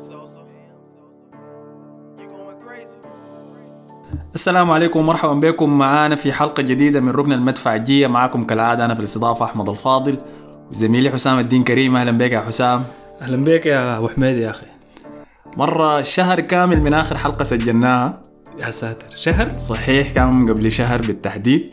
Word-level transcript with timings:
Sosa. 0.00 0.40
You 2.18 2.26
going 2.32 2.58
crazy? 2.66 3.08
السلام 4.34 4.70
عليكم 4.70 5.00
ومرحبا 5.00 5.32
بكم. 5.32 5.78
معانا 5.78 6.16
في 6.16 6.32
حلقة 6.32 6.62
جديدة 6.62 7.00
من 7.00 7.10
ركن 7.10 7.32
المدفعجية. 7.32 8.06
معكم 8.06 8.44
كالعادة 8.44 8.84
أنا 8.84 8.94
في 8.94 9.00
الاستضافة 9.00 9.44
أحمد 9.44 9.68
الفاضل 9.68 10.18
وزميلي 10.70 11.10
حسام 11.10 11.38
الدين 11.38 11.64
كريم. 11.64 11.96
أهلا 11.96 12.10
بك 12.10 12.32
يا 12.32 12.40
حسام. 12.40 12.84
أهلا 13.20 13.44
بك 13.44 13.66
يا 13.66 13.98
أبو 13.98 14.08
حميد 14.08 14.36
يا 14.36 14.50
أخي. 14.50 14.66
مرة 15.56 16.02
شهر 16.02 16.40
كامل 16.40 16.80
من 16.80 16.94
آخر 16.94 17.16
حلقة 17.16 17.44
سجلناها. 17.44 18.22
يا 18.58 18.70
ساتر. 18.70 19.16
شهر؟ 19.16 19.58
صحيح 19.58 20.12
كان 20.12 20.50
قبل 20.50 20.72
شهر 20.72 21.00
بالتحديد. 21.00 21.70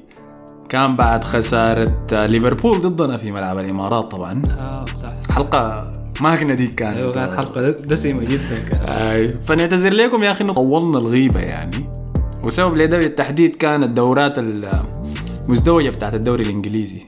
كان 0.70 0.96
بعد 0.96 1.24
خسارة 1.24 2.26
ليفربول 2.26 2.82
ضدنا 2.82 3.18
في 3.18 3.32
ملعب 3.32 3.60
الإمارات 3.60 4.12
طبعا. 4.12 4.42
آه 4.60 4.86
صح. 4.94 5.14
حلقة 5.32 5.92
ماكنة 6.22 6.54
دي 6.54 6.68
كانت. 6.68 6.98
أيوه 6.98 7.14
كانت 7.14 7.36
حلقة 7.36 7.70
دسمة 7.70 8.24
جدا 8.24 8.60
كانت. 8.70 8.84
أي. 8.84 9.38
فنعتذر 9.38 9.94
لكم 9.94 10.24
يا 10.24 10.32
أخي 10.32 10.44
إنه 10.44 10.54
طولنا 10.54 10.98
الغيبة 10.98 11.40
يعني. 11.40 11.90
وسبب 12.44 12.78
لده 12.78 12.98
بالتحديد 12.98 13.54
كان 13.54 13.84
الدورات 13.84 14.34
المزدوجه 14.38 15.90
بتاعت 15.90 16.16
الدوري 16.16 16.44
الإنجليزي. 16.44 17.02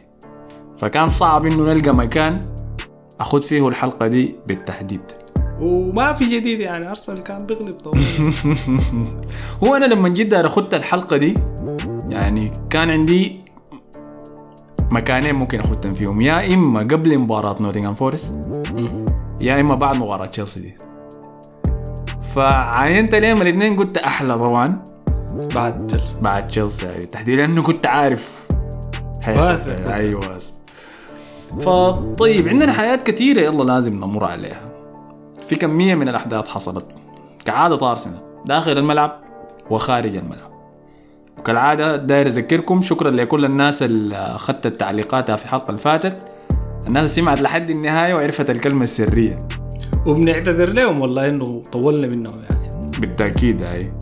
فكان 0.77 1.09
صعب 1.09 1.45
إنه 1.45 1.73
نلقى 1.73 1.95
مكان 1.95 2.45
أخذ 3.19 3.41
فيه 3.41 3.67
الحلقة 3.67 4.07
دي 4.07 4.35
بالتحديد. 4.47 5.01
وما 5.61 6.13
في 6.13 6.25
جديد 6.25 6.59
يعني 6.59 6.89
أرسنال 6.89 7.23
كان 7.23 7.37
بيغلب 7.45 7.73
طبعا 7.73 8.01
هو 9.63 9.75
أنا 9.75 9.85
لما 9.85 10.09
جيت 10.09 10.33
أخذت 10.33 10.73
الحلقة 10.73 11.17
دي 11.17 11.33
يعني 12.09 12.51
كان 12.69 12.89
عندي 12.89 13.37
مكانين 14.91 15.35
ممكن 15.35 15.59
اخذهم 15.59 15.93
فيهم. 15.93 16.21
يا 16.21 16.53
إما 16.53 16.79
قبل 16.79 17.19
مباراة 17.19 17.55
نوتنغهام 17.61 17.93
فورست 17.93 18.35
يا 19.41 19.59
إما 19.59 19.75
بعد 19.75 19.95
مباراة 19.95 20.25
تشيلسي 20.25 20.59
دي. 20.59 20.77
فعاينت 22.21 23.15
ليهم 23.15 23.41
الاثنين 23.41 23.75
قلت 23.75 23.97
أحلى 23.97 24.37
طبعا 24.37 24.83
بعد 25.55 25.87
تشيلسي. 25.87 26.21
بعد 26.21 26.47
تشيلسي 26.47 26.89
أيوة. 26.89 27.05
تحديدا 27.05 27.47
لأنه 27.47 27.61
كنت 27.61 27.85
عارف. 27.85 28.47
واثق. 29.27 29.93
أيوه 29.93 30.37
فطيب 31.59 32.47
عندنا 32.47 32.73
حياة 32.73 32.95
كثيرة 32.95 33.41
يلا 33.41 33.63
لازم 33.63 33.93
نمر 33.93 34.25
عليها. 34.25 34.61
في 35.47 35.55
كمية 35.55 35.95
من 35.95 36.09
الأحداث 36.09 36.47
حصلت. 36.47 36.85
كعادة 37.45 37.91
أرسنال 37.91 38.19
داخل 38.45 38.71
الملعب 38.71 39.19
وخارج 39.69 40.15
الملعب. 40.15 40.58
وكالعادة 41.39 41.95
داير 41.95 42.27
أذكركم 42.27 42.81
شكرا 42.81 43.11
لكل 43.11 43.45
الناس 43.45 43.83
اللي 43.83 44.15
أخذت 44.15 44.67
تعليقاتها 44.67 45.35
في 45.35 45.45
الحلقة 45.45 45.67
اللي 45.67 45.77
فاتت. 45.79 46.17
الناس 46.87 47.15
سمعت 47.15 47.41
لحد 47.41 47.69
النهاية 47.69 48.13
وعرفت 48.13 48.49
الكلمة 48.49 48.83
السرية. 48.83 49.37
وبنعتذر 50.07 50.69
لهم 50.69 51.01
والله 51.01 51.29
إنه 51.29 51.63
طولنا 51.71 52.07
منهم 52.07 52.41
يعني. 52.49 52.69
بالتأكيد 52.99 53.63
هاي 53.63 53.93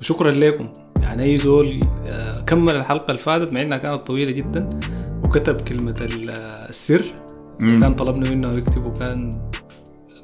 وشكرا 0.00 0.30
لكم. 0.30 0.68
يعني 1.02 1.22
أي 1.22 1.38
زول 1.38 1.80
آه، 2.06 2.40
كمل 2.40 2.76
الحلقة 2.76 3.06
اللي 3.06 3.18
فاتت 3.18 3.52
مع 3.52 3.62
إنها 3.62 3.78
كانت 3.78 4.06
طويلة 4.06 4.30
جدا 4.30 4.68
وكتب 5.24 5.60
كلمة 5.60 5.94
آه، 6.30 6.68
السر. 6.68 7.02
مم. 7.60 7.80
كان 7.80 7.94
طلبنا 7.94 8.30
منه 8.30 8.52
يكتب 8.52 8.86
وكان 8.86 9.30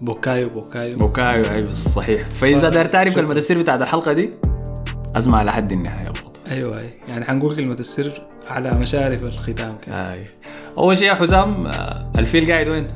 بوكايو 0.00 0.48
بوكايو. 0.48 0.96
بوكايو 0.96 1.44
أيوة 1.44 1.72
صحيح. 1.72 2.28
فإذا 2.30 2.70
ف- 2.70 2.72
داير 2.72 2.84
تعرف. 2.84 3.14
كلمة 3.14 3.32
السر 3.32 3.58
بتاعت 3.58 3.82
الحلقة 3.82 4.12
دي 4.12 4.30
اسمع 5.16 5.42
لحد 5.42 5.72
النهاية 5.72 6.08
برضه 6.08 6.40
أيوه 6.50 6.78
أيوة. 6.78 6.90
يعني 7.08 7.24
حنقول 7.24 7.56
كلمة 7.56 7.74
السر 7.74 8.22
على 8.46 8.70
مشارف 8.70 9.22
الختام 9.22 9.76
كده 9.86 10.12
هاي 10.12 10.20
أول 10.78 10.96
شيء 10.96 11.08
يا 11.08 11.14
حسام 11.14 11.66
آه، 11.66 12.12
الفيل 12.18 12.52
قاعد 12.52 12.68
وين؟ 12.68 12.86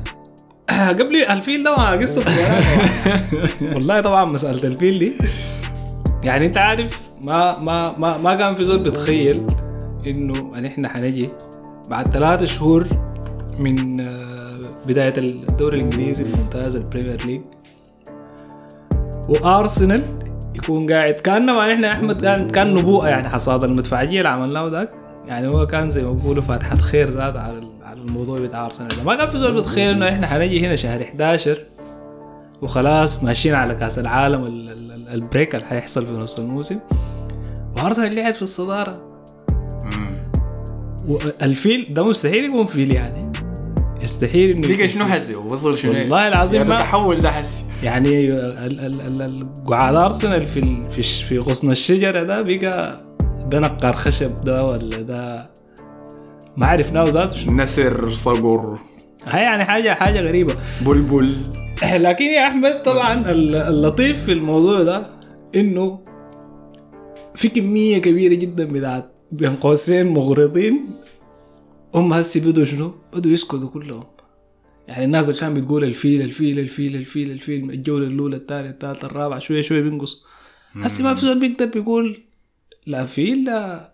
قبل 0.99 1.15
الفيل 1.15 1.63
ده 1.63 2.01
قصة. 2.01 2.23
والله 3.73 4.01
طبعا 4.01 4.25
مساله 4.25 4.63
الفيل 4.67 4.99
دي 4.99 5.13
يعني 6.23 6.45
أنت 6.45 6.57
عارف 6.57 7.01
ما 7.21 7.59
ما 7.59 7.97
ما, 7.97 8.17
ما 8.17 8.35
كان 8.35 8.55
في 8.55 8.63
زول 8.63 8.79
بيتخيل 8.79 9.47
إنه 10.07 10.51
ان 10.57 10.65
إحنا 10.65 10.89
حنجي 10.89 11.29
بعد 11.89 12.07
ثلاثة 12.07 12.45
شهور 12.45 12.87
من 13.59 13.99
آه، 13.99 14.61
بداية 14.87 15.13
الدوري 15.17 15.77
الإنجليزي 15.77 16.23
الممتاز 16.23 16.75
البريمير 16.75 17.25
ليج 17.25 17.41
وأرسنال 19.29 20.22
يكون 20.55 20.91
قاعد 20.93 21.13
إحنا 21.73 21.87
يا 21.87 21.93
أحمد 21.93 22.21
كان 22.21 22.49
كان 22.49 22.73
نبوءة 22.73 23.07
يعني 23.07 23.29
حصاد 23.29 23.63
المدفعجية 23.63 24.17
اللي 24.17 24.29
عملناه 24.29 24.67
ذاك 24.67 24.89
يعني 25.27 25.47
هو 25.47 25.67
كان 25.67 25.89
زي 25.89 26.03
ما 26.03 26.11
بيقولوا 26.13 26.43
فاتحه 26.43 26.75
خير 26.75 27.09
زاد 27.09 27.37
على 27.37 27.61
على 27.83 28.01
الموضوع 28.01 28.39
بتاع 28.39 28.65
أرسنال. 28.65 28.89
ما 29.05 29.15
كان 29.15 29.27
في 29.29 29.39
زول 29.39 29.53
بيتخيل 29.55 29.95
إنه 29.95 30.09
إحنا 30.09 30.27
حنجي 30.27 30.67
هنا 30.67 30.75
شهر 30.75 31.01
11 31.01 31.57
وخلاص 32.61 33.23
ماشيين 33.23 33.55
على 33.55 33.75
كأس 33.75 33.99
العالم 33.99 34.45
ال- 34.45 34.69
ال- 34.69 34.91
ال- 34.91 35.07
ال 35.09 35.17
break 35.17 35.55
اللي 35.55 35.65
حيحصل 35.65 36.05
في 36.05 36.11
نص 36.11 36.39
الموسم. 36.39 36.79
وأرسنال 37.77 38.19
قاعد 38.19 38.33
في 38.33 38.41
الصدارة. 38.41 38.93
والفيل 41.07 41.87
ده 41.93 42.03
مستحيل 42.03 42.45
يكون 42.45 42.65
فيل 42.65 42.91
يعني. 42.91 43.21
يستحيل 44.03 44.49
إنه 44.49 44.67
يكون 44.67 44.87
شنو. 44.87 45.05
حسي 45.05 45.35
وصل 45.35 45.77
شنو؟ 45.77 45.91
والله 45.91 46.27
العظيم 46.27 46.61
يعني 46.61 46.73
التحول 46.73 47.19
ده 47.21 47.31
حسي 47.31 47.63
يعني 47.83 48.27
ال- 48.29 48.79
ال- 48.81 49.01
ال- 49.01 49.21
ال- 49.21 49.53
قعاد 49.67 49.95
أرسنال 49.95 50.47
في 50.47 50.89
في 50.89 51.01
في 51.01 51.39
غصن 51.39 51.71
الشجرة 51.71 52.23
ده 52.23 52.41
بقى 52.41 52.97
ده 53.47 53.59
نقار 53.59 53.93
خشب 53.93 54.35
ده 54.43 54.65
ولا 54.65 55.01
ده 55.01 55.49
ما 56.57 56.65
عرفناه 56.65 57.03
ذاته 57.09 57.37
شنو. 57.37 57.53
نسر 57.53 58.09
صقر. 58.09 58.77
هاي 59.27 59.41
يعني 59.43 59.65
حاجة 59.65 59.93
حاجة 59.93 60.21
غريبة. 60.21 60.55
بلبل. 60.81 61.35
لكن 62.07 62.25
يا 62.25 62.47
أحمد 62.47 62.81
طبعا 62.81 63.31
ال- 63.31 63.55
اللطيف 63.55 64.23
في 64.25 64.31
الموضوع 64.31 64.83
ده 64.83 65.03
إنه 65.55 65.99
في 67.35 67.47
كمية 67.47 67.97
كبيرة 67.97 68.33
جدا 68.33 68.65
بتاعت 68.65 69.11
بين 69.31 69.55
قوسين 69.55 70.07
مغرضين 70.07 70.85
هم 71.95 72.13
هسي 72.13 72.39
بدوا 72.39 72.65
شنو؟ 72.65 72.95
بدوا 73.13 73.31
يسكتوا 73.31 73.69
كلهم. 73.69 74.03
يعني 74.87 75.05
الناس 75.05 75.29
اللي 75.29 75.39
كانت 75.39 75.57
بتقول 75.59 75.83
الفيل 75.83 76.21
الفيل 76.21 76.59
الفيل 76.59 76.95
الفيل 76.95 77.31
الفيل 77.31 77.69
الجولة 77.71 78.07
الأولى 78.07 78.35
الثانية 78.35 78.69
الثالثة 78.69 79.07
الرابعة 79.07 79.39
شوية 79.39 79.61
شوية 79.61 79.81
بينقص 79.81 80.25
هسي 80.75 81.03
ما 81.03 81.13
في 81.13 81.21
زول 81.21 81.39
بيقدر 81.39 81.65
بيقول 81.65 82.23
لا 82.87 83.05
فيل 83.05 83.43
لا 83.43 83.93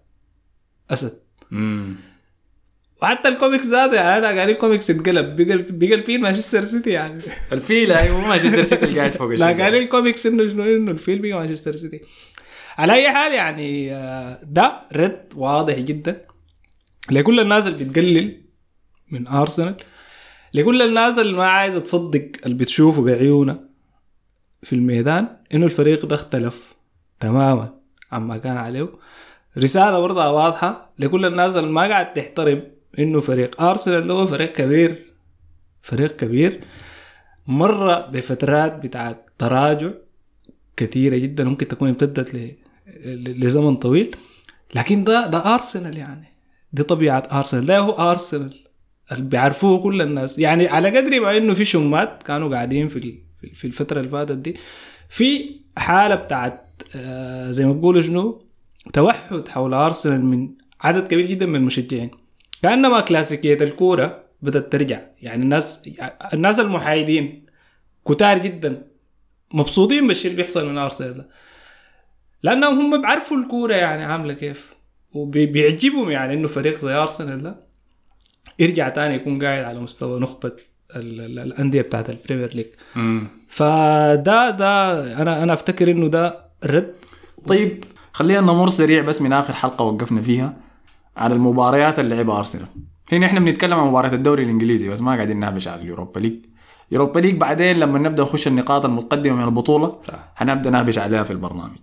أسد. 0.92 1.14
مم. 1.52 1.96
وحتى 3.02 3.30
الكوميكس 3.30 3.66
ذاته 3.66 3.96
يعني 3.96 4.18
أنا 4.18 4.28
قاعد 4.36 4.50
الكوميكس 4.50 4.90
اتقلب 4.92 5.36
بقى 5.80 5.94
الفيل 5.96 6.22
مانشستر 6.22 6.66
سيتي 6.66 6.90
يعني. 6.90 7.22
الفيل 7.52 7.92
أيوه 7.92 8.28
مانشستر 8.28 8.62
سيتي 8.62 8.86
اللي 8.86 9.00
قاعد 9.00 9.12
فوق 9.12 9.28
لا 9.32 9.52
الشجرة. 9.52 9.68
الكوميكس 9.78 10.26
إنه 10.26 10.48
شنو؟ 10.48 10.64
إنه 10.64 10.92
الفيل 10.92 11.22
بقى 11.22 11.34
مانشستر 11.34 11.72
سيتي. 11.72 12.02
على 12.78 12.94
أي 12.94 13.12
حال 13.12 13.34
يعني 13.34 13.94
آه، 13.94 14.40
ده 14.44 14.80
رد 14.96 15.26
واضح 15.36 15.80
جدا. 15.80 16.22
لكل 17.12 17.40
الناس 17.40 17.68
اللي 17.68 17.86
بتقلل 17.86 18.42
من 19.12 19.28
ارسنال 19.28 19.76
لكل 20.54 20.82
الناس 20.82 21.20
اللي 21.20 21.34
ما 21.34 21.46
عايزة 21.46 21.80
تصدق 21.80 22.32
اللي 22.46 22.58
بتشوفه 22.58 23.02
بعيونها 23.02 23.60
في 24.64 24.74
الميدان 24.74 25.38
إنه 25.54 25.66
الفريق 25.66 26.06
ده 26.06 26.16
اختلف 26.16 26.74
تماما 27.20 27.74
عما 28.12 28.38
كان 28.38 28.58
عليه. 28.58 28.90
رسالة 29.58 30.00
برضه 30.00 30.32
واضحة 30.32 30.94
لكل 31.00 31.26
الناس 31.26 31.56
اللي 31.56 31.70
ما 31.72 31.82
قاعد 31.82 32.14
تحترم 32.14 32.64
إنه 33.00 33.20
فريق 33.20 33.62
ارسنال 33.62 34.08
ده 34.08 34.14
هو 34.14 34.28
فريق 34.28 34.52
كبير 34.54 35.06
فريق 35.82 36.16
كبير. 36.16 36.60
مر 37.48 38.02
بفترات 38.02 38.76
بتاعت 38.86 39.30
تراجع 39.38 39.90
كثيرة 40.78 41.18
جدا 41.18 41.44
ممكن 41.44 41.68
تكون 41.68 41.88
امتدت 41.90 42.56
لزمن 43.28 43.76
طويل 43.76 44.16
لكن 44.76 45.04
ده 45.04 45.28
ده 45.28 45.54
ارسنال 45.54 45.98
يعني. 45.98 46.29
دي 46.74 46.84
طبيعة 46.84 47.24
ارسنال 47.32 47.66
ده 47.66 47.80
هو 47.80 48.12
ارسنال 48.12 48.54
بيعرفوه 49.18 49.84
كل 49.84 50.02
الناس. 50.02 50.40
يعني 50.40 50.68
على 50.68 50.98
قدر 50.98 51.20
ما 51.20 51.38
إنه 51.38 51.54
في 51.54 51.66
شمات 51.66 52.24
كانوا 52.24 52.50
قاعدين 52.50 52.88
في 52.88 53.20
في- 53.54 53.68
الفترة 53.68 53.98
اللي 54.00 54.10
فاتت 54.10 54.32
دي. 54.38 54.56
في 55.10 55.56
حالة 55.78 56.16
بتاعت 56.16 56.66
آه، 56.96 57.52
زي 57.52 57.66
ما 57.66 57.74
بيقولوا 57.74 58.02
شنو؟ 58.02 58.46
توحد 58.94 59.48
حول 59.48 59.74
ارسنال 59.74 60.26
من 60.26 60.50
عدد 60.82 61.08
كبير 61.08 61.26
جدا 61.26 61.46
من 61.46 61.56
المشجعين. 61.56 62.12
كأنما 62.64 63.02
كلاسيكيه 63.02 63.54
الكورة 63.54 64.24
بدأت 64.42 64.72
ترجع. 64.72 65.02
يعني 65.22 65.44
الناس 65.44 65.90
الناس 66.34 66.60
المحايدين 66.60 67.46
كتار 68.08 68.38
جدا 68.38 68.88
مبسوطين 69.54 70.08
بالشيء 70.08 70.32
اللي 70.32 70.42
بيحصل 70.42 70.70
من 70.70 70.78
ارسنال 70.78 71.14
ده. 71.14 71.30
لأنهم 72.44 72.80
هم 72.94 73.02
بيعرفوا 73.02 73.38
الكورة 73.38 73.74
يعني 73.74 74.04
عاملة 74.04 74.34
كيف. 74.34 74.74
وبيعجبهم 75.14 76.10
يعني 76.12 76.34
إنه 76.34 76.48
فريق 76.48 76.80
زي 76.80 76.94
أرسنال 76.96 77.44
ده 77.44 77.56
يرجع 78.60 78.90
تاني 78.90 79.14
يكون 79.16 79.44
قاعد 79.44 79.64
على 79.64 79.80
مستوى 79.80 80.20
نخبة 80.20 80.52
ال- 80.96 81.22
ال- 81.22 81.40
الأندية 81.40 81.82
بتاعت 81.82 82.10
البريمير 82.10 82.54
ليج. 82.56 82.66
فده 83.48 84.50
ده 84.50 85.22
أنا 85.22 85.44
أنا 85.44 85.54
أفتكر 85.54 85.92
إنه 85.92 86.08
ده 86.08 86.46
رد. 86.66 86.94
طيب 87.48 87.84
خلينا 88.14 88.42
نمر 88.42 88.70
سريع 88.70 89.02
بس 89.02 89.22
من 89.22 89.34
آخر 89.34 89.54
حلقة 89.54 89.84
وقفنا 89.86 90.22
فيها 90.22 90.58
على 91.18 91.34
المباريات 91.34 92.00
اللي 92.00 92.16
لعبها 92.16 92.38
أرسنال. 92.38 92.66
هنا 93.12 93.26
إحنا 93.26 93.40
بنتكلم 93.40 93.80
عن 93.80 93.88
مباراة 93.88 94.14
الدوري 94.14 94.44
الإنجليزي 94.44 94.90
بس 94.90 95.02
ما 95.02 95.16
قاعدين 95.16 95.40
نهبش 95.40 95.68
على 95.68 95.82
اليوروبا 95.82 96.20
ليج. 96.20 96.46
يوروبا 96.92 97.20
ليج 97.20 97.36
بعدين 97.36 97.78
لما 97.80 98.00
نبدأ 98.00 98.24
نخش 98.24 98.48
النقاط 98.48 98.86
المتقدمة 98.86 99.36
من 99.36 99.44
البطولة 99.44 100.00
صح. 100.04 100.32
حنبدا 100.36 100.70
نهبش 100.70 100.98
عليها 100.98 101.24
في 101.24 101.32
البرنامج. 101.32 101.78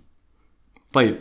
طيب 0.93 1.17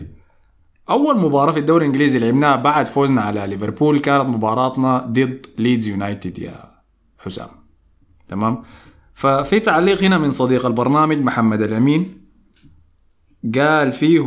أول 0.91 1.19
مباراة 1.19 1.53
في 1.53 1.59
الدوري 1.59 1.85
الإنجليزي 1.87 2.19
لعبناها 2.19 2.57
بعد 2.57 2.87
فوزنا 2.87 3.21
على 3.23 3.47
ليفربول 3.47 3.99
كانت 3.99 4.37
مباراتنا 4.37 4.99
ضد 4.99 5.47
ليدز 5.59 5.89
يونايتد 5.89 6.39
يا 6.39 6.71
حسام. 7.19 7.49
تمام؟ 8.29 8.63
ففي 9.15 9.61
تعليق 9.61 10.03
هنا 10.03 10.19
من 10.19 10.31
صديق 10.31 10.67
البرنامج 10.67 11.19
محمد 11.19 11.63
الأمين 11.63 12.27
قال 13.55 13.93
فيه 13.93 14.21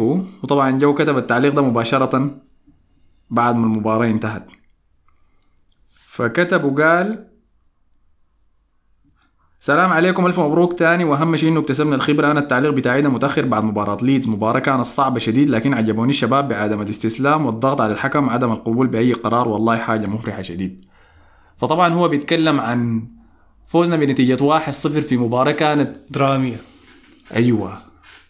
وطبعا 0.43 0.71
جو 0.77 0.93
كتب 0.93 1.17
التعليق 1.17 1.53
ده 1.53 1.61
مباشرة 1.61 2.41
بعد 3.29 3.55
ما 3.55 3.65
المباراة 3.65 4.07
انتهت. 4.07 4.47
فكتب 5.91 6.63
وقال 6.63 7.28
سلام 9.61 9.93
عليكم 9.93 10.25
ألف 10.25 10.39
مبروك 10.39 10.79
تاني. 10.79 11.03
وأهم 11.03 11.35
شيء 11.35 11.49
إنه 11.49 11.59
اكتسبنا 11.59 11.95
الخبرة. 11.95 12.31
أنا 12.31 12.39
التعليق 12.39 12.71
بتاعي 12.71 13.01
ده 13.01 13.09
متأخر 13.09 13.45
بعد 13.45 13.63
مباراة 13.63 13.97
ليدز. 14.01 14.27
مباراة 14.27 14.59
كانت 14.59 14.85
صعبة 14.85 15.19
شديد 15.19 15.49
لكن 15.49 15.73
عجبوني 15.73 16.09
الشباب 16.09 16.47
بعدم 16.47 16.81
الاستسلام 16.81 17.45
والضغط 17.45 17.81
على 17.81 17.93
الحكم 17.93 18.29
عدم 18.29 18.51
القبول 18.51 18.87
بأي 18.87 19.13
قرار. 19.13 19.47
والله 19.47 19.77
حاجة 19.77 20.07
مفرحة 20.07 20.41
شديد. 20.41 20.85
فطبعا 21.57 21.93
هو 21.93 22.07
بيتكلم 22.07 22.59
عن 22.59 23.07
فوزنا 23.67 23.95
بنتيجة 23.95 24.43
1-0 24.43 25.01
في 25.01 25.17
مباراة 25.17 25.51
كانت 25.51 25.95
درامية. 26.09 26.57
أيوه. 27.35 27.77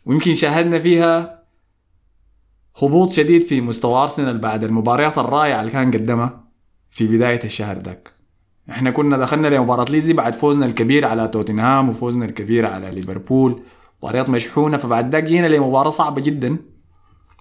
ويمكن 0.05 0.33
شاهدنا 0.33 0.79
فيها 0.79 1.39
هبوط 2.83 3.11
شديد 3.11 3.41
في 3.41 3.61
مستوى 3.61 4.03
أرسنال 4.03 4.37
بعد 4.37 4.63
المباريات 4.63 5.17
الرائعة 5.17 5.61
اللي 5.61 5.71
كان 5.71 5.91
قدمها 5.91 6.43
في 6.89 7.07
بداية 7.07 7.39
الشهر 7.43 7.77
ذاك. 7.77 8.18
إحنا 8.69 8.91
كنا 8.91 9.17
دخلنا 9.17 9.47
لمباراه 9.47 9.91
ليزي 9.91 10.13
بعد 10.13 10.33
فوزنا 10.33 10.65
الكبير 10.65 11.05
على 11.05 11.27
توتنهام 11.27 11.89
وفوزنا 11.89 12.25
الكبير 12.25 12.65
على 12.65 12.91
ليفربول. 12.91 13.61
مباريات 14.03 14.29
مشحونة 14.29 14.77
فبعد 14.77 15.11
ذاك 15.11 15.23
جينا 15.23 15.47
لمباراة 15.47 15.89
صعبة 15.89 16.21
جدا 16.21 16.57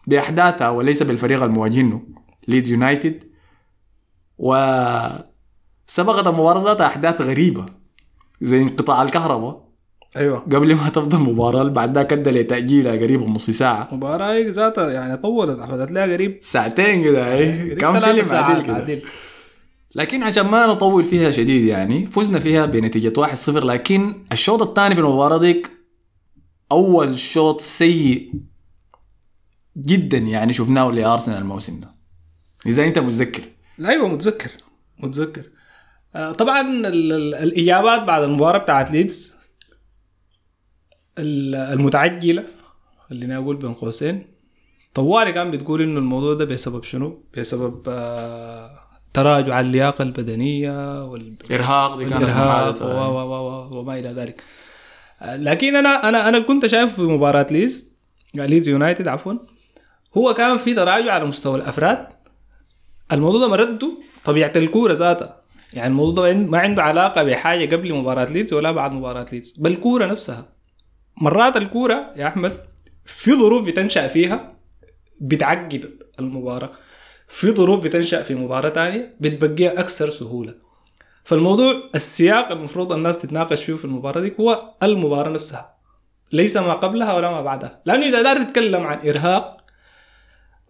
بأحداثها 0.06 0.70
وليس 0.70 1.02
بالفريق 1.02 1.42
المواجهينه 1.42 2.02
ليدز 2.48 2.72
يونايتد. 2.72 3.24
وسبقت 4.38 6.26
المباراة 6.26 6.64
ذاتها 6.64 6.86
أحداث 6.86 7.20
غريبة 7.20 7.66
زي 8.40 8.62
انقطاع 8.62 9.02
الكهرباء. 9.02 9.68
أيوه. 10.16 10.38
قبل 10.38 10.74
ما 10.74 10.88
تبدا 10.88 11.16
المباراه 11.16 11.62
بعد 11.64 11.94
ذاك 11.94 12.12
ادى 12.12 12.30
لتأجيلها 12.30 12.92
قريب 12.92 13.28
نص 13.28 13.50
ساعة. 13.50 13.88
المباراة 13.92 14.32
هيك 14.32 14.46
ذاتها 14.46 14.90
يعني 14.90 15.16
طولت 15.16 15.58
أخذت 15.58 15.90
لها 15.90 16.12
قريب 16.12 16.38
ساعتين 16.42 17.04
كده 17.04 17.34
اي 17.34 17.74
ثلاث 17.74 18.04
فيلم 18.04 18.44
عادل 18.44 18.84
كده. 18.84 19.00
لكن 19.98 20.22
عشان 20.22 20.46
ما 20.46 20.66
نطول 20.66 21.04
فيها 21.04 21.30
شديد 21.30 21.64
يعني 21.64 22.06
فزنا 22.06 22.38
فيها 22.38 22.66
بنتيجة 22.66 23.26
1-0 23.26 23.48
لكن 23.48 24.24
الشوط 24.32 24.62
الثاني 24.62 24.94
في 24.94 25.00
المباراة 25.00 25.38
ديك 25.38 25.70
أول 26.72 27.18
شوط 27.18 27.60
سيء 27.60 28.32
جدا 29.76 30.18
يعني 30.18 30.52
شفناه 30.52 30.90
لأرسنال 30.90 31.38
الموسم 31.38 31.80
ده. 31.80 31.90
إذا 32.66 32.84
أنت 32.84 32.98
متذكر. 32.98 33.42
لا 33.78 33.88
أيوه 33.88 34.08
متذكر 34.08 34.50
متذكر. 34.98 35.42
آه، 36.14 36.32
طبعا 36.32 36.60
ال- 36.60 36.86
ال- 37.12 37.34
الإجابات 37.34 38.02
بعد 38.02 38.22
المباراة 38.22 38.58
بتاعت 38.58 38.90
ليدز 38.90 39.34
ال- 41.18 41.54
المتعجلة 41.54 42.44
خليني 43.10 43.36
أقول 43.36 43.56
بين 43.56 43.74
قوسين. 43.74 44.26
طوالي 44.94 45.32
كان 45.32 45.50
بتقول 45.50 45.82
إنه 45.82 45.98
الموضوع 45.98 46.34
ده 46.34 46.44
بسبب 46.44 46.84
شنو؟ 46.84 47.22
بسبب 47.36 47.82
آه، 47.88 48.70
تراجع 49.14 49.60
اللياقة 49.60 50.02
البدنية 50.02 51.04
وال... 51.04 51.34
إرهاق 51.50 51.98
دي 51.98 52.04
كانت 52.04 52.22
الإرهاق 52.22 52.60
محادثة. 52.62 52.86
و- 52.86 53.18
و- 53.18 53.26
و- 53.26 53.48
و- 53.48 53.80
وما 53.80 53.98
إلى 53.98 54.08
ذلك. 54.08 54.42
لكن 55.36 55.76
أنا 55.76 56.08
أنا 56.08 56.28
أنا 56.28 56.38
كنت 56.38 56.66
شايف 56.66 56.94
في 56.94 57.02
مباراة 57.02 57.46
ليز 57.50 57.92
ليدز 58.34 58.68
يونايتد 58.68 59.08
عفوا 59.08 59.34
هو 60.16 60.34
كان 60.34 60.56
في 60.58 60.74
تراجع 60.74 61.12
على 61.12 61.24
مستوى 61.24 61.56
الأفراد. 61.58 62.06
الموضوع 63.12 63.40
ده 63.40 63.48
مرده 63.48 63.90
طبيعة 64.24 64.52
الكورة 64.56 64.92
ذاتها. 64.92 65.40
يعني 65.72 65.88
الموضوع 65.88 66.28
ده 66.32 66.34
ما 66.38 66.58
عنده 66.58 66.82
علاقة 66.82 67.22
بحاجة 67.22 67.76
قبل 67.76 67.94
مباراة 67.94 68.24
ليدز 68.32 68.52
ولا 68.52 68.72
بعد 68.72 68.92
مباراة 68.92 69.26
ليدز. 69.32 69.54
بل 69.58 69.70
الكورة 69.72 70.06
نفسها. 70.06 70.46
مرات 71.20 71.56
الكورة 71.56 72.12
يا 72.16 72.26
أحمد 72.26 72.56
في 73.04 73.32
ظروف 73.34 73.66
بتنشأ 73.66 74.08
فيها 74.08 74.54
بتعقد 75.20 75.90
المباراة. 76.20 76.70
في 77.28 77.50
ظروف 77.50 77.84
بتنشأ 77.84 78.22
في 78.22 78.34
مباراة 78.34 78.68
تانية 78.68 79.16
بتبقيها 79.20 79.80
أكثر 79.80 80.10
سهولة. 80.10 80.54
فالموضوع 81.24 81.74
السياق 81.94 82.52
المفروض 82.52 82.92
الناس 82.92 83.22
تتناقش 83.22 83.64
فيه 83.64 83.74
في 83.74 83.84
المباراة 83.84 84.20
دي 84.20 84.32
هو 84.40 84.74
المباراة 84.82 85.30
نفسها. 85.30 85.78
ليس 86.32 86.56
ما 86.56 86.72
قبلها 86.72 87.16
ولا 87.16 87.30
ما 87.30 87.42
بعدها. 87.42 87.82
لأنه 87.86 88.06
إذا 88.06 88.22
دار 88.22 88.36
تتكلم 88.44 88.82
عن 88.82 89.08
إرهاق 89.08 89.56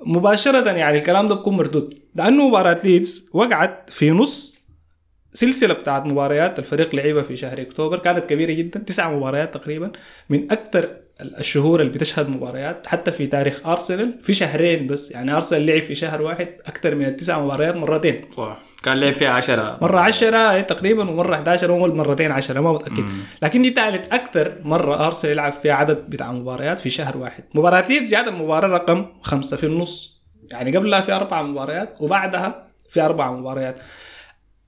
مباشرة 0.07 0.71
يعني 0.71 0.99
الكلام 0.99 1.29
ده 1.29 1.35
بيكون 1.35 1.57
مردود. 1.57 1.99
لأنه 2.15 2.49
مباراة 2.49 2.79
ليدز 2.85 3.29
وقعت 3.33 3.91
في 3.91 4.11
نص 4.11 4.59
سلسلة 5.35 5.75
بتاعت 5.75 6.07
مباريات 6.07 6.59
الفريق 6.59 6.95
لعبها 6.95 7.23
في 7.23 7.37
شهر 7.37 7.61
أكتوبر 7.61 7.99
كانت 7.99 8.27
كبيرة 8.27 8.53
جدا 8.53 8.79
تسع 8.79 9.11
مباريات 9.11 9.55
تقريبا 9.55 9.93
من 10.31 10.53
أكثر 10.53 10.97
الشهور 11.21 11.81
اللي 11.81 11.93
بتشهد 11.93 12.29
مباريات 12.29 12.87
حتى 12.87 13.13
في 13.13 13.27
تاريخ 13.27 13.67
أرسنال 13.67 14.19
في 14.23 14.35
شهرين 14.35 14.87
بس 14.87 15.11
يعني 15.11 15.35
أرسنال 15.35 15.67
لعب 15.67 15.83
في 15.83 15.95
شهر 15.95 16.23
واحد 16.23 16.49
أكثر 16.67 16.95
من 16.95 17.05
التسع 17.05 17.41
مباريات 17.41 17.77
مرتين. 17.77 18.25
صح. 18.37 18.59
كان 18.83 19.01
لعب 19.01 19.13
فيها 19.13 19.31
10 19.31 19.79
مرة 19.83 20.01
10 20.01 20.61
تقريبا 20.61 21.11
ومرة 21.11 21.35
11 21.35 21.71
ومرة 21.71 21.93
مرتين 21.95 22.31
10 22.33 22.61
ما 22.61 22.73
متأكد. 22.73 23.05
لكن 23.43 23.63
دي 23.63 23.71
ثالث 23.71 24.13
أكثر 24.15 24.55
مرة 24.65 25.07
أرسنال 25.07 25.33
يلعب 25.33 25.53
فيها 25.53 25.73
عدد 25.75 25.97
بتاع 25.97 26.33
مباريات 26.33 26.79
في 26.79 26.91
شهر 26.91 27.17
واحد. 27.17 27.45
مباراة 27.55 27.89
ليدز 27.89 28.11
جات 28.11 28.29
المباراة 28.29 28.69
رقم 28.69 29.07
خمسة 29.23 29.57
في 29.57 29.67
النص. 29.67 30.23
يعني 30.53 30.77
قبلها 30.77 31.01
في 31.01 31.13
أربع 31.13 31.43
مباريات 31.43 31.95
وبعدها 32.01 32.69
في 32.91 33.01
أربع 33.03 33.31
مباريات. 33.33 33.79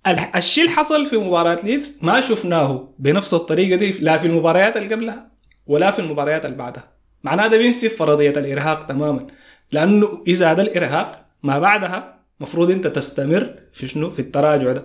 ال- 0.07 0.37
الشيء 0.37 0.65
اللي 0.65 0.77
حصل 0.77 1.07
في 1.07 1.17
مباراة 1.17 1.59
ليدز 1.65 1.99
ما 2.03 2.21
شفناه 2.21 2.95
بنفس 2.99 3.35
الطريقة 3.35 3.77
دي 3.77 3.93
لا 4.01 4.19
في 4.19 4.27
المباريات 4.27 4.77
اللي 4.77 4.95
قبلها 4.95 5.30
ولا 5.71 5.91
في 5.91 5.99
المباريات 5.99 6.45
اللي 6.45 6.57
بعدها. 6.57 6.85
معناه 7.25 7.47
ده 7.47 7.59
بينسف 7.59 7.97
فرضية 7.97 8.31
الإرهاق 8.31 8.87
تماما. 8.87 9.27
لأنه 9.73 10.23
إذا 10.27 10.51
هذا 10.51 10.63
الإرهاق 10.63 11.25
ما 11.43 11.59
بعدها 11.59 12.21
مفروض 12.41 12.71
أنت 12.71 12.87
تستمر 12.87 13.55
في 13.73 13.89
شنو؟ 13.89 14.11
في 14.11 14.19
التراجع 14.19 14.73
ده. 14.73 14.85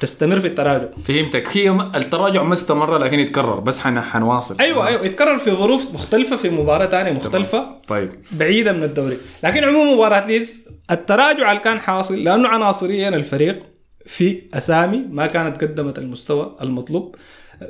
تستمر 0.00 0.40
في 0.40 0.46
التراجع. 0.46 0.88
فهمتك. 1.04 1.56
هي 1.56 1.70
التراجع 1.70 2.42
ما 2.42 2.52
استمر 2.52 2.98
لكن 2.98 3.20
يتكرر. 3.20 3.60
بس 3.60 3.78
حن... 3.80 4.00
حنواصل. 4.00 4.56
أيوه 4.60 4.88
أيوه. 4.88 5.04
يتكرر 5.04 5.38
في 5.38 5.50
ظروف 5.50 5.94
مختلفة 5.94 6.36
في 6.36 6.50
مباراة 6.50 6.86
ثانية 6.86 7.12
مختلفة 7.12 7.80
طيب. 7.88 8.12
بعيدة 8.32 8.72
من 8.72 8.82
الدوري. 8.82 9.18
لكن 9.44 9.64
عموما 9.64 9.94
مباراة 9.94 10.26
ليدز 10.26 10.60
التراجع 10.90 11.50
اللي 11.50 11.62
كان 11.62 11.80
حاصل 11.80 12.24
لأنه 12.24 12.48
عناصريا 12.48 13.08
الفريق 13.08 13.62
في 14.06 14.42
أسامي 14.54 15.04
ما 15.10 15.26
كانت 15.26 15.64
قدمت 15.64 15.98
المستوى 15.98 16.56
المطلوب 16.62 17.16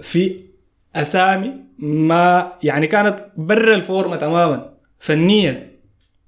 في 0.02 0.49
أسامي 0.97 1.54
ما 1.78 2.52
يعني 2.62 2.87
كانت 2.87 3.26
برا 3.37 3.75
الفورمة 3.75 4.16
تماما 4.16 4.75
فنيا 4.99 5.78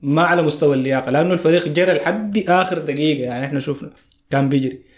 ما 0.02 0.22
على 0.22 0.42
مستوى 0.42 0.74
اللياقة 0.74 1.10
لأنه 1.10 1.34
الفريق 1.34 1.68
جرى 1.68 1.92
لحد 1.92 2.38
آخر 2.48 2.78
دقيقة 2.78 3.24
يعني 3.24 3.46
إحنا 3.46 3.60
شفنا 3.60 3.90
كان 4.30 4.48
بيجري 4.48 4.90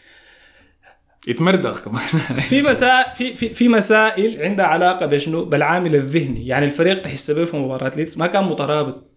يتمردغ 1.27 1.81
كمان 1.81 2.07
في 2.49 2.63
مسائل 2.63 3.15
في 3.15 3.37
في 3.37 3.55
في 3.55 3.69
مسائل 3.69 4.43
عندها 4.43 4.67
علاقة 4.67 5.07
بشنو؟ 5.07 5.45
بالعامل 5.45 5.95
الذهني، 5.95 6.47
يعني 6.47 6.67
الفريق 6.67 7.03
تحس 7.03 7.31
به 7.31 7.45
في 7.45 7.57
مباراة 7.57 7.93
ليدز 7.97 8.19
ما 8.19 8.27
كان 8.27 8.45
مترابط. 8.45 9.09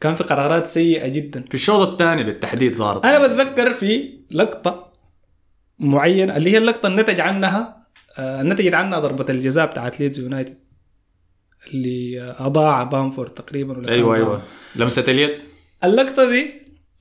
كان 0.00 0.14
في 0.14 0.24
قرارات 0.24 0.66
سيئة 0.66 1.08
جدا. 1.08 1.44
في 1.48 1.54
الشوط 1.54 1.88
الثاني 1.88 2.24
بالتحديد 2.24 2.74
ظهرت 2.74 3.06
أنا 3.06 3.26
بتذكر 3.26 3.74
في 3.74 4.18
لقطة 4.30 4.92
معينة 5.78 6.36
اللي 6.36 6.52
هي 6.52 6.58
اللقطة 6.58 6.86
النتج 6.86 7.20
عنها 7.20 7.60
آه، 7.60 7.79
نتجت 8.42 8.74
عنها 8.74 8.98
ضربة 8.98 9.26
الجزاء 9.28 9.66
بتاعت 9.66 10.00
ليدز 10.00 10.18
يونايتد 10.18 10.58
اللي 11.66 12.20
آه، 12.22 12.46
أضاع 12.46 12.82
بامفورد 12.82 13.30
تقريبا 13.30 13.78
ولا 13.78 13.92
أيوه 13.92 14.14
أيوه. 14.14 14.42
لمسة 14.76 15.04
اليد. 15.08 15.38
اللقطة 15.84 16.30
دي 16.30 16.50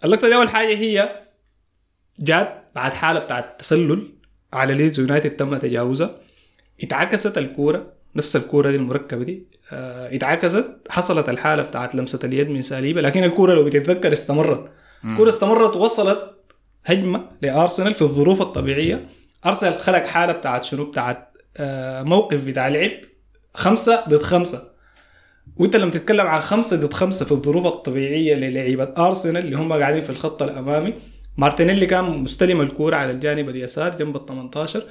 اللقطة 0.05 0.27
دي 0.27 0.35
أول 0.35 0.49
حاجة 0.49 0.77
هي 0.77 1.25
جات 2.19 2.71
بعد 2.75 2.93
حالة 2.93 3.19
بتاعت 3.19 3.59
تسلل 3.59 4.13
على 4.53 4.73
ليدز 4.73 4.99
يونايتد 4.99 5.29
تم 5.35 5.57
تجاوزها. 5.57 6.15
اتعكست 6.83 7.37
الكورة 7.37 7.93
نفس 8.15 8.35
الكورة 8.35 8.69
دي 8.71 8.75
المرتدة 8.75 9.23
دي 9.23 9.43
آه 9.73 10.15
اتعكست 10.15 10.65
حصلت 10.89 11.29
الحالة 11.29 11.63
بتاعت 11.63 11.95
لمسة 11.95 12.19
اليد 12.23 12.49
من 12.49 12.61
ساليبا. 12.61 13.01
لكن 13.01 13.23
الكورة 13.23 13.53
لو 13.53 13.63
بتتذكر 13.63 14.13
استمرت. 14.13 14.71
الكورة 15.05 15.29
استمرت 15.29 15.75
وصلت 15.75 16.35
هجمة 16.85 17.25
لأرسنال 17.41 17.93
في 17.95 18.01
الظروف 18.01 18.41
الطبيعية. 18.41 19.07
ارسنال 19.45 19.77
خلق 19.77 20.05
حالة 20.05 20.33
بتاعت 20.33 20.63
شنو؟ 20.63 20.85
بتاعت 20.85 21.37
آه 21.57 22.01
موقف 22.03 22.45
بتاع 22.45 22.67
لعب. 22.67 22.91
خمسة 23.53 24.03
ضد 24.09 24.21
خمسة. 24.21 24.63
وإنت 25.57 25.75
لما 25.75 25.91
تتكلم 25.91 26.27
عن 26.27 26.41
خمسة 26.41 26.77
ضد 26.77 26.93
خمسة 26.93 27.25
في 27.25 27.31
الظروف 27.31 27.65
الطبيعية 27.65 28.35
للعيبة 28.35 28.93
أرسنال 28.97 29.45
اللي 29.45 29.55
هم 29.55 29.73
قاعدين 29.73 30.01
في 30.01 30.09
الخط 30.09 30.43
الأمامي 30.43 30.93
مارتينيلي 31.37 31.85
كان 31.85 32.03
مستلم 32.03 32.61
الكورة 32.61 32.95
على 32.95 33.11
الجانب 33.11 33.49
اليسار 33.49 33.95
جنب 33.95 34.15
ال 34.15 34.25
18 34.25 34.83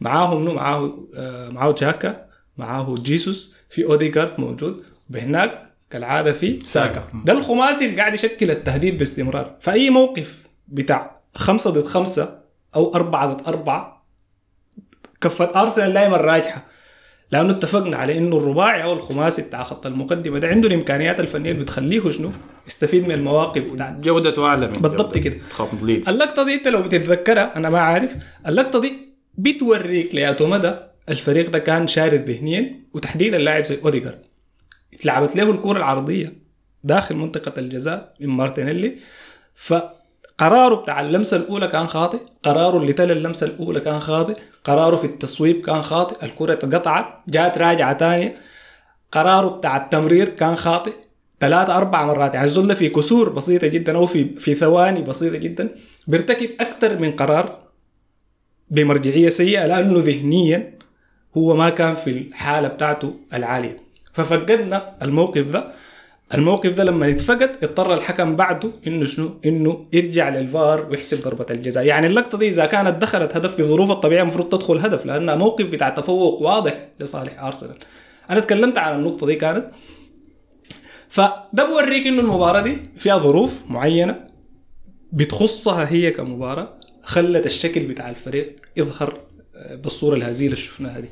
معاه 0.00 0.34
منو 0.38 0.54
معاه 0.54 0.98
آه 1.16 1.48
معاه 1.48 1.72
تشاكا 1.72 2.26
معاه 2.56 2.94
جيسوس. 2.98 3.54
في 3.70 3.84
اوديجارد 3.84 4.40
موجود. 4.40 4.82
بهناك 5.10 5.62
كالعادة 5.90 6.32
في 6.32 6.60
ساكا. 6.64 7.08
ده 7.24 7.32
الخماسي 7.32 7.84
اللي 7.84 7.96
قاعد 7.96 8.14
يشكل 8.14 8.50
التهديد 8.50 8.98
باستمرار. 8.98 9.56
فأي 9.60 9.90
موقف 9.90 10.38
بتاع 10.68 11.20
خمسة 11.34 11.70
ضد 11.70 11.86
خمسة 11.86 12.38
أو 12.76 12.94
أربعة 12.94 13.32
ضد 13.34 13.46
أربعة 13.48 13.93
كفة 15.24 15.62
أرسنال 15.62 15.92
دائما 15.92 16.16
راجحة. 16.16 16.64
لأنه 17.32 17.50
اتفقنا 17.50 17.96
على 17.96 18.18
إنه 18.18 18.36
الرباعي 18.36 18.82
أو 18.82 18.92
الخماسي 18.92 19.42
بتاع 19.42 19.62
خط 19.62 19.86
المقدمة 19.86 20.38
ده 20.38 20.48
عنده 20.48 20.68
الامكانيات 20.68 21.20
الفنية 21.20 21.50
اللي 21.50 21.62
بتخليه 21.62 22.10
شنو؟ 22.10 22.32
يستفيد 22.66 23.04
من 23.04 23.12
المواقف 23.12 23.62
بتاعته 23.72 24.00
جودته 24.00 24.46
اعلى 24.46 24.66
من 24.68 24.72
بالضبط 24.72 25.18
كده. 25.18 25.36
اللقطة 26.08 26.44
دي 26.44 26.54
أنت 26.54 26.68
لو 26.68 26.82
بتتذكرها 26.82 27.56
أنا 27.56 27.68
ما 27.70 27.80
عارف. 27.80 28.16
اللقطة 28.46 28.80
دي 28.80 28.92
بتوريك 29.38 30.14
لياتو 30.14 30.46
مدى 30.46 30.72
الفريق 31.10 31.50
ده 31.50 31.58
كان 31.58 31.86
شارد 31.86 32.30
ذهنيا 32.30 32.80
وتحديدا 32.94 33.38
لاعب 33.38 33.64
زي 33.64 33.78
اوديجارد 33.84 34.18
اتلعبت 34.94 35.36
له 35.36 35.50
الكرة 35.50 35.78
العرضية 35.78 36.32
داخل 36.84 37.16
منطقة 37.16 37.60
الجزاء 37.60 38.14
من 38.20 38.28
مارتينيلي. 38.28 38.96
فقراره 40.38 40.74
بتاع 40.74 41.00
اللمسة 41.00 41.36
الأولى 41.36 41.68
كان 41.68 41.86
خاطئ 41.86 42.18
قراره 42.42 42.78
اللي 42.78 42.92
تلا 42.92 43.12
اللمسة 43.12 43.46
الأولى 43.46 43.80
كان 43.80 44.00
خاطئ 44.00 44.34
قراره 44.64 44.96
في 44.96 45.06
التصويب 45.06 45.60
كان 45.66 45.82
خاطئ 45.82 46.24
الكرة 46.24 46.52
اتقطعت 46.52 47.06
جات 47.28 47.58
راجعة 47.58 47.98
ثانية 47.98 48.36
قراره 49.12 49.48
بتاع 49.48 49.76
التمرير 49.76 50.28
كان 50.28 50.56
خاطئ 50.56 50.92
ثلاثة 51.40 51.76
أربع 51.76 52.04
مرات. 52.04 52.34
يعني 52.34 52.46
الزول 52.46 52.76
في 52.76 52.88
كسور 52.88 53.28
بسيطة 53.28 53.66
جدا 53.66 53.96
أو 53.96 54.06
في 54.06 54.34
في 54.34 54.54
ثواني 54.54 55.02
بسيطة 55.02 55.36
جدا 55.36 55.68
بيرتكب 56.06 56.50
أكثر 56.60 56.98
من 56.98 57.12
قرار 57.12 57.58
بمرجعية 58.70 59.28
سيئة 59.28 59.66
لأنه 59.66 59.98
ذهنيا 59.98 60.78
هو 61.36 61.56
ما 61.56 61.70
كان 61.70 61.94
في 61.94 62.10
الحالة 62.10 62.68
بتاعته 62.68 63.14
العالية. 63.34 63.76
ففقدنا 64.12 64.96
الموقف 65.02 65.50
ده. 65.50 65.68
الموقف 66.34 66.74
ده 66.74 66.84
لما 66.84 67.06
يتفقد 67.06 67.56
اضطر 67.62 67.94
الحكم 67.94 68.36
بعده 68.36 68.70
إنه 68.86 69.06
شنو؟ 69.06 69.30
إنه 69.46 69.86
يرجع 69.92 70.28
للفار 70.28 70.88
ويحسب 70.90 71.22
ضربة 71.22 71.46
الجزاء، 71.50 71.84
يعني 71.84 72.06
اللقطة 72.06 72.38
دي 72.38 72.48
إذا 72.48 72.66
كانت 72.66 73.02
دخلت 73.02 73.36
هدف 73.36 73.54
في 73.56 73.62
ظروف 73.62 73.90
الطبيعية 73.90 74.22
المفروض 74.22 74.48
تدخل 74.48 74.78
هدف 74.78 75.06
لانها 75.06 75.34
موقف 75.34 75.64
بتاع 75.64 75.88
تفوق 75.88 76.42
واضح 76.42 76.88
لصالح 77.00 77.44
أرسنال. 77.44 77.76
أنا 78.30 78.40
تكلمت 78.40 78.78
عن 78.78 78.98
النقطة 78.98 79.26
دي 79.26 79.34
كانت 79.34 79.70
فده 81.08 81.64
بوريك 81.68 82.06
إنه 82.06 82.20
المباراة 82.20 82.60
دي 82.60 82.76
فيها 82.96 83.18
ظروف 83.18 83.62
معينة 83.68 84.26
بتخصها 85.12 85.92
هي 85.92 86.10
كمباراة 86.10 86.74
خلت 87.02 87.46
الشكل 87.46 87.80
بتاع 87.86 88.08
الفريق 88.08 88.56
يظهر 88.76 89.20
آه، 89.56 89.74
بالصورة 89.74 90.16
الهزيلة 90.16 90.52
اللي 90.52 90.64
شفناها 90.64 91.00
دي 91.00 91.08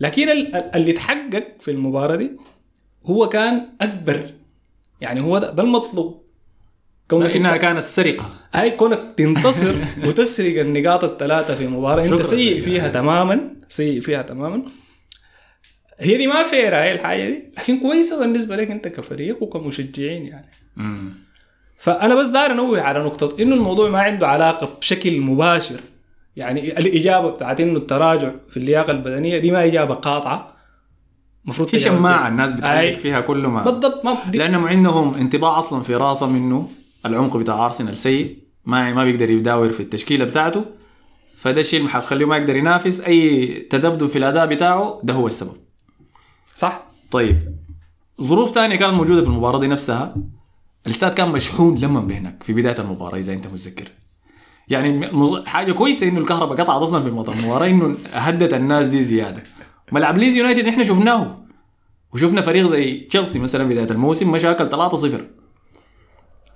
لكن 0.00 0.28
ال- 0.28 0.56
ال- 0.56 0.74
اللي 0.74 0.92
تحقق 0.92 1.44
في 1.60 1.70
المباراة 1.70 2.16
دي 2.16 2.30
هو 3.06 3.28
كان 3.28 3.66
أكبر 3.80 4.20
يعني 5.00 5.20
هو 5.20 5.38
ده, 5.38 5.50
ده 5.52 5.62
المطلوب. 5.62 6.22
كونك 7.08 7.30
لكنها 7.30 7.54
أنت- 7.56 7.60
كانت 7.60 7.82
سرقة. 7.82 8.30
هاي 8.54 8.70
كونك 8.70 9.00
تنتصر 9.16 9.74
وتسرق 10.06 10.60
النقاط 10.60 11.04
الثلاثة 11.04 11.54
في 11.54 11.66
مباراة 11.66 12.04
انت. 12.04 12.22
سيء 12.22 12.60
فيها 12.60 12.88
تماما 12.88 13.50
سيء 13.68 14.00
فيها 14.00 14.22
تماما. 14.22 14.62
هي 15.98 16.16
دي 16.16 16.26
ما 16.26 16.42
فيرة 16.42 16.76
هاي 16.76 16.92
الحاجة 16.94 17.26
دي 17.26 17.42
لكن 17.58 17.80
كويسة 17.80 18.18
بالنسبة 18.20 18.56
لك 18.56 18.70
انت 18.70 18.88
كفريق 18.88 19.42
وكمشجعين 19.42 20.24
يعني. 20.26 20.50
مم. 20.76 21.12
فأنا 21.78 22.14
بس 22.14 22.26
داير 22.26 22.52
أنوه 22.52 22.80
على 22.80 22.98
نقطة 23.04 23.42
إنه 23.42 23.54
الموضوع 23.54 23.88
ما 23.90 23.98
عنده 24.00 24.28
علاقة 24.28 24.74
بشكل 24.80 25.20
مباشر. 25.20 25.80
يعني 26.36 26.78
الإجابة 26.78 27.30
بتاعت 27.30 27.60
إنه 27.60 27.78
التراجع 27.78 28.32
في 28.50 28.56
اللياقة 28.56 28.90
البدنية 28.90 29.38
دي 29.38 29.50
ما 29.50 29.64
إجابة 29.64 29.94
قاطعة. 29.94 30.57
المفروض 31.48 31.68
هي 31.72 31.78
شماعة. 31.78 32.28
الناس 32.28 32.52
بتعلق 32.52 32.78
أي. 32.78 32.96
فيها 32.96 33.20
كل 33.20 33.46
ما. 33.46 33.64
بالضبط. 33.64 34.04
ما 34.04 34.16
لانهم 34.34 34.64
عندهم 34.64 35.14
انطباع 35.14 35.58
أصلا 35.58 35.82
في 35.82 35.94
راسهم 35.94 36.36
انه 36.36 36.68
العمق 37.06 37.36
بتاع 37.36 37.66
ارسنال 37.66 37.96
سيء 37.96 38.36
ما 38.64 38.94
ما 38.94 39.04
بيقدر 39.04 39.30
يداور 39.30 39.68
في 39.68 39.80
التشكيلة 39.80 40.24
بتاعته. 40.24 40.64
فده 41.36 41.60
الشيء 41.60 41.80
اللي 41.80 41.90
حتخليه 41.90 42.26
ما 42.26 42.36
يقدر 42.36 42.56
ينافس 42.56 43.00
أي 43.00 43.46
تذبذب 43.70 44.06
في 44.06 44.18
الأداء 44.18 44.46
بتاعه 44.46 45.00
ده 45.02 45.14
هو 45.14 45.26
السبب. 45.26 45.56
صح. 46.54 46.82
طيب. 47.10 47.38
ظروف 48.22 48.50
ثانية 48.50 48.76
كانت 48.76 48.94
موجودة 48.94 49.22
في 49.22 49.28
المباراة 49.28 49.58
دي 49.60 49.66
نفسها. 49.66 50.16
الأستاد 50.86 51.14
كان 51.14 51.28
مشحون 51.28 51.78
لما 51.78 52.00
بهناك 52.00 52.42
في 52.42 52.52
بداية 52.52 52.78
المباراة 52.78 53.18
إذا 53.18 53.32
أنت 53.32 53.46
متذكر. 53.46 53.88
يعني 54.68 55.10
حاجة 55.46 55.72
كويسة 55.72 56.08
إنه 56.08 56.18
الكهرباء 56.20 56.58
قطعت 56.58 56.82
أصلا 56.82 57.02
في 57.02 57.10
مطار 57.10 57.34
المباراة 57.34 57.66
إنه 57.66 57.96
هدت 58.12 58.54
الناس 58.54 58.86
دي 58.86 59.02
زيادة. 59.04 59.42
ملعب 59.92 60.18
ليز 60.18 60.36
يونايتد 60.36 60.66
إحنا 60.66 60.84
شفناه. 60.84 61.44
وشفنا 62.14 62.42
فريق 62.42 62.66
زي 62.66 63.00
تشيلسي 63.00 63.38
مثلا 63.38 63.64
بداية 63.64 63.90
الموسم 63.90 64.30
مشاكل 64.32 64.68
3-0 64.70 65.20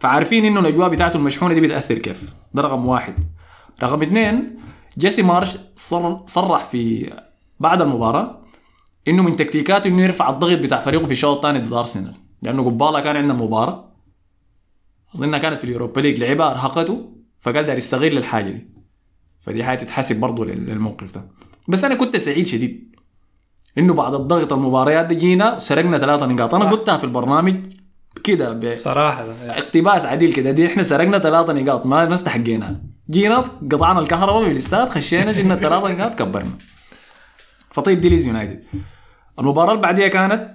فعارفين 0.01 0.45
إنه 0.45 0.61
الأجواء 0.61 0.89
بتاعته 0.89 1.17
المشحونة 1.17 1.55
دي 1.55 1.61
بتأثر 1.61 1.99
كيف. 1.99 2.33
ده 2.55 2.63
رقم 2.63 2.87
واحد. 2.87 3.15
رقم 3.83 4.03
اثنين 4.03 4.57
جيسي 4.99 5.23
مارش 5.23 5.57
صر- 5.77 6.23
صرح 6.27 6.65
في 6.65 7.13
بعد 7.61 7.83
المباراة 7.83 8.43
إنه 9.09 9.23
من 9.23 9.37
تكتيكاته 9.37 9.89
إنه 9.89 10.03
يرفع 10.03 10.31
الضغط 10.31 10.59
بتاع 10.59 10.81
فريقه 10.81 11.07
في 11.07 11.13
الشوط 11.13 11.37
الثاني 11.47 11.67
ضد 11.67 11.73
أرسنال. 11.73 12.15
لأنه 12.43 12.65
قبالة 12.65 13.01
كان 13.01 13.17
عندنا 13.17 13.35
مباراة. 13.35 13.93
اظنها 15.17 15.39
كانت 15.39 15.59
في 15.59 15.65
اليوروبا 15.65 16.01
ليج 16.01 16.19
لعبها 16.19 16.51
أرهقته 16.51 17.13
فقدر 17.41 17.77
يستغل 17.77 18.19
الحاجة 18.19 18.51
دي. 18.51 18.69
فدي 19.41 19.65
حاجة 19.65 19.79
تتحسب 19.79 20.21
برضه 20.21 20.45
لل- 20.45 20.67
للموقف 20.67 21.15
ده. 21.15 21.29
بس 21.69 21.85
أنا 21.85 21.95
كنت 21.95 22.17
سعيد 22.17 22.47
شديد. 22.47 22.92
إنه 23.79 23.95
بعد 23.95 24.15
الضغط 24.15 24.53
المباريات 24.53 25.07
دي 25.07 25.15
جينا 25.15 25.59
سرقنا 25.59 25.99
ثلاثة 25.99 26.27
نقاط. 26.27 26.55
أنا. 26.55 26.71
قلتها 26.71 26.97
في 26.97 27.05
البرنامج 27.05 27.57
كده 28.25 28.53
ب- 28.53 28.75
صراحة 28.77 29.27
ده. 29.27 29.33
اقتباس 29.59 30.07
عديل 30.07 30.33
كده. 30.33 30.51
دي 30.51 30.67
إحنا 30.67 30.83
سرقنا 30.83 31.19
ثلاثة 31.19 31.53
نقاط 31.53 31.87
ما 31.87 32.05
ما 32.05 32.15
استحقيناها 32.15 32.81
جينا 33.11 33.39
قطعنا 33.73 34.01
الكهرباء 34.01 34.45
في 34.45 34.51
الاستاد 34.51 34.89
خشينا 34.89 35.33
شلنا 35.33 35.55
الثلاثة 35.55 35.93
نقاط 35.93 36.15
كبرنا. 36.19 36.51
فطيب 37.71 38.01
دي 38.01 38.09
ليدز 38.09 38.27
يونايتد. 38.27 38.63
المباراة 39.39 39.71
اللي 39.71 39.83
بعديها 39.83 40.09
كانت؟ 40.09 40.53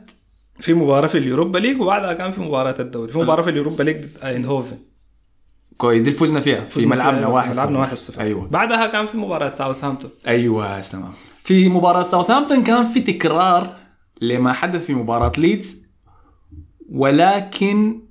في 0.59 0.73
مباراة 0.73 1.07
في 1.07 1.17
اليوروبا 1.17 1.57
ليج 1.57 1.81
وبعدها 1.81 2.13
كان 2.13 2.31
في 2.31 2.41
مباراة 2.41 2.75
الدوري. 2.79 3.11
في 3.11 3.17
مباراة 3.19 3.41
في 3.41 3.49
اليوروبا 3.49 3.83
ليج 3.83 3.95
ضد 3.97 4.09
ايندهوفن. 4.23 4.77
كويس 5.77 6.01
دي 6.01 6.11
فزنا 6.11 6.39
فيها 6.39 6.65
في 6.65 6.85
ملعبنا 6.85 7.19
فيها- 7.19 7.27
واحد 7.27 7.53
ملعبنا 7.53 7.95
صفر. 7.95 8.13
1-0 8.17 8.19
أيوه. 8.21 8.47
بعدها 8.47 8.87
كان 8.87 9.05
في 9.05 9.17
مباراة 9.17 9.55
ساوثهامبتون. 9.55 10.09
أيوه 10.27 10.79
تمام. 10.79 11.13
في 11.47 11.69
مباراة 11.69 12.01
ساوثهامبتون 12.01 12.63
كان 12.63 12.85
في 12.85 13.01
تكرار 13.01 13.77
لما 14.21 14.53
حدث 14.53 14.85
في 14.85 14.93
مباراة 14.93 15.31
ليدز 15.37 15.77
ولكن 16.89 18.01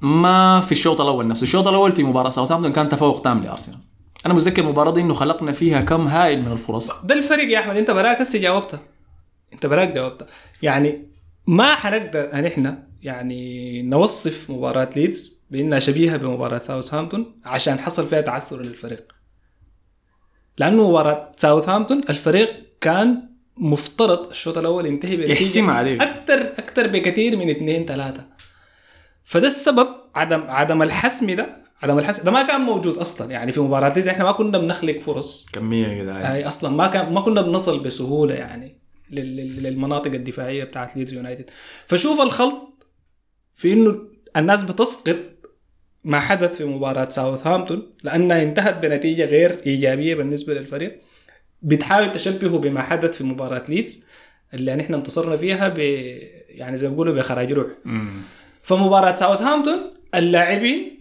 ما 0.00 0.60
في 0.60 0.72
الشوط 0.72 1.00
الأول 1.00 1.26
نفسه، 1.26 1.42
الشوط 1.42 1.66
الأول 1.68 1.92
في 1.92 2.04
مباراة 2.04 2.30
ساوثهامبتون 2.30 2.72
كان 2.72 2.88
تفوق 2.88 3.22
تام 3.22 3.42
لأرسنال. 3.42 3.78
أنا 4.26 4.34
متذكر 4.34 4.62
المباراة 4.62 4.92
دي 4.92 5.00
إنه 5.00 5.14
خلقنا 5.14 5.52
فيها 5.52 5.80
كم 5.80 6.06
هائل 6.06 6.42
من 6.42 6.52
الفرص. 6.52 6.90
ده 7.04 7.14
الفرق 7.14 7.44
يا 7.44 7.58
أحمد. 7.58 7.76
أنت 7.76 7.90
براك 7.90 8.20
هسه 8.20 8.38
جاوبتها 8.38 8.80
أنت 9.52 9.66
براك 9.66 9.88
جاوبتها 9.88 10.26
يعني 10.62 11.08
ما 11.46 11.74
حنقدر 11.74 12.32
أن 12.32 12.46
إحنا 12.46 12.86
يعني 13.02 13.82
نوصف 13.82 14.50
مباراة 14.50 14.90
ليدز 14.96 15.44
بإنها 15.50 15.78
شبيهة 15.78 16.16
بمباراة 16.16 16.58
ساوثهامبتون 16.58 17.40
عشان 17.44 17.78
حصل 17.78 18.06
فيها 18.06 18.20
تعثر 18.20 18.62
للفريق. 18.62 19.19
لأنه 20.60 20.88
مباراة 20.88 21.32
ساوثهامبتون 21.36 22.00
الفريق 22.10 22.50
كان 22.80 23.28
مفترض 23.56 24.26
الشوط 24.30 24.58
الأول 24.58 24.86
ينتهي 24.86 25.16
بنتيجة 25.16 25.32
يحسمها 25.32 25.74
عليه. 25.74 26.02
أكثر 26.02 26.40
أكثر 26.42 26.86
بكثير 26.86 27.36
من 27.36 27.50
اثنين 27.50 27.84
ثلاثة. 27.86 28.24
فده 29.24 29.46
السبب 29.46 29.88
عدم 30.14 30.42
عدم 30.48 30.82
الحسم 30.82 31.30
ده. 31.30 31.46
عدم 31.82 31.98
الحسم 31.98 32.22
ده 32.24 32.30
ما 32.30 32.42
كان 32.42 32.60
موجود 32.60 32.96
أصلا. 32.98 33.30
يعني 33.30 33.52
في 33.52 33.60
مباراة 33.60 33.88
ليدز 33.88 34.08
إحنا 34.08 34.24
ما 34.24 34.32
كنا 34.32 34.58
بنخلق 34.58 34.98
فرص. 34.98 35.46
كمية 35.52 35.98
كده 36.02 36.32
هاي 36.32 36.48
أصلا 36.48 36.70
ما 36.70 36.86
كان 36.86 37.12
ما 37.12 37.20
كنا 37.20 37.40
بنصل 37.40 37.78
بسهولة 37.80 38.34
يعني 38.34 38.76
لل- 39.10 39.36
لل- 39.36 39.62
للمناطق 39.62 40.10
الدفاعية 40.12 40.64
بتاعت 40.64 40.96
ليدز 40.96 41.12
يونايتد 41.12 41.50
فشوف 41.86 42.20
الخلط 42.20 42.86
في 43.56 43.72
إنه 43.72 43.98
الناس 44.36 44.62
بتسقط 44.62 45.16
ما 46.04 46.20
حدث 46.20 46.56
في 46.56 46.64
مباراة 46.64 47.08
ساوثهامبتون 47.08 47.92
لأنها 48.02 48.42
انتهت 48.42 48.82
بنتيجة 48.82 49.24
غير 49.24 49.58
إيجابية 49.66 50.14
بالنسبة 50.14 50.54
للفريق. 50.54 51.00
بتحاول 51.62 52.12
تشبهه 52.12 52.58
بما 52.58 52.82
حدث 52.82 53.16
في 53.16 53.24
مباراة 53.24 53.62
ليدز 53.68 54.04
اللي 54.54 54.76
نحن 54.76 54.94
انتصرنا 54.94 55.36
فيها 55.36 55.68
ب 55.68 55.78
يعني 56.48 56.76
زي 56.76 56.86
ما 56.88 56.92
بيقولوا 56.92 57.14
بخراج 57.14 57.52
روح. 57.52 57.66
فمباراة 58.62 59.14
ساوثهامبتون 59.14 59.78
اللاعبين 60.14 61.00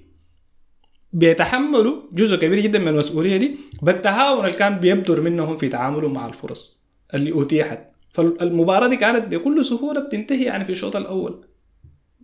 بيتحملوا 1.13 2.01
جزء 2.13 2.38
كبير 2.38 2.60
جدا 2.60 2.79
من 2.79 2.88
المسؤولية 2.88 3.38
دي. 3.38 3.58
بالتهاون 3.82 4.46
اللي 4.46 4.58
كان 4.58 4.79
بيبدر 4.79 5.22
منهم 5.22 5.58
في 5.58 5.68
تعاملهم 5.68 6.13
مع 6.13 6.27
الفرص 6.27 6.84
اللي 7.13 7.41
أتيحت. 7.41 7.79
فالمباراة 8.12 8.88
دي 8.88 8.98
كانت 8.98 9.27
بكل 9.27 9.65
سهولة 9.65 10.00
بتنتهي 10.00 10.44
يعني 10.44 10.65
في 10.65 10.72
الشوط 10.72 10.96
الأول. 10.96 11.46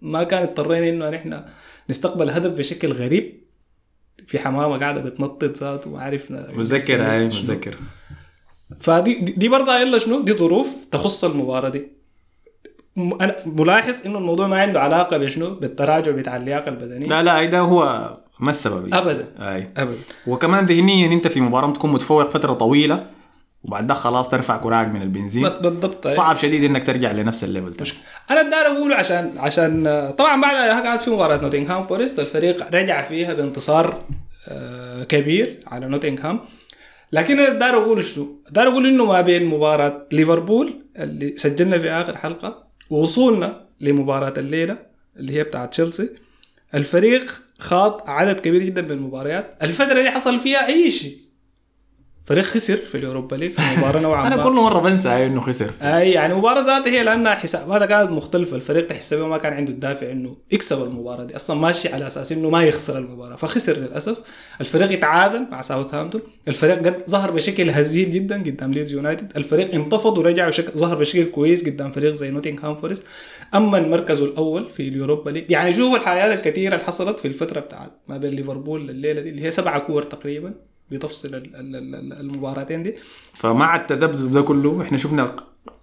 ما 0.01 0.23
كان 0.23 0.43
اضطرينا 0.43 0.89
إنه 0.89 1.09
نحن 1.09 1.43
نستقبل 1.89 2.29
هدف 2.29 2.51
بشكل 2.51 2.93
غريب. 2.93 3.45
في 4.27 4.39
حمامة 4.39 4.77
قاعدة 4.77 5.01
بتنطط 5.01 5.57
ذاته 5.57 5.89
وما 5.89 6.01
عرفنا 6.01 6.47
متذكر 6.53 7.01
هاي. 7.01 7.25
متذكر 7.25 7.75
فدي 8.79 9.15
دي 9.19 9.49
برضه 9.49 9.81
الا 9.81 9.97
شنو؟ 9.99 10.21
دي 10.21 10.33
ظروف 10.33 10.85
تخص 10.91 11.23
المباراة 11.23 11.69
دي. 11.69 11.87
أنا 12.97 13.35
ملاحظ 13.45 14.05
إنه 14.05 14.17
الموضوع 14.17 14.47
ما 14.47 14.61
عنده 14.61 14.81
علاقة 14.81 15.17
بشنو؟ 15.17 15.55
بالتراجع 15.55 16.11
بتاع 16.11 16.35
اللياقة 16.35 16.69
البدنية. 16.69 17.07
لا 17.07 17.23
لا 17.23 17.45
ده 17.45 17.59
هو 17.59 18.11
ما 18.39 18.49
السبب. 18.49 18.93
ابدا. 18.93 19.27
أي. 19.39 19.69
ابدا. 19.77 19.97
وكمان 20.27 20.65
ذهنيا 20.65 21.13
أنت 21.13 21.27
في 21.27 21.41
مباراة 21.41 21.73
تكون 21.73 21.91
متفوق 21.91 22.29
فترة 22.29 22.53
طويلة. 22.53 23.07
وبعد 23.67 23.87
ده 23.87 23.93
خلاص 23.93 24.29
ترفع 24.29 24.57
كراعك 24.57 24.87
من 24.87 25.01
البنزين. 25.01 25.49
بالضبط. 25.49 26.07
صعب 26.07 26.35
شديد 26.35 26.63
إنك 26.63 26.87
ترجع 26.87 27.11
لنفس 27.11 27.43
ال 27.43 27.48
level 27.48 27.71
ده 27.71 27.85
أنا 28.31 28.41
داير 28.49 28.65
أقوله 28.65 28.95
عشان 28.95 29.31
عشان 29.37 29.83
طبعا 30.17 30.41
بعدها 30.41 30.79
كانت 30.81 31.01
في 31.01 31.09
مباراة 31.09 31.37
نوتنغهام 31.37 31.83
فورست 31.83 32.19
الفريق 32.19 32.75
رجع 32.75 33.01
فيها 33.01 33.33
بانتصار 33.33 34.01
آه، 34.49 35.03
كبير 35.03 35.59
على 35.67 35.87
نوتنغهام. 35.87 36.39
لكن 37.11 37.39
أنا 37.39 37.59
داير 37.59 37.73
أقول 37.73 38.03
شنو؟ 38.03 38.41
داير 38.51 38.67
أقول 38.67 38.85
إنه 38.87 39.05
ما 39.05 39.21
بين 39.21 39.45
مباراة 39.45 40.07
ليفربول 40.11 40.81
اللي 40.99 41.33
سجلنا 41.37 41.77
في 41.77 41.89
آخر 41.89 42.17
حلقة 42.17 42.63
ووصولنا 42.89 43.65
لمباراة 43.81 44.33
الليلة 44.37 44.77
اللي 45.17 45.33
هي 45.33 45.43
بتاعت 45.43 45.71
تشيلسي 45.71 46.09
الفريق 46.75 47.41
خاض 47.59 48.01
عدد 48.09 48.39
كبير 48.39 48.63
جدا 48.63 48.81
من 48.81 48.91
المباريات. 48.91 49.57
الفترة 49.63 50.01
دي 50.01 50.11
حصل 50.11 50.39
فيها 50.39 50.67
أي 50.67 50.91
شيء. 50.91 51.17
فريق 52.25 52.43
خسر 52.43 52.77
في 52.77 52.95
اليوروبا 52.95 53.35
ليج 53.35 53.51
في 53.51 53.61
مباراه 53.77 53.99
نوعا 54.05 54.35
ما. 54.35 54.43
كل 54.43 54.51
مرة 54.51 54.79
بنسى 54.79 55.09
إنه 55.09 55.41
خسر. 55.41 55.71
أي 55.81 56.11
يعني 56.11 56.33
المباراه 56.33 56.61
ذاتها 56.61 56.91
هي 56.91 57.03
لأنها 57.03 57.35
حساباتها 57.35 57.85
كانت 57.85 58.11
مختلفة. 58.11 58.55
الفريق 58.55 58.87
تحسبه 58.87 59.27
ما 59.27 59.37
كان 59.37 59.53
عنده 59.53 59.71
الدافع 59.71 60.11
إنه 60.11 60.35
يكسب 60.51 60.83
المباراة 60.83 61.23
دي. 61.23 61.35
أصلا 61.35 61.59
ماشي 61.59 61.93
على 61.93 62.07
أساس 62.07 62.31
إنه 62.31 62.49
ما 62.49 62.63
يخسر 62.63 62.97
المباراة 62.97 63.35
فخسر 63.35 63.77
للأسف. 63.77 64.17
الفريق 64.61 64.91
يتعادل 64.91 65.47
مع 65.51 65.61
ساوثهامبتون. 65.61 66.21
الفريق 66.47 66.77
قد 66.77 67.09
ظهر 67.09 67.31
بشكل 67.31 67.69
هزيل 67.69 68.11
جدا 68.11 68.43
قدام 68.43 68.71
ليدز 68.73 68.93
يونايتد. 68.93 69.37
الفريق 69.37 69.73
انتفض 69.73 70.17
ورجع 70.17 70.47
وشك... 70.47 70.71
ظهر 70.77 70.99
بشكل 70.99 71.25
كويس 71.25 71.65
قدام 71.65 71.91
فريق 71.91 72.13
زي 72.13 72.31
نوتنغهام 72.31 72.75
فورست. 72.75 73.07
أمن 73.55 73.79
مركزه 73.79 74.25
الأول 74.25 74.69
في 74.69 74.87
اليوروبا 74.87 75.29
ليج 75.29 75.51
يعني 75.51 75.73
شوفوا 75.73 75.97
الحاجات 75.97 76.33
الكثيرة 76.33 76.73
اللي 76.75 76.85
حصلت 76.85 77.19
في 77.19 77.27
الفترة 77.27 77.59
بتاعت 77.59 77.91
ما 78.09 78.17
بين 78.17 78.31
ليفربول 78.33 78.89
الليلة 78.89 79.21
دي 79.21 79.29
اللي 79.29 79.43
هي 79.43 79.51
سبعة 79.51 79.79
كور 79.79 80.03
تقريبا. 80.03 80.53
بتفصل 80.91 81.27
ال- 81.35 81.55
ال- 81.55 81.75
ال- 81.95 82.13
المباراتين 82.13 82.83
دي. 82.83 82.95
فمع 83.33 83.75
التذبذب 83.75 84.31
ده 84.31 84.41
كله 84.41 84.81
إحنا 84.81 84.97
شفنا 84.97 85.35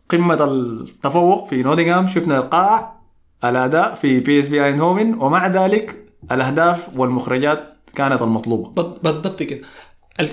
قمة 0.08 0.44
التفوق 0.44 1.48
في 1.48 1.62
نوتنغهام 1.62 2.06
شفنا 2.06 2.38
القاع 2.38 3.00
الأداء 3.44 3.94
في 3.94 4.20
بي 4.20 4.38
اس 4.38 4.48
في 4.48 4.64
اينهوفن 4.64 5.14
ومع 5.14 5.46
ذلك 5.46 6.04
الأهداف 6.32 6.88
والمخرجات 6.96 7.74
كانت 7.94 8.22
المطلوبة. 8.22 8.70
بال- 8.82 8.98
بالضبط 9.02 9.42
كده. 9.42 9.60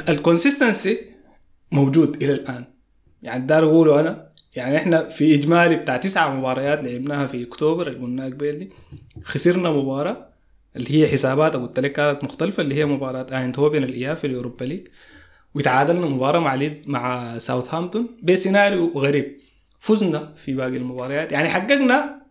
ال 0.09 0.17
consistency 0.17 0.97
موجود 1.71 2.23
إلى 2.23 2.33
الآن. 2.33 2.65
يعني 3.23 3.45
داير 3.45 3.63
أقوله 3.63 3.99
أنا 3.99 4.29
يعني 4.55 4.77
إحنا 4.77 5.03
في 5.07 5.35
إجمالي 5.35 5.75
بتاع 5.75 5.97
تسعة 5.97 6.35
مباريات 6.39 6.83
لعبناها 6.83 7.27
في 7.27 7.43
أكتوبر 7.43 7.88
اللي 7.88 7.99
قلنا 7.99 8.25
قبل 8.25 8.51
دي 8.51 8.69
خسرنا 9.23 9.69
مباراة 9.71 10.28
اللي 10.75 10.91
هي 11.03 11.07
حساباتها 11.07 11.61
قلت 11.61 11.79
لك 11.79 11.93
كانت 11.93 12.23
مختلفة 12.23 12.61
اللي 12.61 12.75
هي 12.75 12.85
مباراة 12.85 13.27
آينتهوفن 13.31 13.83
الاياب 13.83 14.17
في 14.17 14.27
اليوروبا 14.27 14.65
ليج 14.65 14.88
وتعادلنا 15.55 16.05
مباراة 16.05 16.39
مع 16.39 16.55
ليد 16.55 16.83
مع 16.88 17.38
ساوثهامبتون 17.38 18.07
بسيناريو 18.23 18.91
غريب. 18.95 19.38
فزنا 19.79 20.33
في 20.35 20.53
باقي 20.53 20.77
المباريات. 20.77 21.31
يعني 21.31 21.49
حققنا 21.49 22.21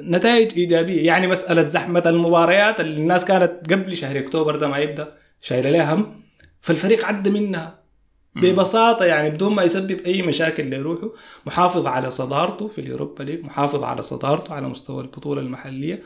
نتائج 0.00 0.58
إيجابية. 0.58 1.06
يعني 1.06 1.26
مسألة 1.26 1.68
زحمة 1.68 2.02
المباريات 2.06 2.80
اللي 2.80 3.00
الناس 3.00 3.24
كانت 3.24 3.72
قبل 3.72 3.96
شهر 3.96 4.18
أكتوبر 4.18 4.56
ده 4.56 4.68
ما 4.68 4.78
يبدأ 4.78 5.14
شايلة 5.40 5.70
لها 5.70 5.94
هم. 5.94 6.20
فالفريق 6.60 7.04
عدى 7.04 7.30
منها. 7.30 7.80
ببساطة 8.36 9.04
يعني 9.04 9.30
بدون 9.30 9.54
ما 9.54 9.62
يسبب 9.62 10.00
أي 10.00 10.22
مشاكل 10.22 10.70
لروحه 10.70 11.10
محافظ 11.46 11.86
على 11.86 12.10
صدارته 12.10 12.68
في 12.68 12.80
اليوروبا 12.80 13.22
ليج 13.22 13.44
محافظ 13.44 13.82
على 13.84 14.02
صدارته 14.02 14.54
على 14.54 14.68
مستوى 14.68 15.02
البطولة 15.02 15.40
المحلية. 15.40 16.02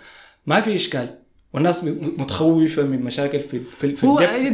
ما 0.47 0.61
في 0.61 0.75
إشكال. 0.75 1.19
والناس 1.55 1.85
متخوفة 2.19 2.83
من 2.83 3.03
مشاكل 3.05 3.41
في 3.43 3.61
في, 3.79 3.95
في 3.95 4.07
هو 4.07 4.19
الدفع 4.21 4.39
دي, 4.39 4.51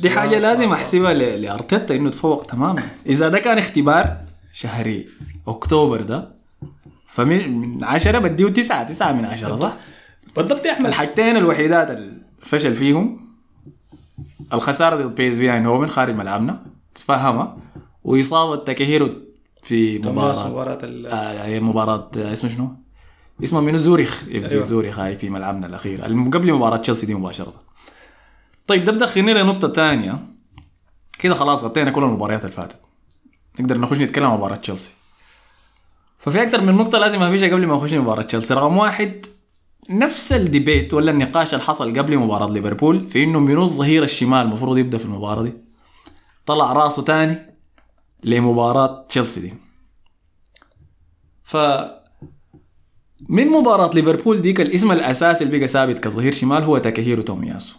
دي. 0.00 0.10
حاجة 0.10 0.38
لازم 0.38 0.72
أحسبها 0.72 1.14
ل- 1.14 1.42
لأرتيتا 1.42 1.96
إنه 1.96 2.10
تفوق 2.10 2.46
تماما 2.46 2.82
إذا 3.06 3.28
ده 3.28 3.38
كان 3.38 3.58
اختبار 3.58 4.16
شهري 4.52 5.06
أكتوبر 5.48 6.00
ده 6.02 6.28
فمن 7.08 7.58
من 7.58 7.84
10 7.84 8.18
بديه 8.18 8.48
9 8.48 8.82
9 8.84 9.12
من 9.12 9.24
10 9.24 9.56
صح؟ 9.56 9.76
بالضبط 10.36 10.66
يا 10.66 10.72
أحمد 10.72 10.86
الحاجتين 10.86 11.36
الوحيدات 11.36 11.90
الفشلنا 12.42 12.76
فيهم 12.76 13.20
الخسارة 14.52 14.96
ضد 14.96 15.14
بي 15.14 15.30
إس 15.30 15.34
في 15.36 15.52
اينهوفن 15.54 15.86
خارج 15.86 16.14
ملعبنا 16.14 16.62
تفهمها 16.94 17.56
وإصابة 18.04 18.64
تاكيهيرو 18.64 19.10
في 19.62 19.98
مباراة 19.98 20.48
مباراة 20.48 20.78
آه 21.06 21.60
مباراة 21.60 22.10
آه، 22.16 22.32
اسمه 22.32 22.50
شنو؟ 22.50 22.68
اسمه 23.42 23.60
منو؟ 23.60 23.76
زوريخ. 23.76 24.24
FC 24.32 24.54
أيوة. 24.54 24.64
زوريخ 24.64 24.98
هاي 24.98 25.16
في 25.16 25.30
ملعبنا 25.30 25.66
الأخير. 25.66 26.02
قبل 26.04 26.52
مباراة 26.52 26.76
تشيلسي 26.76 27.06
دي 27.06 27.14
مباشرة. 27.14 27.52
طيب 28.66 28.84
ده 28.84 28.92
بدخلني 28.92 29.34
لنقطه 29.34 29.72
ثانية 29.72 30.26
كده 31.18 31.34
خلاص 31.34 31.64
غطينا 31.64 31.90
كل 31.90 32.02
المباريات 32.02 32.44
اللي 32.44 32.56
فاتت. 32.56 32.80
نقدر 33.60 33.78
نخش 33.78 33.96
نتكلم 33.96 34.26
عن 34.26 34.36
مباراة 34.36 34.56
تشيلسي. 34.56 34.90
ففي 36.18 36.42
أكثر 36.42 36.60
من 36.60 36.74
نقطة 36.74 36.98
لازم 36.98 37.22
افيشها 37.22 37.48
قبل 37.48 37.66
ما 37.66 37.74
نخش 37.74 37.92
مباراة 37.92 38.22
تشيلسي. 38.22 38.54
رقم 38.54 38.76
واحد 38.76 39.26
نفس 39.90 40.32
الديبيت 40.32 40.94
ولا 40.94 41.10
النقاش 41.10 41.54
اللي 41.54 41.64
حصل 41.64 41.98
قبل 41.98 42.18
مباراة 42.18 42.50
ليفربول 42.50 43.04
في 43.08 43.24
إنه 43.24 43.38
منو 43.38 43.62
الظهير 43.62 44.02
الشمال 44.02 44.42
المفروض 44.46 44.78
يبدأ 44.78 44.98
في 44.98 45.04
المباراة 45.04 45.42
دي؟ 45.42 45.52
طلع 46.46 46.72
راسه 46.72 47.02
تاني 47.02 47.56
لمباراة 48.22 49.06
تشيلسي 49.08 49.40
دي. 49.40 49.54
ف 51.42 51.56
من 53.28 53.46
مباراة 53.48 53.90
ليفربول 53.94 54.40
ديك 54.40 54.60
الاسم 54.60 54.92
الأساسي 54.92 55.44
اللي 55.44 55.58
بقى 55.58 55.68
ثابت 55.68 55.98
كظهير 55.98 56.32
شمال 56.32 56.62
هو 56.62 56.78
تاكاهيرو 56.78 57.22
تومياسو. 57.22 57.76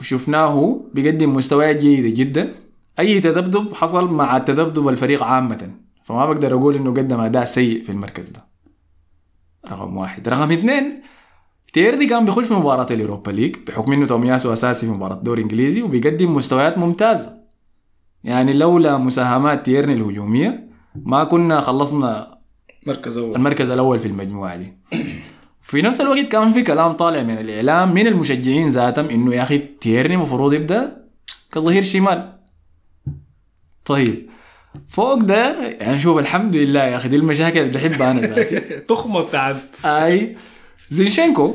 وشفناه 0.00 0.80
بيقدم 0.94 1.32
مستويات 1.32 1.76
جيدة 1.76 2.08
جدا. 2.08 2.54
أي 2.98 3.20
تذبذب 3.20 3.74
حصل 3.74 4.12
مع 4.12 4.38
تذبذب 4.38 4.88
الفريق 4.88 5.22
عامة. 5.22 5.70
فما 6.04 6.26
بقدر 6.26 6.54
أقول 6.54 6.76
إنه 6.76 6.90
قدم 6.90 7.20
أداء 7.20 7.44
سيء 7.44 7.82
في 7.82 7.92
المركز 7.92 8.30
ده. 8.30 8.44
رقم 9.70 9.96
واحد. 9.96 10.28
رقم 10.28 10.52
اثنين 10.52 11.02
تيرني 11.72 12.06
كان 12.06 12.24
بيخش 12.24 12.44
في 12.44 12.54
مباراة 12.54 12.86
اليوروبا 12.90 13.30
ليج 13.30 13.56
بحكم 13.66 13.92
إنه 13.92 14.06
تومياسو 14.06 14.52
أساسي 14.52 14.86
في 14.86 14.92
مباراة 14.92 15.14
دوري 15.14 15.42
إنجليزي 15.42 15.82
وبيقدم 15.82 16.34
مستويات 16.34 16.78
ممتازة. 16.78 17.42
يعني 18.24 18.52
لولا 18.52 18.98
مساهمات 18.98 19.64
تيرني 19.66 19.92
الهجومية 19.92 20.68
ما 20.94 21.24
كنا 21.24 21.60
خلصنا 21.60 22.31
مركز 22.86 23.18
أول. 23.18 23.36
المركز 23.36 23.70
الأول 23.70 23.98
في 23.98 24.06
المجموعة 24.08 24.56
دي. 24.56 24.72
في 25.62 25.82
نفس 25.82 26.00
الوقت 26.00 26.26
كان 26.26 26.52
في 26.52 26.62
كلام 26.62 26.92
طالع 26.92 27.22
من 27.22 27.38
الإعلام 27.38 27.94
من 27.94 28.06
المشجعين 28.06 28.68
ذاتهم 28.68 29.08
إنه 29.10 29.34
يا 29.34 29.42
أخي 29.42 29.58
تيرني 29.58 30.14
المفروض 30.14 30.52
يبدأ 30.52 30.96
كظهير 31.52 31.82
شمال. 31.82 32.32
طيب. 33.84 34.26
فوق 34.88 35.14
ده 35.14 35.62
يعني 35.72 36.00
شوف 36.00 36.18
الحمد 36.18 36.56
لله 36.56 36.84
يا 36.84 36.96
أخي 36.96 37.08
دي 37.08 37.16
المشاكل 37.16 37.58
اللي 37.60 37.72
بحبها 37.72 38.10
أنا 38.10 38.20
ذاتي. 38.20 38.60
تخمة 38.88 39.20
بتاعت. 39.20 39.56
أي. 39.84 40.36
زينشينكو. 40.90 41.54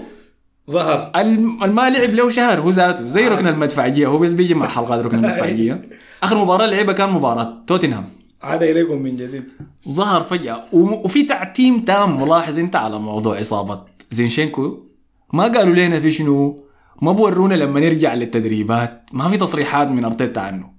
ظهر. 0.71 1.11
الم- 1.15 1.63
الما 1.63 1.89
لعب 1.89 2.09
له 2.09 2.29
شهر 2.29 2.59
هو 2.59 2.69
ذاته. 2.69 3.05
زي 3.05 3.27
ركن 3.27 3.47
المدفعجيه 3.47 4.07
هو 4.07 4.17
بس 4.17 4.31
بيجي 4.31 4.53
مع 4.53 4.67
حلقات 4.67 5.05
ركن 5.05 5.15
المدفعجيه 5.17 5.89
آخر 6.23 6.37
مباراة 6.37 6.65
لعبها 6.65 6.93
كان 6.93 7.09
مباراة 7.09 7.63
توتنهام. 7.67 8.09
عاد 8.41 8.63
إليكم 8.63 9.02
من 9.02 9.17
جديد. 9.17 9.43
ظهر 9.89 10.21
فجأة. 10.23 10.63
وم- 10.73 10.93
وفي 10.93 11.23
تعتيم 11.23 11.80
تام 11.80 12.21
ملاحظ 12.21 12.60
انت 12.60 12.76
على 12.76 13.00
موضوع 13.00 13.39
إصابة. 13.41 13.82
زينشينكو 14.12 14.80
ما 15.34 15.43
قالوا 15.43 15.76
لنا 15.76 16.00
في 16.00 16.12
شنو؟ 16.12 16.63
ما 17.02 17.12
بورونا 17.12 17.54
لما 17.56 17.80
نرجع 17.80 18.13
للتدريبات. 18.13 19.06
ما 19.13 19.30
في 19.30 19.38
تصريحات 19.38 19.88
من 19.88 20.06
أرتيتا 20.06 20.39
عنه. 20.39 20.78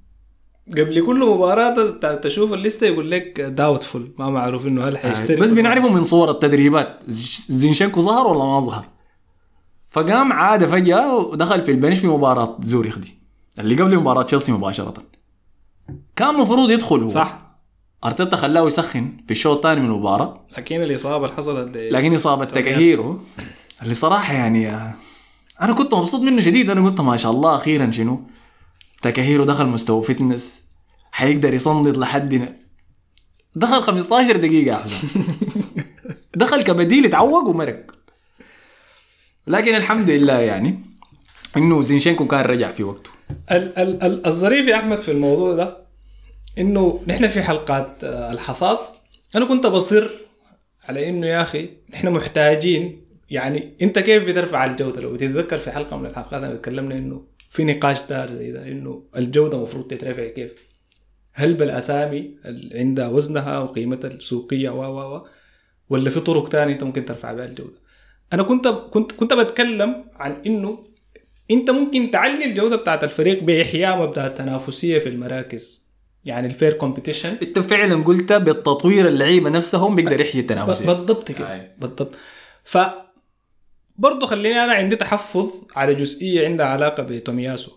قبل 0.73 1.07
كل 1.07 1.19
مباراة 1.27 1.93
تشوف 2.15 2.53
الليستة 2.53 2.87
يقول 2.87 3.11
لك 3.11 3.41
داوتفول 3.41 4.13
ما 4.19 4.31
معروف 4.31 4.67
إنه 4.67 4.89
هل 4.89 4.99
حيشترك 4.99 5.39
بس 5.39 5.49
ولا 5.49 5.57
بنعرفه 5.61 5.95
من 5.95 6.05
صور 6.05 6.31
التدريبات. 6.31 7.01
زينشينكو 7.49 8.01
ظهر 8.01 8.27
ولا 8.27 8.45
ما 8.45 8.61
ظهر؟ 8.61 8.85
فقام 9.89 10.33
عاد 10.33 10.65
فجأة 10.65 11.17
ودخل 11.17 11.63
في 11.63 11.71
البنش 11.71 11.99
في 11.99 12.07
مباراة 12.07 12.57
زوريخ 12.61 12.99
دي 12.99 13.19
اللي 13.59 13.75
قبل 13.75 13.97
مباراة 13.97 14.23
تشيلسي 14.23 14.53
مباشرة. 14.53 14.95
كان 16.17 16.35
المفروض 16.35 16.71
يدخل 16.71 17.01
هو. 17.03 17.09
صح. 17.09 17.39
أرتيتا 18.05 18.37
خلاه 18.37 18.67
يسخن 18.67 19.13
في 19.27 19.31
الشوط 19.31 19.57
الثاني 19.57 19.81
من 19.81 19.87
المباراة. 19.87 20.47
لكن 20.59 20.83
الإصابة 20.83 21.25
اللي 21.27 21.37
حصلت 21.37 21.77
لكن 21.77 22.15
إصابة 22.15 22.45
تاكاهيرو 22.45 23.21
اللي 23.83 23.95
صراحة 23.95 24.35
يعني 24.35 24.69
أنا 25.63 25.73
كنت 25.73 25.95
مبسوط 25.95 26.21
منه 26.21 26.41
شديد. 26.41 26.71
أنا 26.71 26.85
قلت 26.85 27.01
ما 27.01 27.17
شاء 27.17 27.33
الله 27.33 27.55
أخيرا 27.55 27.91
شنو؟ 27.91 28.21
تاكاهيرو 29.03 29.45
دخل 29.45 29.67
مستوى 29.67 30.03
fitness 30.03 30.65
حيقدر 31.13 31.55
يصندد 31.55 31.97
لحد 31.97 32.55
دخل 33.55 33.83
15 33.83 34.37
دقيقة 34.37 34.77
يا 34.77 34.77
حسام 34.77 35.23
دخل 36.35 36.63
كبديل 36.63 37.05
اتعوق 37.05 37.49
ومرق. 37.49 37.87
لكن 39.47 39.75
الحمد 39.75 40.11
لله 40.11 40.39
يعني 40.39 40.81
إنه 41.57 41.83
زينشينكو 41.83 42.27
كان 42.27 42.41
رجع 42.41 42.71
في 42.71 42.85
وقته. 42.85 43.11
ال 43.53 43.79
ال 43.79 44.03
ال 44.03 44.27
الظريف 44.27 44.67
يا 44.67 44.77
أحمد 44.77 45.01
في 45.01 45.11
الموضوع 45.11 45.55
ده 45.55 45.88
إنه 46.59 47.03
نحن 47.07 47.29
في 47.29 47.43
حلقات 47.43 48.05
آه، 48.05 48.33
الحصاد. 48.33 48.79
أنا 49.37 49.45
كنت 49.45 49.67
بصر 49.67 50.11
على 50.85 51.09
إنه 51.09 51.27
يا 51.27 51.43
أخي 51.43 51.69
نحن 51.91 52.11
محتاجين 52.11 53.05
يعني 53.31 53.77
أنت 53.83 53.99
كيف 53.99 54.29
بترفع 54.29 54.65
الجودة؟ 54.65 55.01
لو 55.01 55.13
بتتذكر 55.13 55.59
في 55.59 55.71
حلقة 55.71 55.97
من 55.97 56.07
الحلقات 56.07 56.43
أنا 56.43 56.55
تكلمنا 56.55 56.95
إنه 56.95 57.27
في 57.49 57.65
نقاش 57.65 58.07
دار 58.07 58.29
زي 58.29 58.53
ده 58.53 58.69
إنه 58.69 59.03
الجودة 59.17 59.57
المفروض 59.57 59.87
تترفع 59.87 60.27
كيف؟ 60.27 60.55
هل 61.33 61.55
بالأسامي 61.55 62.37
اللي 62.45 62.79
عندها 62.79 63.09
وزنها 63.09 63.59
وقيمتها 63.59 64.09
السوقية 64.09 64.71
و 64.71 64.81
و 64.81 65.17
و 65.17 65.27
ولا 65.91 66.11
في 66.11 66.21
طرق 66.21 66.49
تانية 66.49 66.73
أنت 66.73 66.83
ممكن 66.83 67.05
ترفع 67.05 67.33
بها 67.33 67.45
الجودة؟ 67.45 67.79
أنا 68.33 68.43
كنت 68.43 68.69
كنت 68.69 69.13
كنت 69.13 69.35
بتكلم 69.35 70.05
عن 70.15 70.43
إنه 70.47 70.85
أنت 71.51 71.71
ممكن 71.71 72.11
تعلي 72.11 72.45
الجودة 72.45 72.77
بتاعت 72.77 73.05
الفريق 73.05 73.43
بإحياء 73.43 74.03
مبدأ 74.03 74.27
التنافسية 74.27 74.99
في 74.99 75.09
المراكز. 75.09 75.88
يعني 76.29 76.47
ال 76.47 76.52
fair 76.52 76.73
competition. 76.73 77.37
انت 77.43 77.59
فعلا 77.59 78.05
قلت 78.05 78.33
بتطوير 78.33 79.09
اللعيبة 79.09 79.51
نفسهم 79.51 79.95
بيقدر 79.95 80.21
يحيي 80.21 80.41
التنافسية. 80.41 80.87
بالضبط 80.87 81.33
كده 81.33 81.55
أي. 81.55 81.71
بالضبط. 81.79 82.15
ف 82.65 82.79
برضه 83.97 84.27
خليني 84.27 84.65
أنا 84.65 84.73
عندي 84.73 84.97
تحفظ 84.97 85.51
على 85.77 85.95
جزئية 85.95 86.47
عندها 86.47 86.67
علاقة 86.67 87.03
بتومياسو. 87.03 87.73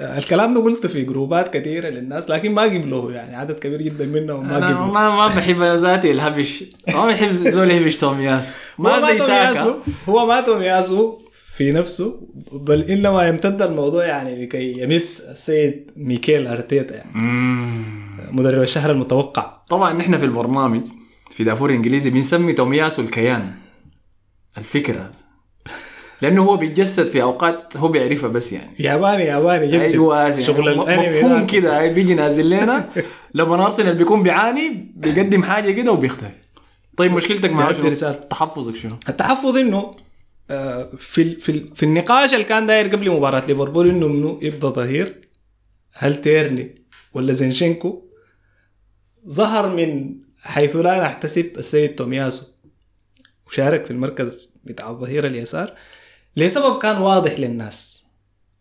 آه، 0.00 0.18
الكلام 0.18 0.54
ده 0.54 0.60
قلته 0.60 0.88
في 0.88 1.04
جروبات 1.04 1.56
كثيره 1.56 1.88
للناس 1.88 2.30
لكن 2.30 2.52
ما 2.52 2.62
قبلوه 2.62 3.14
يعني 3.14 3.36
عدد 3.36 3.58
كبير 3.58 3.82
جدا 3.82 4.06
منهم 4.06 4.48
ما 4.48 4.56
قبلوه. 4.56 4.86
ما 4.86 5.10
ما 5.10 5.26
بحب 5.26 5.62
ذاتي 5.62 6.10
الهبش. 6.10 6.64
ما 6.88 7.06
بحب 7.06 7.30
زول 7.30 7.70
يهبش 7.70 7.96
تومياسو. 7.96 8.52
هو 8.80 8.84
ما 8.84 9.00
زي 9.00 9.18
تومياسو 9.18 9.54
ساكا 9.54 9.82
هو 10.08 10.26
ما 10.26 10.40
تومياسو 10.40 11.21
في 11.62 11.70
نفسه 11.70 12.20
بل 12.52 12.82
إنما 12.82 13.28
يمتد 13.28 13.62
الموضوع 13.62 14.06
يعني 14.06 14.44
لكي 14.44 14.82
يمس 14.82 15.20
السيد 15.20 15.90
ميكيل 15.96 16.46
أرتيتا 16.46 16.94
يعني. 16.94 17.12
مدرب 18.32 18.62
الشهر 18.62 18.90
المتوقع. 18.90 19.62
طبعا 19.68 19.92
نحن 19.92 20.18
في 20.18 20.24
البرنامج 20.24 20.80
في 21.30 21.44
دافور 21.44 21.70
إنجليزي 21.70 22.10
بنسمي 22.10 22.52
تومياسو 22.52 23.02
الكيان 23.02 23.52
الفكرة. 24.58 25.10
لأنه 26.22 26.42
هو 26.42 26.56
بيتجسد 26.56 27.06
في 27.06 27.22
أوقات 27.22 27.76
هو 27.76 27.88
بيعرفها 27.88 28.28
بس 28.28 28.52
يعني. 28.52 28.74
ياباني 28.78 29.24
ياباني 29.24 29.66
جد 29.66 29.80
أيوه 29.80 30.22
يعني 30.22 30.42
شغل 30.42 30.68
الأنمي 30.68 31.18
مفهوم 31.18 31.40
ده. 31.40 31.46
كده 31.46 31.80
هاي 31.80 31.94
بيجي 31.94 32.14
نازل 32.14 32.50
لنا. 32.50 32.88
لما 33.34 33.64
ارسنال 33.64 33.94
بيكون 33.94 34.22
بيعاني 34.22 34.92
بيقدم 34.96 35.42
حاجة 35.42 35.70
كده 35.70 35.92
وبيختفي. 35.92 36.42
طيب 36.96 37.12
مشكلتك 37.12 37.50
مع 37.50 37.72
شنو؟ 37.72 37.88
رسالة. 37.88 38.16
تحفظك 38.30 38.76
شنو؟ 38.76 38.96
التحفظ 39.08 39.56
إنه 39.56 39.76
آه، 39.78 39.90
في 40.98 41.36
في 41.36 41.74
في 41.74 41.82
النقاش 41.82 42.34
اللي 42.34 42.44
كان 42.44 42.66
داير 42.66 42.88
قبل 42.88 43.10
مباراة 43.10 43.46
ليفربول 43.46 43.88
إنه 43.88 44.08
منو 44.08 44.38
يبدأ 44.42 44.68
ظهير؟ 44.68 45.28
هل 45.94 46.20
تيرني 46.20 46.74
ولا 47.14 47.32
زينشينكو؟ 47.32 48.02
ظهر 49.28 49.76
من 49.76 50.16
حيث 50.38 50.76
لا 50.76 51.02
نحتسب 51.02 51.52
السيد 51.58 51.94
تومياسو 51.94 52.46
وشارك 53.46 53.84
في 53.84 53.90
المركز 53.90 54.56
بتاع 54.64 54.90
الظهير 54.90 55.26
اليسار 55.26 55.74
لسبب 56.36 56.78
كان 56.78 56.96
واضح 56.96 57.38
للناس 57.38 58.04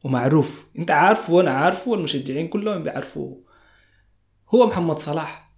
ومعروف. 0.03 0.65
انت 0.79 0.91
عارفه 0.91 1.33
وأنا 1.33 1.51
عارفه 1.51 1.91
والمشجعين 1.91 2.47
كلهم 2.47 2.83
بيعرفوه. 2.83 3.43
هو 4.49 4.67
محمد 4.67 4.99
صلاح 4.99 5.51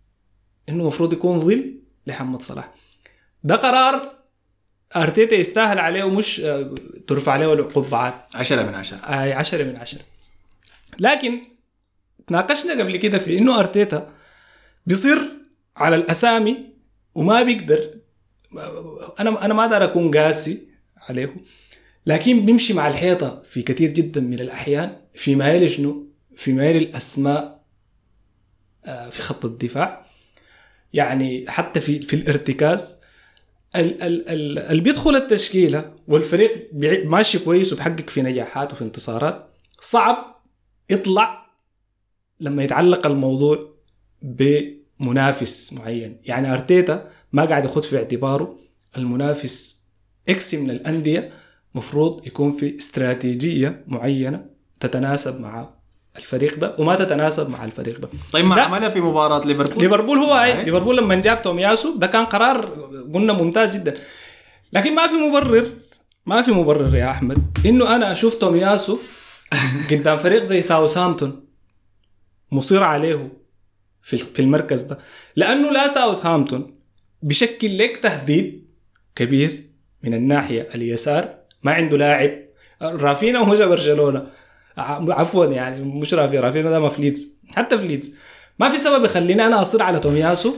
إنه 0.70 0.82
المفروض 0.82 1.14
يكون 1.14 1.40
ظل 1.40 1.80
لمحمد 2.08 2.42
صلاح. 2.42 2.74
ده 3.44 3.56
قرار 3.56 4.23
أرتيتا 4.96 5.36
يستاهل 5.36 5.80
عليه 5.80 6.04
ومش 6.04 6.40
آه، 6.40 6.76
ترفع 7.08 7.32
عليه 7.32 7.54
القبعات 7.54 8.14
عشرة 8.36 8.64
من 8.64 8.76
عشرة. 8.76 8.98
آه، 8.98 9.34
عشرة 9.34 9.64
من 9.64 9.76
عشرة. 9.76 10.02
لكن 11.00 11.42
تناقشنا 12.28 12.80
قبل 12.80 12.98
كده 12.98 13.18
في 13.18 13.38
إنه 13.38 13.60
أرتيتا 13.60 14.14
بيصر 14.86 15.20
على 15.78 15.96
الأسامي 15.96 16.74
وما 17.16 17.44
بيقدر. 17.44 18.00
أنا 19.20 19.46
أنا 19.46 19.54
ما 19.54 19.62
أقدر 19.64 19.84
أكون 19.84 20.18
قاسي 20.18 20.68
عليه. 20.98 21.36
لكن 22.06 22.46
بيمشي 22.46 22.74
مع 22.74 22.88
الحيطة 22.88 23.42
في 23.42 23.62
كثير 23.62 23.90
جدا 23.90 24.22
من 24.22 24.40
الأحيان. 24.40 24.98
في 25.16 25.36
ميال 25.36 25.70
شنو؟ 25.72 26.08
في 26.34 26.54
ميال 26.54 26.76
الأسماء 26.76 27.64
آه، 28.88 29.10
في 29.10 29.22
خط 29.22 29.46
الدفاع. 29.46 30.06
يعني 30.94 31.46
حتى 31.48 31.82
في 31.82 32.02
في 32.02 32.16
الارتكاز. 32.16 33.03
ال- 33.76 34.04
ال- 34.04 34.30
ال- 34.30 34.60
اللي 34.60 34.82
بيدخل 34.82 35.16
التشكيلة 35.16 35.96
والفريق 36.08 36.70
ماشي 37.06 37.40
كويس 37.40 37.74
وبحقق 37.74 38.10
في 38.10 38.22
نجاحات 38.22 38.72
وفي 38.74 38.82
انتصارات 38.84 39.50
صعب 39.80 40.42
يطلع 40.90 41.44
لما 42.40 42.64
يتعلق 42.64 43.08
الموضوع 43.08 43.60
بمنافس 44.22 45.74
معين. 45.74 46.22
يعني 46.24 46.54
أرتيتا 46.54 47.10
ما 47.32 47.46
قاعد 47.46 47.64
ياخذ 47.64 47.84
في 47.84 47.98
اعتباره 47.98 48.58
المنافس 48.98 49.84
إكس 50.30 50.54
من 50.56 50.70
الأندية 50.70 51.32
مفروض 51.76 52.28
يكون 52.28 52.58
في 52.58 52.78
استراتيجية 52.78 53.84
معينة 53.88 54.46
تتناسب 54.80 55.42
مع 55.42 55.74
الفريق 56.18 56.56
ده 56.60 56.76
وما 56.80 56.96
تتناسب 56.96 57.50
مع 57.50 57.66
الفريق 57.66 58.00
ده. 58.00 58.10
طيب 58.32 58.46
ما 58.46 58.62
عملها 58.62 58.90
في 58.90 59.02
مباراة 59.02 59.46
ليفربول؟ 59.46 59.84
ليفربول 59.84 60.18
هو 60.18 60.34
هاي 60.34 60.60
أي. 60.60 60.64
ليفربول 60.66 60.98
لما 60.98 61.16
جاب 61.16 61.42
تومياسو 61.42 61.96
ده 61.98 62.08
كان 62.08 62.26
قرار 62.26 62.66
قلنا 63.14 63.34
ممتاز 63.34 63.78
جدا. 63.78 63.98
لكن 64.74 64.96
ما 64.96 65.08
في 65.08 65.14
مبرر 65.14 65.68
ما 66.26 66.42
في 66.42 66.52
مبرر 66.52 66.96
يا 66.96 67.12
أحمد 67.12 67.58
إنه 67.66 67.96
أنا 67.96 68.12
أشوف 68.12 68.36
تومياسو 68.36 68.98
قدام 69.92 70.18
فريق 70.18 70.42
زي 70.44 70.62
ساوثهامبتون 70.62 71.46
مصر 72.52 72.84
عليه 72.84 73.32
في 74.02 74.18
في 74.18 74.42
المركز 74.42 74.82
ده. 74.82 74.98
لأنه 75.36 75.72
لا 75.72 75.88
ساوثهامبتون 75.88 76.76
بشكل 77.22 77.78
لك 77.78 77.98
تهديد 77.98 78.68
كبير 79.16 79.70
من 80.04 80.14
الناحية 80.14 80.68
اليسار 80.76 81.36
ما 81.64 81.72
عنده 81.74 81.98
لاعب. 81.98 82.32
رافينا 82.82 83.40
ومش 83.40 83.58
برشلونة. 83.58 84.28
عفوا 84.78 85.46
يعني 85.46 85.84
مش 85.84 86.14
رافينا 86.14 86.42
رافينا 86.42 86.70
ده 86.70 86.80
ما 86.80 86.90
في 86.90 87.02
ليدز. 87.02 87.28
حتى 87.56 87.78
في 87.78 87.88
ليدز. 87.88 88.14
ما 88.60 88.70
في 88.70 88.78
سبب 88.78 89.06
يخليني 89.06 89.46
أنا 89.46 89.62
اصر 89.62 89.84
على 89.84 90.00
تومياسو 90.00 90.54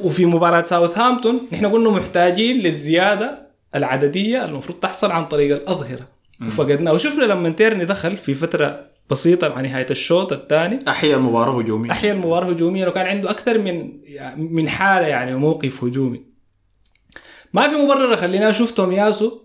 وفي 0.00 0.26
مباراة 0.26 0.62
ساوثهامبتون 0.62 1.48
نحن 1.52 1.66
قلنا 1.66 1.90
محتاجين 1.90 2.56
للزيادة 2.56 3.48
العددية 3.74 4.44
المفروض 4.44 4.78
تحصل 4.78 5.10
عن 5.10 5.24
طريق 5.26 5.56
الأظهرة. 5.56 6.08
وفقدناه. 6.46 6.92
وشفنا 6.92 7.24
لما 7.24 7.50
تيرني 7.50 7.84
دخل 7.84 8.16
في 8.16 8.34
فترة 8.34 8.86
بسيطة 9.10 9.48
مع 9.48 9.60
نهاية 9.60 9.86
الشوط 9.90 10.32
الثاني. 10.32 10.78
أحيا 10.88 11.16
المباراة 11.16 11.58
هجومية 11.60 11.90
أحيا 11.90 12.12
المباراة 12.12 12.50
هجوميا 12.50 12.88
وكان 12.88 13.06
عنده 13.06 13.30
أكثر 13.30 13.58
من 13.58 13.92
يعني 14.04 14.42
من 14.42 14.68
حالة 14.68 15.06
يعني 15.06 15.34
موقف 15.34 15.84
هجومي. 15.84 16.24
ما 17.52 17.68
في 17.68 17.74
مبرر 17.74 18.16
خلينا 18.16 18.50
أشوف 18.50 18.70
تومياسو 18.70 19.40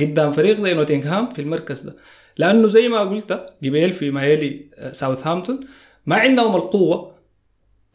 قدام 0.00 0.32
فريق 0.32 0.56
زي 0.58 0.74
نوتنغهام 0.74 1.28
في 1.28 1.42
المركز 1.42 1.80
ده. 1.80 1.96
لأنه 2.36 2.68
زي 2.68 2.88
ما 2.88 3.00
قلت 3.00 3.32
قبيل 3.64 3.92
في 3.92 4.10
ما 4.10 4.24
يلي 4.26 4.68
آه، 4.78 4.92
ساوثهامبتون 4.92 5.60
ما 6.06 6.16
عندهم 6.16 6.56
القوة 6.56 7.14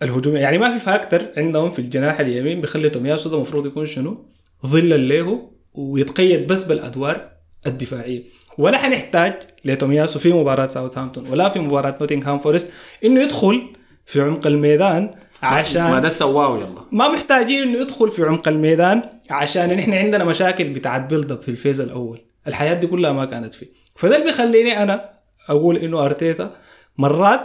الهجومية. 0.02 0.40
يعني 0.40 0.58
ما 0.58 0.72
في 0.72 0.80
factor 0.80 1.22
عندهم 1.38 1.72
في 1.72 1.80
الجناح 1.80 2.20
اليمين 2.20 2.62
بيخلي 2.62 2.90
تومياسو 2.90 3.30
ده 3.30 3.36
المفروض 3.36 3.66
يكون 3.66 3.86
شنو؟ 3.86 4.26
ظلا 4.66 4.98
له 4.98 5.52
ويتقيد 5.74 6.48
بس 6.48 6.64
بالأدوار 6.64 7.32
الدفاعية. 7.68 8.24
ولا 8.58 8.78
حنحتاج 8.78 9.34
لتومياسو 9.66 10.20
في 10.20 10.34
مباراة 10.34 10.68
ساوثهامبتون 10.68 11.28
ولا 11.28 11.50
في 11.50 11.60
مباراة 11.60 11.98
نوتنغهام 12.02 12.40
فورست 12.40 12.72
إنه 13.04 13.22
يدخل 13.22 13.62
في 14.06 14.22
عمق 14.22 14.48
الميدان 14.48 15.16
عشان 15.44 15.82
ما 15.92 16.00
ده 16.00 16.10
سواه 16.10 16.58
يلا. 16.58 16.82
ما 16.92 17.08
محتاجين 17.10 17.62
إنه 17.64 17.78
يدخل 17.82 18.10
في 18.12 18.24
عمق 18.24 18.48
الميدان 18.48 19.02
عشان 19.32 19.78
نحن 19.78 19.94
عندنا 19.94 20.24
مشاكل 20.24 20.70
بتاعت 20.70 21.02
build 21.10 21.32
up 21.32 21.42
في 21.42 21.50
ال 21.50 21.55
phase 21.55 21.82
الأول. 21.82 22.22
الحاجات 22.48 22.74
دي 22.74 22.88
كلها 22.88 23.12
ما 23.12 23.26
كانت 23.26 23.54
فيه. 23.54 23.68
فده 23.96 24.16
اللي 24.16 24.26
بيخليني 24.26 24.84
أنا 24.84 25.10
أقول 25.50 25.78
إنه 25.78 26.06
أرتيتا 26.06 26.52
مرات 26.98 27.40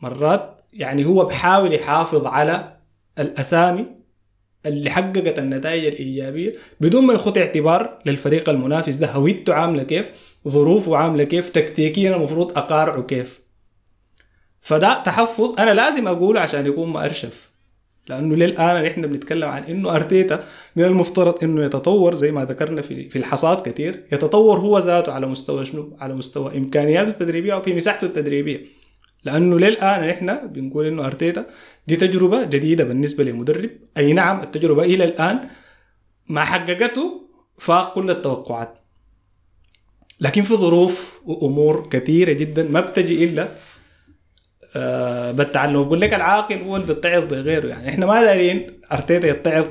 مرات 0.00 0.60
يعني 0.72 1.04
هو 1.06 1.24
بحاول 1.24 1.72
يحافظ 1.74 2.26
على 2.26 2.76
الأسامي 3.18 3.86
اللي 4.66 4.90
حققت 4.90 5.38
النتائج 5.38 5.84
الإيجابية 5.86 6.54
بدون 6.80 7.06
ما 7.06 7.14
يخط 7.14 7.38
اعتبار 7.38 7.98
للفريق 8.06 8.48
المنافس 8.48 8.96
ده. 8.96 9.10
هويته 9.12 9.54
عاملة 9.54 9.82
كيف؟ 9.82 10.36
ظروفه 10.48 10.96
عاملة 10.96 11.24
كيف؟ 11.24 11.50
تكتيكيا 11.50 12.16
المفروض 12.16 12.58
أقارعه 12.58 13.02
كيف؟ 13.02 13.40
فده 14.68 15.02
تحفظ. 15.02 15.54
أنا 15.60 15.70
لازم 15.70 16.08
أقوله 16.08 16.40
عشان 16.40 16.66
يكون 16.66 16.88
مأرشف 16.92 17.48
لأنه 18.08 18.36
للآن 18.36 18.84
نحن 18.84 19.06
بنتكلم 19.06 19.48
عن 19.48 19.64
إنه 19.64 19.96
أرتيتا 19.96 20.44
من 20.76 20.84
المفترض 20.84 21.44
إنه 21.44 21.64
يتطور 21.64 22.14
زي 22.14 22.32
ما 22.32 22.44
ذكرنا 22.44 22.82
في 22.82 23.08
في 23.08 23.18
الحصاد 23.18 23.68
كثير 23.68 24.04
يتطور 24.12 24.58
هو 24.58 24.78
ذاته 24.78 25.12
على 25.12 25.26
مستوى 25.26 25.64
شنو؟ 25.64 25.96
على 26.00 26.14
مستوى 26.14 26.56
إمكانياته 26.58 27.08
التدريبية 27.08 27.54
أو 27.54 27.62
في 27.62 27.74
مساحته 27.74 28.04
التدريبية. 28.04 28.64
لأنه 29.24 29.58
للآن 29.58 30.08
نحن 30.08 30.46
بنقول 30.46 30.86
إنه 30.86 31.06
أرتيتا 31.06 31.46
دي 31.86 31.96
تجربة 31.96 32.44
جديدة 32.44 32.84
بالنسبة 32.84 33.24
لمدرب. 33.24 33.70
أي 33.96 34.12
نعم 34.12 34.40
التجربة 34.40 34.82
إلى 34.82 35.04
الآن 35.04 35.48
ما 36.28 36.44
حققته 36.44 37.22
فاق 37.58 37.94
كل 37.94 38.10
التوقعات. 38.10 38.78
لكن 40.20 40.42
في 40.42 40.54
ظروف 40.54 41.20
وأمور 41.26 41.88
كثيرة 41.90 42.32
جدا 42.32 42.68
ما 42.68 42.80
بتجي 42.80 43.24
إلا 43.24 43.48
بالتعلم. 45.32 45.82
بقول 45.82 46.00
لك 46.00 46.14
العاقل 46.14 46.62
هو 46.62 46.76
اللي 46.76 46.86
بيتعظ 46.86 47.24
بغيره 47.24 47.68
يعني. 47.68 47.88
إحنا 47.88 48.06
ما 48.06 48.24
دارين 48.24 48.80
أرتيتا 48.92 49.28
يتعظ 49.28 49.64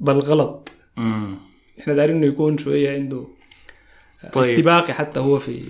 بالغلط. 0.00 0.68
مم. 0.96 1.34
إحنا 1.80 1.94
دارين 1.94 2.16
إنه 2.16 2.26
يكون 2.26 2.58
شوية 2.58 2.96
عنده 2.96 3.24
طيب. 4.32 4.44
استباقي 4.44 4.92
حتى 4.92 5.20
هو 5.20 5.38
في 5.38 5.60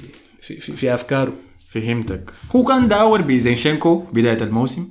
في 0.40 0.60
في, 0.60 0.76
في 0.76 0.94
أفكاره. 0.94 1.32
فهمتك. 1.68 2.30
هو 2.56 2.64
كان 2.64 2.88
داور 2.88 3.20
بزينشينكو 3.20 3.94
بداية 4.12 4.42
الموسم؟ 4.42 4.88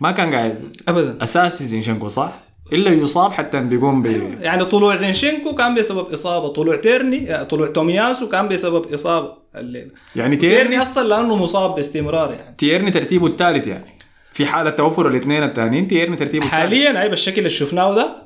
ما 0.00 0.12
كان 0.12 0.34
قاعد. 0.34 0.76
ابدا. 0.88 1.18
أساسي 1.22 1.66
زينشينكو 1.66 2.08
صح؟ 2.08 2.38
إلا 2.72 2.90
يصاب 2.90 3.32
حتى 3.32 3.60
بيقوم 3.60 4.02
ب 4.02 4.06
يعني 4.40 4.64
طلوع 4.64 4.94
زينشينكو 4.94 5.54
كان 5.54 5.74
بسبب 5.74 6.06
إصابة. 6.06 6.48
طلوع 6.48 6.76
تيرني 6.76 7.44
طلوع 7.44 7.66
تومياسو 7.66 8.28
كان 8.28 8.48
بسبب 8.48 8.92
إصابة. 8.92 9.32
الليلة 9.56 9.90
يعني 10.16 10.36
تيرني 10.36 10.56
تيرني 10.56 10.78
أصلا 10.78 11.08
لأنه 11.08 11.36
مصاب 11.36 11.74
باستمرار 11.74 12.32
يعني. 12.34 12.56
تيرني 12.58 12.90
ترتيبه 12.90 13.26
الثالث 13.26 13.66
يعني. 13.66 13.98
في 14.32 14.46
حالة 14.46 14.70
توفر 14.70 15.08
الاثنين 15.08 15.42
الثانيين 15.42 15.88
تيرني 15.88 16.16
ترتيبه 16.16 16.46
الثالث. 16.46 16.60
حاليا 16.62 17.02
أي 17.02 17.08
بالشكل 17.08 17.38
اللي 17.38 17.50
شفناه 17.50 17.94
ده 17.94 18.22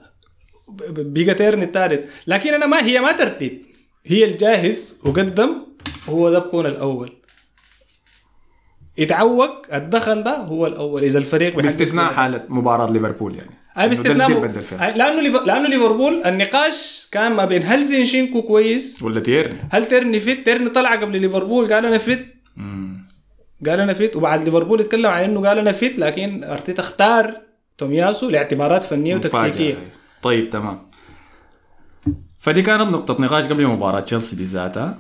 ب- 0.69 0.83
ب- 1.01 1.15
بقى 1.25 1.35
تيرني 1.35 1.65
الثالث. 1.65 2.11
لكن 2.27 2.55
أنا 2.55 2.67
ما 2.67 2.85
هي 2.85 3.01
ما 3.01 3.13
ترتيب. 3.13 3.63
هي 4.07 4.25
الجاهز 4.25 5.01
وقدم 5.05 5.51
هو 6.09 6.31
ده 6.31 6.39
بكون 6.39 6.67
الأول. 6.67 7.13
يتعوق 8.99 9.75
الدخل 9.75 10.23
ده 10.23 10.37
هو 10.37 10.67
الأول. 10.67 11.03
إذا 11.03 11.19
الفريق 11.19 11.57
باستثناء. 11.57 12.13
حالة 12.13 12.45
مباراة 12.49 12.91
ليفربول 12.91 13.35
يعني. 13.37 13.51
اي 13.79 13.89
باستثناء 13.89 14.31
لأنه 14.97 15.45
لأنه 15.45 15.69
ليفربول 15.69 16.23
النقاش 16.27 17.09
كان 17.13 17.33
ما 17.33 17.45
بين 17.45 17.63
هل 17.65 17.85
زينشينكو 17.85 18.43
كويس؟ 18.43 19.03
ولا 19.03 19.21
تيرني. 19.21 19.55
هل 19.71 19.87
تيرني 19.87 20.21
fit؟ 20.21 20.45
تيرني 20.45 20.69
طلع 20.71 20.95
قبل 20.95 21.21
ليفربول 21.21 21.73
قال 21.73 21.87
أنا 21.87 21.99
fit. 21.99 22.35
قال 23.67 23.81
أنا 23.81 23.93
fit. 23.93 24.17
وبعد 24.17 24.45
ليفربول 24.45 24.81
اتكلم 24.81 25.07
عن 25.07 25.25
إنه 25.25 25.49
قال 25.49 25.59
أنا 25.59 25.73
fit 25.73 25.99
لكن 25.99 26.45
أرتيتا 26.45 26.83
اختار 26.83 27.35
تومياسو 27.79 28.31
لاعتبارات 28.31 28.85
فنية 28.85 29.15
وتكتيكية. 29.15 29.91
طيب 30.23 30.51
تمام. 30.51 30.85
فدي 32.39 32.63
كانت 32.63 32.83
نقطة 32.83 33.23
نقاش 33.23 33.45
قبل 33.45 33.67
مباراة 33.67 34.01
تشيلسي 34.01 34.37
دي 34.37 34.45
ذاتها. 34.45 34.99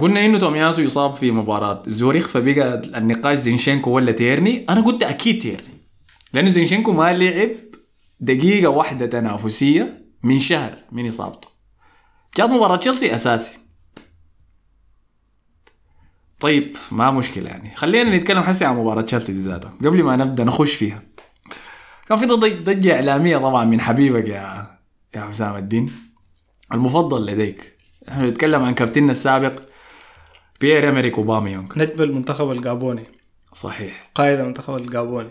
قلنا 0.00 0.24
إنه 0.24 0.38
تومياسو 0.38 0.82
يصاب 0.82 1.14
في 1.14 1.30
مباراة 1.30 1.82
زوريخ 1.86 2.28
فبقى 2.28 2.74
النقاش 2.74 3.38
زينشينكو 3.38 3.90
ولا 3.90 4.12
تيرني؟ 4.12 4.64
أنا 4.70 4.80
قلت 4.80 5.02
أكيد 5.02 5.42
تيرني. 5.42 5.74
لأنه 6.32 6.50
زينشينكو 6.50 6.92
ما 6.92 7.12
لعب 7.12 7.50
دقيقة 8.24 8.68
واحدة 8.68 9.06
تنافسية 9.06 10.04
من 10.22 10.38
شهر 10.38 10.74
من 10.92 11.08
إصابته. 11.08 11.48
كانت 12.32 12.52
مباراة 12.52 12.76
تشيلسي 12.76 13.14
أساسي. 13.14 13.58
طيب 16.40 16.76
ما 16.92 17.10
مشكلة 17.10 17.50
يعني. 17.50 17.76
خلينا 17.76 18.16
نتكلم 18.16 18.42
حسي 18.42 18.64
عن 18.64 18.76
مباراة 18.76 19.02
تشيلسي 19.02 19.32
دي 19.32 19.38
ذاتها 19.38 19.72
قبل 19.84 20.02
ما 20.02 20.16
نبدأ 20.16 20.44
نخش 20.44 20.74
فيها. 20.74 21.02
كان 22.08 22.18
في 22.18 22.26
ضج- 22.26 22.62
ضجة 22.64 22.94
إعلامية 22.94 23.36
طبعا 23.38 23.64
من 23.64 23.80
حبيبك 23.80 24.28
يا 24.28 24.66
يا 25.16 25.20
حسام 25.20 25.56
الدين. 25.56 25.90
المفضل 26.72 27.26
لديك. 27.26 27.76
إحنا 28.08 28.22
بنتكلم 28.26 28.64
عن 28.64 28.74
كابتننا 28.74 29.10
السابق 29.10 29.62
بيير 30.60 30.88
إمريك 30.88 31.14
اوباميونغ 31.18 31.78
نجم 31.78 32.02
المنتخب 32.02 32.50
الجابوني. 32.50 33.04
صحيح. 33.54 34.10
قائد 34.14 34.40
المنتخب 34.40 34.76
الجابوني. 34.76 35.30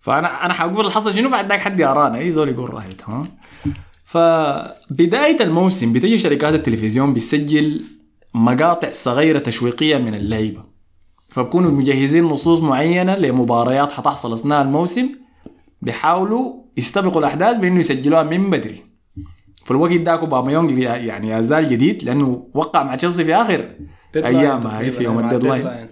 فانا 0.00 0.46
أنا 0.46 0.54
حقول 0.54 0.80
اللي 0.80 0.90
حصل 0.90 1.14
شنو 1.14 1.30
بعد 1.30 1.48
ذاك 1.48 1.60
حد 1.60 1.80
يرانا. 1.80 2.18
اي 2.18 2.32
زول 2.32 2.48
يقول 2.48 2.74
رايه 2.74 2.86
ها؟ 3.06 3.24
فبداية 4.04 5.42
الموسم 5.42 5.92
بتجي 5.92 6.18
شركات 6.18 6.54
التلفزيون 6.54 7.12
بتسجل 7.12 7.82
مقاطع 8.34 8.88
صغيرة 8.90 9.38
تشويقية 9.38 9.96
من 9.96 10.14
اللعيبة. 10.14 10.62
فبكونوا 11.28 11.70
مجهزين 11.70 12.24
نصوص 12.24 12.60
معينة 12.60 13.14
لمباريات 13.14 13.92
حتحصل 13.92 14.32
أثناء 14.34 14.62
الموسم 14.62 15.08
بيحاولوا 15.82 16.52
يستبقوا 16.76 17.18
الأحداث 17.18 17.58
بإنه 17.58 17.78
يسجلوها 17.78 18.22
من 18.22 18.50
بدري. 18.50 18.82
في 19.64 19.70
الوقت 19.70 19.92
ذاك 19.92 20.18
اوباميونج 20.18 20.78
يعني 20.78 21.30
يزال 21.30 21.66
جديد 21.66 22.04
لأنه 22.04 22.46
وقع 22.54 22.82
مع 22.82 22.94
تشيلسي 22.94 23.24
في 23.24 23.34
آخر 23.34 23.70
أيام 24.16 24.66
هاي 24.66 24.90
في 24.90 25.04
يوم 25.04 25.18
ال 25.18 25.25
deadline. 25.25 25.88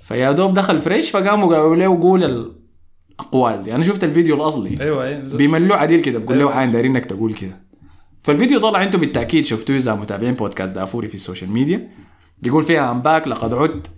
فيا 0.00 0.32
دوب 0.32 0.54
دخل 0.54 0.80
fresh 0.80 1.10
فقاموا 1.10 1.54
قالوا 1.54 1.76
له 1.76 2.00
قول 2.00 2.61
الأقوال 3.12 3.62
دي 3.62 3.74
أنا 3.74 3.84
شفت 3.84 4.04
الفيديو 4.04 4.34
الأصلي. 4.36 4.80
أيوه 4.80 5.04
أيوه. 5.04 5.36
بيملوا 5.36 5.76
عديل 5.76 6.00
كده 6.00 6.18
بقول 6.18 6.38
له 6.38 6.44
أيوة. 6.44 6.58
عين 6.58 6.70
دايرين 6.70 6.96
إنك 6.96 7.04
تقول 7.04 7.34
كده. 7.34 7.60
فالفيديو 8.22 8.60
طلع 8.60 8.82
أنتم 8.82 9.00
بالتأكيد 9.00 9.44
شفتوه 9.44 9.76
إذا 9.76 9.94
متابعين 9.94 10.34
بودكاست 10.34 10.74
دافوري 10.74 11.08
في 11.08 11.14
ال 11.14 11.19
social 11.19 11.50
media. 11.50 11.88
يقول 12.42 12.62
فيها 12.62 12.90
I'm 12.90 13.02
back 13.02 13.28
لقد 13.28 13.54
عدت. 13.54 13.90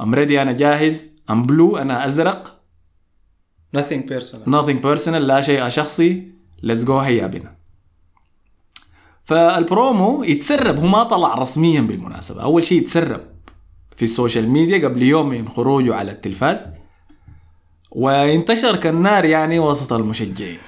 I'm 0.00 0.14
ready 0.14 0.42
أنا 0.42 0.52
جاهز. 0.52 1.04
I'm 1.30 1.42
blue 1.42 1.76
أنا 1.76 2.06
أزرق. 2.06 2.60
Nothing 3.76 4.02
personal. 4.12 4.48
Nothing 4.48 4.82
personal 4.82 5.08
لا 5.08 5.40
شيء 5.40 5.68
شخصي. 5.68 6.28
Let's 6.66 6.86
go 6.86 6.90
هيا 6.90 7.26
بنا. 7.26 7.54
فالبرومو 9.24 10.24
يتسرب 10.24 10.78
هو 10.78 10.86
ما 10.86 11.02
طلع 11.02 11.34
رسميا 11.34 11.80
بالمناسبة. 11.80 12.42
أول 12.42 12.64
شيء 12.64 12.78
يتسرب 12.78 13.20
في 13.96 14.02
ال 14.02 14.09
social 14.09 14.48
media 14.48 14.88
قبل 14.88 15.02
يوم 15.02 15.28
من 15.28 15.48
خروجه 15.48 15.94
على 15.94 16.10
التلفاز. 16.10 16.66
وانتشر 17.90 18.76
كالنار 18.76 19.24
يعني 19.24 19.58
وسط 19.58 19.92
المشجعين. 19.92 20.58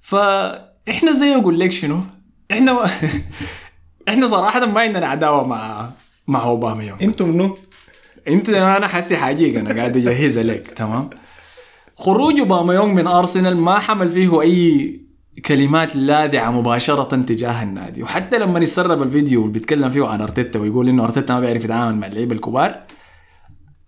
فإحنا 0.00 1.12
زي 1.12 1.34
أقول 1.34 1.60
لك 1.60 1.72
شنو؟ 1.72 2.00
إحنا 2.50 2.90
إحنا 4.08 4.26
صراحة 4.26 4.66
ما 4.66 4.80
عندنا 4.80 5.06
عداوة 5.06 5.46
مع 5.46 5.90
مع 6.26 6.44
اوباميونغ 6.44 6.98
أنتم 7.02 7.28
منو؟ 7.28 7.56
أنت 8.28 8.48
أنا 8.48 8.88
حاسي 8.88 9.16
حاجيك 9.16 9.56
أنا 9.56 9.74
قاعد 9.74 9.96
اجهزها 9.96 10.42
لك 10.42 10.66
تمام؟ 10.66 11.10
خروج 11.96 12.38
اوباميونغ 12.38 12.86
من 12.86 13.06
أرسنال 13.06 13.56
ما 13.56 13.78
حمل 13.78 14.10
فيه 14.10 14.40
أي 14.40 15.00
كلمات 15.44 15.96
لاذعة 15.96 16.50
مباشرة 16.50 17.16
تجاه 17.16 17.62
النادي. 17.62 18.02
وحتى 18.02 18.38
لما 18.38 18.58
يسرب 18.58 19.02
الفيديو 19.02 19.40
اللي 19.40 19.52
بيتكلم 19.52 19.90
فيه 19.90 20.06
عن 20.06 20.20
أرتيتا 20.20 20.58
ويقول 20.58 20.88
إنه 20.88 21.04
أرتيتا 21.04 21.34
ما 21.34 21.40
بيعرف 21.40 21.64
يتعامل 21.64 21.96
مع 21.96 22.06
اللعيبة 22.06 22.34
الكبار 22.34 22.82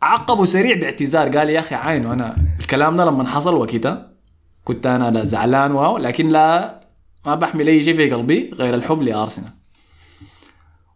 عقبه 0.04 0.44
سريع 0.44 0.76
باعتذار. 0.76 1.36
قال 1.36 1.50
يا 1.50 1.60
أخي 1.60 1.74
عاينه 1.74 2.12
أنا 2.12 2.36
الكلام 2.60 2.96
ده 2.96 3.04
لما 3.04 3.28
حصل 3.28 3.54
وقتها 3.54 4.10
كنت 4.64 4.86
أنا 4.86 5.10
لا 5.10 5.24
زعلان 5.24 5.72
واو 5.72 5.98
لكن 5.98 6.28
لا 6.28 6.80
ما 7.26 7.34
بحمل 7.34 7.68
أي 7.68 7.82
شيء 7.82 7.96
في 7.96 8.10
قلبي 8.10 8.50
غير 8.54 8.74
الحب 8.74 9.02
لأرسنال. 9.02 9.50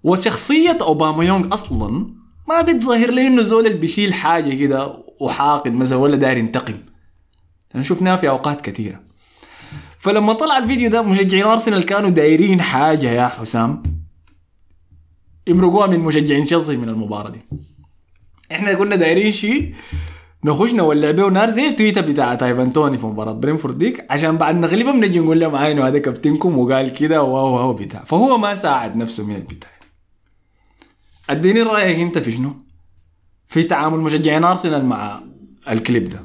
وشخصية 0.02 0.78
أوباميونغ 0.80 1.52
أصلا 1.52 2.14
ما 2.48 2.60
بتظهر 2.60 3.10
لي 3.10 3.26
إنه 3.26 3.42
زول 3.42 3.66
اللي 3.66 3.78
بيشيل 3.78 4.14
حاجة 4.14 4.54
كده 4.54 5.04
وحاقد 5.20 5.72
مثلا 5.72 5.98
ولا 5.98 6.16
داير 6.16 6.36
ينتقم. 6.36 6.78
لأن 7.74 7.82
شفناها 7.82 8.16
في 8.16 8.28
أوقات 8.28 8.60
كثيرة. 8.60 9.00
فلما 9.98 10.32
طلع 10.32 10.58
الفيديو 10.58 10.90
ده 10.90 11.02
مشجعين 11.02 11.44
أرسنال 11.44 11.86
كانوا 11.86 12.10
دايرين 12.10 12.62
حاجة 12.62 13.10
يا 13.10 13.28
حسام. 13.28 13.82
يمرقوها 15.46 15.86
من 15.86 16.00
مشجعين 16.00 16.44
تشيلسي 16.44 16.76
من 16.76 16.88
المباراة 16.88 17.30
دي. 17.30 17.40
إحنا 18.52 18.74
كنا 18.74 18.96
دايرين 18.96 19.32
شيء 19.32 19.74
نخش 20.44 20.72
نولع 20.72 21.10
بيه 21.10 21.28
نار 21.28 21.50
زي 21.50 21.66
ال 21.68 21.74
tweet 21.74 22.00
بتاعت 22.00 22.42
إيفان 22.42 22.72
توني 22.72 22.98
في 22.98 23.06
مباراة 23.06 23.32
برينتفورد 23.32 23.78
ديك 23.78 24.06
عشان 24.10 24.36
بعد 24.38 24.56
نغلبهم 24.56 25.04
نجي 25.04 25.18
نقول 25.18 25.40
لهم 25.40 25.56
عينوا 25.56 25.88
هذا 25.88 25.98
كابتنكم 25.98 26.58
وقال 26.58 26.92
كده 26.92 27.22
واو 27.22 27.54
واو 27.54 27.72
بتاع. 27.72 28.04
فهو 28.04 28.38
ما 28.38 28.54
ساعد 28.54 28.96
نفسه 28.96 29.26
من 29.26 29.34
البداية. 29.36 29.78
أديني 31.30 31.62
رأيك 31.62 31.98
أنت 31.98 32.18
في 32.18 32.30
شنو؟ 32.32 32.52
في 33.48 33.62
تعامل 33.62 33.98
مشجعين 33.98 34.44
أرسنال 34.44 34.84
مع 34.84 35.20
الكليب 35.70 36.08
ده. 36.08 36.20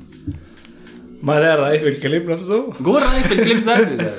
ما 1.23 1.39
داير 1.39 1.59
رايي 1.59 1.79
في 1.79 1.87
الكليب 1.87 2.29
نفسه؟ 2.29 2.69
قول 2.85 3.01
رأيك 3.03 3.23
في 3.25 3.33
الكليب 3.39 3.57
ذاته 3.57 4.11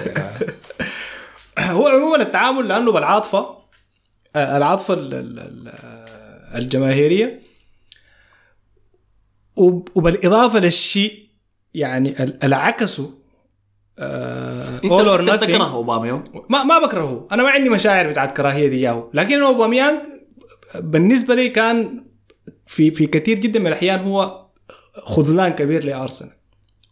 هو 1.72 1.88
عموما 1.88 2.22
التعامل 2.22 2.68
لأنه 2.68 2.92
بالعاطفة 2.92 3.38
آه، 4.36 4.56
العاطفة 4.56 4.94
ال- 4.94 5.14
ال- 5.14 5.38
ال- 5.38 5.72
الجماهيرية 6.62 7.40
وبالإضافة 9.56 10.58
للشيء 10.58 11.28
يعني 11.74 12.22
ال- 12.24 12.44
العكسه 12.44 13.10
اول 13.98 15.08
اور 15.08 15.20
انت 15.20 15.30
nothing. 15.30 15.34
بتكره 15.44 15.72
اوباميونغ 15.74 16.22
ما 16.48 16.64
ما 16.64 16.78
بكرهه. 16.78 17.28
أنا 17.32 17.42
ما 17.42 17.50
عندي 17.50 17.70
مشاعر 17.70 18.10
بتاعت 18.10 18.36
كراهية 18.36 18.68
دياه 18.68 19.10
لكن 19.14 19.42
اوباميانج 19.42 19.98
بالنسبة 20.80 21.34
لي 21.34 21.48
كان 21.48 22.04
في 22.66 22.90
في 22.90 23.06
كثير 23.06 23.38
جدا 23.38 23.60
من 23.60 23.66
الأحيان 23.66 24.00
هو 24.00 24.46
خذلان 25.04 25.52
كبير 25.52 25.84
لأرسنال. 25.84 26.32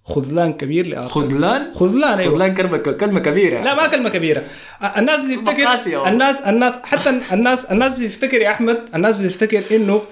خذلان 0.05 0.53
كبير 0.53 0.87
لأرسنال. 0.87 1.27
خذلان؟ 1.29 1.75
خذلان 1.75 2.18
أيوه. 2.18 2.35
خذلان 2.35 2.55
كلمة 2.55 2.79
كلمة 2.79 3.20
كبيرة 3.20 3.62
لا 3.62 3.75
ما 3.75 3.87
كلمة 3.87 4.09
كبيرة. 4.09 4.42
الناس 4.96 5.20
بتفتكر. 5.20 5.68
الناس 6.09 6.40
الناس 6.40 6.79
حتى 6.83 7.20
الناس 7.33 7.64
الناس 7.64 7.94
بتفتكر 7.94 8.40
يا 8.40 8.51
أحمد 8.51 8.88
الناس 8.94 9.16
بتفتكر 9.16 9.77
إنه 9.77 10.03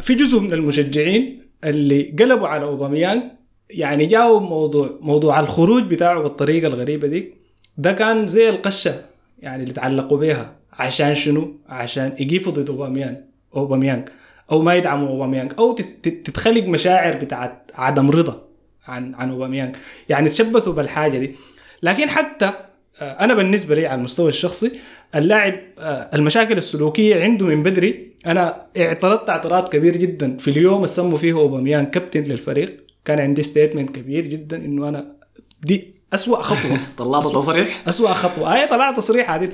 في 0.00 0.14
جزء 0.14 0.40
من 0.40 0.52
المشجعين 0.52 1.42
اللي 1.64 2.14
قلبوا 2.20 2.48
على 2.48 2.64
اوباميانج 2.64 3.22
يعني 3.70 4.06
جاوا 4.06 4.40
موضوع 4.40 4.98
موضوع 5.00 5.40
الخروج 5.40 5.82
بتاعه 5.82 6.20
بالطريقة 6.22 6.66
الغريبة 6.68 7.08
دي. 7.08 7.34
ده 7.78 7.92
كان 7.92 8.26
زي 8.26 8.48
القشة 8.48 9.04
يعني 9.38 9.62
اللي 9.62 9.74
تعلقوا 9.74 10.18
بيها. 10.18 10.56
عشان 10.72 11.14
شنو؟ 11.14 11.56
عشان 11.68 12.12
يقيفوا 12.20 12.52
ضد 12.52 12.68
اوباميانج 12.70 13.16
اوباميانج 13.56 14.08
أو 14.52 14.62
ما 14.62 14.74
يدعموا 14.74 15.08
اوباميانج 15.08 15.52
أو 15.58 15.72
تت- 15.72 15.96
تت- 16.02 16.26
تتخلق 16.26 16.64
مشاعر 16.66 17.14
بتاعت 17.16 17.70
عدم 17.74 18.10
رضا 18.10 18.48
عن 18.86 19.14
عن 19.14 19.30
اوباميانج 19.30 19.76
يعني 20.08 20.28
تشبثوا 20.28 20.72
بالحاجة 20.72 21.18
دي. 21.18 21.34
لكن 21.82 22.08
حتى 22.08 22.44
آه، 22.46 22.54
أنا 23.00 23.34
بالنسبة 23.34 23.74
لي 23.74 23.86
على 23.86 23.98
المستوى 23.98 24.28
الشخصي 24.28 24.72
اللاعب 25.14 25.54
آه، 25.78 26.10
المشاكل 26.14 26.58
السلوكية 26.58 27.22
عنده 27.22 27.46
من 27.46 27.62
بدري. 27.62 28.10
أنا 28.26 28.66
اعترضت 28.78 29.30
اعتراض 29.30 29.68
كبير 29.68 29.96
جدا 29.96 30.36
في 30.36 30.50
اليوم 30.50 30.76
اللي 30.76 30.86
سموا 30.86 31.18
فيه 31.18 31.32
اوباميانج 31.32 31.88
كابتن 31.88 32.24
للفريق. 32.24 32.86
كان 33.04 33.20
عندي 33.20 33.42
statement 33.42 33.90
كبير 33.90 34.26
جدا 34.26 34.56
إنه 34.56 34.88
أنا 34.88 35.16
دي 35.62 35.94
أسوأ 36.12 36.42
خطوة. 36.42 36.78
طلعت 36.98 37.24
تصريح؟ 37.24 37.82
أسوأ 37.88 38.08
خطوة. 38.08 38.54
هاي 38.54 38.66
طلعت 38.66 38.96
تصريح 38.96 39.30
عادي. 39.30 39.48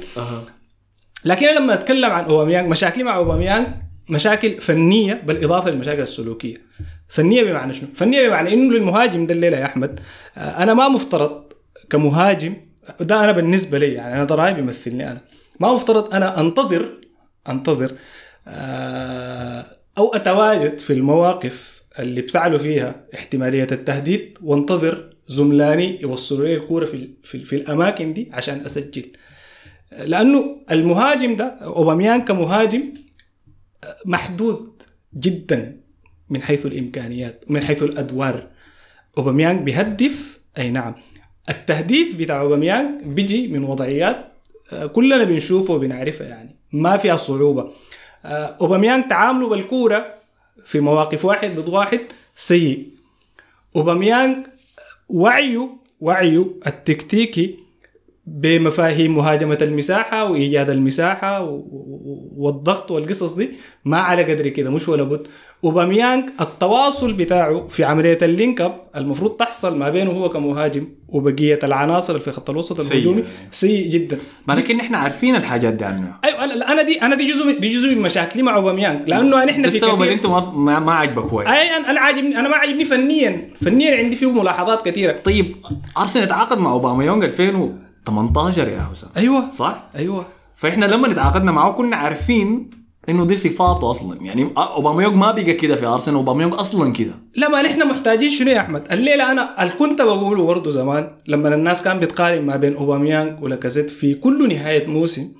لكن 1.25 1.47
أنا 1.47 1.59
لما 1.59 1.75
أتكلم 1.75 2.11
عن 2.11 2.25
اوباميانج 2.25 2.69
مشاكلي 2.69 3.05
مع 3.05 3.17
اوباميانج 3.17 3.67
مشاكل 4.11 4.61
فنية 4.61 5.23
بالإضافة 5.27 5.71
للمشاكل 5.71 6.03
السلوكية. 6.03 6.55
فنية 7.09 7.43
بمعنى 7.45 7.73
شنو؟ 7.73 7.89
فنية 7.95 8.29
بمعنى 8.29 8.55
إنه 8.55 8.75
للمهاجم 8.75 9.27
ده 9.27 9.35
الليلة 9.35 9.57
يا 9.57 9.65
أحمد 9.65 10.01
آه، 10.37 10.63
أنا 10.63 10.75
ما 10.75 10.89
مفترض 10.89 11.45
كمهاجم 11.91 12.55
ده 13.01 13.25
أنا 13.25 13.33
بالنسبة 13.33 13.79
لي 13.79 13.93
يعني 13.93 14.15
أنا 14.15 14.25
ده 14.25 14.35
راي 14.35 14.55
بيمثلني 14.55 15.11
أنا. 15.11 15.21
ما 15.61 15.73
مفترض 15.73 16.15
أنا 16.15 16.41
أنتظر 16.41 17.01
أنتظر 17.49 17.97
آه، 18.49 19.65
أو 19.99 20.15
أتواجد 20.15 20.79
في 20.79 20.93
المواقف 20.93 21.83
اللي 21.99 22.21
بتعلو 22.23 22.59
فيها 22.59 23.07
احتمالية 23.15 23.67
التهديد 23.73 24.39
وأنتظر 24.43 25.11
زملاني 25.27 26.03
يوصلوا 26.03 26.47
لي 26.47 26.55
الكورة 26.55 26.85
في, 26.85 27.11
في, 27.25 27.45
في 27.45 27.57
الأماكن 27.57 28.13
دي 28.13 28.31
عشان 28.33 28.61
أسجل. 28.61 29.13
لأنه 29.99 30.57
المهاجم 30.71 31.37
ده 31.37 31.45
اوباميانج 31.45 32.25
كمهاجم 32.25 32.93
محدود 34.07 34.83
جدا 35.19 35.81
من 36.31 36.43
حيث 36.43 36.67
الإمكانيات 36.67 37.45
ومن 37.51 37.65
حيث 37.65 37.83
الأدوار. 37.83 38.47
اوباميانج 39.19 39.63
بيهدف 39.63 40.39
أي 40.59 40.71
نعم. 40.71 40.95
التهديف 41.51 42.17
بتاع 42.17 42.41
اوباميانج 42.41 43.03
بيجي 43.05 43.49
من 43.49 43.65
وضعيات 43.65 44.25
آه، 44.73 44.87
كلنا 44.87 45.25
بنشوفها 45.25 45.77
وبنعرفها 45.77 46.27
يعني. 46.27 46.57
ما 46.73 46.97
فيها 46.97 47.17
صعوبة. 47.17 47.71
آه، 48.25 48.57
اوباميانج 48.61 49.05
تعامله 49.09 49.49
بالكورة 49.49 50.15
في 50.65 50.81
مواقف 50.81 51.25
واحد 51.25 51.55
ضد 51.61 51.69
واحد 51.69 52.01
سيء. 52.37 52.89
اوباميانج 53.77 54.47
وعيه 55.09 55.69
وعيه 56.01 56.47
التكتيكي 56.67 57.59
بمفاهيم 58.27 59.15
مهاجمة 59.17 59.59
المساحة 59.63 60.31
وإيجاد 60.31 60.71
المساحة 60.71 61.61
والضغط 62.37 62.91
والقصص 62.91 63.33
دي 63.33 63.51
ما 63.85 63.99
على 63.99 64.23
قدر 64.35 64.49
كده 64.49 64.71
مش 64.71 64.89
ولا 64.89 65.03
بد. 65.03 65.27
أوباميانج 65.65 66.31
التواصل 66.41 67.13
بتاعه 67.13 67.67
في 67.67 67.85
عملية 67.85 68.19
ال 68.23 68.30
link 68.30 68.61
up 68.61 68.81
المفروض 68.97 69.31
تحصل 69.31 69.79
ما 69.79 69.89
بينه 69.91 70.11
هو 70.11 70.29
كمهاجم 70.29 70.87
وبقية 71.09 71.59
العناصر 71.63 72.13
اللي 72.13 72.25
في 72.25 72.33
خط 72.33 72.51
الوسط. 72.51 72.81
الهجومي. 72.81 73.25
سيء 73.51 73.91
جدا. 73.91 74.19
ما 74.49 74.53
لكن 74.55 74.81
إحنا 74.81 74.99
عارفين 74.99 75.37
الحاجات 75.37 75.73
دي 75.73 75.85
عنه. 75.85 76.15
أيوه 76.25 76.45
أنا 76.45 76.83
دي 76.83 77.03
أنا 77.03 77.15
دي 77.15 77.33
جزء 77.33 77.59
دي 77.59 77.69
جزء 77.69 77.95
من 77.95 78.03
مشاكلي 78.03 78.43
مع 78.43 78.57
اوباميانج 78.57 79.09
لأنه 79.09 79.39
إحنا 79.51 79.63
ده 79.65 79.71
في 79.71 79.77
السبب 79.77 79.93
اللي 79.95 80.05
كثير 80.05 80.13
أنتم 80.17 80.31
ما, 80.31 80.51
ما, 80.51 80.79
ما 80.79 80.93
عجبك 80.93 81.25
هو. 81.33 81.41
أي 81.41 81.77
أنا 81.91 82.01
عاجبني 82.01 82.39
أنا 82.41 82.49
ما 82.49 82.57
عاجبني 82.57 82.85
فنيا. 82.85 83.51
فنيا 83.61 83.97
عندي 83.97 84.17
فيه 84.17 84.33
ملاحظات 84.33 84.89
كثيرة. 84.89 85.17
طيب 85.25 85.57
أرسنال 85.99 86.29
تعاقد 86.29 86.59
مع 86.59 86.71
اوباما 86.73 87.05
يونغ 87.05 87.25
2018 87.25 88.69
يا 88.69 88.81
حسام. 88.93 89.11
أيوه. 89.17 89.53
صح؟ 89.53 89.89
أيوه. 89.97 90.27
فإحنا 90.57 90.87
لما 90.87 91.13
تعاقدنا 91.13 91.53
معه 91.53 91.73
كنا 91.73 91.97
عارفين 91.97 92.71
إنه 93.09 93.25
دي 93.25 93.37
صفاته 93.37 93.91
أصلا. 93.91 94.19
يعني 94.23 94.53
اوباما 94.57 95.03
يونغ 95.03 95.17
ما 95.17 95.31
بقى 95.31 95.53
كده 95.55 95.77
في 95.77 95.87
أرسنال 95.87 96.17
اوباما 96.17 96.43
يونغ 96.43 96.61
أصلا 96.61 96.93
كده. 96.93 97.15
لا 97.37 97.49
ما 97.49 97.63
نحن 97.63 97.89
محتاجين 97.89 98.31
شنو 98.31 98.51
يا 98.51 98.61
أحمد؟ 98.61 98.93
الليلة 98.93 99.33
أنا 99.33 99.63
اللي 99.63 99.73
كنت 99.79 100.03
بقوله 100.03 100.47
برضه 100.47 100.71
زمان 100.71 101.11
لما 101.27 101.55
الناس 101.55 101.83
كان 101.83 102.01
بتقارن 102.01 102.43
ما 102.43 102.57
بين 102.57 102.77
اوباميانج 102.77 103.43
ولاكازيت 103.43 103.91
في 103.91 104.15
كل 104.15 104.49
نهاية 104.49 104.87
موسم 104.87 105.33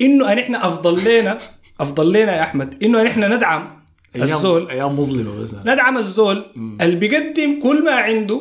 إنه 0.00 0.34
نحن 0.34 0.54
أفضل 0.54 1.04
لنا 1.20 1.38
أفضل 1.80 2.08
لنا 2.12 2.36
يا 2.36 2.42
أحمد 2.42 2.82
إنه 2.82 3.02
نحن 3.02 3.32
ندعم 3.32 3.82
الزول. 4.16 4.70
أيام 4.70 4.98
مظلمة 4.98 5.34
بس. 5.42 5.54
ندعم 5.54 5.98
الزول 5.98 6.44
اللي 6.80 6.96
بيقدم 6.96 7.60
كل 7.62 7.84
ما 7.84 7.92
عنده 7.92 8.40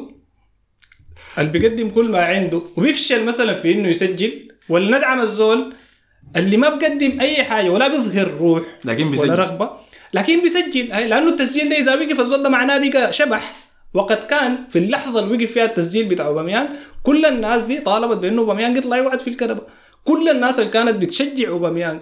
اللي 1.40 1.52
بيقدم 1.52 1.90
كل 1.90 2.12
ما 2.12 2.20
عنده 2.20 2.62
وبيفشل 2.78 3.26
مثلا 3.26 3.54
في 3.54 3.72
إنه 3.72 3.88
يسجل 3.88 4.48
ولا 4.70 4.98
ندعم 4.98 5.20
الزول 5.20 5.74
اللي 6.38 6.58
ما 6.58 6.70
بيقدم 6.70 7.20
أي 7.20 7.44
حاجة 7.44 7.70
ولا 7.70 7.88
بيظهر 7.88 8.32
روح 8.39 8.62
لكن 8.86 9.02
ولا 9.04 9.12
بيسجل 9.12 9.39
رغبة. 9.39 9.70
لكن 10.13 10.41
بيسجل. 10.41 10.88
لأنه 10.88 11.30
التسجيل 11.30 11.70
ده 11.70 11.78
إذا 11.78 11.96
وقف 11.96 12.20
الزول 12.20 12.44
ده 12.44 12.50
معناه 12.50 12.89
بقى 12.89 13.13
شبح. 13.13 13.56
وقد 13.94 14.17
كان 14.17 14.58
في 14.70 14.80
اللحظة 14.80 15.20
اللي 15.20 15.34
وقف 15.36 15.52
فيها 15.52 15.65
التسجيل 15.65 16.06
بتاع 16.06 16.28
اوباميانج 16.28 16.70
كل 17.04 17.26
الناس 17.26 17.63
دي 17.63 17.80
طالبت 17.80 18.17
بأنه 18.17 18.41
اوباميانج 18.41 18.78
يطلع 18.78 18.98
يقعد 18.98 19.20
في 19.20 19.30
الكنبة. 19.30 19.62
كل 20.04 20.30
الناس 20.30 20.60
اللي 20.60 20.72
كانت 20.72 20.96
بتشجع 20.96 21.50
اوباميانج 21.50 22.00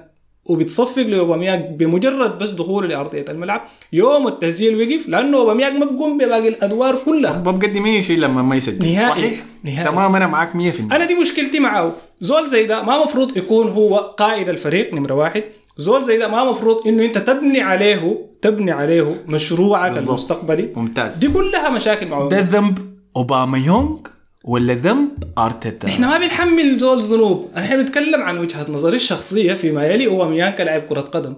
وبتصفق 0.49 1.01
لاوباميانج 1.01 1.65
بمجرد 1.79 2.37
بس 2.37 2.49
دخوله 2.49 2.87
لارضيه 2.87 3.25
الملعب 3.29 3.61
يوم 3.93 4.27
التسجيل 4.27 4.75
وقف 4.75 5.07
لأنه 5.07 5.37
اوباميانج 5.37 5.77
ما 5.77 5.85
بيقوم 5.85 6.17
بباقي 6.17 6.47
الأدوار 6.47 6.95
كلها. 7.05 7.41
ما 7.45 7.51
بقدم 7.51 7.85
أي 7.85 8.01
شيء 8.01 8.17
لما 8.17 8.41
ما 8.41 8.55
يسجل. 8.55 8.91
نهائي. 8.91 9.09
صحيح؟ 9.09 9.43
نهائي. 9.63 9.91
تمام 9.91 10.15
أنا 10.15 10.27
معاك 10.27 10.55
100% 10.55 10.93
أنا 10.95 11.05
دي 11.05 11.15
مشكلتي 11.15 11.59
معه. 11.59 11.95
زول 12.19 12.49
زي 12.49 12.65
ده 12.65 12.83
ما 12.83 13.03
مفروض 13.03 13.37
يكون 13.37 13.67
هو 13.67 13.97
قائد 13.97 14.49
الفريق 14.49 14.93
نمرة 14.93 15.13
واحد. 15.13 15.43
زول 15.77 16.03
زي 16.03 16.17
ده 16.17 16.27
ما 16.27 16.43
مفروض 16.51 16.87
إنه 16.87 17.05
أنت 17.05 17.17
تبني 17.17 17.61
عليه 17.61 18.29
تبني 18.41 18.71
عليه 18.71 19.15
مشروعك 19.27 19.91
بالضبط. 19.91 20.09
المستقبلي. 20.09 20.69
ممتاز. 20.75 21.17
دي 21.17 21.27
كلها 21.27 21.69
مشاكل 21.69 22.07
معه. 22.07 22.29
ده 22.29 22.39
ذنب 22.39 22.79
أوباما 23.15 23.57
يونغ؟ 23.57 23.97
ولا 24.43 24.73
ذنب 24.73 25.09
أرتيتا؟ 25.37 25.87
إحنا 25.87 26.07
ما 26.07 26.17
بنحمل 26.17 26.77
زول 26.77 27.03
ذنوب. 27.03 27.49
إحنا 27.57 27.75
بنتكلم 27.75 28.21
عن 28.21 28.37
وجهة 28.37 28.71
نظري 28.71 28.95
الشخصية 28.95 29.53
فيما 29.53 29.85
يلي 29.85 30.07
اوباميان 30.07 30.53
كلاعب 30.53 30.81
كرة 30.81 31.01
قدم. 31.01 31.35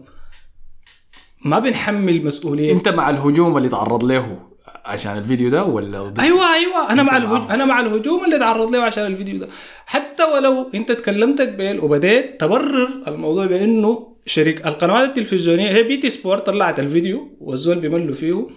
ما 1.45 1.59
بنحمل 1.59 2.25
مسؤولية. 2.25 2.73
أنت 2.73 2.87
مع 2.89 3.09
الهجوم 3.09 3.57
اللي 3.57 3.69
تعرض 3.69 4.03
له 4.03 4.39
عشان 4.85 5.17
الفيديو 5.17 5.49
ده 5.49 5.63
ولا 5.63 6.03
ضد؟ 6.03 6.19
أيوه 6.19 6.53
أيوه. 6.53 6.91
أنا 6.91 7.03
مع 7.03 7.17
الهجوم. 7.17 7.47
أنا 7.51 7.65
مع 7.65 7.79
الهجوم 7.79 8.25
اللي 8.25 8.39
تعرض 8.39 8.75
له 8.75 8.81
عشان 8.81 9.05
الفيديو 9.05 9.39
ده. 9.39 9.47
حتى 9.85 10.23
ولو 10.23 10.69
أنت 10.75 10.91
تكلمت 10.91 11.41
قبل 11.41 11.79
وبديت 11.79 12.41
تبرر 12.41 12.89
الموضوع 13.07 13.45
بأنه 13.45 14.07
شركه 14.25 14.67
القنوات 14.67 15.09
التلفزيونية 15.09 15.69
هي 15.69 15.83
BT 15.83 16.09
Sport 16.09 16.45
طلعت 16.45 16.79
الفيديو 16.79 17.37
والزول 17.39 17.79
بيملوا 17.79 18.13
فيه. 18.13 18.47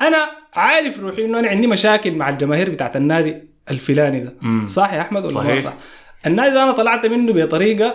أنا 0.00 0.18
عارف 0.54 1.00
روحي 1.00 1.24
إنه 1.24 1.38
أنا 1.38 1.48
عندي 1.48 1.66
مشاكل 1.66 2.10
مع 2.10 2.28
الجماهير 2.28 2.70
بتاعت 2.70 2.96
النادي. 2.96 3.48
الفلاني 3.70 4.20
ده. 4.20 4.34
مم. 4.40 4.66
صح 4.66 4.94
يا 4.94 5.00
أحمد 5.00 5.24
ولا 5.24 5.34
ما 5.34 5.40
صحيح. 5.40 5.58
صح؟ 5.58 5.74
النادي 6.26 6.54
ده 6.54 6.62
أنا 6.62 6.72
طلعت 6.72 7.06
منه 7.06 7.32
بطريقة 7.32 7.94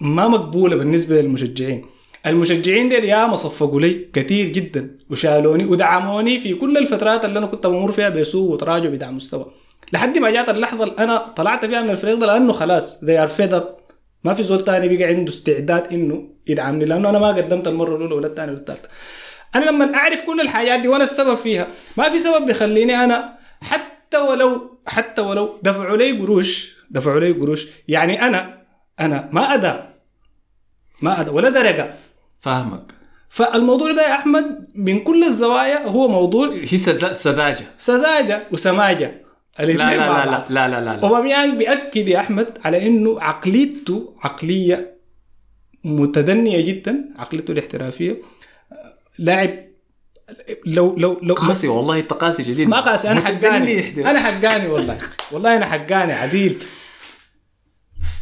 ما 0.00 0.28
مقبولة 0.28 0.76
بالنسبة 0.76 1.20
للمشجعين. 1.20 1.86
المشجعين 2.26 2.88
ديل 2.88 3.04
ياما 3.04 3.36
صفقوا 3.36 3.80
لي 3.80 4.08
كثير 4.12 4.48
جدا 4.48 4.96
وشالوني 5.10 5.64
ودعموني 5.64 6.38
في 6.40 6.54
كل 6.54 6.76
الفترات 6.78 7.24
اللي 7.24 7.38
أنا 7.38 7.46
كنت 7.46 7.66
بمر 7.66 7.92
فيها 7.92 8.08
بسوء 8.08 8.52
وتراجع 8.52 8.88
بتاع 8.88 9.10
مستوى. 9.10 9.46
لحد 9.92 10.18
ما 10.18 10.30
جات 10.30 10.48
اللحظة 10.48 10.84
اللي 10.84 10.94
أنا 10.98 11.16
طلعت 11.18 11.64
فيها 11.64 11.82
من 11.82 11.90
الفريق 11.90 12.14
ده 12.14 12.26
لأنه 12.26 12.52
خلاص 12.52 13.04
they 13.04 13.18
are 13.26 13.30
fed 13.40 13.52
up. 13.52 13.64
ما 14.24 14.34
في 14.34 14.42
زول 14.42 14.60
تاني 14.60 14.96
بقى 14.96 15.04
عنده 15.04 15.30
استعداد 15.30 15.92
إنه 15.92 16.28
يدعمني 16.46 16.84
لأنه 16.84 17.08
أنا 17.08 17.18
ما 17.18 17.28
قدمت 17.28 17.68
المرة 17.68 17.96
الأولى 17.96 18.14
ولا 18.14 18.26
الثانية 18.26 18.52
ولا 18.52 18.60
الثالثة. 18.60 18.88
أنا 19.54 19.64
لما 19.64 19.94
أعرف 19.94 20.24
كل 20.24 20.40
الحاجات 20.40 20.80
دي 20.80 20.88
وأنا 20.88 21.04
السبب 21.04 21.34
فيها 21.34 21.66
ما 21.96 22.08
في 22.08 22.18
سبب 22.18 22.46
بيخليني 22.46 23.04
أنا 23.04 23.38
حتى 23.62 23.82
ولو 24.18 24.80
حتى 24.86 25.22
ولو 25.22 25.58
دفعوا 25.62 25.96
لي 25.96 26.12
قروش 26.20 26.76
دفعوا 26.90 27.20
لي 27.20 27.32
قروش. 27.32 27.66
يعني 27.88 28.22
أنا 28.22 28.62
أنا 29.00 29.28
ما 29.32 29.54
اداء 29.54 29.94
ما 31.02 31.20
اداء 31.20 31.34
ولا 31.34 31.48
درجة. 31.48 31.94
فاهمك. 32.40 32.92
فالموضوع 33.28 33.92
ده 33.92 34.02
يا 34.08 34.14
أحمد 34.14 34.68
من 34.74 34.98
كل 35.00 35.24
الزوايا 35.24 35.86
هو 35.86 36.08
موضوع 36.08 36.48
هي 36.48 36.78
سذا- 36.78 37.14
سذاجة. 37.14 37.66
سذاجة 37.78 38.42
وسماجة. 38.52 39.22
لا 39.58 39.64
لا 39.64 39.74
لا 39.74 39.96
لا 39.96 40.44
لا 40.50 40.68
لا 40.68 40.80
لا, 40.80 40.84
لا. 40.84 41.02
اوباميانج 41.02 41.58
بيأكد 41.58 42.08
يا 42.08 42.18
أحمد 42.20 42.58
على 42.64 42.86
إنه 42.86 43.20
عقليته 43.20 44.14
عقلية 44.20 44.96
متدنية 45.84 46.60
جدا 46.66 47.04
عقليته 47.18 47.52
الاحترافية. 47.52 48.16
لاعب 49.18 49.69
لو 50.66 50.94
لو 50.98 51.20
لو 51.22 51.34
قاسي 51.34 51.68
والله 51.68 51.98
انت 51.98 52.12
قاسي 52.12 52.44
شديد 52.44 52.68
ما 52.68 52.80
قاسي 52.80 53.10
أنا 53.10 53.20
حقاني. 53.20 54.10
أنا 54.10 54.20
حقاني 54.20 54.66
والله. 54.68 54.98
والله 55.32 55.56
أنا 55.56 55.66
حقاني 55.66 56.12
عديل. 56.12 56.58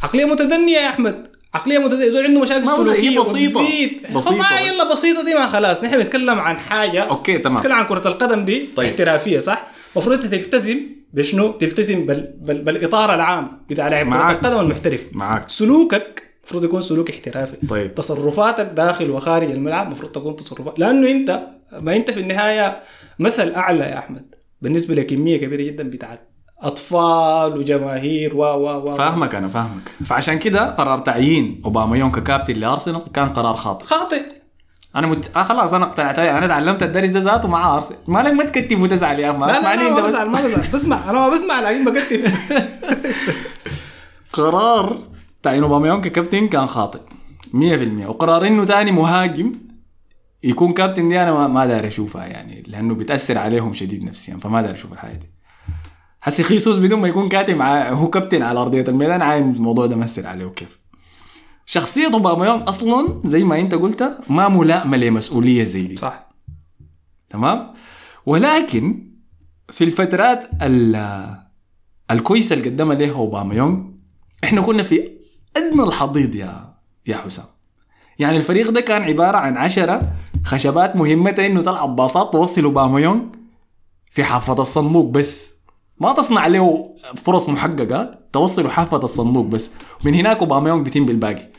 عقلية 0.03 0.25
متدنية 0.25 0.77
يا 0.77 0.89
أحمد. 0.89 1.27
عقلية 1.53 1.77
متدنية. 1.79 2.09
زول 2.09 2.25
عنده 2.25 2.41
مشاكل 2.41 2.65
ما 2.65 2.75
سلوكية 2.75 3.19
بسيطة. 3.19 3.59
وبتزيد. 3.59 4.01
بسيطة 4.15 4.35
ما 4.35 4.55
بس. 4.55 4.67
يلا 4.67 4.91
بسيطة 4.91 5.25
دي 5.25 5.33
ما 5.33 5.47
خلاص. 5.47 5.83
نحن 5.83 5.97
بنتكلم 5.97 6.39
عن 6.39 6.57
حاجة. 6.57 7.01
أوكي 7.03 7.37
تمام. 7.37 7.57
نتكلم 7.57 7.73
عن 7.73 7.85
كرة 7.85 8.07
القدم 8.07 8.45
دي 8.45 8.69
طيب. 8.75 8.89
احترافية 8.89 9.39
صح؟ 9.39 9.67
المفروض 9.95 10.23
أنت 10.23 10.35
تلتزم 10.35 10.79
بشنو؟ 11.13 11.51
تلتزم 11.51 12.05
بال... 12.05 12.33
بال... 12.37 12.61
بالإطار 12.61 13.15
العام 13.15 13.61
بتاع 13.69 13.87
لاعب 13.87 14.05
كرة. 14.05 14.31
القدم 14.31 14.59
المحترف. 14.59 15.05
معاك. 15.11 15.49
سلوكك 15.49 16.28
المفروض 16.49 16.63
يكون 16.63 16.81
سلوك 16.81 17.09
احترافي. 17.09 17.67
طيب. 17.67 17.95
تصرفاتك 17.95 18.65
داخل 18.65 19.09
وخارج 19.11 19.51
الملعب 19.51 19.85
المفروض 19.87 20.11
تكون 20.11 20.35
تصرفات. 20.35 20.79
لأنه 20.79 21.11
انت 21.11 21.39
ما 21.79 21.95
أنت 21.95 22.11
في 22.11 22.19
النهاية 22.19 22.79
مثل 23.19 23.51
أعلى 23.51 23.83
يا 23.83 23.97
أحمد. 23.99 24.35
بالنسبة 24.61 24.95
لكمية 24.95 25.37
كبيرة 25.37 25.61
جدا 25.63 25.89
بتاعت 25.89 26.29
أطفال 26.61 27.57
وجماهير 27.57 28.35
و 28.35 28.39
و 28.43 28.89
و 28.91 28.95
فاهمك 28.95 29.35
أنا 29.35 29.47
فاهمك. 29.47 29.91
فعشان 30.05 30.39
كده 30.39 30.65
قرار 30.67 30.99
تعيين 30.99 31.61
اوباميون 31.65 32.11
ككابتن 32.11 32.53
لأرسنال 32.53 33.01
كان 33.13 33.29
قرار 33.29 33.55
خاطئ. 33.55 33.85
خاطئ. 33.85 34.21
أنا 34.95 35.07
مت... 35.07 35.29
آه 35.35 35.43
خلاص 35.43 35.73
أنا 35.73 35.85
اقتنعت. 35.85 36.19
أنا 36.19 36.47
تعلمت 36.47 36.83
الدرس 36.83 37.09
ده 37.09 37.19
ذاته 37.19 37.47
مع 37.47 37.75
أرسنال. 37.75 37.99
مالك 38.07 38.31
ما 38.33 38.43
تكتف 38.45 38.81
وتزعل 38.81 39.19
يا 39.19 39.29
أخي 39.29 39.37
ما 39.37 39.45
لا 39.45 39.51
لا, 39.51 39.61
لا 39.61 39.73
أنت 39.73 39.81
ما 39.81 39.99
بس. 40.01 40.05
بزعل 40.05 40.27
ما 40.27 40.41
بزعل. 40.41 40.71
بسمع 40.73 41.09
أنا 41.09 41.19
ما 41.19 41.29
بسمع 41.29 41.59
لكن 41.61 41.85
بكتف 41.85 42.53
قرار 44.33 44.97
تعيين 45.43 45.63
اوباميون 45.63 46.01
ككابتن 46.01 46.47
كان 46.47 46.67
خاطئ 46.67 46.99
100% 47.53 47.53
وقرار 48.07 48.47
إنه 48.47 48.65
تاني 48.65 48.91
مهاجم 48.91 49.51
يكون 50.43 50.73
كابتن 50.73 51.07
دي 51.09 51.23
أنا 51.23 51.47
ما, 51.47 51.65
داير 51.65 51.87
أشوفها 51.87 52.25
يعني 52.25 52.63
لأنه 52.67 52.93
بتأثر 52.95 53.37
عليهم 53.37 53.73
شديد 53.73 54.03
نفسيا 54.03 54.37
فما 54.37 54.61
داير 54.61 54.73
أشوف 54.75 54.93
الحاجة 54.93 55.13
دي. 55.13 55.29
هسي 56.23 56.43
خيسوس 56.43 56.77
بدون 56.77 56.99
ما 56.99 57.07
يكون 57.07 57.29
كابتن 57.29 57.55
مع 57.57 57.89
هو 57.89 58.09
كابتن 58.09 58.41
على 58.41 58.59
أرضية 58.61 58.85
الميدان 58.87 59.21
عاين 59.21 59.55
الموضوع 59.55 59.85
ده 59.85 59.95
مأثر 59.95 60.27
عليه 60.27 60.45
كيف 60.47 60.79
شخصية 61.65 62.13
اوباميون 62.13 62.61
أصلا 62.61 63.21
زي 63.25 63.43
ما 63.43 63.59
أنت 63.59 63.75
قلت 63.75 64.17
ما 64.29 64.47
ملائمة 64.49 64.97
لمسؤولية 64.97 65.63
زي 65.63 65.81
دي. 65.81 65.95
صح. 65.95 66.29
تمام؟ 67.29 67.73
ولكن 68.25 69.09
في 69.69 69.83
الفترات 69.83 70.49
ال- 70.61 71.35
الكويسة 72.11 72.53
اللي 72.53 72.69
قدمها 72.69 72.95
ليها 72.95 73.13
اوباميونج 73.13 73.93
إحنا 74.43 74.61
كنا 74.61 74.83
في 74.83 75.18
أدنى 75.57 75.83
الحضيض 75.83 76.35
يا 76.35 76.73
يا 77.07 77.17
حسام. 77.17 77.45
يعني 78.19 78.37
الفريق 78.37 78.69
ده 78.69 78.81
كان 78.81 79.03
عبارة 79.03 79.37
عن 79.37 79.57
عشرة 79.57 80.01
خشبات 80.45 80.95
مهمتها 80.95 81.45
إنه 81.45 81.61
تلعب 81.61 81.95
باصات 81.95 82.33
توصل 82.33 82.63
اوباميونج 82.63 83.35
في 84.05 84.23
حافة 84.23 84.61
الصندوق 84.61 85.11
بس. 85.11 85.59
ما 85.99 86.13
تصنع 86.13 86.47
له 86.47 86.95
فرص 87.15 87.49
محققة 87.49 88.19
توصله 88.33 88.69
حافة 88.69 88.97
الصندوق 88.97 89.45
بس. 89.45 89.71
من 90.03 90.13
هناك 90.13 90.37
اوباميونج 90.37 90.85
بيتم 90.85 91.05
بالباقي. 91.05 91.49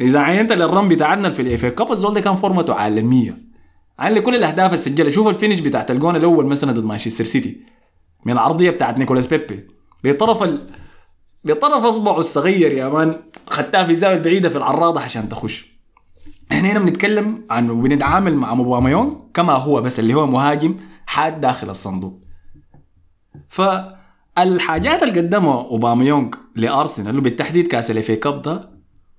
إذا 0.00 0.20
عينت 0.20 0.52
لل 0.52 0.66
run 0.66 0.88
بتاعنا 0.88 1.30
في 1.30 1.42
ال 1.42 1.50
FA 1.50 1.66
Cup 1.66 1.92
الزول 1.92 2.14
ده 2.14 2.20
كان 2.20 2.34
فورمته 2.34 2.74
عالمية. 2.74 3.38
عن 3.98 4.18
كل 4.18 4.34
الأهداف 4.34 4.66
اللي 4.66 4.76
سجلها 4.76 5.10
شوف 5.10 5.28
ال 5.28 5.32
finish 5.32 5.58
بتاعت 5.58 5.90
الجون 5.90 6.16
الأول 6.16 6.46
مثلا 6.46 6.72
ضد 6.72 6.84
مانشستر 6.84 7.24
سيتي. 7.24 7.60
من 8.24 8.32
العرضية 8.32 8.70
بتاعت 8.70 8.98
نيكولاس 8.98 9.26
بيبي. 9.26 9.68
بطرف 10.04 10.42
ال... 10.42 10.66
بطرف 11.44 11.84
اصبعه 11.84 12.18
الصغير 12.18 12.72
يا 12.72 12.88
man 12.88 13.16
خدتها 13.50 13.84
في 13.84 13.90
الزاويه 13.90 14.16
البعيده 14.16 14.48
في 14.48 14.56
العارضة 14.56 15.00
عشان 15.00 15.28
تخش. 15.28 15.72
إحنا 16.52 16.72
هنا 16.72 16.78
بنتكلم 16.78 17.46
عن 17.50 17.70
وبنتعامل 17.70 18.34
مع 18.34 18.54
اوباميونج 18.54 19.30
كما 19.34 19.52
هو 19.52 19.80
بس 19.80 20.00
اللي 20.00 20.14
هو 20.14 20.26
مهاجم 20.26 20.76
حاد 21.06 21.40
داخل 21.40 21.70
الصندوق. 21.70 22.20
فالحاجات 23.48 25.02
اللي 25.02 25.20
قدمها 25.20 25.54
اوباميونج 25.54 26.34
لأرسنال 26.56 27.18
وبالتحديد 27.18 27.66
كاس 27.66 27.90
ال 27.90 27.99
FA 27.99 28.16
Cup 28.16 28.42
ده 28.42 28.70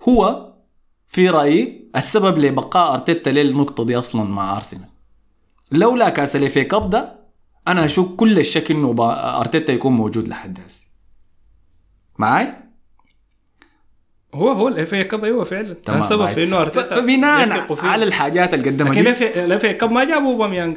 هو 0.09 0.53
في 1.07 1.29
رأيي 1.29 1.89
السبب 1.95 2.37
لبقاء 2.37 2.93
أرتيتا 2.93 3.29
للنقطة 3.29 3.85
دي 3.85 3.97
أصلا 3.97 4.23
مع 4.23 4.57
أرسنال. 4.57 4.89
لولا 5.71 6.09
كاس 6.09 6.35
ال 6.35 6.45
FA 6.45 6.63
Cup 6.63 6.89
ده 6.89 7.19
أنا 7.67 7.85
أشك 7.85 8.15
كل 8.15 8.39
الشك 8.39 8.71
إنه 8.71 8.95
أرتيتا 9.39 9.73
يكون 9.73 9.93
موجود 9.93 10.27
لحد 10.27 10.59
هسه. 10.67 10.82
معاي 12.19 12.47
هو 14.33 14.49
هو 14.49 14.67
ال 14.67 14.93
FA 14.93 15.03
Cup 15.03 15.23
أيوه 15.25 15.43
فعلا. 15.43 15.75
كان 15.85 16.01
سبب. 16.01 16.27
في 16.27 16.43
إنه 16.43 16.61
ارتيتا 16.61 16.95
فبناء. 17.01 17.65
على 17.83 18.05
الحاجات 18.05 18.53
اللي 18.53 18.69
قدمها 18.69 18.91
لكن 18.93 19.07
ال 19.43 19.65
FA 19.65 19.73
Cup 19.73 19.91
ما 19.91 20.03
جابوا 20.03 20.31
اوباميانج 20.31 20.75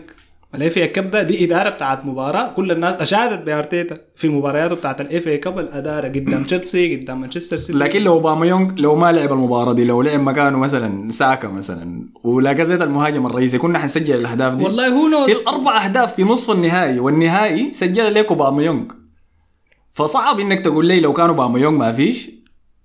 ال 0.54 0.76
FA 0.78 0.88
Cup 0.88 1.10
ده 1.10 1.22
دي 1.22 1.44
إدارة 1.44 1.68
بتاعت 1.68 2.04
مباراة. 2.04 2.52
كل 2.52 2.70
الناس 2.70 3.02
أشادت 3.02 3.42
بأرتيتا 3.46 3.96
في 4.16 4.28
مبارياته 4.28 4.74
بتاعت 4.74 5.00
ال 5.00 5.28
FA 5.28 5.38
Cup 5.38 5.58
الأدارة 5.58 6.08
قدام 6.08 6.44
تشيلسي 6.44 6.96
قدام 6.96 7.20
مانشستر 7.20 7.56
سيتي 7.56 7.78
لكن 7.78 8.02
لو 8.02 8.12
اوباميونج 8.12 8.80
لو 8.80 8.96
ما 8.96 9.12
لعب 9.12 9.32
المباراة 9.32 9.72
دي 9.72 9.84
لو 9.84 10.02
لعب 10.02 10.20
مكانه 10.20 10.58
مثلا 10.58 11.10
ساكا 11.12 11.48
مثلا 11.48 12.02
ولاكازيت 12.24 12.82
المهاجم 12.82 13.26
الرئيسي 13.26 13.58
كنا 13.58 13.78
حنسجل 13.78 14.14
الأهداف 14.14 14.54
دي. 14.54 14.64
والله 14.64 14.88
هو 14.88 15.08
نوز 15.08 15.30
الأربع 15.30 15.84
أهداف 15.84 16.14
في 16.14 16.24
نصف 16.24 16.50
النهائي 16.50 16.98
والنهائي 17.00 17.72
سجلها 17.72 18.10
ليك 18.10 18.26
اوباميونج 18.28 18.92
فصعب 19.96 20.40
إنك 20.40 20.60
تقول 20.60 20.86
لي 20.86 21.00
لو 21.00 21.12
كان 21.12 21.28
اوباميونج 21.28 21.78
ما 21.78 21.92
فيش 21.92 22.30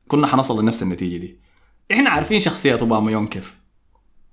كنا 0.08 0.28
حنصل 0.28 0.62
لنفس 0.62 0.84
النتيجة 0.84 1.18
دي. 1.18 1.40
إحنا 1.92 2.10
عارفين 2.10 2.40
شخصية 2.40 2.78
اوباميونج 2.82 3.30
كيف. 3.30 3.58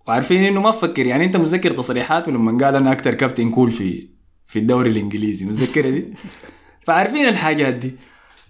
وعارفين 0.06 0.44
إنه 0.44 0.60
ما 0.60 0.70
فكر 0.70 1.06
يعني 1.06 1.24
أنت 1.24 1.36
متذكر 1.36 1.70
تصريحاته 1.70 2.32
لما 2.32 2.64
قال 2.64 2.76
أنا 2.76 2.92
أكثر 2.92 3.14
كابتن 3.14 3.50
cool 3.50 3.70
في 3.70 4.08
في 4.46 4.58
الدوري 4.58 4.90
الإنجليزي 4.90 5.46
متذكرها 5.46 5.90
دي؟ 5.90 6.14
فعارفين 6.86 7.28
الحاجات 7.28 7.74
دي. 7.74 7.94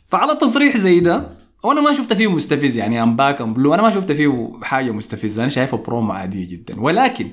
فعلى 0.07 0.35
تصريح 0.35 0.77
زي 0.77 1.01
ده 1.01 1.29
وأنا 1.63 1.81
ما 1.81 1.93
شفت 1.93 2.13
فيه 2.13 2.31
مستفز 2.31 2.77
يعني 2.77 3.03
I'm 3.03 3.17
back 3.17 3.41
I'm 3.41 3.55
blue 3.55 3.75
أنا 3.75 3.83
ما 3.83 3.91
شفت 3.91 4.13
فيه 4.13 4.53
حاجة 4.63 4.91
مستفزة 4.91 5.43
أنا 5.43 5.51
شايفها 5.51 5.79
برومو 5.79 6.13
عادية 6.13 6.49
جدا. 6.49 6.81
ولكن 6.81 7.31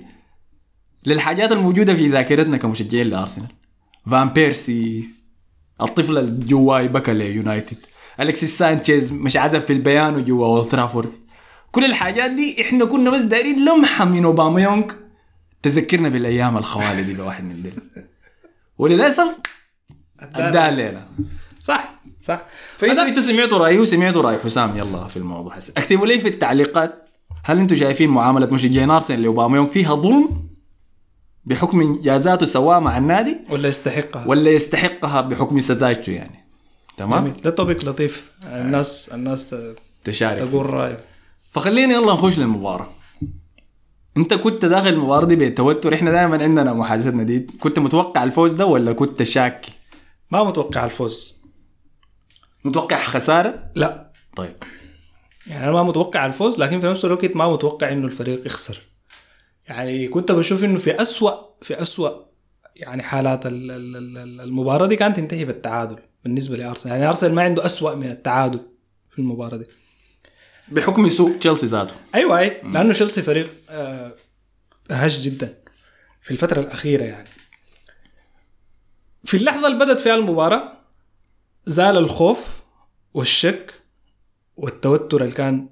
للحاجات 1.05 1.51
الموجودة 1.51 1.95
في 1.95 2.07
ذاكرتنا 2.07 2.57
كمشجعين 2.57 3.07
لأرسنال 3.07 3.47
فان 4.07 4.29
بيرسي 4.29 5.09
الطفل 5.81 6.17
اللي 6.17 6.45
جواي 6.45 6.87
بكى 6.87 7.13
ليونايتد 7.13 7.77
الكسيس 8.19 8.57
سانشيز 8.57 9.11
مشى 9.11 9.37
عزف 9.37 9.65
في 9.65 9.73
البيانو 9.73 10.19
جوا 10.19 10.45
أولد 10.47 10.69
ترافورد. 10.69 11.11
كل 11.71 11.85
الحاجات 11.85 12.31
دي 12.31 12.61
إحنا 12.61 12.85
كنا 12.85 13.09
بس 13.09 13.21
دايرين 13.21 13.65
لمحة 13.65 14.05
من 14.05 14.25
اوباميونج 14.25 14.91
تذكرنا 15.63 16.09
بالأيام 16.09 16.57
الخوالي 16.57 17.03
دي 17.03 17.13
بواحد 17.13 17.43
من 17.43 17.63
دول 17.63 17.71
وللأسف 18.77 19.37
اداها 20.35 20.69
الليلة 20.69 21.05
صح 21.59 21.93
صح. 22.21 22.41
فانتوا 22.77 23.03
أنتوا 23.03 23.23
سمعتوا 23.23 23.57
رايي 23.57 23.79
وسمعتوا 23.79 24.21
رأي 24.21 24.37
حسام. 24.37 24.77
يلا 24.77 25.07
في 25.07 25.17
الموضوع 25.17 25.55
هسه 25.55 25.73
أكتبوا 25.77 26.07
لي 26.07 26.19
في 26.19 26.27
التعليقات 26.27 27.07
هل 27.43 27.59
أنتوا 27.59 27.77
شايفين 27.77 28.09
معاملة 28.09 28.45
مشجعين 28.45 28.91
ارسنال 28.91 29.21
لاوباميونج 29.21 29.69
فيها 29.69 29.95
ظلم؟ 29.95 30.29
بحكم 31.45 31.81
انجازاته 31.81 32.45
سواها 32.45 32.79
مع 32.79 32.97
النادي 32.97 33.37
ولا 33.49 33.67
يستحقها. 33.67 34.27
ولا 34.27 34.51
يستحقها 34.51 35.21
بحكم 35.21 35.59
سذاجته 35.59 36.11
يعني. 36.13 36.45
تمام؟ 36.97 37.23
جميل. 37.23 37.41
ده 37.41 37.49
توبيك 37.49 37.85
لطيف. 37.85 38.31
الناس 38.45 39.09
الناس 39.13 39.49
ت- 39.49 39.75
تشارك. 40.03 40.49
تقول 40.49 40.65
رايه 40.69 40.99
فخلينا 41.51 41.93
يلا 41.93 42.13
نخش 42.13 42.39
للمباراة. 42.39 42.89
انت 44.17 44.33
كنت 44.33 44.65
داخل 44.65 44.87
المباراة 44.89 45.25
دي 45.25 45.35
بالتوتر 45.35 45.93
إحنا 45.93 46.11
دائما 46.11 46.43
عندنا 46.43 46.73
محادثتنا 46.73 47.23
دي. 47.23 47.39
كنت 47.39 47.79
متوقع 47.79 48.23
الفوز 48.23 48.51
ده 48.53 48.65
ولا 48.65 48.93
كنت 48.93 49.23
شاكي؟ 49.23 49.71
ما 50.31 50.43
متوقع 50.43 50.85
الفوز. 50.85 51.41
متوقع 52.65 52.97
خسارة؟ 52.97 53.71
لا. 53.75 54.11
طيب. 54.35 54.55
يعني 55.47 55.63
أنا 55.63 55.71
ما 55.71 55.83
متوقع 55.83 56.25
الفوز 56.25 56.59
لكن 56.59 56.79
في 56.79 56.87
نفس 56.87 57.05
الوقت 57.05 57.35
ما 57.35 57.53
متوقع 57.53 57.91
إنه 57.91 58.05
الفريق 58.07 58.45
يخسر. 58.45 58.81
يعني 59.67 60.07
كنت 60.07 60.31
بشوف 60.31 60.63
إنه 60.63 60.77
في 60.77 61.01
أسوأ 61.01 61.31
في 61.61 61.81
أسوأ 61.81 62.25
يعني 62.75 63.03
حالات 63.03 63.45
ال- 63.45 63.71
ال- 63.71 64.17
ال- 64.17 64.41
المباراة 64.41 64.85
دي 64.87 64.95
كانت 64.95 65.17
تنتهي 65.17 65.45
بالتعادل 65.45 65.99
بالنسبة 66.23 66.57
لأرسنال. 66.57 66.95
يعني 66.95 67.07
أرسنال 67.07 67.33
ما 67.35 67.41
عنده 67.41 67.65
أسوأ 67.65 67.95
من 67.95 68.11
التعادل 68.11 68.59
في 69.09 69.19
المباراة 69.19 69.57
دي. 69.57 69.65
بحكم 70.67 71.09
سوء 71.09 71.37
تشيلسي 71.37 71.65
ذاته. 71.65 71.93
أيوه 72.15 72.39
أي 72.39 72.61
لأنه 72.63 72.93
تشيلسي 72.93 73.21
فريق 73.21 73.53
آه، 73.69 74.13
هش 74.91 75.19
جدا 75.19 75.57
في 76.21 76.31
الفترة 76.31 76.59
الأخيرة 76.61 77.03
يعني. 77.03 77.27
في 79.23 79.37
اللحظة 79.37 79.67
اللي 79.67 79.85
بدت 79.85 79.99
فيها 79.99 80.15
المباراة 80.15 80.71
زال 81.65 81.97
الخوف 81.97 82.61
والشك 83.13 83.73
والتوتر 84.57 85.21
اللي 85.23 85.35
كان 85.35 85.69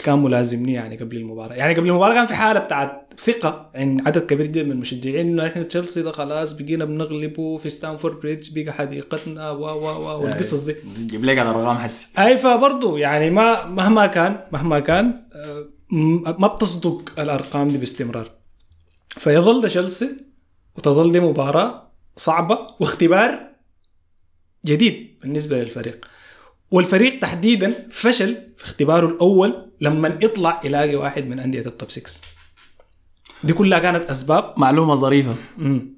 كان 0.00 0.18
ملازمني 0.18 0.72
يعني 0.72 0.96
قبل 0.96 1.16
المباراة. 1.16 1.54
يعني 1.54 1.74
قبل 1.74 1.88
المباراة 1.88 2.14
كان 2.14 2.26
في 2.26 2.34
حالة 2.34 2.60
بتاعت 2.60 3.14
ثقة 3.18 3.70
عند 3.74 4.06
عدد 4.08 4.26
كبير 4.26 4.46
جدا 4.46 4.62
من 4.62 4.70
المشجعين 4.72 5.28
إنه 5.28 5.46
إحنا 5.46 5.62
تشيلسي 5.62 6.02
ده 6.02 6.12
خلاص 6.12 6.52
بقينا 6.52 6.84
بنغلبه 6.84 7.56
في 7.56 7.70
ستانفورد 7.70 8.16
بريدج 8.20 8.58
بقى 8.60 8.72
حديقتنا 8.72 9.50
و 9.50 9.62
و 9.64 9.86
و 9.88 10.22
والقصص 10.22 10.60
دي. 10.60 10.76
جيب 11.06 11.24
لك 11.24 11.38
على 11.38 11.50
الارقام 11.50 11.78
حسي 11.78 12.06
أي 12.18 12.38
فبرضه 12.38 12.98
يعني 12.98 13.30
ما 13.30 13.66
مهما 13.66 14.06
كان 14.06 14.40
مهما 14.52 14.78
كان 14.78 15.22
آه، 15.34 15.66
ما 16.38 16.46
بتصدق 16.48 17.20
الأرقام 17.20 17.68
دي 17.68 17.78
باستمرار. 17.78 18.30
فيظل 19.08 19.60
ده 19.60 19.68
تشيلسي 19.68 20.16
وتظل 20.76 21.12
دي 21.12 21.20
مباراة 21.20 21.92
صعبة 22.16 22.58
واختبار 22.80 23.38
جديد 24.66 25.18
بالنسبة 25.22 25.58
للفريق. 25.58 26.06
والفريق 26.74 27.18
تحديدا 27.18 27.88
فشل 27.90 28.34
في 28.58 28.64
اختباره 28.64 29.06
الأول 29.06 29.70
لما 29.80 30.08
يطلع 30.22 30.60
يلاقي 30.64 30.96
واحد 30.96 31.26
من 31.26 31.38
أندية 31.40 31.60
ال 31.66 31.72
top 31.72 31.90
6 31.90 32.20
دي 33.44 33.52
كلها 33.52 33.78
كانت 33.78 34.10
أسباب. 34.10 34.54
معلومة 34.56 34.94
ظريفة. 34.94 35.34
مم. 35.58 35.94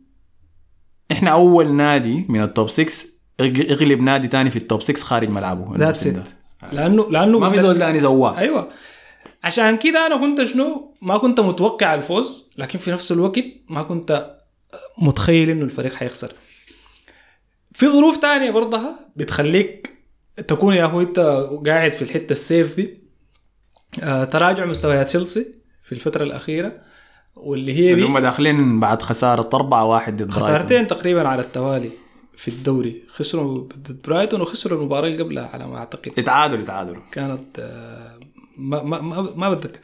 إحنا 1.12 1.30
أول 1.30 1.72
نادي 1.72 2.26
من 2.28 2.42
ال 2.42 2.49
top 2.49 2.68
6 2.68 2.92
يغ- 3.40 3.70
يغلب 3.70 4.00
نادي 4.00 4.28
تاني 4.28 4.50
في 4.50 4.56
ال 4.56 4.63
top 4.63 4.82
6 4.82 5.02
خارج 5.04 5.28
ملعبه. 5.28 5.74
It. 5.92 6.06
ده. 6.08 6.24
لأنه 6.72 7.10
لأنه 7.10 7.38
ما 7.38 7.50
في 7.50 7.58
زول 7.58 7.78
ثاني 7.78 8.00
سواه 8.00 8.38
أيوه. 8.38 8.68
عشان 9.44 9.76
كده 9.76 10.06
أنا 10.06 10.16
كنت 10.16 10.44
شنو؟ 10.44 10.94
ما 11.02 11.18
كنت 11.18 11.40
متوقع 11.40 11.94
الفوز 11.94 12.52
لكن 12.58 12.78
في 12.78 12.90
نفس 12.90 13.12
الوقت 13.12 13.44
ما 13.70 13.82
كنت 13.82 14.36
متخيل 14.98 15.50
إنه 15.50 15.64
الفريق 15.64 15.94
حيخسر. 15.94 16.32
في 17.74 17.86
ظروف 17.88 18.16
تانية 18.16 18.50
برضها 18.50 18.98
بتخليك 19.16 19.95
تكون 20.36 20.74
يا 20.74 20.86
أخوي 20.86 21.04
أنت 21.04 21.18
قاعد 21.66 21.92
في 21.92 22.02
الحتة 22.02 22.32
السيف 22.32 22.76
دي 22.76 22.98
آه 24.02 24.24
تراجع 24.24 24.64
مستويات 24.64 25.06
تشيلسي 25.06 25.54
في 25.82 25.92
الفترة 25.92 26.22
الأخيرة 26.24 26.72
واللي 27.36 27.72
هي 27.74 27.94
دي 27.94 28.02
هم 28.04 28.18
داخلين 28.18 28.80
بعد 28.80 29.02
خسارة 29.02 29.50
4 29.54 29.84
1 29.84 30.22
ضد. 30.22 30.30
خسارتين 30.30 30.86
تقريبا 30.86 31.28
على 31.28 31.42
التوالي 31.42 31.90
في 32.36 32.48
الدوري. 32.48 33.02
خسروا 33.08 33.58
ضد 33.60 34.02
برايتون 34.04 34.40
وخسروا 34.40 34.78
المباراة 34.78 35.06
اللي 35.08 35.22
قبلها 35.22 35.46
على 35.52 35.66
ما 35.66 35.76
أعتقد. 35.76 36.12
اتعادلوا 36.18 36.64
اتعادلوا 36.64 37.02
كانت 37.12 37.58
آه، 37.58 38.20
ما 38.58 38.82
ما 38.82 39.00
ما, 39.00 39.28
ما 39.36 39.54
بتذكر. 39.54 39.80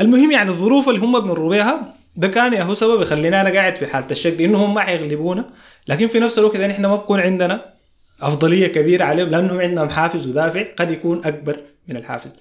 المهم 0.00 0.30
يعني 0.30 0.50
الظروف 0.50 0.88
اللي 0.88 1.00
هم 1.00 1.20
بمروا 1.20 1.50
بيها 1.50 1.94
ده 2.16 2.28
كان 2.28 2.52
يا 2.52 2.62
هو 2.62 2.74
سبب 2.74 3.02
يخلينا 3.02 3.40
أنا 3.40 3.50
قاعد 3.50 3.76
في 3.76 3.86
حالة 3.86 4.06
الشك 4.10 4.32
دي 4.32 4.44
إنهم 4.44 4.74
ما 4.74 4.80
حيغلبونا. 4.80 5.50
لكن 5.88 6.06
في 6.06 6.18
نفس 6.20 6.38
الوقت 6.38 6.54
يعني 6.54 6.72
إحنا 6.72 6.88
ما 6.88 6.96
بكون 6.96 7.20
عندنا 7.20 7.77
أفضلية 8.20 8.66
كبيرة 8.66 9.04
عليهم 9.04 9.28
لأنهم 9.28 9.60
عندهم 9.60 9.88
حافز 9.88 10.26
ودافع 10.26 10.62
قد 10.76 10.90
يكون 10.90 11.24
أكبر 11.24 11.56
من 11.88 11.96
الحافز. 11.96 12.34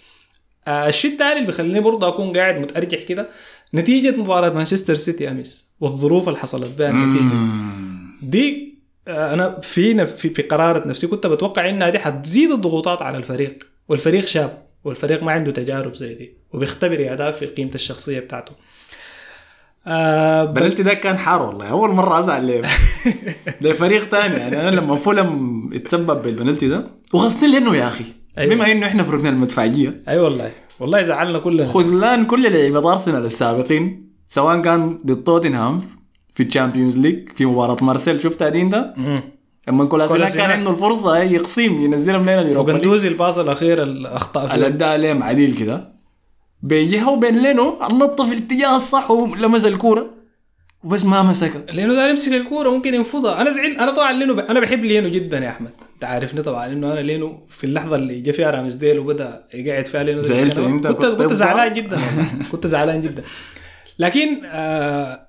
آه 0.68 0.88
الشيء 0.88 1.12
الثاني 1.12 1.34
اللي 1.34 1.46
بيخليني 1.48 1.80
برضه 1.80 2.08
أكون 2.08 2.38
قاعد 2.38 2.56
متأرجح 2.58 3.04
كده 3.04 3.30
نتيجة 3.74 4.16
مباراة 4.18 4.50
مانشستر 4.50 4.96
سيتي 4.96 5.32
امس 5.32 5.68
والظروف 5.80 6.28
اللي 6.28 6.40
حصلت 6.40 6.72
بها 6.80 6.90
النتيجه 6.90 7.36
دي 8.22 8.78
آه، 9.08 9.34
أنا 9.34 9.60
في 9.60 10.06
في 10.06 10.42
قرارة 10.42 10.88
نفسي 10.88 11.08
كنت 11.08 11.28
بتوقع 11.28 11.70
انها 11.70 11.90
دي 11.90 12.00
حتزيد 12.00 12.52
الضغوطات 12.52 13.02
على 13.02 13.18
الفريق 13.18 13.68
والفريق 13.90 14.26
شاب 14.26 14.64
والفريق 14.84 15.24
ما 15.24 15.32
عنده 15.32 15.52
تجارب 15.52 15.96
زي 15.96 16.14
دي 16.14 16.34
وبيختبر 16.54 17.14
ده 17.14 17.32
في 17.32 17.46
قيمة 17.46 17.72
الشخصية 17.76 18.20
بتاعته. 18.20 18.52
آه 19.88 20.46
بل 20.46 20.62
بلنتي 20.62 20.84
ده 20.84 20.94
كان 20.94 21.18
حار 21.18 21.42
والله. 21.42 21.66
أول 21.66 21.90
مرة 21.92 22.20
أزعل 22.20 22.46
ليه؟ 22.46 22.62
لفريق 23.62 24.10
تاني؟ 24.10 24.36
يعني 24.36 24.62
أنا 24.62 24.76
لما 24.76 24.96
فولم 24.96 25.70
اتسبب 25.74 26.22
بالبنالتي 26.22 26.68
ده 26.68 26.88
وغصنين 27.14 27.52
لأنه 27.52 27.76
يا 27.76 27.88
أخي. 27.88 28.04
أيوة. 28.38 28.56
بما 28.56 28.72
إنه 28.72 28.86
إحنا 28.88 29.04
في 29.04 29.12
ركن 29.12 29.28
المدفعية. 29.28 29.88
أي 29.90 30.14
أيوة 30.14 30.24
والله. 30.24 30.52
والله 30.80 31.02
زعلنا 31.02 31.40
كلنا. 31.40 31.66
خذلان 31.66 32.26
كل 32.26 32.52
لعيبه 32.52 32.92
أرسنال 32.92 33.26
السابقين 33.26 34.10
سواء 34.30 34.62
كان 34.62 35.00
ضد 35.06 35.24
توتنهام 35.24 35.82
في 36.34 36.44
الشامبيونز 36.44 36.98
ليج 36.98 37.30
في 37.30 37.46
مباراة 37.46 37.78
مارسيل 37.82 38.22
شفتها 38.22 38.50
دين 38.50 38.70
ده. 38.70 38.94
لما 39.68 39.86
كولاسيناك 39.86 40.32
كان. 40.34 40.52
عنده 40.52 40.72
الفرصة 40.72 41.18
يقسم 41.18 41.82
ينزلهم 41.82 42.22
لنا 42.22 42.42
اليوروبا 42.42 42.72
ليج. 42.72 42.80
وجندوزي 42.80 43.08
الباص 43.08 43.38
الأخير 43.38 43.84
الأخطاء 43.84 44.48
فيه 44.48 44.56
الأداء 44.56 44.90
عليهم 44.90 45.24
عديل 45.24 45.56
كده؟ 45.56 45.97
بيجيها 46.62 47.10
وبين 47.10 47.38
لينو 47.40 47.80
النط 47.92 48.22
في 48.22 48.34
الاتجاه 48.34 48.76
الصح 48.76 49.12
ولمس 49.12 49.66
الكورة 49.66 50.10
وبس 50.84 51.06
ما 51.06 51.24
مسكها 51.24 51.62
لأنه 51.74 51.94
ده 51.94 52.10
يمسك 52.10 52.32
الكورة 52.34 52.70
ممكن 52.70 52.94
ينفضها 52.94 53.42
أنا 53.42 53.52
زعلت 53.52 53.80
أنا 53.80 53.92
طبعا 53.92 54.12
لينو 54.14 54.34
ب... 54.34 54.40
أنا 54.40 54.60
بحب 54.60 54.86
لينو 54.86 55.10
جدا 55.10 55.38
يا 55.40 55.50
أحمد 55.50 55.72
أنت 55.96 56.04
عارفني 56.04 56.42
طبعا 56.42 56.66
انه 56.68 56.94
أنا 56.94 57.00
لينو 57.00 57.40
في 57.50 57.64
اللحظة 57.64 57.96
اللي 57.96 58.22
جا 58.22 58.32
فيها 58.32 58.52
رامسديل 58.52 59.00
وبدأ 59.00 59.46
يقعد 59.54 59.86
فيها 59.88 60.04
لينو 60.04 60.22
زعلت. 60.24 60.58
أنت؟ 60.58 60.88
كنت 60.88 60.88
كنت 60.88 61.06
كنت 61.06 61.20
تبغى؟ 61.20 61.36
زعلان 61.36 61.74
جدا 61.74 61.96
والله. 61.98 62.30
كنت 62.52 62.68
زعلان 62.68 63.02
جدا 63.02 63.24
لكن 64.00 64.46
آه 64.46 65.28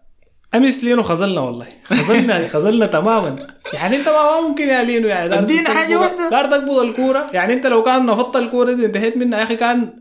أمس 0.54 0.84
لينو 0.84 1.02
خذلنا 1.02 1.40
والله 1.40 1.66
خذلنا 1.84 2.48
خذلنا 2.54 2.86
تماما 2.86 3.46
يعني 3.72 3.96
أنت 3.96 4.08
ما 4.08 4.40
ممكن 4.48 4.68
يا 4.68 4.82
لينو 4.82 5.08
يعني 5.08 5.28
دار 5.28 5.38
أدينا 5.38 5.70
حاجة 5.74 5.94
تقبض- 5.96 6.00
واحدة. 6.00 6.30
دار 6.30 6.44
تقبض 6.44 6.78
الكورة 6.78 7.26
يعني 7.32 7.52
أنت 7.52 7.66
لو 7.66 7.82
كان 7.82 8.06
نفضت 8.06 8.36
الكورة 8.36 8.72
دي 8.72 8.86
انتهيت 8.86 9.16
منها 9.16 9.38
يا 9.38 9.44
أخي 9.44 9.56
كان 9.56 9.97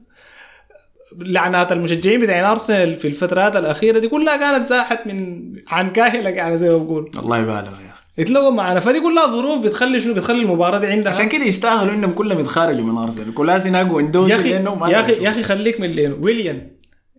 لعنات 1.20 1.72
المشجعين 1.72 2.20
بتاعين 2.20 2.43
أرسنال 2.43 2.95
في 2.95 3.08
الفترات 3.08 3.55
الأخيرة 3.55 3.99
دي 3.99 4.08
كلها 4.08 4.38
كانت 4.38 4.66
زاحت 4.66 5.08
من 5.08 5.43
عن 5.68 5.89
كاهلك 5.89 6.34
يعني 6.34 6.58
زي 6.58 6.70
ما 6.70 6.78
بقول. 6.78 7.12
الله 7.18 7.38
يبالغ 7.38 7.55
يا 7.58 7.70
أخي. 7.70 7.97
يتلوم 8.18 8.55
معنا 8.55 8.80
فدي 8.80 8.99
كلها 8.99 9.28
ظروف 9.28 9.66
بتخلي 9.66 10.01
شنو؟ 10.01 10.14
بتخلي 10.14 10.41
المباراة 10.41 10.80
دي 10.80 10.88
عندها 10.88 11.12
عشان 11.12 11.30
كده 11.30 11.45
يستاهلوا 11.45 11.93
إنهم 11.93 12.12
كلهم 12.12 12.39
يتخارجوا 12.39 12.84
من 12.84 12.97
أرسنال. 12.97 13.34
كولاسيناك 13.34 13.91
واندوزي 13.91 14.32
يا 14.32 14.36
أخي 14.36 14.49
يا 14.51 14.99
أخي. 14.99 15.14
يا 15.24 15.30
أخي 15.30 15.43
خليك 15.43 15.80
من 15.80 15.88
لينو. 15.88 16.18
ويليان. 16.22 16.72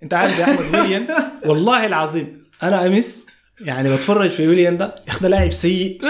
أنت 0.02 0.14
عارف 0.14 0.38
يا 0.38 0.44
أحمد 0.44 0.74
ويليان؟ 0.80 1.06
والله 1.46 1.86
العظيم 1.86 2.42
أنا 2.62 2.86
أمس 2.86 3.26
يعني 3.60 3.94
بتفرج 3.94 4.30
في 4.30 4.48
ويليان 4.48 4.76
ده. 4.76 4.94
يا 5.06 5.12
أخي 5.12 5.20
ده 5.22 5.28
لاعب 5.28 5.52
سيء 5.52 6.00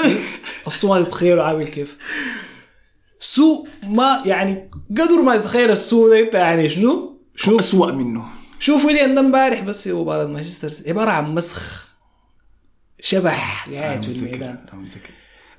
أصلا 0.66 0.90
ما 1.00 1.04
تتخيلوا 1.04 1.44
عامل 1.44 1.66
كيف. 1.66 1.96
سوء 3.20 3.68
ما 3.88 4.22
يعني 4.26 4.70
قدر 4.90 5.22
ما 5.22 5.36
تتخيل 5.36 5.70
السوء 5.70 6.10
ده. 6.10 6.20
أنت 6.20 6.34
يعني 6.34 6.68
شنو؟ 6.68 7.17
شوف 7.38 7.58
أسوأ 7.58 7.92
منه. 7.92 8.24
شوف 8.58 8.84
ويليان 8.84 9.14
ده 9.14 9.20
امبارح 9.20 9.60
بس 9.60 9.82
في 9.88 9.92
مباراه 9.94 10.26
مانشستر 10.26 10.68
سيتي 10.68 10.90
عبارة 10.90 11.10
عن 11.10 11.34
مسخ. 11.34 11.88
شبح 13.00 13.68
قاعد 13.74 14.02
في 14.02 14.08
الميدان. 14.18 14.58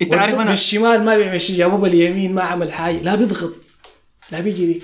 إنت 0.01 0.13
عارف 0.13 0.35
أنا 0.35 0.49
بالشمال 0.51 1.05
ما 1.05 1.17
بيعمل 1.17 1.41
شيء. 1.41 1.55
جابوه 1.57 1.77
باليمين 1.79 2.35
ما 2.35 2.41
عمل 2.41 2.71
حاجة. 2.71 2.97
لا 3.01 3.15
بيضغط 3.15 3.53
لا 4.31 4.39
بيجري 4.39 4.81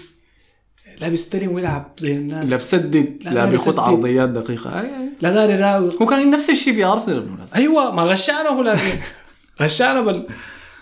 لا 1.01 1.09
بيستلم 1.09 1.51
ويلعب 1.51 1.91
زي 1.97 2.13
الناس. 2.13 2.49
لا 2.49 2.55
بسدد 2.57 3.17
لا، 3.21 3.29
لا 3.29 3.45
بيخط. 3.45 3.79
عرضيات 3.79 4.29
دقيقة. 4.29 4.79
أي 4.81 4.85
أي. 4.85 5.09
لا 5.21 5.29
داري 5.31 5.53
يراوغ. 5.53 5.95
هو 6.01 6.05
كان 6.05 6.31
نفس 6.31 6.49
الشيء 6.49 6.73
في 6.73 6.83
أرسنال 6.85 7.19
بالمناسبه 7.21 7.57
أيوه 7.57 7.95
ما 7.95 8.01
غشانا 8.01 8.49
هو 8.49 8.61
لكن 8.61 8.81
غشانا 9.61 10.01
بال 10.01 10.27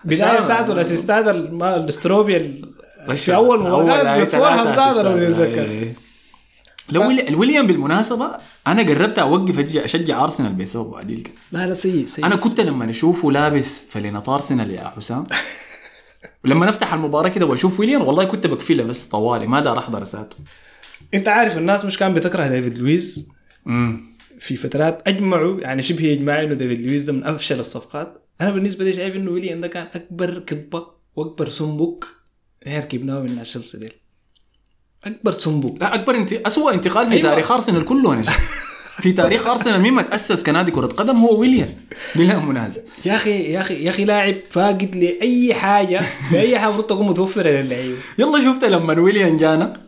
البدايه 0.06 0.24
غشانا. 0.30 0.40
بتاعته 0.46 0.74
الأسيستات 0.74 1.28
الم- 1.28 1.64
الاستروبيا 1.64 2.38
ال- 2.38 2.74
غش- 3.10 3.26
في 3.26 3.36
أول 3.36 3.60
مباراة 3.60 4.18
بيتفرهم 4.20 4.72
زاد 4.76 5.06
لو 5.06 5.18
أسيستات. 5.18 5.96
لو 6.90 7.08
ويلي- 7.08 7.30
الويليام 7.30 7.68
بالمناسبة 7.68 8.32
أنا 8.68 8.82
قربت 8.84 9.20
أوقف 9.20 9.60
أشجع 9.60 10.24
أرسنال 10.24 10.54
بسببه 10.54 10.98
عديل 10.98 11.22
كده 11.22 11.34
لا 11.52 11.68
لا 11.68 11.74
سيء 11.74 12.06
سيء. 12.06 12.26
أنا 12.26 12.36
كنت 12.36 12.60
لما 12.62 12.90
أشوفه 12.90 13.32
لابس 13.32 13.82
فلينة 13.90 14.24
أرسنال 14.28 14.72
يا 14.72 14.88
حسام 14.88 15.24
ولما 16.46 16.66
نفتح 16.66 16.94
المباراة 16.94 17.30
كده 17.30 17.46
وأشوف 17.46 17.80
ويليام 17.80 18.02
والله 18.02 18.24
كنت 18.24 18.48
بكفله 18.48 18.84
بس 18.84 19.06
طوالي 19.06 19.48
ما 19.48 19.60
دار 19.60 19.80
أحضر 19.80 20.04
أساته. 20.04 20.36
أنت 21.14 21.28
عارف 21.28 21.58
الناس 21.58 21.86
مش 21.86 21.98
كان 21.98 22.14
بتكره 22.14 22.48
ديفيد 22.48 22.78
لويس؟ 22.78 23.28
امم 23.68 24.14
في 24.40 24.56
فترات 24.56 25.08
أجمعوا 25.08 25.60
يعني 25.60 25.82
شبه 25.82 26.14
اجماع 26.14 26.42
إنه 26.42 26.54
ديفيد 26.54 26.88
لويس 26.88 27.04
ده 27.04 27.14
من 27.14 27.24
أفشل 27.24 27.60
الصفقات. 27.60 28.26
أنا 28.42 28.52
بالنسبة 28.52 28.84
لي 28.86 28.94
شايف 28.94 29.16
إنه 29.16 29.32
ويليام 29.32 29.62
ده 29.62 29.68
كان 29.68 29.88
أكبر 29.96 30.40
كذبة 30.40 30.88
وأكبر 31.16 31.50
snub 31.50 32.06
إحنا 32.68 32.80
ركبناه 32.80 33.20
من 33.20 33.42
تشيلسي 33.42 33.78
ديل. 33.78 33.92
أكبر 35.06 35.32
snub 35.32 35.82
لا 35.82 35.96
أكبر 35.96 36.16
انت 36.16 36.34
اسوء 36.34 36.74
انتقال 36.74 37.08
في 37.10 37.14
أيوة. 37.14 37.30
تاريخ 37.32 37.52
أرسنال 37.52 37.86
كله 37.86 38.14
أنا. 38.14 38.24
في 39.02 39.12
تاريخ 39.12 39.48
أرسنال 39.48 39.82
مين 39.82 39.94
ما 39.94 40.02
تأسس 40.02 40.44
كنادي 40.44 40.72
كرة 40.72 40.88
قدم 40.88 41.18
هو 41.18 41.40
ويليام 41.40 41.76
بلا 42.16 42.40
منازع 42.40 42.82
يا 43.06 43.16
أخي 43.16 43.54
يا 43.54 43.60
أخي 43.60 43.84
يا 43.84 43.90
أخي 43.90 44.06
لاعب 44.06 44.36
فاقد 44.50 44.96
لأي 44.96 45.54
حاجة 45.54 46.02
في 46.30 46.40
اي 46.40 46.60
حاجة 46.60 46.68
المفروض 46.70 46.88
تكون 46.88 47.08
متوفرة 47.08 47.50
للعيبه 47.50 47.98
يلا 48.18 48.42
شفت 48.44 48.66
لما 48.66 49.00
ويليام 49.00 49.38
جانا 49.38 49.82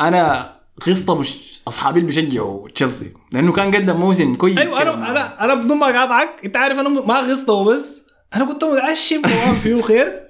أنا 0.00 0.52
قصة 0.86 1.14
مش 1.14 1.60
أصحابي 1.68 2.00
اللي 2.00 2.06
بيشجعوا 2.06 2.68
تشيلسي 2.68 3.12
لأنه 3.32 3.52
كان 3.52 3.74
قدم 3.76 3.96
موسم 3.96 4.34
كويس 4.34 4.58
أيوه. 4.58 4.82
أنا 4.82 5.10
أنا 5.10 5.44
أنا 5.44 5.54
بدون 5.54 5.78
ما 5.78 5.90
أقاطعك 5.96 6.28
أنت 6.44 6.56
عارف 6.56 6.78
أنا 6.78 6.88
ما 6.88 7.20
غصته 7.20 7.52
وبس 7.52 8.02
أنا 8.36 8.44
كنت 8.44 8.64
متعشم 8.64 9.22
تمام 9.22 9.54
فيه 9.54 9.82
خير 9.82 10.29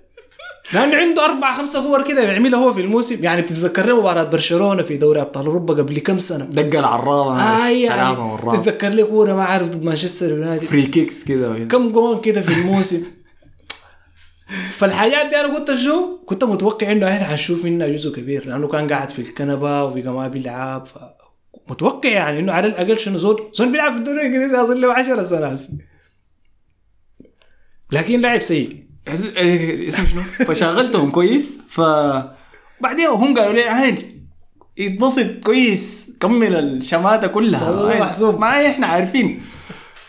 لأنه 0.72 0.96
عنده 0.96 1.24
أربع 1.24 1.54
خمسة 1.54 1.82
كور 1.86 2.08
كده 2.08 2.24
بيعملها 2.24 2.60
هو 2.60 2.72
في 2.72 2.80
الموسم. 2.80 3.24
يعني 3.24 3.42
بتتذكر 3.42 3.86
لي 3.86 3.92
مباراة 3.92 4.24
برشلونة 4.24 4.82
في 4.82 4.96
دوري 4.96 5.20
أبطال 5.20 5.46
أوروبا 5.46 5.74
قبل 5.74 5.98
كم 5.98 6.18
سنة؟ 6.18 6.44
دق 6.44 6.78
العراضة. 6.78 7.40
آه 7.40 7.68
يعني 7.68 8.16
تتذكر 8.52 8.88
لي 8.88 9.04
كورة 9.04 9.32
ما 9.34 9.44
عارف 9.44 9.68
ضد 9.68 9.84
مانشستر 9.84 10.30
يونايتد. 10.30 10.64
free 10.64 10.86
kicks 10.86 11.24
كده. 11.24 11.64
كم 11.64 11.92
جون 11.92 12.20
كده 12.20 12.40
في 12.40 12.52
الموسم. 12.52 13.04
فالحاجات 14.78 15.26
دي 15.26 15.36
أنا 15.36 15.58
كنت 15.58 15.70
أشوف 15.70 16.04
كنت 16.26 16.44
متوقع 16.44 16.92
إنه 16.92 17.08
إحنا 17.08 17.26
حنشوف 17.26 17.64
منها 17.64 17.86
جزء 17.86 18.16
كبير 18.16 18.46
لأنه 18.46 18.68
كان 18.68 18.88
قاعد 18.88 19.10
في 19.10 19.18
الكنبة 19.18 19.84
وبقى 19.84 20.12
ما 20.12 20.28
بيلعب. 20.28 20.86
ف... 20.86 20.92
متوقع 21.70 22.08
يعني 22.08 22.38
إنه 22.38 22.52
على 22.52 22.66
الأقل 22.66 22.98
شنو 22.98 23.18
زول 23.18 23.50
زول 23.54 23.72
بيلعب 23.72 23.92
في 23.92 23.98
الدوري 23.98 24.20
الإنجليزي 24.20 24.62
أظن 24.62 24.80
له 24.80 24.92
10 24.92 25.22
سنوات. 25.22 25.60
لكن 27.92 28.20
لاعب 28.20 28.42
سيء. 28.42 28.89
اسمه 29.08 30.06
شنو؟ 30.06 30.22
فشغلتهم 30.46 31.10
كويس 31.10 31.58
ف 31.68 31.80
بعدين 32.80 33.06
هم 33.06 33.38
قالوا 33.38 33.52
لي 33.52 33.62
عين 33.62 34.26
يتبسط 34.76 35.34
كويس 35.44 36.10
كمل 36.20 36.54
الشماتة 36.56 37.26
كلها. 37.26 37.70
والله. 37.70 38.00
محسوب. 38.00 38.40
ما 38.40 38.66
إحنا 38.66 38.86
عارفين. 38.86 39.40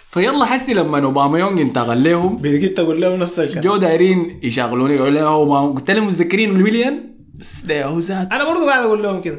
فيلا 0.10 0.46
حسي 0.46 0.74
لما 0.74 1.04
أوباما 1.04 1.40
يونغ 1.40 1.62
انتقل 1.62 2.04
لهم 2.04 2.38
بقيت 2.38 2.80
أقول 2.80 3.02
له 3.02 3.16
نفس 3.18 3.40
الكلام. 3.40 3.64
جو 3.64 3.78
دايرين 3.78 4.40
يشغلوني 4.44 4.96
يقولوا 4.96 5.10
لي 5.20 5.22
هو 5.22 5.46
ما 5.46 5.74
قلت 5.74 5.92
لهم 5.92 6.08
متذكرين 6.08 6.62
ويليام؟ 6.62 7.18
بس 7.40 7.62
ده 7.66 7.86
هو 7.86 8.00
زاد 8.00 8.34
أنا 8.34 8.44
برضو 8.44 8.66
قاعد 8.66 8.84
أقول 8.84 9.04
لهم 9.04 9.22
كده. 9.22 9.38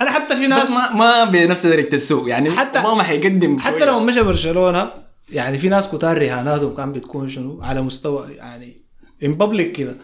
أنا 0.00 0.10
حتى 0.10 0.36
في 0.36 0.46
ناس 0.46 0.62
بس 0.64 0.70
ما 0.70 0.92
ما 0.94 1.24
بنفس 1.24 1.66
درجة 1.66 1.94
السوق 1.94 2.28
يعني 2.28 2.50
حتى- 2.50 2.76
أوباما 2.76 3.02
حيقدم 3.02 3.58
حتى. 3.58 3.84
لو 3.86 4.00
مشى 4.00 4.22
برشلونة 4.22 4.90
يعني 5.32 5.58
في 5.58 5.68
ناس 5.68 5.88
كتار 5.88 6.18
رهاناتهم 6.22 6.74
كان 6.74 6.92
بتكون 6.92 7.28
شنو؟ 7.28 7.62
على 7.62 7.82
مستوى 7.82 8.32
يعني 8.32 8.82
ان 9.22 9.34
بابليك 9.34 9.72
كده. 9.72 9.96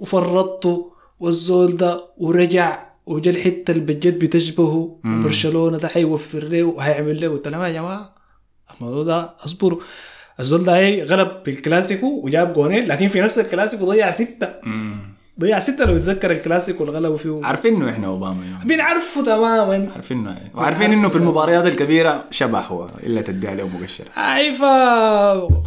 وفرطته 0.00 0.92
والزول 1.20 1.76
ده 1.76 2.04
ورجع 2.18 2.88
وجا 3.06 3.30
الحتة 3.30 3.70
اللي 3.70 3.94
بجد 3.94 4.18
بتشبهه. 4.18 5.00
وبرشلونة 5.04 5.78
ده 5.78 5.88
حيوفر 5.88 6.44
له 6.44 6.62
وهيعمل 6.62 7.20
له 7.20 7.28
قلت 7.28 7.48
لهم 7.48 7.62
يا 7.62 7.72
جماعة 7.72 8.14
الموضوع 8.76 9.02
ده 9.02 9.34
اصبروا 9.44 9.80
الزول 10.40 10.64
ده 10.64 10.76
هي 10.76 11.02
غلب 11.02 11.42
في 11.44 11.50
الكلاسيكو 11.50 12.06
وجاب 12.24 12.52
جونين 12.52 12.86
لكن 12.88 13.08
في 13.08 13.20
نفس 13.20 13.38
الكلاسيكو 13.38 13.84
ضيع 13.84 14.10
ستة. 14.10 14.48
ضيع 15.40 15.58
ستة 15.58 15.84
لو 15.84 15.96
يتذكر 15.96 16.30
الكلاسيكو 16.30 16.84
اللي 16.84 16.96
غلبوا 16.96 17.16
فيه 17.16 17.40
عارفين 17.42 17.74
إنه 17.74 17.90
إحنا 17.90 18.06
أوباما 18.06 18.44
يعني. 18.44 18.64
بنعرفه 18.64 19.22
تماما 19.24 19.90
عارفين 19.94 20.18
إنه 20.18 20.36
وعارفين 20.54 20.92
إنه 20.92 21.08
في 21.08 21.16
المباريات 21.16 21.66
الكبيرة 21.66 22.24
شبح 22.30 22.72
هو 22.72 22.86
إلا 23.02 23.20
تدي 23.20 23.48
عليه 23.48 23.64
مقشر 23.64 24.04
اي 24.16 24.52
ف 24.52 24.62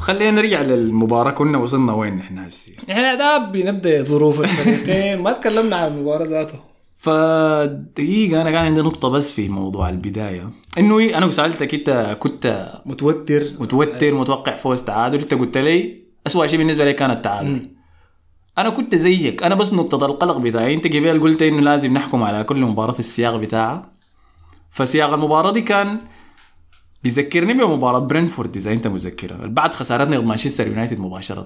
خلينا 0.02 0.32
نرجع 0.32 0.62
للمباراة 0.62 1.32
كنا 1.32 1.58
وصلنا 1.58 1.94
وين 1.94 2.20
إحنا 2.20 2.48
هسي؟ 2.48 2.76
إحنا 2.92 3.16
ده 3.16 3.38
بنبدأ 3.38 4.04
ظروف 4.04 4.42
الفريقين. 4.42 5.22
ما 5.22 5.32
تكلمنا 5.32 5.76
عن 5.76 5.92
المباراة 5.92 6.26
ذاته 6.26 6.60
فدقيقة 6.96 8.42
أنا 8.42 8.52
كان 8.52 8.66
عندي 8.66 8.82
نقطة 8.82 9.10
بس 9.10 9.32
في 9.32 9.48
موضوع 9.48 9.90
البداية. 9.90 10.50
إنه 10.78 11.00
إيه، 11.00 11.18
أنا 11.18 11.30
سألتك 11.30 11.74
أنت 11.74 12.18
كنت 12.20 12.74
متوتر. 12.86 13.44
متوتر 13.60 14.14
متوقع 14.14 14.56
فوز 14.56 14.82
تعادل. 14.82 15.20
أنت 15.20 15.34
قلت 15.34 15.58
لي 15.58 16.02
أسوأ 16.28 16.48
شيء 16.48 16.60
بالنسبة 16.60 16.86
لي 16.86 16.94
كان 16.94 17.12
التعادل. 17.12 17.68
أنا 18.58 18.70
كنت 18.70 18.96
زيك. 18.96 19.44
أنا 19.44 19.56
بس 19.56 19.74
نقطة 19.74 20.06
القلق 20.06 20.38
بتاعي. 20.38 20.74
أنت 20.74 20.88
قبل 20.88 21.22
قلت 21.22 21.42
إنه 21.42 21.62
لازم 21.62 21.94
نحكم 21.94 22.24
على 22.24 22.44
كل 22.44 22.62
مباراة 22.62 22.92
في 22.92 23.00
السياق 23.00 23.36
بتاعها؟ 23.36 23.92
فسياق 24.72 25.14
المباراة 25.14 25.52
دي 25.52 25.62
كان 25.62 25.98
بيذكرني 27.04 27.54
بمباراة 27.54 28.00
برينفورد 28.00 28.56
إذا 28.58 28.72
أنت 28.74 28.88
متذكرها 28.88 29.38
بعد 29.48 29.74
خسارتنا 29.74 30.18
ضد 30.20 30.26
مانشستر 30.26 30.68
يونايتد 30.68 31.00
مباشرة. 31.00 31.46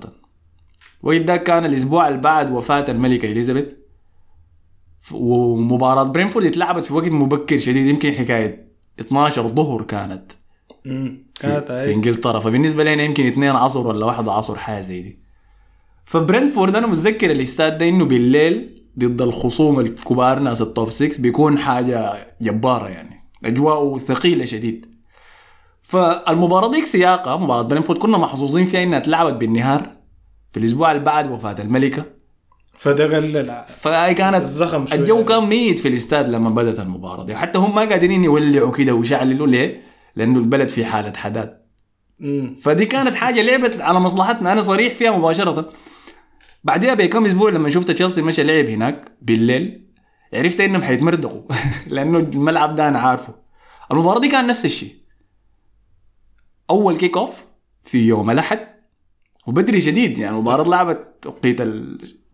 وقت 1.04 1.22
ده 1.22 1.38
كان 1.38 1.66
الأسبوع 1.66 2.08
اللي 2.08 2.20
بعد 2.20 2.52
وفاة 2.52 2.86
الملكة 2.90 3.32
إليزابيث 3.32 3.66
ف- 5.02 5.14
ومباراة 5.14 6.04
برينفورد 6.04 6.46
اتلعبت 6.46 6.86
في 6.86 6.94
وقت 6.94 7.08
مبكر 7.10 7.58
شديد 7.58 7.86
يمكن 7.88 8.12
حكاية 8.14 8.68
12 9.00 9.48
ظهر 9.48 9.82
كانت 9.82 10.32
في 11.68 11.72
هاي 11.72 11.94
إنجلترا. 11.94 12.40
فبالنسبة 12.40 12.84
لنا 12.84 13.04
يمكن 13.04 13.28
اثنين 13.28 13.50
عصر 13.50 13.88
ولا 13.88 14.06
واحد 14.06 14.28
عصر 14.30 14.56
حاجة 14.56 14.82
زي 14.82 15.02
دي. 15.02 15.25
فبرنتفورد 16.06 16.76
أنا 16.76 16.88
متذكر 16.88 17.32
الإستاد 17.32 17.78
ده 17.78 17.90
إنه 17.90 18.06
بالليل 18.06 18.84
ضد 19.00 19.22
الخصوم 19.22 19.80
الكبار 19.80 20.40
ناس 20.40 20.62
التوب 20.62 20.90
6 20.90 21.22
بيكون 21.22 21.58
حاجة 21.58 22.28
جبارة 22.42 22.88
يعني. 22.88 23.30
اجواء 23.46 23.98
ثقيلة 23.98 24.46
شديد. 24.46 24.96
فالمباراة 25.84 26.72
ديك 26.72 26.86
سياقها 26.86 27.38
مباراة 27.38 27.62
برنتفورد 27.62 28.00
كنا 28.00 28.18
محظوظين 28.18 28.66
فيها 28.66 28.84
إنها 28.84 28.98
اتلعبت 28.98 29.34
بالنهار 29.34 29.92
في 30.52 30.60
الأسبوع 30.60 30.92
اللي 30.92 31.04
بعد 31.04 31.32
وفاة 31.32 31.56
الملكة. 31.60 32.04
فده 32.78 33.16
قلل 33.16 33.64
فهي 33.68 34.14
كانت 34.14 34.42
الزخم 34.42 34.88
شوية. 34.88 35.00
الجو 35.00 35.26
كان 35.26 35.46
ميت 35.46 35.80
في 35.80 35.88
الإستاد 35.88 36.30
لما 36.30 36.50
بدأت 36.50 36.80
المباراة 36.80 37.26
دي. 37.26 37.36
حتى 37.36 37.60
هم 37.60 37.76
ما 37.76 37.82
قادرين 37.82 38.24
يولعوا 38.24 38.72
كده 38.72 38.94
ويشعللوا. 38.94 39.48
ليه؟ 39.48 39.82
لأنه 40.16 40.40
البلد 40.40 40.70
في 40.70 40.86
حالة 40.86 41.14
حداد. 41.16 41.58
فدي 42.62 42.86
كانت 42.86 43.16
حاجة 43.16 43.42
لعبت 43.42 43.82
على 43.82 44.00
مصلحتنا. 44.00 44.52
أنا 44.52 44.62
صريح 44.62 44.94
فيها 44.94 45.12
مباشرة. 45.12 45.70
بعدها 46.66 46.94
بكم 46.94 47.26
أسبوع 47.26 47.50
لما 47.50 47.70
شفت 47.70 47.92
تشيلسي 47.92 48.22
مشى 48.22 48.44
لعب 48.44 48.70
هناك 48.70 49.12
بالليل 49.22 49.86
عرفت 50.34 50.62
إنهم 50.62 50.82
حيتمردقوا 50.82 51.42
لأنه 51.94 52.18
الملعب 52.18 52.76
ده 52.76 52.88
أنا 52.88 53.00
عارفه. 53.00 53.36
المباراة 53.92 54.20
دي 54.20 54.28
كان 54.28 54.48
نفس 54.48 54.66
الشيء. 54.66 54.96
أول 56.70 56.98
kick 56.98 57.18
off 57.18 57.46
في 57.84 58.08
يوم 58.08 58.32
الأحد 58.32 58.60
وبدري 59.48 59.82
شديد 59.82 60.18
يعني 60.20 60.36
المباراة 60.36 60.64
لعبت 60.64 61.08
توقيت 61.22 61.62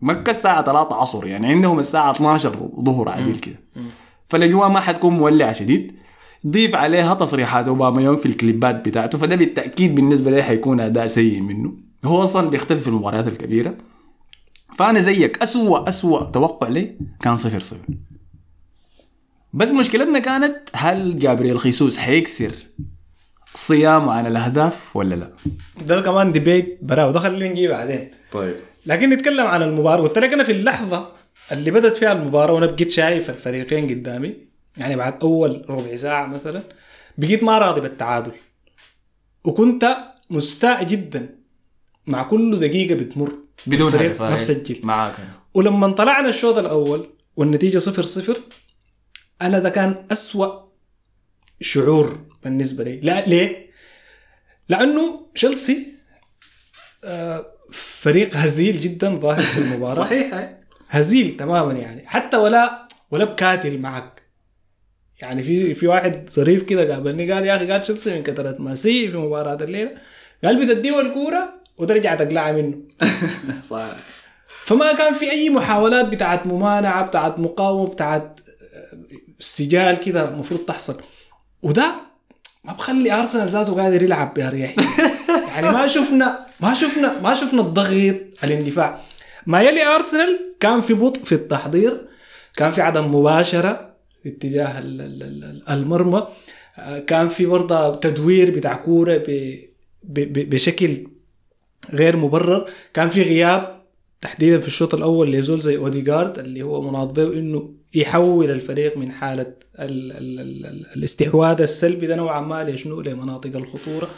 مكة 0.00 0.30
الساعة 0.30 0.64
3 0.64 0.94
عصر 0.94 1.26
يعني 1.26 1.46
عندهم 1.46 1.78
الساعة 1.78 2.10
12 2.10 2.70
ظهر 2.80 3.08
عديل 3.08 3.36
كده. 3.36 3.56
فالأجواء 4.26 4.68
ما 4.68 4.80
حتكون 4.80 5.12
مولعة 5.18 5.52
شديد. 5.52 5.96
ضيف 6.46 6.74
عليها 6.74 7.14
تصريحات 7.14 7.68
أوباما 7.68 8.02
يوم 8.02 8.16
في 8.16 8.26
الكليبات 8.26 8.88
بتاعته 8.88 9.18
فده 9.18 9.36
بالتأكيد 9.36 9.94
بالنسبة 9.94 10.30
لي 10.30 10.42
حيكون 10.42 10.80
أداء 10.80 11.06
سيء 11.06 11.40
منه. 11.40 11.72
هو 12.04 12.22
أصلا 12.22 12.50
بيختفي 12.50 12.80
في 12.80 12.88
المباريات 12.88 13.26
الكبيرة. 13.26 13.74
فأنا 14.76 15.00
زيك 15.00 15.42
أسوأ 15.42 15.88
أسوأ 15.88 16.30
توقع 16.30 16.68
لي 16.68 16.98
كان 17.20 17.36
صفر 17.36 17.60
صفر. 17.60 17.86
بس 19.52 19.68
مشكلتنا 19.68 20.18
كانت 20.18 20.58
هل 20.72 21.18
جابرييل 21.18 21.58
خيسوس 21.58 21.98
حيكسر 21.98 22.52
صيامه 23.54 24.12
عن 24.12 24.26
الأهداف 24.26 24.96
ولا 24.96 25.14
لا؟ 25.14 25.32
ده 25.86 26.00
كمان 26.00 26.32
ديبيت 26.32 26.78
براو. 26.82 27.10
ده 27.10 27.20
خلينا 27.20 27.48
نجيه 27.48 27.68
بعدين. 27.68 28.10
طيب. 28.32 28.54
لكن 28.86 29.10
نتكلم 29.10 29.46
عن 29.46 29.62
المباراة. 29.62 30.02
قلت 30.02 30.18
لك 30.18 30.32
أنا 30.32 30.44
في 30.44 30.52
اللحظة 30.52 31.12
اللي 31.52 31.70
بدت 31.70 31.96
فيها 31.96 32.12
المباراة 32.12 32.52
وأنا 32.52 32.66
بقيت 32.66 32.90
شايف 32.90 33.30
الفريقين 33.30 33.88
قدامي 33.90 34.36
يعني 34.76 34.96
بعد 34.96 35.14
أول 35.22 35.64
ربع 35.68 35.96
ساعة 35.96 36.26
مثلا 36.26 36.62
بقيت 37.18 37.44
ما 37.44 37.58
راضي 37.58 37.80
بالتعادل. 37.80 38.32
وكنت 39.44 39.96
مستاء 40.30 40.84
جدا 40.84 41.34
مع 42.06 42.22
كل 42.22 42.58
دقيقة 42.58 42.94
بتمر. 42.94 43.32
بدون 43.66 43.92
الفريق 43.92 44.10
هدف 44.10 44.22
ما 44.22 44.36
بسجل. 44.36 44.80
معاك. 44.82 45.14
ولما 45.54 45.92
طلعنا 45.92 46.28
الشوط 46.28 46.58
الأول 46.58 47.10
والنتيجة 47.36 47.78
صفر 47.78 48.02
صفر 48.02 48.36
أنا 49.42 49.58
ده 49.58 49.68
كان 49.70 50.06
أسوأ 50.12 50.62
شعور 51.60 52.26
بالنسبة 52.44 52.84
لي. 52.84 53.00
لا 53.00 53.24
ليه؟ 53.24 53.70
لأنه 54.68 55.26
تشيلسي 55.34 55.86
آه، 57.04 57.46
فريق 57.72 58.36
هزيل 58.36 58.80
جدا 58.80 59.16
ظاهر 59.16 59.42
في 59.42 59.58
المباراة. 59.58 60.04
صحيح 60.06 60.56
هزيل 60.88 61.36
تماما 61.36 61.72
يعني. 61.72 62.08
حتى 62.08 62.36
ولا 62.36 62.88
ولا 63.10 63.24
بكاتل 63.24 63.78
معك. 63.78 64.22
يعني 65.20 65.42
في 65.42 65.74
في 65.74 65.86
واحد 65.86 66.30
ظريف 66.30 66.62
كده 66.62 66.92
قابلني 66.94 67.32
قال 67.32 67.46
يا 67.46 67.56
أخي 67.56 67.70
قال 67.70 67.80
تشيلسي 67.80 68.14
من 68.14 68.22
كثرة 68.22 68.62
ما 68.62 68.74
سيء 68.74 69.10
في 69.10 69.16
مباراة 69.16 69.64
الليلة. 69.64 69.94
قال 70.44 70.66
بتديه 70.66 71.00
وترجع 71.78 72.14
تقلعها 72.14 72.52
منه. 72.52 72.74
صح 73.70 73.86
فما 74.62 74.92
كان 74.92 75.14
في 75.14 75.30
أي 75.30 75.50
محاولات 75.50 76.06
بتاعت 76.08 76.46
ممانعة 76.46 77.06
بتاعت 77.06 77.38
مقاومة 77.38 77.86
بتاعت 77.90 78.40
سجال 79.40 79.96
كده 79.98 80.28
المفروض 80.28 80.60
تحصل. 80.60 81.00
وده 81.62 81.94
ما 82.64 82.72
بخلي 82.72 83.12
أرسنال 83.12 83.48
ذاته 83.48 83.82
قادر 83.82 84.02
يلعب 84.02 84.34
باريحيه 84.34 84.84
يعني 85.48 85.70
ما 85.70 85.86
شفنا 85.86 86.46
ما 86.60 86.74
شفنا 86.74 87.20
ما 87.20 87.34
شفنا 87.34 87.60
الضغط 87.62 88.14
الاندفاع. 88.44 89.00
ما 89.46 89.62
يلي 89.62 89.82
أرسنال 89.86 90.54
كان 90.60 90.80
في 90.80 90.94
بطء 90.94 91.24
في 91.24 91.32
التحضير 91.34 92.00
كان 92.56 92.72
في 92.72 92.82
عدم 92.82 93.14
مباشرة 93.14 93.92
اتجاه 94.26 94.78
ال- 94.78 95.00
ال- 95.00 95.22
ال- 95.22 95.62
المرمى. 95.70 96.26
آه، 96.78 96.98
كان 96.98 97.28
في 97.28 97.46
برضه 97.46 97.94
تدوير 97.94 98.50
بتاع 98.50 98.74
كورة 98.74 99.22
بشكل 100.04 101.06
غير 101.90 102.16
مبرر. 102.16 102.70
كان 102.94 103.08
في 103.08 103.22
غياب 103.22 103.82
تحديدا 104.20 104.60
في 104.60 104.66
الشوط 104.66 104.94
الأول 104.94 105.32
لزول 105.32 105.60
زي 105.60 105.76
اوديجارد 105.76 106.38
اللي 106.38 106.62
هو 106.62 106.90
مناط 106.90 107.08
به 107.08 107.38
إنه 107.38 107.74
يحول 107.94 108.50
الفريق 108.50 108.96
من 108.96 109.12
حالة 109.12 109.54
ال 109.78 110.12
ال 110.12 110.40
ال 110.40 110.66
ال 110.66 110.86
الاستحواذ 110.96 111.60
السلبي 111.60 112.06
ده 112.06 112.16
نوعا 112.16 112.40
ما 112.40 112.64
لشنو 112.64 113.00
لمناطق 113.00 113.56
الخطورة. 113.56 114.10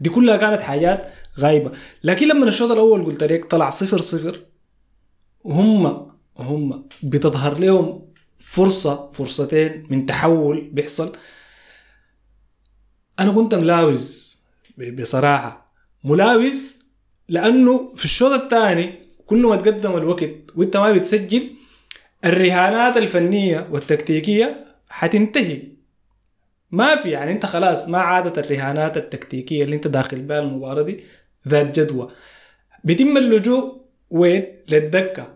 دي 0.00 0.10
كلها 0.10 0.36
كانت 0.36 0.60
حاجات 0.60 1.06
غايبة. 1.38 1.70
لكن 2.04 2.28
لما 2.28 2.44
الشوط 2.48 2.70
الأول 2.70 3.04
قلت 3.04 3.22
لك 3.24 3.44
طلع 3.44 3.70
صفر 3.70 4.00
صفر 4.00 4.40
وهم 5.44 6.06
هم 6.38 6.88
بتظهر 7.02 7.58
لهم 7.58 8.08
فرصة 8.38 9.10
فرصتين 9.10 9.86
من 9.90 10.06
تحول 10.06 10.70
بيحصل. 10.72 11.12
أنا 13.20 13.32
كنت 13.32 13.54
ملاوز 13.54 14.36
بصراحة. 14.98 15.66
ملاوز 16.04 16.76
لأنه 17.30 17.92
في 17.96 18.04
الشوط 18.04 18.32
الثاني 18.32 18.94
كل 19.26 19.46
ما 19.46 19.56
تقدم 19.56 19.96
الوقت 19.96 20.30
وانت 20.56 20.76
ما 20.76 20.92
بتسجل 20.92 21.50
الرهانات 22.24 22.96
الفنية 22.96 23.68
والتكتيكية 23.70 24.64
حتنتهي. 24.88 25.62
ما 26.70 26.96
في 26.96 27.10
يعني 27.10 27.32
انت 27.32 27.46
خلاص 27.46 27.88
ما 27.88 27.98
عادت 27.98 28.38
الرهانات 28.38 28.96
التكتيكية 28.96 29.64
اللي 29.64 29.76
انت 29.76 29.86
داخل 29.86 30.20
بها 30.20 30.38
المباراة 30.38 30.82
دي 30.82 31.00
ذات 31.48 31.80
جدوى. 31.80 32.08
بيتم 32.84 33.16
اللجوء 33.16 33.80
وين؟ 34.10 34.44
للدكة. 34.70 35.34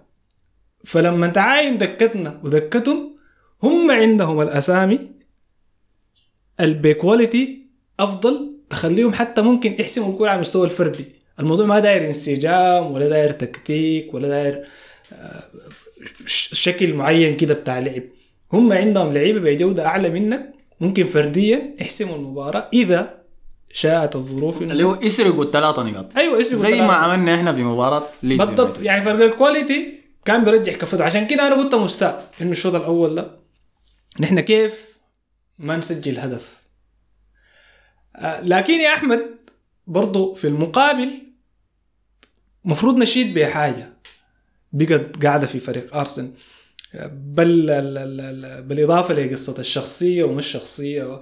فلما 0.84 1.26
تعاين 1.26 1.78
دكتنا 1.78 2.40
ودكتهم 2.44 3.16
هم 3.62 3.90
عندهم 3.90 4.40
الأسامي 4.40 5.10
ال 6.60 6.74
quality 6.74 7.66
أفضل 8.00 8.56
تخليهم 8.70 9.12
حتى 9.12 9.42
ممكن 9.42 9.72
يحسموا 9.72 10.12
الكوره 10.12 10.28
على 10.28 10.36
المستوى 10.36 10.64
الفردي. 10.64 11.23
الموضوع 11.40 11.66
ما 11.66 11.78
داير 11.78 12.06
انسجام 12.06 12.92
ولا 12.92 13.08
داير 13.08 13.30
تكتيك 13.30 14.14
ولا 14.14 14.28
داير 14.28 14.64
آه، 15.12 15.42
شكل 16.26 16.94
معين 16.94 17.36
كده 17.36 17.54
بتاع 17.54 17.78
لعب. 17.78 18.02
هم 18.52 18.72
عندهم 18.72 19.12
لعيبة 19.12 19.40
بجوده 19.40 19.86
أعلى 19.86 20.08
منك 20.10 20.54
ممكن 20.80 21.04
فرديا 21.04 21.74
يحسموا 21.80 22.16
المباراة 22.16 22.70
إذا 22.72 23.24
شاءت 23.72 24.16
الظروف 24.16 24.62
اللي 24.62 24.84
هو 24.84 24.98
يسرقوا 25.02 25.44
الثلاثة 25.44 25.82
نقاط. 25.82 26.16
أيوه 26.16 26.40
اسمه 26.40 26.58
زي 26.58 26.80
ما 26.80 26.92
عملنا 26.92 27.34
إحنا 27.34 27.52
في 27.54 27.62
مباراة 27.62 28.06
ليدز 28.22 28.44
بالضبط. 28.46 28.82
يعني 28.82 29.04
فرق 29.04 29.24
ال 29.24 29.34
quality 29.34 30.00
كان 30.24 30.44
بيرجح 30.44 30.74
كفته 30.74 31.04
عشان 31.04 31.26
كده 31.26 31.46
أنا 31.46 31.62
كنت 31.62 31.74
مستاء 31.74 32.30
إنه 32.42 32.50
الشوط 32.50 32.74
الأول 32.74 33.14
ده. 33.14 33.30
نحن 34.20 34.40
كيف 34.40 34.88
ما 35.58 35.76
نسجل 35.76 36.18
هدف. 36.18 36.56
آه، 38.16 38.40
لكن 38.40 38.72
يا 38.80 38.88
أحمد 38.94 39.20
برضو 39.86 40.34
في 40.34 40.46
المقابل 40.46 41.10
مفروض 42.64 42.96
نشيد 42.96 43.34
بحاجه 43.38 43.92
بقت 44.72 45.24
قاعدة 45.24 45.46
في 45.46 45.58
فريق 45.58 45.96
أرسنال. 45.96 46.30
بل 47.12 47.70
ال- 47.70 47.70
ال- 47.98 48.20
ال- 48.44 48.62
بالإضافة 48.62 49.14
لقصة 49.14 49.54
الشخصية 49.58 50.24
ومش 50.24 50.46
شخصيه 50.46 51.20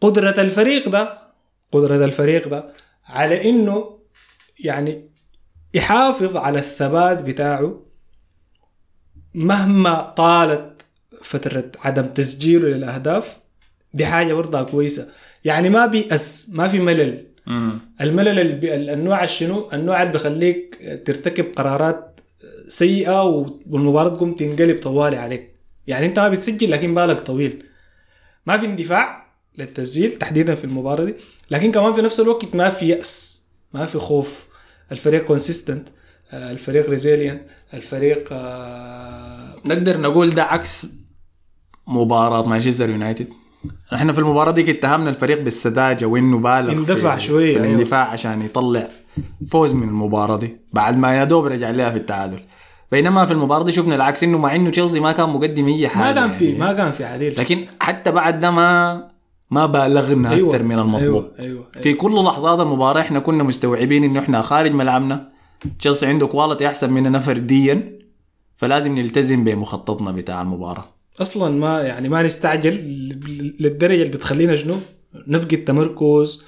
قدرة 0.00 0.40
الفريق 0.40 0.88
ده 0.88 1.18
قدرة 1.72 2.04
الفريق 2.04 2.48
ده 2.48 2.72
على 3.04 3.50
إنه 3.50 3.98
يعني 4.64 5.10
يحافظ 5.74 6.36
على 6.36 6.58
الثبات 6.58 7.22
بتاعه 7.22 7.84
مهما 9.34 10.02
طالت 10.02 10.82
فترة 11.22 11.70
عدم 11.80 12.06
تسجيله 12.06 12.68
للأهداف. 12.68 13.38
دي 13.94 14.06
حاجة 14.06 14.34
برضها 14.34 14.62
كويسة. 14.62 15.08
يعني 15.44 15.68
ما 15.70 15.86
بيأس 15.86 16.46
ما 16.52 16.68
في 16.68 16.78
ملل. 16.78 17.26
مم. 17.50 17.80
الملل 18.00 18.64
النوع 18.90 19.24
الشنو؟ 19.24 19.68
النوع 19.72 20.02
اللي 20.02 20.12
بيخليك 20.12 20.78
ترتكب 21.06 21.44
قرارات 21.56 22.20
سيئة 22.68 23.22
والمباراة 23.66 24.08
تقوم 24.08 24.32
تنقلب 24.34 24.78
طوالي 24.78 25.16
عليك. 25.16 25.54
يعني 25.86 26.06
انت 26.06 26.18
ما 26.18 26.28
بتسجل 26.28 26.70
لكن 26.70 26.94
بالك 26.94 27.20
طويل. 27.20 27.62
ما 28.46 28.58
في 28.58 28.66
اندفاع 28.66 29.26
للتسجيل 29.58 30.12
تحديدا 30.12 30.54
في 30.54 30.64
المباراة 30.64 31.04
دي 31.04 31.14
لكن 31.50 31.72
كمان 31.72 31.92
في 31.92 32.02
نفس 32.02 32.20
الوقت 32.20 32.54
ما 32.56 32.70
في 32.70 32.88
يأس 32.88 33.46
ما 33.74 33.86
في 33.86 33.98
خوف. 33.98 34.46
الفريق 34.92 35.24
consistent 35.24 35.88
الفريق 36.32 36.90
resilient 36.90 37.46
الفريق 37.74 38.28
آه، 38.32 39.54
نقدر 39.64 40.00
نقول 40.00 40.30
ده 40.30 40.42
عكس 40.42 40.86
مباراة 41.86 42.48
مانشستر 42.48 42.90
يونايتد؟ 42.90 43.28
إحنا 43.94 44.12
في 44.12 44.18
المباراة 44.18 44.52
دي 44.52 44.70
اتهمنا 44.70 45.10
الفريق 45.10 45.42
بالسذاجة 45.42 46.04
وانه 46.04 46.38
بالغ 46.38 46.72
اندفع 46.72 47.16
في 47.16 47.22
شوية، 47.22 47.52
في 47.52 47.60
أيوة. 47.60 47.74
الاندفاع 47.74 48.10
عشان 48.10 48.42
يطلع 48.42 48.88
فوز 49.50 49.72
من 49.72 49.88
المباراة 49.88 50.36
دي 50.36 50.56
بعد 50.72 50.98
ما 50.98 51.16
يا 51.16 51.24
دوب 51.24 51.46
رجع 51.46 51.70
لها 51.70 51.90
في 51.90 51.96
التعادل. 51.96 52.40
بينما 52.92 53.26
في 53.26 53.32
المباراة 53.32 53.64
دي 53.64 53.72
شفنا 53.72 53.94
العكس 53.94 54.24
إنه 54.24 54.38
مع 54.38 54.54
إنه 54.54 54.70
تشيلسي 54.70 55.00
ما 55.00 55.12
كان 55.12 55.28
مقدم 55.28 55.66
أي 55.66 55.88
حاجة 55.88 56.14
ما 56.14 56.20
كان 56.20 56.30
في 56.30 56.44
يعني. 56.44 56.58
ما 56.58 56.72
كان 56.72 56.90
في 56.90 57.04
عديل 57.04 57.34
لكن 57.38 57.64
حتى 57.80 58.10
بعد 58.10 58.40
ده 58.40 58.50
ما 58.50 59.10
ما 59.50 59.66
بالغنا 59.66 60.30
أيوة، 60.30 60.48
أكثر 60.48 60.62
من 60.62 60.78
المطلوب. 60.78 61.24
أيوة، 61.24 61.30
أيوة، 61.38 61.66
في 61.82 61.94
كل 61.94 62.24
لحظات 62.24 62.60
المباراة 62.60 63.00
إحنا 63.00 63.18
كنا 63.18 63.42
مستوعبين 63.44 64.04
إنه 64.04 64.20
إحنا 64.20 64.42
خارج 64.42 64.72
ملعبنا. 64.72 65.28
تشيلسي 65.78 66.06
عنده 66.06 66.26
quality 66.26 66.66
أحسن 66.66 66.92
مننا 66.92 67.18
فرديا 67.18 67.98
فلازم 68.56 68.98
نلتزم 68.98 69.44
بمخططنا 69.44 70.12
بتاع 70.12 70.42
المباراة. 70.42 70.99
أصلا 71.20 71.50
ما 71.58 71.82
يعني 71.82 72.08
ما 72.08 72.22
نستعجل 72.22 72.74
للدرجة 73.60 73.94
اللي 74.02 74.08
بتخلينا 74.16 74.56
شنو 74.56 74.76
نفقد 75.26 75.64
تمركز 75.64 76.44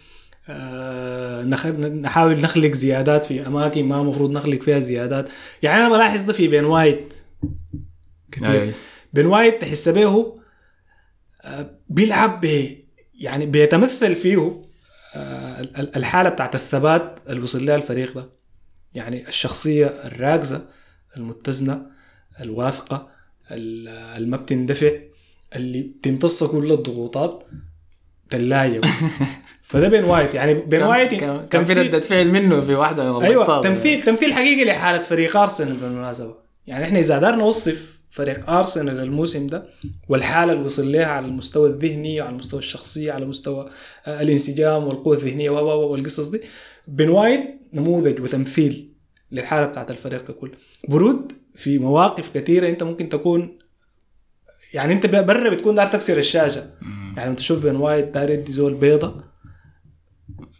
آه. 0.49 1.43
نحاول 1.43 2.41
نخلق 2.41 2.73
زيادات 2.73 3.25
في 3.25 3.47
أماكن 3.47 3.85
ما 3.85 4.01
المفروض 4.01 4.31
نخلق 4.31 4.61
فيها 4.62 4.81
زيادات 4.81 5.29
يعني 5.62 5.81
أنا 5.87 5.89
بلاحظ 5.95 6.23
ده 6.23 6.33
في 6.33 6.49
بين 6.49 6.64
وايت 6.64 7.12
كثير 8.33 8.62
أي. 8.62 8.75
بين 9.12 9.27
وايت 9.27 9.61
تحس 9.62 9.89
به 9.89 10.39
آه 11.45 11.70
بيلعب 11.89 12.41
ب 12.47 12.77
يعني 13.14 13.47
بيتمثل 13.47 14.14
فيه 14.14 14.62
آه 15.14 15.61
ال- 15.61 15.77
ال- 15.77 15.97
الحالة 15.97 16.29
بتاعت 16.29 16.55
الثبات 16.55 17.18
اللي 17.29 17.41
وصل 17.43 17.66
لها 17.66 17.77
الفريق 17.77 18.14
ده 18.14 18.29
يعني 18.95 19.29
الشخصية 19.29 19.87
الراكزة 19.87 20.68
المتزنة 21.16 21.87
الواثقة 22.41 22.97
ال- 22.97 23.11
اللي 23.53 24.26
ما 24.26 24.36
بتندفع 24.36 24.90
اللي 25.57 25.82
بتمتص 25.82 26.44
كل 26.44 26.72
الضغوطات 26.72 27.44
تلاتة 28.30 28.80
بس. 28.80 29.03
فده 29.62 29.88
بين 29.88 30.05
وايت 30.05 30.34
يعني 30.34 30.55
بين 30.55 30.82
وايت 30.82 31.14
كان 31.14 31.48
كان 31.48 31.64
في 31.64 31.72
ردة 31.72 32.00
فعل 32.00 32.28
منه 32.28 32.61
في 32.61 32.74
واحدة 32.74 33.12
من 33.12 33.24
أيوه. 33.24 33.62
تمثيل 33.62 34.03
تمثيل 34.03 34.32
حقيقي 34.32 34.64
لحالة 34.64 35.03
فريق 35.03 35.36
أرسنال 35.36 35.76
بالمناسبة. 35.76 36.34
يعني 36.66 36.84
إحنا 36.84 36.98
إذا 36.98 37.16
قدرنا 37.16 37.36
نوصف 37.36 38.00
فريق 38.11 38.50
أرسنال 38.50 39.00
الموسم 39.00 39.46
ده 39.46 39.66
والحالة 40.09 40.53
اللي 40.53 40.64
وصل 40.64 40.92
لها 40.92 41.07
على 41.07 41.26
المستوى 41.26 41.68
الذهني 41.70 42.20
وعلى 42.20 42.32
المستوى 42.32 42.59
الشخصي 42.61 43.11
على 43.11 43.26
مستوى 43.26 43.70
آه، 44.07 44.22
الانسجام 44.22 44.84
والقوة 44.84 45.16
الذهنية 45.16 45.50
و 45.50 45.90
والقصص 45.90 46.28
دي 46.28 46.40
بن 46.88 47.09
وايت 47.09 47.61
نموذج 47.72 48.20
وتمثيل 48.20 48.92
للحالة 49.32 49.66
بتاعت 49.66 49.90
الفريق 49.90 50.24
ككل. 50.24 50.53
برود 50.88 51.32
في 51.55 51.78
مواقف 51.78 52.30
كثيره 52.34 52.68
انت 52.68 52.82
ممكن 52.82 53.09
تكون 53.09 53.59
يعني 54.74 54.92
انت 54.92 55.07
برا 55.07 55.50
بتكون 55.50 55.74
دار 55.74 55.86
تكسر 55.86 56.18
الشاشة. 56.18 56.70
يعني 57.16 57.34
تشوف 57.34 57.62
بن 57.62 57.76
وايت 57.76 58.14
دار 58.14 58.30
يدي 58.30 58.53
زول 58.53 58.74
بيضة 58.74 59.14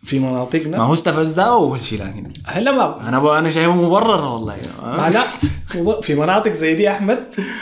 في 0.03 0.18
مناطقنا. 0.18 0.78
ما 0.78 0.84
هو 0.84 0.93
استفزها 0.93 1.45
أول 1.45 1.80
شيء 1.80 2.05
لكن 2.05 2.32
هلا 2.47 2.72
ما 2.72 3.09
أنا 3.09 3.18
ب... 3.18 3.26
أنا 3.26 3.51
شايفه 3.51 3.72
مبرر 3.72 4.24
والله. 4.24 4.57
ما 4.82 5.11
لا 5.11 5.24
في 6.01 6.14
مناطق 6.14 6.53
زي 6.53 6.74
دي 6.74 6.90
أحمد 6.90 7.18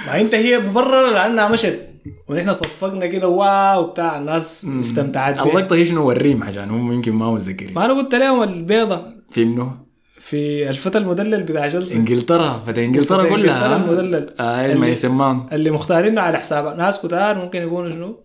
ما 0.06 0.20
انت 0.20 0.34
هي 0.34 0.58
مبررة 0.58 1.10
لأنها 1.10 1.48
مشت. 1.48 1.86
ونحن 2.28 2.52
صفقنا 2.52 3.06
كده 3.06 3.28
wow 3.28 3.84
بتاع 3.84 4.18
الناس 4.18 4.66
استمتعت 4.80 5.46
اللقطه 5.46 5.76
هي 5.76 5.84
شنو 5.84 6.08
وريم 6.08 6.42
عشان 6.42 6.70
هم 6.70 6.92
يمكن 6.92 7.12
ما 7.12 7.32
متذكرين 7.32 7.74
ما 7.74 7.84
أنا 7.84 7.92
قلت 7.92 8.14
لهم 8.14 8.42
البيضة. 8.42 9.06
في 9.32 9.42
إنه؟ 9.42 9.89
في 10.20 10.70
الفتى 10.70 10.98
المدلل 10.98 11.42
بتاع 11.42 11.68
تشيلسي. 11.68 11.96
إنجلترا 11.96 12.62
فتى 12.66 12.84
إنجلترا 12.84 13.28
كلها 13.28 13.76
إنجلترا 13.76 13.76
المدلل. 13.76 14.34
آه 14.40 14.66
ما 14.66 14.72
اللي- 14.72 14.90
يسمون 14.90 15.46
اللي 15.52 15.70
مختارينه 15.70 16.20
على 16.20 16.38
حساب 16.38 16.76
ناس 16.78 17.00
كتار 17.02 17.38
ممكن 17.38 17.62
يكونوا 17.62 17.90
شنو؟ 17.90 18.20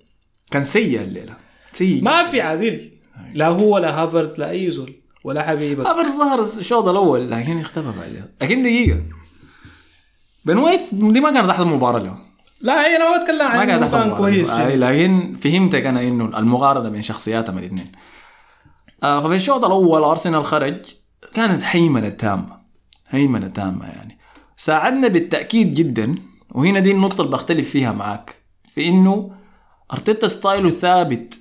كان 0.52 0.64
سيء 0.64 1.02
الليلة. 1.02 1.34
سيء. 1.74 2.04
ما 2.04 2.24
في 2.24 2.42
عديل. 2.42 2.92
لا 3.34 3.48
هو 3.48 3.78
لا 3.78 4.04
هافرتز 4.04 4.40
لا 4.40 4.50
أي 4.50 4.72
زول 4.72 4.94
ولا 5.24 5.44
حبيبك. 5.44 5.86
هافرز 5.86 6.12
ظهر 6.18 6.40
الشوط 6.60 6.88
الأول 6.88 7.32
لكن 7.32 7.60
اختفى 7.60 7.88
بعدها 8.00 8.28
لكن 8.42 8.64
دقيقة. 8.64 9.00
بن 10.46 10.58
وايت 10.58 10.82
دي 10.96 11.20
ما 11.20 11.32
كانت 11.32 11.50
احسن 11.50 11.68
مباراة 11.68 12.00
له 12.00 12.18
لا 12.62 12.86
هي 12.88 12.96
أنا 12.96 13.12
ما 13.12 13.18
بتكلم 13.24 13.38
ما 13.38 13.46
عن 13.46 13.70
احسن 13.84 13.98
كان 14.00 14.16
كويس 14.18 14.54
آه. 14.54 14.76
لكن 14.76 15.38
فهمتك 15.44 15.86
أنا 15.86 16.02
إنه 16.02 16.40
المقارنه 16.40 16.90
بين 16.90 17.02
شخصياتهم 17.02 17.58
الاثنين. 17.58 17.92
آه 19.04 19.22
ففي 19.22 19.36
الشوط 19.36 19.66
الأول 19.66 20.04
أرسنال 20.04 20.46
خرج. 20.46 20.86
كانت 21.36 21.62
هيمنة 21.64 22.10
تامة 22.10 22.58
هيمنة 23.08 23.48
تامة 23.48 23.86
يعني. 23.86 24.18
ساعدنا 24.58 25.08
بالتأكيد 25.08 25.72
جدا 25.72 26.16
وهنا 26.52 26.80
دي 26.80 26.92
النقطة 26.92 27.22
اللي 27.22 27.32
بختلف 27.32 27.70
فيها 27.70 27.92
معاك 27.92 28.36
في 28.68 28.88
إنه 28.88 29.32
أرتيتا 29.94 30.28
ستايله 30.28 30.70
ثابت 30.70 31.40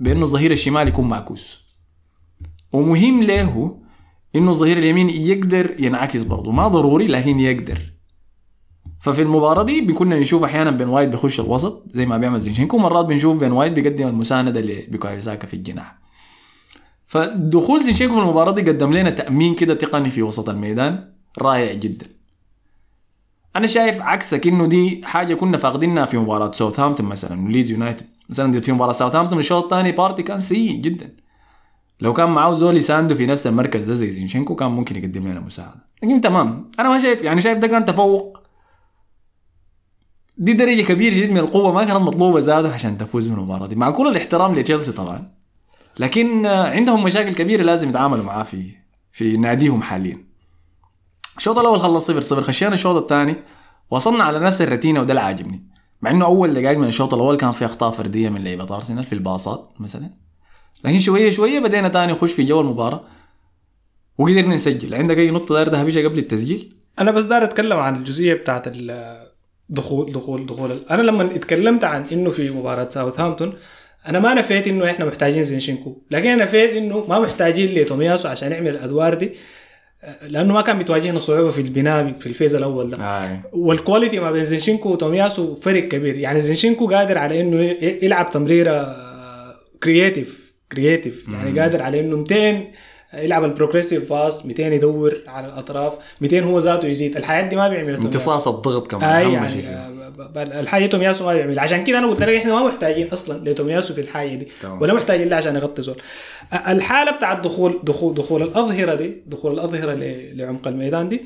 بأنه 0.00 0.22
الظهير 0.22 0.50
الشمال 0.50 0.88
يكون 0.88 1.08
معكوس. 1.08 1.66
ومهم 2.72 3.22
له 3.22 3.78
إنه 4.36 4.50
الظهير 4.50 4.78
اليمين 4.78 5.10
يقدر 5.10 5.74
ينعكس 5.78 6.22
برضه 6.22 6.50
ما 6.52 6.68
ضروري 6.68 7.06
لكن 7.06 7.40
يقدر. 7.40 7.78
ففي 9.00 9.22
المباراة 9.22 9.62
دي 9.62 9.92
كنا 9.92 10.18
نشوف 10.18 10.44
أحيانا 10.44 10.70
بين 10.70 10.88
وايت 10.88 11.08
بيخش 11.08 11.40
الوسط 11.40 11.84
زي 11.94 12.06
ما 12.06 12.18
بيعمل 12.18 12.40
زينشينكو 12.40 12.78
مرات 12.78 13.06
بنشوف 13.06 13.38
بين 13.38 13.52
وايت 13.52 13.72
بيقدم 13.72 14.08
المساندة 14.08 14.60
لبيكايو 14.60 15.20
ساكا 15.20 15.46
في 15.46 15.54
الجناح. 15.54 16.05
فدخول 17.06 17.82
زينشينكو 17.82 18.14
في 18.14 18.20
المباراة 18.20 18.52
دي 18.52 18.62
قدم 18.62 18.92
لنا 18.92 19.10
تأمين 19.10 19.54
كده 19.54 19.74
تقني 19.74 20.10
في 20.10 20.22
وسط 20.22 20.48
الميدان. 20.48 21.12
رائع 21.38 21.72
جدا. 21.72 22.06
أنا 23.56 23.66
شايف 23.66 24.00
عكسك 24.02 24.46
انه 24.46 24.66
دي 24.66 25.00
حاجة 25.04 25.34
كنا 25.34 25.58
فاقدينها 25.58 26.06
في 26.06 26.18
مباراة 26.18 26.52
ساوثهامبتون 26.52 27.06
مثلا 27.06 27.44
وليدز 27.44 27.70
يونايتد 27.70 28.06
مثلا 28.28 28.60
في 28.60 28.72
مباراة 28.72 28.92
ساوثهامبتون 28.92 29.38
الشوط 29.38 29.62
الثاني 29.62 29.92
بارتي 29.92 30.22
كان 30.22 30.40
سيء 30.40 30.76
جدا. 30.80 31.16
لو 32.00 32.12
كان 32.12 32.30
معاه 32.30 32.52
زول 32.52 32.76
يسانده 32.76 33.14
في 33.14 33.26
نفس 33.26 33.46
المركز 33.46 33.84
ده 33.84 33.94
زي 33.94 34.10
زينشينكو 34.10 34.54
كان 34.54 34.70
ممكن 34.70 34.96
يقدم 34.96 35.28
لنا 35.28 35.40
مساعدة. 35.40 35.86
لكن 36.02 36.20
تمام. 36.20 36.70
أنا 36.80 36.88
ما 36.88 36.98
شايف 36.98 37.22
يعني 37.22 37.40
شايف 37.40 37.58
ده 37.58 37.68
كان 37.68 37.84
تفوق. 37.84 38.38
دي 40.38 40.52
درجة 40.52 40.82
كبيرة 40.82 41.14
جدا 41.14 41.32
من 41.32 41.38
القوة 41.38 41.72
ما 41.72 41.84
كانت 41.84 42.00
مطلوبة 42.00 42.40
زاده 42.40 42.74
عشان 42.74 42.98
تفوز 42.98 43.28
من 43.28 43.34
المباراة 43.34 43.66
دي. 43.66 43.76
مع 43.76 43.90
كل 43.90 44.08
الاحترام 44.08 44.54
لتشيلسي 44.54 44.92
طبعا. 44.92 45.35
لكن 45.98 46.46
عندهم 46.46 47.02
مشاكل 47.02 47.34
كبيرة 47.34 47.62
لازم 47.62 47.88
يتعاملوا 47.88 48.24
معاه 48.24 48.42
في 48.42 48.70
في 49.12 49.36
ناديهم 49.36 49.82
حاليا. 49.82 50.26
الشوط 51.36 51.58
الأول 51.58 51.80
خلص 51.80 52.06
صفر 52.06 52.20
صفر. 52.20 52.42
خشينا 52.42 52.72
الشوط 52.72 53.02
الثاني. 53.02 53.36
وصلنا 53.90 54.24
على 54.24 54.38
نفس 54.38 54.62
الرتينة 54.62 55.00
وده 55.00 55.10
اللي 55.10 55.20
عاجبني. 55.20 55.66
مع 56.02 56.10
إنه 56.10 56.24
أول 56.24 56.54
دقائق 56.54 56.78
من 56.78 56.86
الشوط 56.86 57.14
الأول 57.14 57.36
كان 57.36 57.52
في 57.52 57.64
أخطاء 57.64 57.90
فردية 57.90 58.28
من 58.28 58.44
لعيبة 58.44 58.76
أرسنال 58.76 59.04
في 59.04 59.12
الباصات 59.12 59.74
مثلا. 59.80 60.10
لكن 60.84 60.98
شوية 60.98 61.30
شوية 61.30 61.60
بدينا 61.60 61.88
تاني 61.88 62.12
نخش 62.12 62.32
في 62.32 62.44
جو 62.44 62.60
المباراة. 62.60 63.04
وقدرنا 64.18 64.54
نسجل. 64.54 64.94
عندك 64.94 65.18
أي 65.18 65.30
نقطة 65.30 65.54
داير 65.54 65.68
ذهبيه 65.68 66.08
قبل 66.08 66.18
التسجيل؟ 66.18 66.76
أنا 66.98 67.10
بس 67.10 67.24
دار 67.24 67.44
أتكلم 67.44 67.78
عن 67.78 67.96
الجزئية 67.96 68.34
بتاعت 68.34 68.62
الدخول 68.66 70.12
دخول 70.12 70.46
دخول. 70.46 70.84
أنا 70.90 71.02
لما 71.02 71.22
اتكلمت 71.22 71.84
عن 71.84 72.04
إنه 72.12 72.30
في 72.30 72.50
مباراة 72.50 72.88
ساوثهامبتون 72.88 73.52
أنا 74.08 74.18
ما 74.18 74.34
نفيت 74.34 74.68
إنه 74.68 74.90
إحنا 74.90 75.04
محتاجين 75.04 75.42
زينشينكو. 75.42 75.96
لكن 76.10 76.28
أنا 76.28 76.44
نفيت 76.44 76.70
إنه 76.70 77.04
ما 77.08 77.18
محتاجين 77.20 77.74
لتومياسو 77.74 78.28
عشان 78.28 78.52
يعمل 78.52 78.68
الأدوار 78.68 79.14
دي 79.14 79.30
آه، 80.04 80.26
لأنه 80.28 80.54
ما 80.54 80.60
كان 80.60 80.78
بتواجهنا 80.78 81.20
صعوبة 81.20 81.50
في 81.50 81.60
البناء 81.60 82.14
في 82.20 82.26
ال 82.26 82.31
phase 82.31 82.54
الأول 82.54 82.90
ده. 82.90 82.96
اي 83.24 83.40
وال 83.52 83.67
quality 83.67 84.20
ما 84.20 84.30
بين 84.30 84.44
زينشينكو 84.44 84.88
وتومياسو 84.92 85.54
فرق 85.54 85.88
كبير. 85.88 86.16
يعني 86.16 86.40
زينشينكو 86.40 86.86
قادر 86.90 87.18
على 87.18 87.40
إنه 87.40 87.76
يلعب 88.02 88.30
تمريرة 88.30 88.96
creative 89.82 90.52
creative 90.72 91.28
يعني 91.28 91.60
قادر 91.60 91.82
على 91.82 92.00
إنه 92.00 92.16
200 92.16 92.64
يلعب 93.16 93.44
ال 93.44 93.49
progressive 93.49 94.08
pass 94.08 94.46
200 94.46 94.62
يدور 94.62 95.16
على 95.26 95.46
الأطراف 95.46 95.92
200 96.20 96.40
هو 96.40 96.58
ذاته 96.58 96.86
يزيد. 96.88 97.16
الحياة 97.16 97.42
دي 97.42 97.56
ما 97.56 97.68
بيعملها. 97.68 97.96
امتصاص 97.98 98.48
الضغط 98.48 98.86
كمان 98.90 99.04
أهم 99.04 99.32
يعني 99.32 99.48
شيء 99.48 99.64
آه، 99.68 100.60
الحاجة 100.60 100.86
تومياسو 100.86 101.24
ما 101.26 101.34
بيعمل 101.34 101.58
عشان 101.58 101.84
كده 101.84 101.98
أنا 101.98 102.06
قلت 102.06 102.22
لك 102.22 102.28
إحنا 102.34 102.52
ما 102.54 102.66
محتاجين 102.68 103.08
أصلا 103.08 103.50
لتومياسو 103.50 103.94
في 103.94 104.00
الحاجة 104.00 104.34
دي 104.34 104.48
تمام. 104.62 104.82
ولا 104.82 104.94
محتاجين 104.94 105.28
له 105.28 105.36
عشان 105.36 105.56
يغطي 105.56 105.82
زول. 105.82 105.96
الحالة 106.68 107.10
بتاعت 107.10 107.44
دخول 107.44 107.80
دخول 107.84 108.14
دخول 108.14 108.42
الأظهرة 108.42 108.94
دي 108.94 109.22
دخول 109.26 109.52
الأظهرة 109.52 109.94
لعمق 110.34 110.68
الميدان 110.68 111.08
دي 111.08 111.20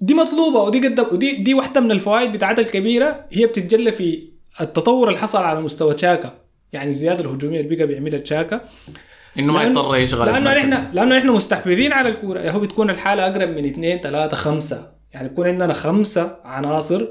دي 0.00 0.14
مطلوبة 0.14 0.62
ودي 0.62 0.88
قدم 0.88 1.04
ودي 1.12 1.32
دي 1.36 1.54
واحدة 1.54 1.80
من 1.80 1.90
الفوائد 1.90 2.32
بتاعتها 2.32 2.62
الكبيرة 2.62 3.24
هي 3.32 3.46
بتتجلى 3.46 3.92
في 3.92 4.28
التطور 4.60 5.08
اللي 5.08 5.18
حصل 5.18 5.38
على 5.42 5.60
مستوى 5.60 5.94
تشاكا. 5.94 6.32
يعني 6.72 6.88
الزيادة 6.88 7.20
الهجومية 7.24 7.60
اللي 7.60 7.76
بقى 7.76 7.86
بيعملها 7.86 8.18
تشاكا. 8.18 8.60
إنه 9.38 9.52
ما 9.52 9.62
يضطر 9.62 9.96
يشغل 9.96 10.26
لأنه. 10.26 10.52
إحنا 10.52 10.90
لأنه 10.92 11.18
إحنا 11.18 11.32
مستحوذين 11.32 11.92
على 11.92 12.08
الكورة. 12.08 12.40
يا 12.40 12.50
هو 12.50 12.60
بتكون 12.60 12.90
الحالة 12.90 13.26
أقرب 13.26 13.48
من 13.48 13.64
اثنين 13.64 13.98
ثلاثة 14.00 14.36
خمسة. 14.36 14.92
يعني 15.14 15.28
بكون 15.28 15.46
عندنا 15.48 15.72
خمسة 15.72 16.36
عناصر 16.44 17.06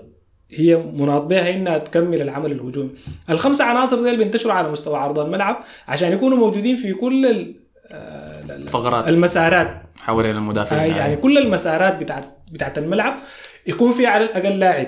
هي 0.51 0.76
مناط 0.76 1.22
بها 1.22 1.53
إنها 1.53 1.78
تكمل 1.78 2.22
العمل 2.22 2.51
الهجومي. 2.51 2.89
الخمسة 3.30 3.65
عناصر 3.65 4.03
دي 4.03 4.18
بينتشروا 4.18 4.53
على 4.53 4.70
مستوى 4.70 4.97
عرض 4.97 5.20
الملعب 5.20 5.63
عشان 5.88 6.13
يكونوا 6.13 6.38
موجودين 6.38 6.76
في 6.78 6.93
كل 6.93 7.26
آه، 7.91 8.41
ال- 8.41 8.51
ال- 8.51 8.68
فقرات 8.68 9.07
المسارات. 9.07 9.82
حوالين 10.01 10.36
المدافعين. 10.36 10.93
آه، 10.93 10.97
يعني 10.97 11.15
كل 11.15 11.38
المسارات 11.38 11.97
بتاعت 11.97 12.38
بتاعت 12.51 12.78
الملعب 12.78 13.15
يكون 13.68 13.91
فيها 13.91 14.09
على 14.09 14.24
الأقل 14.26 14.59
لاعب. 14.59 14.88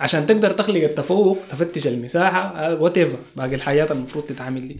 عشان 0.00 0.26
تقدر 0.26 0.50
تخلق 0.50 0.82
التفوق 0.82 1.38
تفتش 1.50 1.86
المساحة 1.86 2.74
وات 2.74 2.98
ايفر 2.98 3.16
باقي 3.36 3.54
الحاجات 3.54 3.90
المفروض 3.90 4.24
تتعمل 4.24 4.68
دي. 4.68 4.76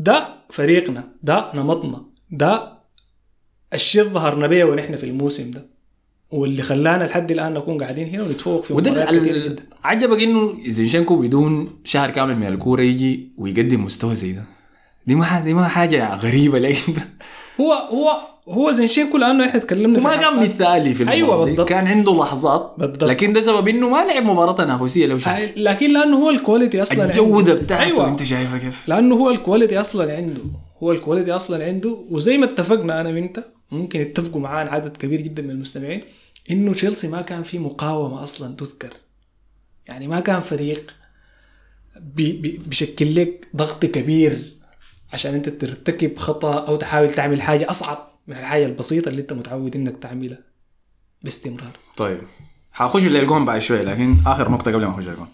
فده 0.00 0.28
فريقنا 0.50 1.08
ده 1.22 1.48
نمطنا 1.54 2.04
ده 2.30 2.72
الشيء 3.74 4.04
ظهرنا 4.04 4.46
به 4.46 4.64
ونحن 4.64 4.96
في 4.96 5.04
الموسم 5.04 5.50
ده. 5.50 5.66
واللي 6.30 6.62
خلانا 6.62 7.04
لحد 7.04 7.30
الآن 7.30 7.54
نكون 7.54 7.82
قاعدين 7.82 8.08
هنا 8.08 8.22
ونتفوق 8.22 8.62
في 8.62 8.74
مباريات 8.74 9.08
كثيره 9.08 9.38
جدا. 9.38 9.62
عجبك 9.84 10.22
إنه 10.22 10.56
زينشенكو 10.68 11.16
بدون 11.16 11.80
شهر 11.84 12.10
كامل 12.10 12.36
من 12.36 12.46
الكورة 12.46 12.82
يجي 12.82 13.32
ويقدم 13.38 13.84
مستوى 13.84 14.14
زي 14.14 14.32
ده؟ 14.32 14.44
دي 15.06 15.14
ما 15.14 15.40
دي 15.40 15.54
ما 15.54 15.68
حاجة 15.68 16.14
غريبة 16.14 16.58
لك 16.58 16.78
هو 17.60 17.72
هو 17.72 18.18
هو 18.48 18.72
زينشينكو 18.72 19.18
لأنه 19.18 19.46
إحنا 19.46 19.60
تكلمنا 19.60 19.98
وما 19.98 20.10
في 20.10 20.18
كان 20.18 20.36
مثالي 20.40 20.94
في 20.94 21.04
دي. 21.04 21.22
بالضبط. 21.22 21.68
كان 21.68 21.86
عنده 21.86 22.12
لحظات 22.18 22.74
بالضبط. 22.78 23.04
لكن 23.04 23.32
ده 23.32 23.42
سبب 23.42 23.68
إنه 23.68 23.88
ما 23.88 24.04
لعب 24.04 24.22
مباراة 24.22 24.52
تنافسية 24.52 25.06
لو 25.06 25.18
شايف 25.18 25.58
آه، 25.58 25.60
لكن 25.60 25.92
لأنه 25.92 26.16
هو 26.16 26.30
ال 26.30 26.36
quality 26.36 26.82
أصلا 26.82 27.04
الجودة. 27.04 27.54
بتاعته 27.54 27.84
أيوة. 27.84 28.08
انت 28.08 28.22
شايفها 28.22 28.58
كيف 28.58 28.88
لأنه 28.88 29.14
هو 29.14 29.30
ال 29.30 29.36
quality 29.36 29.80
أصلا 29.80 30.16
عنده 30.16 30.40
هو 30.82 30.92
ال 30.92 30.97
quality 30.97 31.32
أصلا 31.32 31.64
عنده 31.64 31.96
وزي 32.10 32.38
ما 32.38 32.44
اتفقنا 32.44 33.00
أنا 33.00 33.08
وأنت 33.08 33.44
ممكن 33.70 34.00
يتفقوا 34.00 34.40
معانا 34.40 34.70
عدد 34.70 34.96
كبير 34.96 35.20
جدا 35.20 35.42
من 35.42 35.50
المستمعين 35.50 36.00
إنه 36.50 36.72
تشيلسي 36.72 37.08
ما 37.08 37.22
كان 37.22 37.42
فيه 37.42 37.58
مقاومة 37.58 38.22
أصلا 38.22 38.54
تذكر 38.56 38.90
يعني 39.86 40.08
ما 40.08 40.20
كان 40.20 40.40
فريق 40.40 40.94
بي 42.00 42.32
بي 42.32 42.60
بيشكل 42.66 43.14
لك 43.14 43.48
ضغط 43.56 43.86
كبير 43.86 44.38
عشان 45.12 45.34
انت 45.34 45.48
ترتكب 45.48 46.18
خطأ 46.18 46.68
أو 46.68 46.76
تحاول 46.76 47.10
تعمل 47.10 47.42
حاجة 47.42 47.70
اصعب 47.70 48.10
من 48.26 48.36
الحاجة 48.36 48.66
البسيطة 48.66 49.08
اللي 49.08 49.20
انت 49.22 49.32
متعود 49.32 49.76
انك 49.76 49.96
تعملها 49.96 50.38
باستمرار. 51.22 51.72
طيب. 51.96 52.20
حاخش 52.72 53.02
للجون 53.02 53.44
بعد 53.44 53.58
شوي 53.58 53.82
لكن 53.82 54.16
آخر 54.26 54.50
نقطة 54.50 54.72
قبل 54.72 54.86
ما 54.86 54.94
أخش 54.94 55.04
للجون 55.06 55.28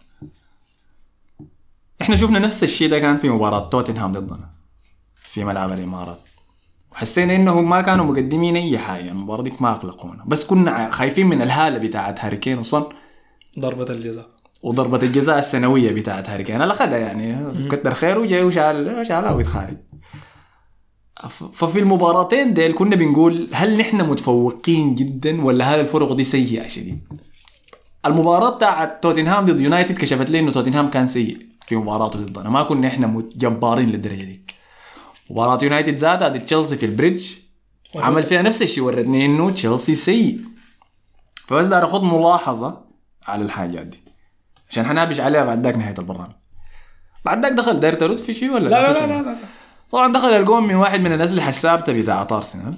إحنا 2.02 2.16
شفنا 2.16 2.38
نفس 2.38 2.62
الشيء 2.62 2.90
ده 2.90 2.98
كان 2.98 3.18
في 3.18 3.28
مباراة 3.28 3.68
توتنهام 3.68 4.12
ضدنا. 4.12 4.50
في 5.14 5.44
ملعب 5.44 5.72
الإمارات. 5.72 6.20
وحسينا 6.92 7.36
إنهم 7.36 7.68
ما 7.70 7.80
كانوا 7.80 8.04
مقدمين 8.04 8.56
أي 8.56 8.78
حاجة 8.78 9.08
المباراة 9.10 9.42
دي 9.42 9.52
ما 9.60 9.72
أقلقونا. 9.72 10.24
بس 10.26 10.44
كنا 10.44 10.90
خايفين 10.90 11.26
من 11.26 11.42
الهالة 11.42 11.78
بتاعت 11.78 12.20
هاري 12.24 12.36
كين 12.36 12.58
وصن. 12.58 12.84
ضربة 13.58 13.92
الجزاء. 13.92 14.28
وضربة 14.62 14.98
الجزاء 15.02 15.38
السنوية 15.38 15.92
بتاعت 15.92 16.30
هاري 16.30 16.44
كين 16.44 16.62
اخذها 16.62 16.98
يعني 16.98 17.52
كتر 17.68 17.94
خيره 17.94 18.26
جاي 18.26 18.42
وشال 18.42 19.06
شالها 19.06 19.32
ويتخارج 19.32 19.76
ففي 21.52 21.78
المباراتين 21.78 22.54
ديل 22.54 22.72
كنا 22.72 22.96
بنقول 22.96 23.48
هل 23.52 23.78
نحن 23.78 23.96
متفوقين 23.96 24.94
جدا 24.94 25.44
ولا 25.44 25.64
هل 25.64 25.80
الفرق 25.80 26.12
دي 26.12 26.24
سيئة 26.24 26.68
شديد؟ 26.68 27.00
المباراة 28.06 28.50
بتاعت 28.50 29.02
توتنهام 29.02 29.44
ضد 29.44 29.60
يونايتد 29.60 29.98
كشفت 29.98 30.30
لي 30.30 30.38
إنه 30.38 30.50
توتنهام 30.50 30.90
كان 30.90 31.06
سيء 31.06 31.38
في 31.66 31.76
مباراته 31.76 32.18
ضدنا. 32.18 32.50
ما 32.50 32.62
كنا 32.62 32.88
إحنا 32.88 33.22
جبارين 33.36 33.88
للدرجة 33.88 34.22
دي 34.22 34.44
مباراة 35.30 35.58
يونايتد 35.62 35.96
ذاتها 35.96 36.28
ضد 36.28 36.40
تشيلسي 36.40 36.76
في 36.76 36.86
البريدج. 36.86 37.32
عمل 37.96 38.22
فيها 38.22 38.42
نفس 38.42 38.62
الشيء 38.62 38.84
ورتني 38.84 39.24
إنه 39.24 39.50
تشيلسي 39.50 39.94
سيء. 39.94 40.38
فبس 41.34 41.66
دار 41.66 41.84
أخذ 41.84 42.04
ملاحظة 42.04 42.84
على 43.26 43.44
الحاجات 43.44 43.86
دي. 43.86 44.05
عشان 44.70 44.86
حنابش 44.86 45.20
عليها 45.20 45.44
بعد 45.44 45.64
ذاك 45.64 45.76
نهاية 45.76 45.94
البرنامج. 45.98 46.32
بعد 47.24 47.42
ذاك 47.42 47.52
دخل 47.52 47.80
داير 47.80 47.94
ترد 47.94 48.18
في 48.18 48.34
شيء 48.34 48.50
ولا 48.50 48.68
لا 48.68 48.92
لا؟ 48.92 49.06
لا؟ 49.06 49.06
لا, 49.06 49.22
لا. 49.22 49.36
طبعا 49.90 50.12
دخل 50.12 50.28
الجون 50.28 50.62
من 50.62 50.74
واحد 50.74 51.00
من 51.00 51.12
الأسلحة 51.12 51.48
الثابتة 51.48 51.92
بتاعت 51.92 52.32
ارسنال 52.32 52.74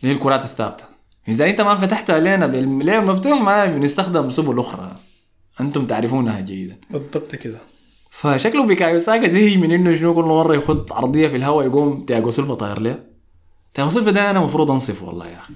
اللي 0.00 0.12
هي 0.12 0.12
الكرات 0.12 0.44
الثابتة. 0.44 0.84
إذا 1.28 1.50
أنت 1.50 1.60
ما 1.60 1.76
فتحتها 1.76 2.20
لنا 2.20 2.46
باللعب 2.46 3.10
مفتوح 3.10 3.40
ما 3.40 3.66
بنستخدم 3.66 4.30
سبل 4.30 4.58
أخرى. 4.58 4.94
أنتم 5.60 5.86
تعرفونها 5.86 6.40
جيدا. 6.40 6.76
بالضبط 6.90 7.34
كده. 7.36 7.58
فشكله 8.10 8.66
بيكايو 8.66 8.98
ساكا 8.98 9.28
زهج 9.28 9.58
من 9.58 9.72
إنه 9.72 9.94
شنو 9.94 10.14
كل 10.14 10.22
مرة 10.24 10.54
يخط 10.54 10.92
عرضية 10.92 11.28
في 11.28 11.36
الهواء 11.36 11.66
يقوم 11.66 12.04
تياجو 12.04 12.30
سيلفا 12.30 12.54
طاير 12.54 12.80
له 12.80 13.04
تياجو 13.74 13.90
سيلفا 13.90 14.10
ده 14.10 14.30
أنا 14.30 14.38
المفروض 14.38 14.70
أنصفه 14.70 15.06
والله 15.06 15.28
يا 15.28 15.38
أخي. 15.38 15.54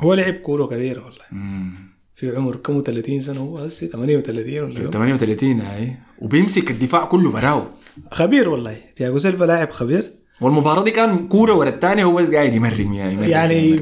هو 0.00 0.14
لعب 0.14 0.34
كورة 0.34 0.66
كبيره 0.66 1.04
والله. 1.04 1.24
مم. 1.32 1.91
في 2.14 2.36
عمر 2.36 2.56
كم 2.56 2.82
30 2.86 3.20
سنة؟ 3.20 3.40
هو 3.40 3.58
هسه 3.58 3.86
38 3.86 4.60
ولا 4.64 4.74
كم؟ 4.74 4.90
38 4.90 5.60
هاي 5.60 5.92
وبيمسك 6.18 6.70
الدفاع 6.70 7.04
كله 7.04 7.30
براو. 7.30 7.62
خبير 8.10 8.48
والله. 8.48 8.76
تياجو 8.96 9.18
سيلفا 9.18 9.44
لاعب 9.44 9.70
خبير. 9.70 10.10
والمباراة 10.40 10.84
دي 10.84 10.90
كان 10.90 11.28
كورة 11.28 11.54
ورا 11.54 11.68
الثانية 11.68 12.04
هو 12.04 12.18
قاعد 12.18 12.52
يرمرم 12.54 12.92
يعني 12.94 13.76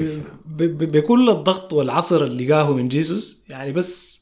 ب- 0.47 0.93
بكل 0.97 1.31
الضغط 1.31 1.73
والعصر 1.73 2.25
اللي 2.25 2.47
لقاه 2.47 2.73
من 2.73 2.89
جيسوس 2.89 3.47
يعني 3.49 3.73
بس 3.73 4.21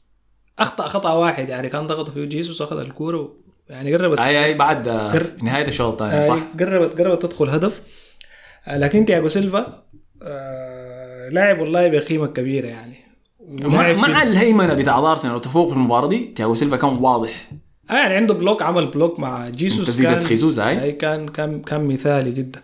أخطأ 0.59 0.87
خطأ 0.87 1.13
واحد 1.13 1.49
يعني 1.49 1.69
كان 1.69 1.87
ضغطه 1.87 2.11
فيه 2.11 2.25
جيسوس 2.25 2.61
وأخذ 2.61 2.79
الكورة 2.79 3.35
يعني 3.69 3.95
قربت 3.95 4.17
اي 4.19 4.45
أي 4.45 4.53
بعد 4.53 4.89
قر- 4.89 5.31
نهاية 5.43 5.67
الشوط 5.67 6.01
الثاني 6.01 6.23
آه، 6.25 6.27
صح. 6.27 6.39
قربت 6.59 7.01
قربت 7.01 7.21
تدخل 7.21 7.49
هدف. 7.49 7.81
آه، 8.67 8.77
لكن 8.77 9.05
تياجو 9.05 9.27
سيلفا 9.27 9.83
آه، 10.23 11.29
لاعب 11.29 11.59
والله 11.59 11.87
بقيمة 11.87 12.27
كبيرة 12.27 12.67
يعني. 12.67 12.95
مع, 13.49 13.93
مع 13.93 14.23
الهيمنة 14.23 14.73
بتاع 14.73 15.11
أرسنال 15.11 15.33
والتفوق 15.33 15.67
في 15.67 15.73
المباراة 15.73 16.07
دي 16.07 16.33
تياجو 16.35 16.53
سيلفا 16.53 16.77
كان 16.77 16.89
واضح. 16.89 17.51
آه 17.89 17.93
يعني 17.93 18.13
عنده 18.13 18.33
block 18.33 18.61
عمل 18.61 18.87
block 18.87 19.19
مع 19.19 19.49
جيسوس 19.49 19.87
تسديدة 19.87 20.19
جيسوس 20.19 20.59
هاي. 20.59 20.75
هاي 20.75 20.91
كان 20.91 21.27
كان 21.27 21.61
كان 21.61 21.85
مثالي 21.85 22.31
جدا. 22.31 22.61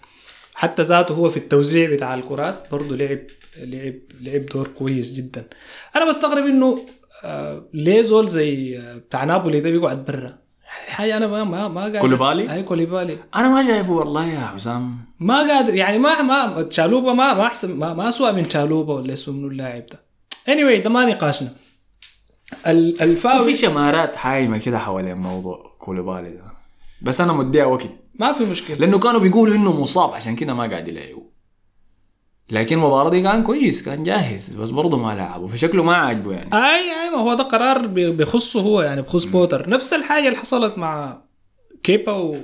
حتى 0.56 0.82
ذاته 0.82 1.14
هو 1.16 1.30
في 1.30 1.38
التوزيع 1.38 1.90
بتاع 1.90 2.14
الكرات 2.14 2.68
برضه 2.72 2.96
لعب 2.96 3.20
لعب 3.58 3.94
لعب 4.22 4.46
دور 4.46 4.68
كويس 4.68 5.14
جدا. 5.14 5.46
أنا 5.96 6.10
بستغرب 6.10 6.46
إنه 6.46 6.80
آه 7.24 7.64
ليه 7.74 8.02
زول 8.02 8.28
زي 8.28 8.80
آه 8.80 8.98
بتاع 8.98 9.24
نابولي 9.24 9.60
ده 9.60 9.70
بيقعد 9.70 10.06
برا؟ 10.06 10.38
حاجة 10.88 11.18
أنا 11.18 11.28
ما 11.28 11.44
ما 11.44 11.68
ما 11.68 11.82
قادر. 11.82 12.00
كوليبالي؟ 12.00 12.48
هاي 12.48 12.64
كوليبالي. 12.64 13.18
أنا 13.36 13.48
ما 13.48 13.68
شايفه 13.68 13.92
والله 13.92 14.28
يا 14.28 14.40
حسام. 14.40 14.98
ما 15.20 15.38
قادر 15.38 15.76
يعني 15.76 16.00
ما 16.00 16.22
ما 16.22 16.62
تشالوبا 16.62 17.14
ما 17.14 17.34
ما 17.34 17.44
احسن 17.44 17.80
ما, 17.80 17.94
ما 17.94 18.10
اسوء 18.10 18.32
من 18.32 18.48
تشالوبا 18.48 18.94
ولا 18.94 19.14
اسوء 19.14 19.34
من 19.34 19.52
اللاعب 19.52 19.86
ده. 19.86 20.05
Anyway 20.50 20.84
ده 20.84 20.90
ما 20.90 21.06
نقاشنا. 21.06 21.50
ال- 22.68 23.02
الفاول 23.02 23.42
وفي 23.42 23.56
شمارات 23.56 24.16
حايمة 24.16 24.58
كده 24.58 24.80
حوالين 24.80 25.18
موضوع 25.18 25.76
كوليبالي 25.80 26.30
ده. 26.30 26.44
بس 27.02 27.22
أنا 27.22 27.34
مديها 27.34 27.66
وقت. 27.66 27.88
ما 28.20 28.34
في 28.34 28.44
مشكلة. 28.46 28.78
لأنه 28.78 29.00
كانوا 29.00 29.20
بيقولوا 29.20 29.56
إنه 29.56 29.82
مصاب 29.82 30.10
عشان 30.14 30.36
كده 30.36 30.54
ما 30.54 30.68
قاعد 30.70 30.88
يلعبوا 30.88 31.24
لكن 32.50 32.76
المباراه 32.78 33.10
دي 33.10 33.22
كان 33.22 33.44
كويس 33.44 33.84
كان 33.84 34.04
جاهز 34.04 34.56
بس 34.56 34.70
برضه 34.70 34.98
ما 34.98 35.16
لعبوا 35.16 35.48
فشكله 35.48 35.84
ما 35.84 35.96
عاجبه 35.96 36.32
يعني. 36.34 36.54
اي 36.54 37.04
أي 37.04 37.10
ما 37.10 37.18
هو 37.18 37.34
ده 37.34 37.44
قرار 37.44 37.88
بي- 37.88 38.12
بيخصه 38.12 38.62
هو 38.62 38.82
يعني 38.82 39.02
بخص 39.02 39.24
بوتر. 39.24 39.70
نفس 39.70 39.94
الحاجة 39.94 40.28
اللي 40.28 40.38
حصلت 40.38 40.78
مع 40.78 41.22
كيبا 41.84 42.12
و... 42.12 42.36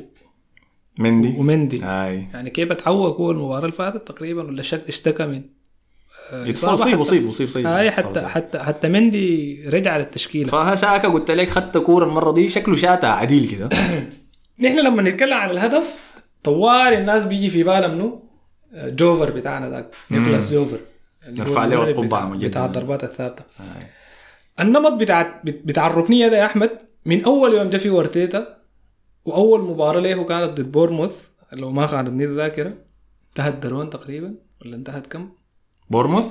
مندي. 0.99 1.35
ومندي. 1.37 1.85
أي. 1.85 2.27
يعني 2.33 2.49
كيبا 2.49 2.73
تعوق 2.73 3.17
هو 3.17 3.31
المباراة 3.31 3.59
اللي 3.59 3.71
فاتت 3.71 4.07
تقريبا 4.07 4.43
ولا 4.43 4.61
اشتكى 4.61 5.25
من 5.25 5.43
آه، 6.31 6.51
اصيب 6.51 6.55
حتى- 6.57 6.99
اصيب 6.99 7.27
اصيب 7.27 7.47
اصيب 7.47 7.67
إي. 7.67 7.91
حتى 7.91 8.27
حتى 8.27 8.59
حتى 8.59 8.87
مندي 8.87 9.63
رجع 9.69 9.97
للتشكيلة 9.97 10.49
فهساكا 10.49 11.07
قلت 11.07 11.31
لك 11.31 11.49
خدت 11.49 11.77
كورة 11.77 12.05
المرة 12.05 12.31
دي 12.31 12.49
شكله 12.49 12.75
شاتها 12.75 13.09
عديل 13.09 13.49
كده 13.49 13.69
نحن 14.63 14.79
لما 14.79 15.01
نتكلم 15.01 15.33
عن 15.33 15.49
الهدف 15.49 16.13
طوال 16.43 16.93
الناس 16.93 17.25
بيجي 17.25 17.49
في 17.49 17.63
بالها 17.63 17.87
منه 17.87 18.23
جوفر 18.73 19.31
بتاعنا 19.31 19.69
ذاك 19.69 19.95
نيكولاس 20.11 20.53
جوفر 20.53 20.79
نرفع 21.27 21.65
له 21.65 21.83
القبعة 21.83 22.29
بتاع. 22.29 22.47
بتاع 22.47 22.65
الضربات 22.65 23.03
الثابتة 23.03 23.43
آي. 23.59 23.87
النمط 24.59 24.93
بتاع 24.93 25.41
بتاع 25.43 25.87
الركنية 25.87 26.27
ده 26.27 26.37
يا 26.37 26.45
أحمد 26.45 26.69
من 27.05 27.23
أول 27.23 27.53
يوم 27.53 27.69
جا 27.69 27.77
فيه 27.77 27.89
أرتيتا 27.89 28.57
وأول 29.25 29.61
مباراة 29.61 29.99
له 30.01 30.23
كانت 30.23 30.59
ضد 30.59 30.71
بورنموث 30.71 31.27
لو 31.53 31.71
ما 31.71 31.87
خانتني 31.87 32.25
الذاكره 32.25 32.73
انتهت 33.29 33.55
draw 33.55 33.89
تقريبا 33.89 34.35
ولا 34.61 34.75
انتهت 34.75 35.07
كم؟ 35.07 35.29
بورنموث؟ 35.91 36.25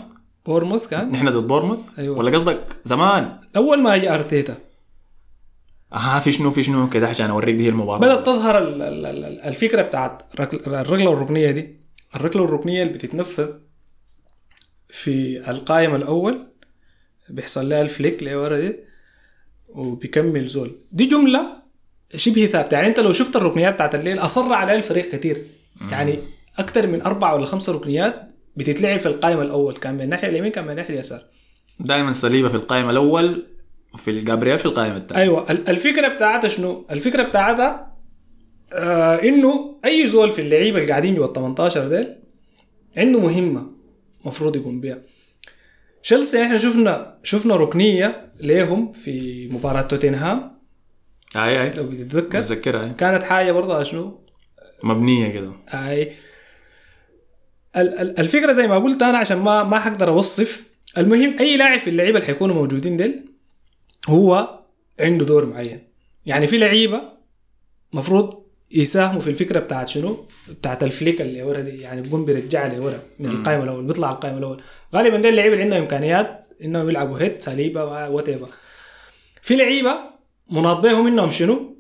بورنموث 0.46 0.86
كان؟ 0.88 1.10
نحن 1.12 1.30
ضد 1.30 1.46
بورنموث؟ 1.46 1.80
أيوة. 1.98 2.18
ولا 2.18 2.38
قصدك 2.38 2.76
زمان؟ 2.84 3.38
أول 3.56 3.82
ما 3.82 3.96
جاء 3.96 4.14
أرتيتا. 4.14 4.56
آه 5.92 6.20
في 6.20 6.32
شنو 6.32 6.50
في 6.50 6.62
شنو؟ 6.62 6.88
كده 6.88 7.08
عشان 7.08 7.30
أوريك 7.30 7.56
دي 7.56 7.68
المباراة. 7.68 7.98
بدأت 8.00 8.26
تظهر 8.26 8.58
ال- 8.58 8.82
ال- 8.82 9.06
ال- 9.06 9.40
الفكرة 9.40 9.82
بتاعت 9.82 10.22
ركل- 10.40 10.60
الركلة 10.66 11.12
الركنية 11.12 11.50
دي. 11.50 11.80
الركلة 12.16 12.44
الركنية 12.44 12.82
اللي 12.82 12.92
بتتنفذ 12.94 13.48
في 14.88 15.50
القائم 15.50 15.94
الأول 15.94 16.46
بيحصل 17.28 17.68
لها 17.68 17.82
ال 17.82 17.89
flick 17.89 18.22
لورا 18.22 18.56
دي 18.60 18.76
وبيكمل 19.68 20.46
زول. 20.46 20.76
دي 20.92 21.06
جملة 21.06 21.42
شبه 22.16 22.46
ثابتة. 22.46 22.74
يعني 22.74 22.86
أنت 22.86 23.00
لو 23.00 23.12
شفت 23.12 23.36
الركنيات 23.36 23.74
بتاعت 23.74 23.94
الليل 23.94 24.18
أصر 24.18 24.52
عليها 24.52 24.74
الفريق 24.76 25.08
كثير 25.08 25.44
يعني 25.90 26.18
أكثر 26.58 26.86
من 26.86 27.02
أربع 27.02 27.32
ولا 27.32 27.46
خمسة 27.46 27.72
ركنيات 27.72 28.29
بتتلعب 28.56 28.98
في 28.98 29.06
القائم 29.06 29.40
الأول 29.40 29.74
كان 29.74 29.94
من 29.94 30.00
الناحيه 30.00 30.28
اليمين 30.28 30.52
كان 30.52 30.64
من 30.64 30.70
الناحيه 30.70 30.94
اليسار. 30.94 31.20
دائما 31.80 32.12
صليبه 32.12 32.48
في 32.48 32.54
القائمه 32.54 32.90
الأول 32.90 33.46
وفي 33.94 34.10
الجابرييل 34.10 34.58
في 34.58 34.66
القائمه 34.66 34.96
الثانية 34.96 35.22
أيوه 35.22 35.50
ال- 35.50 35.68
الفكرة 35.68 36.08
بتاعتها 36.08 36.48
شنو؟ 36.48 36.86
الفكرة 36.90 37.22
بتاعتها 37.22 37.96
آه 38.72 39.14
إنه 39.22 39.78
أي 39.84 40.06
زول 40.06 40.32
في 40.32 40.40
اللعيبة 40.42 40.78
اللي 40.78 40.90
قاعدين 40.90 41.14
جوا 41.14 41.26
ال 41.26 41.32
18 41.32 41.88
ديل 41.88 42.14
عنده 42.96 43.20
مهمة 43.20 43.66
مفروض 44.26 44.56
يقوم 44.56 44.80
بها 44.80 44.98
تشيلسي 46.02 46.42
إحنا 46.42 46.56
شفنا 46.58 47.18
شفنا 47.22 47.56
ركنية 47.56 48.32
ليهم 48.40 48.92
في 48.92 49.48
مباراة 49.52 49.80
توتنهام. 49.82 50.60
أي 51.36 51.62
أي. 51.62 51.70
لو 51.74 51.84
بتتذكر. 51.86 52.38
متذكرها. 52.38 52.88
كانت 52.88 53.22
حاجة 53.22 53.52
برضه 53.52 53.82
شنو؟ 53.82 54.20
مبنية 54.84 55.28
كده. 55.28 55.52
أي. 55.74 56.12
الفكرة 57.76 58.52
زي 58.52 58.66
ما 58.66 58.78
قلت 58.78 59.02
أنا 59.02 59.18
عشان 59.18 59.38
ما 59.38 59.62
ما 59.62 59.78
حقدر 59.78 60.08
أوصف. 60.08 60.64
المهم 60.98 61.38
أي 61.40 61.56
لاعب 61.56 61.80
في 61.80 61.90
اللعيبة 61.90 62.18
اللي 62.18 62.26
حيكونوا 62.26 62.54
موجودين 62.54 62.96
ديل 62.96 63.24
هو 64.08 64.58
عنده 65.00 65.24
دور 65.24 65.46
معين. 65.46 65.80
يعني 66.26 66.46
في 66.46 66.58
لعيبة 66.58 67.00
مفروض 67.92 68.42
يساهموا 68.70 69.20
في 69.20 69.30
الفكرة 69.30 69.60
بتاعت 69.60 69.88
شنو؟ 69.88 70.26
بتاعت 70.48 70.82
ال 70.82 70.89
flick 70.89 71.20
اللي 71.20 71.42
ورا 71.42 71.60
دي 71.60 71.80
يعني 71.80 72.00
بيقوم 72.00 72.24
بيرجعها 72.24 72.68
لورا 72.78 73.02
من 73.18 73.26
القائمه 73.30 73.64
الأول 73.64 73.84
بيطلع 73.84 74.06
على 74.06 74.14
القائمه 74.14 74.38
الأول. 74.38 74.62
غالبا 74.94 75.16
ده 75.16 75.28
اللعيبة 75.28 75.52
اللي 75.52 75.64
عندهم 75.64 75.82
إمكانيات 75.82 76.46
إنهم 76.64 76.88
يلعبوا 76.88 77.18
head 77.18 77.42
سليمة 77.42 77.84
whatever 77.84 78.48
في 79.42 79.56
لعيبة 79.56 79.96
مناط 80.50 80.76
بهم 80.76 81.06
إنهم 81.06 81.30
شنو؟ 81.30 81.76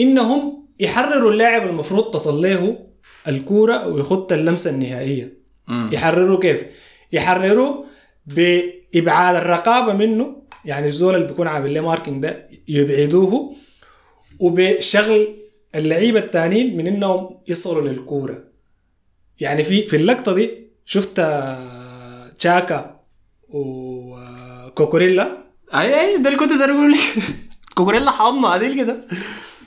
إنهم 0.00 0.68
يحرروا 0.80 1.32
اللاعب 1.32 1.66
المفروض 1.68 2.10
تصل 2.10 2.42
له 2.42 2.86
الكورة 3.28 3.86
ويخط 3.88 4.32
اللمسة 4.32 4.70
النهائية. 4.70 5.32
مم. 5.68 5.90
يحرروا 5.92 6.40
كيف؟ 6.40 6.64
يحرروا 7.12 7.84
بإبعاد 8.26 9.36
الرقابة 9.36 9.92
منه. 9.92 10.42
يعني 10.64 10.86
الزول 10.86 11.14
اللي 11.14 11.26
بيكون 11.26 11.46
عامل 11.46 11.74
له 11.74 11.80
ماركينج 11.80 12.22
ده 12.22 12.48
يبعدوه 12.68 13.54
وبشغل 14.38 15.28
اللعيبة 15.74 16.18
التانيين 16.20 16.76
من 16.76 16.86
إنهم 16.86 17.28
يصلوا 17.48 17.88
للكورة. 17.88 18.44
يعني 19.40 19.64
في 19.64 19.86
في 19.88 19.96
اللقطة 19.96 20.34
دي 20.34 20.50
شفت 20.84 21.18
آه، 21.18 22.28
تشاكا 22.38 23.00
وكوكوريلا 23.48 25.38
أي 25.74 26.00
أي 26.00 26.18
ده 26.18 26.28
اللي 26.28 26.38
كنت 26.38 26.52
أقول 26.52 26.92
لك 26.92 26.98
كوكوريلا 27.76 28.10
حاضنه 28.10 28.48
عديل 28.48 28.76
كده. 28.76 29.04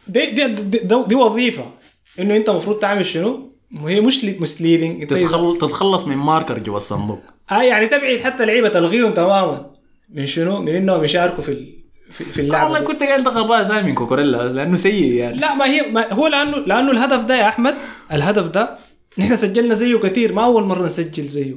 دي 0.07 0.25
دي, 0.31 0.47
دي, 0.47 0.79
دي, 0.79 1.03
دي 1.07 1.15
وظيفة. 1.15 1.71
إنه 2.19 2.35
أنت 2.35 2.49
المفروض 2.49 2.79
تعمل 2.79 3.05
شنو؟ 3.05 3.49
هي 3.87 4.01
مش 4.01 4.25
مسليدنج 4.25 5.01
أنت 5.01 5.13
تتخل... 5.13 5.57
تتخلص 5.57 6.07
من 6.07 6.17
ماركر 6.17 6.59
جوا 6.59 6.77
الصندوق 6.77 7.19
آه 7.51 7.61
يعني 7.63 7.87
تبعد 7.87 8.17
حتى 8.19 8.45
لعيبة 8.45 8.69
تلغيهم 8.69 9.13
تماما 9.13 9.71
من 10.13 10.25
شنو؟ 10.25 10.59
من 10.61 10.75
انهم 10.75 11.03
يشاركوا 11.03 11.43
في 11.43 11.51
ال- 11.51 11.75
في, 12.11 12.23
في 12.25 12.41
اللعبة 12.41 12.63
والله. 12.71 12.87
كنت 12.87 13.03
قايل 13.03 13.23
ده 13.23 13.31
غباء 13.31 13.63
زي 13.63 13.81
من 13.81 13.93
كوكوريلا 13.95 14.47
لأنه 14.53 14.75
سيء 14.75 15.13
يعني 15.13 15.35
لا 15.39 15.55
ما 15.55 15.65
هي 15.65 15.81
ما 15.91 16.13
هو 16.13 16.27
لأنه 16.27 16.57
لأنه 16.57 16.91
الهدف 16.91 17.23
ده 17.23 17.35
يا 17.37 17.47
أحمد 17.47 17.75
الهدف 18.13 18.49
ده 18.49 18.77
نحن 19.17 19.35
سجلنا 19.35 19.73
زيه 19.73 19.97
كثير 19.97 20.33
ما 20.33 20.45
أول 20.45 20.63
مرة 20.63 20.85
نسجل 20.85 21.23
زيه 21.23 21.55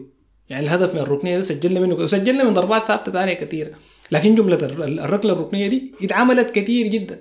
يعني 0.48 0.66
الهدف 0.66 0.94
من 0.94 1.00
الركنية 1.00 1.36
ده 1.36 1.42
سجلنا 1.42 1.80
منه 1.80 1.94
وسجلنا 1.94 2.44
من 2.44 2.54
ضربات 2.54 2.84
ثابتة 2.84 3.12
ثانية 3.12 3.32
كثيره 3.32 3.70
لكن 4.12 4.34
جملة 4.34 4.56
الر- 4.56 4.84
الركلة 5.04 5.32
الركنية 5.32 5.68
دي 5.68 5.94
اتعملت 6.02 6.50
كثير 6.50 6.86
جدا 6.86 7.20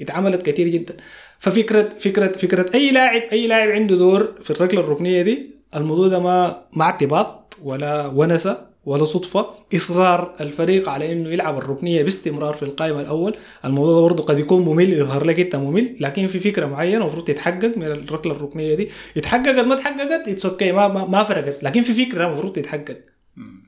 اتعملت 0.00 0.42
كثير 0.42 0.68
جدا. 0.68 0.96
ففكره 1.38 1.88
فكره 1.98 2.32
فكرة 2.32 2.74
أي 2.74 2.90
لاعب 2.90 3.22
أي 3.32 3.46
لاعب 3.46 3.68
عنده 3.68 3.96
دور 3.96 4.32
في 4.42 4.50
الركلة 4.50 4.80
الركنية 4.80 5.22
دي 5.22 5.50
الموضوع 5.76 6.08
ده 6.08 6.18
ما 6.18 6.62
ما 6.72 6.84
اعتباط 6.84 7.56
ولا 7.62 8.06
ونسه 8.06 8.66
ولا 8.86 9.04
صدفة. 9.04 9.46
إصرار 9.74 10.34
الفريق 10.40 10.88
على 10.88 11.12
إنه 11.12 11.28
يلعب 11.30 11.58
الركنية 11.58 12.02
باستمرار 12.02 12.54
في 12.54 12.62
القائمة 12.62 13.00
الأول. 13.00 13.34
الموضوع 13.64 13.94
ده 13.94 14.00
برضه 14.00 14.22
قد 14.24 14.38
يكون 14.38 14.62
ممل 14.64 14.92
يظهر 14.92 15.24
لك 15.24 15.40
أنت 15.40 15.56
ممل. 15.56 15.96
لكن 16.00 16.26
في 16.26 16.40
فكرة 16.40 16.66
معينة 16.66 16.96
المفروض 16.96 17.24
تتحقق 17.24 17.72
من 17.76 17.86
الركلة 17.86 18.32
الركنية 18.32 18.74
دي. 18.74 18.88
اتحققت 19.16 19.64
ما 19.64 19.74
اتحققت 19.74 20.28
it's 20.28 20.46
okay 20.46 20.72
ما, 20.72 20.88
ما 20.88 21.04
ما 21.06 21.24
فرقت. 21.24 21.64
لكن 21.64 21.82
في 21.82 22.04
فكرة 22.06 22.26
المفروض 22.26 22.52
تتحقق. 22.52 22.96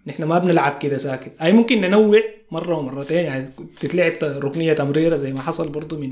نحن 0.07 0.25
ما 0.25 0.39
بنلعب 0.39 0.79
كده 0.79 0.97
ساكت. 0.97 1.33
اي 1.43 1.53
ممكن 1.53 1.81
ننوع 1.81 2.21
مرة 2.51 2.79
ومرتين 2.79 3.25
يعني 3.25 3.51
تتلعب 3.81 4.13
ركنية 4.23 4.73
تمريرة 4.73 5.17
زي 5.17 5.33
ما 5.33 5.41
حصل 5.41 5.69
برضو 5.69 5.99
من 5.99 6.11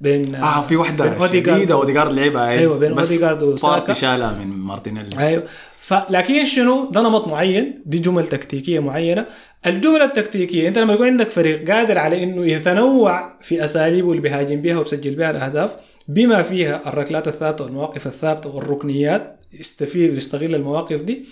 بين 0.00 0.34
آه 0.34 0.66
في 0.66 0.76
واحدة 0.76 1.26
شديدة 1.28 1.74
اوديجارد 1.74 2.12
لعبها. 2.12 2.48
أيوة، 2.48 2.78
بين 2.78 2.94
بس 2.94 3.12
أوديغارد 3.12 3.42
وساكا. 3.42 3.72
بارتي 3.74 3.94
شالها 3.94 4.32
من 4.32 4.46
مارتينيلي. 4.46 5.18
أيوه. 5.18 5.44
فلكن 5.78 6.44
شنو؟ 6.44 6.90
ده 6.90 7.00
نمط 7.00 7.28
معين 7.28 7.82
دي 7.86 7.98
جمل 7.98 8.26
تكتيكية 8.26 8.80
معينة. 8.80 9.26
الجمل 9.66 10.02
التكتيكية 10.02 10.68
أنت 10.68 10.78
لما 10.78 10.94
يكون 10.94 11.06
عندك 11.06 11.30
فريق 11.30 11.70
قادر 11.70 11.98
على 11.98 12.22
إنه 12.22 12.46
يتنوع 12.46 13.38
في 13.40 13.64
أساليبه 13.64 14.10
اللي 14.10 14.22
بيهاجم 14.22 14.62
بها 14.62 14.78
وبسجل 14.78 15.14
بها 15.14 15.30
الأهداف 15.30 15.76
بما 16.08 16.42
فيها 16.42 16.82
الركلات 16.86 17.28
الثابتة 17.28 17.64
والمواقف 17.64 18.06
الثابتة 18.06 18.54
والركنيات 18.54 19.40
يستفيد 19.52 20.10
ويستغل 20.10 20.54
المواقف 20.54 21.00
دي 21.00 21.24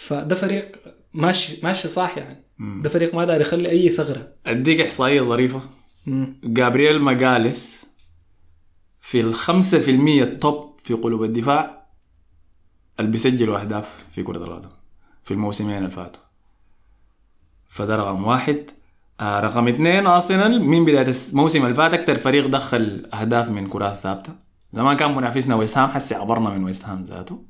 فده 0.00 0.34
فريق 0.34 0.76
ماشي 1.14 1.60
ماشي 1.62 1.88
صح 1.88 2.18
يعني. 2.18 2.44
ده 2.58 2.90
فريق 2.90 3.14
ما 3.14 3.24
داري 3.24 3.42
يخلي 3.42 3.70
أي 3.70 3.88
ثغرة. 3.88 4.32
أديك 4.46 4.80
إحصائية 4.80 5.22
ظريفة. 5.22 5.60
جابرييل 6.44 7.00
ماجاليس 7.00 7.86
في 9.00 9.20
الخمسة 9.20 9.80
في 9.80 9.90
المية 9.90 10.22
التوب 10.22 10.80
في 10.84 10.94
قلوب 10.94 11.24
الدفاع 11.24 11.86
اللي 13.00 13.10
بيسجلوا 13.10 13.60
أهداف 13.60 14.04
في 14.14 14.22
كرة 14.22 14.36
القدم 14.36 14.70
في 15.24 15.30
الموسمين 15.30 15.78
اللي 15.78 15.90
فاتوا. 15.90 16.22
فده 17.68 17.96
رقم 17.96 18.24
واحد. 18.24 18.70
آه 19.20 19.40
رقم 19.40 19.68
اثنين 19.68 20.06
أرسنال. 20.06 20.64
من 20.64 20.84
بداية 20.84 21.14
الموسم 21.30 21.62
اللي 21.62 21.74
فات 21.74 21.94
أكتر 21.94 22.18
فريق 22.18 22.46
دخل 22.46 23.08
أهداف 23.14 23.48
من 23.48 23.68
كرات 23.68 23.94
ثابتة. 23.94 24.32
زمان 24.72 24.96
كان 24.96 25.14
منافسنا 25.16 25.54
ويست 25.54 25.78
هام 25.78 25.90
حسي 25.90 26.14
عبرنا 26.14 26.50
من 26.50 26.64
ويست 26.64 26.84
هام 26.84 27.02
ذاته. 27.02 27.49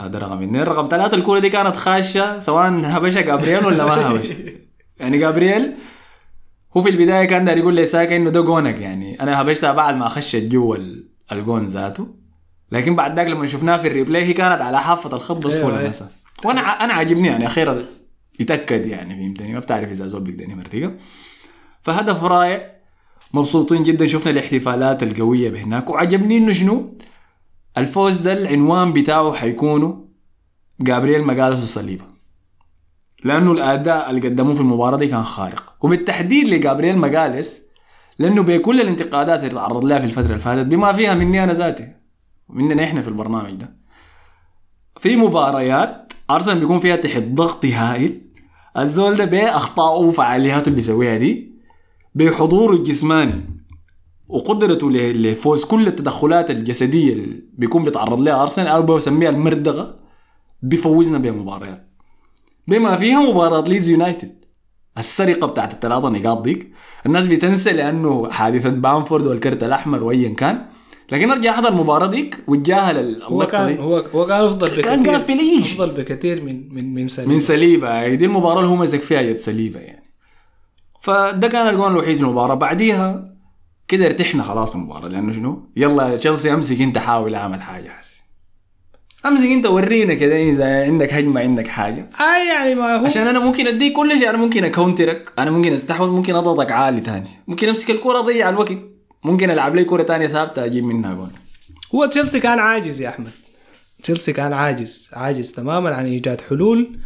هذا 0.00 0.18
رقم 0.18 0.42
اثنين. 0.42 0.62
رقم 0.62 0.88
ثلاثة 0.90 1.16
الكرة 1.16 1.38
دي 1.38 1.48
كانت 1.50 1.76
خاشة 1.76 2.38
سواء 2.38 2.68
هبشها 2.84 3.20
جابرييل 3.22 3.66
ولا 3.66 3.84
ما 3.84 4.10
هبش. 4.10 4.28
يعني 5.00 5.18
جابرييل 5.18 5.72
هو 6.76 6.82
في 6.82 6.90
البداية 6.90 7.24
كان 7.24 7.44
داير 7.44 7.58
يقول 7.58 7.74
لي 7.74 7.84
ساكا 7.84 8.16
إنه 8.16 8.30
ده 8.30 8.40
جونك 8.40 8.78
يعني 8.78 9.22
أنا 9.22 9.40
هبشتها 9.40 9.72
بعد 9.72 9.96
ما 9.96 10.08
خشت 10.08 10.36
جوا 10.36 10.76
ال- 10.76 11.08
الجون 11.32 11.66
ذاته. 11.66 12.08
لكن 12.72 12.96
بعد 12.96 13.16
ذاك 13.16 13.26
لما 13.26 13.46
شفناها 13.46 13.78
في 13.78 13.86
ال 13.88 13.93
replay 13.93 14.24
هي 14.24 14.32
كانت 14.32 14.60
على 14.62 14.80
حافة 14.80 15.16
الخط 15.16 15.46
بس 15.46 15.52
أيوة، 15.54 15.78
أيوة. 15.78 15.88
مسا 15.88 16.08
وأنا 16.44 16.60
أنا 16.60 16.92
عاجبني 16.92 17.28
يعني 17.28 17.46
أخيرا 17.46 17.84
يتأكد 18.40 18.86
يعني 18.86 19.14
فهمتني؟ 19.16 19.52
ما 19.52 19.58
بتعرف 19.58 19.90
إذا 19.90 20.06
زول 20.06 20.20
بيقدر 20.20 20.44
يمرقها 20.52 20.92
فهدف 21.82 22.24
رائع. 22.24 22.70
مبسوطين 23.34 23.82
جدا 23.82 24.06
شفنا 24.06 24.30
الاحتفالات 24.32 25.02
القوية 25.02 25.50
بهناك. 25.50 25.90
وعجبني 25.90 26.38
إنه 26.38 26.52
شنو؟ 26.52 26.94
الفوز 27.78 28.16
ده 28.16 28.32
العنوان 28.32 28.92
بتاعه 28.92 29.32
حيكونوا 29.32 29.94
جابرييل 30.80 31.24
مجالس 31.24 31.62
الصليبه 31.62 32.04
لأنه 33.24 33.52
الأداء 33.52 34.10
اللي 34.10 34.28
قدموه 34.28 34.54
في 34.54 34.60
المباراة 34.60 34.96
دي 34.96 35.06
كان 35.06 35.22
خارق. 35.24 35.74
وبالتحديد 35.80 36.48
لجابرييل 36.48 36.98
مجالس 36.98 37.60
لأنه 38.18 38.42
بكل 38.42 38.80
الانتقادات 38.80 39.40
اللي 39.40 39.54
تعرض 39.54 39.84
لها 39.84 39.98
في 39.98 40.04
الفترة 40.04 40.26
اللي 40.26 40.38
فاتت 40.38 40.66
بما 40.66 40.92
فيها 40.92 41.14
مني 41.14 41.44
أنا 41.44 41.52
ذاتي 41.52 41.92
ومننا 42.48 42.84
إحنا 42.84 43.02
في 43.02 43.08
البرنامج 43.08 43.50
ده 43.54 43.76
في 44.98 45.16
مباريات 45.16 46.12
أرسنال 46.30 46.60
بيكون 46.60 46.78
فيها 46.78 46.96
تحت 46.96 47.22
ضغط 47.22 47.64
هائل. 47.64 48.20
الزول 48.78 49.16
ده 49.16 49.24
باخطائه 49.24 50.00
وفعالياته 50.00 50.64
اللي 50.66 50.76
بيسويها 50.76 51.16
دي 51.18 51.52
بحضوره 52.14 52.76
الجسماني. 52.76 53.59
وقدرته 54.30 54.90
لفوز 54.90 55.64
كل 55.64 55.86
التدخلات 55.86 56.50
الجسدية 56.50 57.12
اللي 57.12 57.42
بيكون 57.52 57.84
بيتعرض 57.84 58.20
لها 58.20 58.42
أرسنال 58.42 58.68
أو 58.68 58.82
بسميها 58.82 59.30
المردغة 59.30 59.98
بيفوزنا 60.62 61.18
بمباريات 61.18 61.86
بما 62.68 62.96
فيها 62.96 63.20
مباراة 63.20 63.64
ليدز 63.64 63.90
يونايتد. 63.90 64.44
السرقة 64.98 65.46
بتاعت 65.46 65.72
الثلاثة 65.72 66.08
نقاط 66.08 66.42
ديك 66.42 66.72
الناس 67.06 67.26
بتنسى 67.26 67.72
لأنه 67.72 68.30
حادثة 68.30 68.68
بامفورد 68.68 69.26
والكرت 69.26 69.62
الأحمر 69.62 70.02
وايا 70.02 70.34
كان. 70.34 70.66
لكن 71.12 71.30
أرجع 71.30 71.50
أحضر 71.50 71.68
المباراه 71.68 72.06
ديك 72.06 72.44
وتجاهل 72.48 73.22
هو 73.22 73.46
كان 73.46 73.66
دي. 73.66 73.82
هو 73.82 73.96
هو 73.96 74.26
كان 74.26 74.44
أفضل 74.44 74.66
بكثير 74.66 74.82
كان 74.84 75.06
قافل 75.06 75.38
إيش؟ 75.38 75.80
أفضل 75.80 76.02
بكثير 76.02 76.42
من 76.42 76.74
من 76.74 76.94
من 76.94 77.08
سليم 77.08 77.30
من 77.30 77.40
سليبة. 77.40 78.00
هي 78.00 78.16
دي 78.16 78.24
المباراة 78.24 78.58
اللي 78.58 78.70
هو 78.70 78.76
مسك 78.76 79.00
فيها 79.00 79.20
يد 79.20 79.36
سليبة 79.36 79.80
يعني. 79.80 80.04
فده 81.00 81.48
كان 81.48 81.68
الجون 81.68 81.92
الوحيد 81.92 82.16
في 82.16 82.22
المباراة 82.22 82.54
بعديها 82.54 83.34
كده 83.90 84.06
ارتحنا 84.06 84.42
خلاص 84.42 84.70
في 84.70 84.76
المباراة 84.76 85.08
لأنه 85.08 85.32
شنو؟ 85.32 85.68
يلا 85.76 86.16
تشيلسي 86.16 86.54
أمسك 86.54 86.80
أنت 86.80 86.98
حاول 86.98 87.34
أعمل 87.34 87.62
حاجة 87.62 87.88
حسي 87.88 88.20
أمسك 89.26 89.46
أنت 89.46 89.66
ورينا 89.66 90.14
كده 90.14 90.36
إذا 90.36 90.84
عندك 90.84 91.14
هجمة 91.14 91.40
عندك 91.40 91.68
حاجة. 91.68 92.10
أي 92.20 92.48
يعني 92.48 92.74
ما 92.74 92.96
هو 92.96 93.04
عشان 93.04 93.26
أنا 93.26 93.38
ممكن 93.38 93.66
أديك 93.66 93.92
كل 93.92 94.18
شيء 94.18 94.30
أنا 94.30 94.38
ممكن 94.38 94.64
أكونترك 94.64 95.32
أنا 95.38 95.50
ممكن 95.50 95.72
أستحوذ 95.72 96.08
ممكن 96.08 96.34
أضغطك 96.34 96.72
عالي 96.72 97.00
تاني. 97.00 97.28
ممكن 97.48 97.68
أمسك 97.68 97.90
الكرة 97.90 98.18
أضيع 98.18 98.48
الوقت 98.48 98.78
ممكن 99.24 99.50
ألعب 99.50 99.74
لي 99.74 99.84
كرة 99.84 100.02
تانية 100.02 100.26
ثابتة 100.26 100.64
أجيب 100.64 100.84
منها 100.84 101.14
جون. 101.14 101.32
هو 101.94 102.06
تشيلسي 102.06 102.40
كان 102.40 102.58
عاجز 102.58 103.00
يا 103.00 103.08
أحمد. 103.08 103.30
تشيلسي 104.02 104.32
كان 104.32 104.52
عاجز 104.52 105.10
عاجز 105.12 105.52
تماما 105.52 105.90
عن 105.94 106.06
إيجاد 106.06 106.40
حلول 106.40 106.98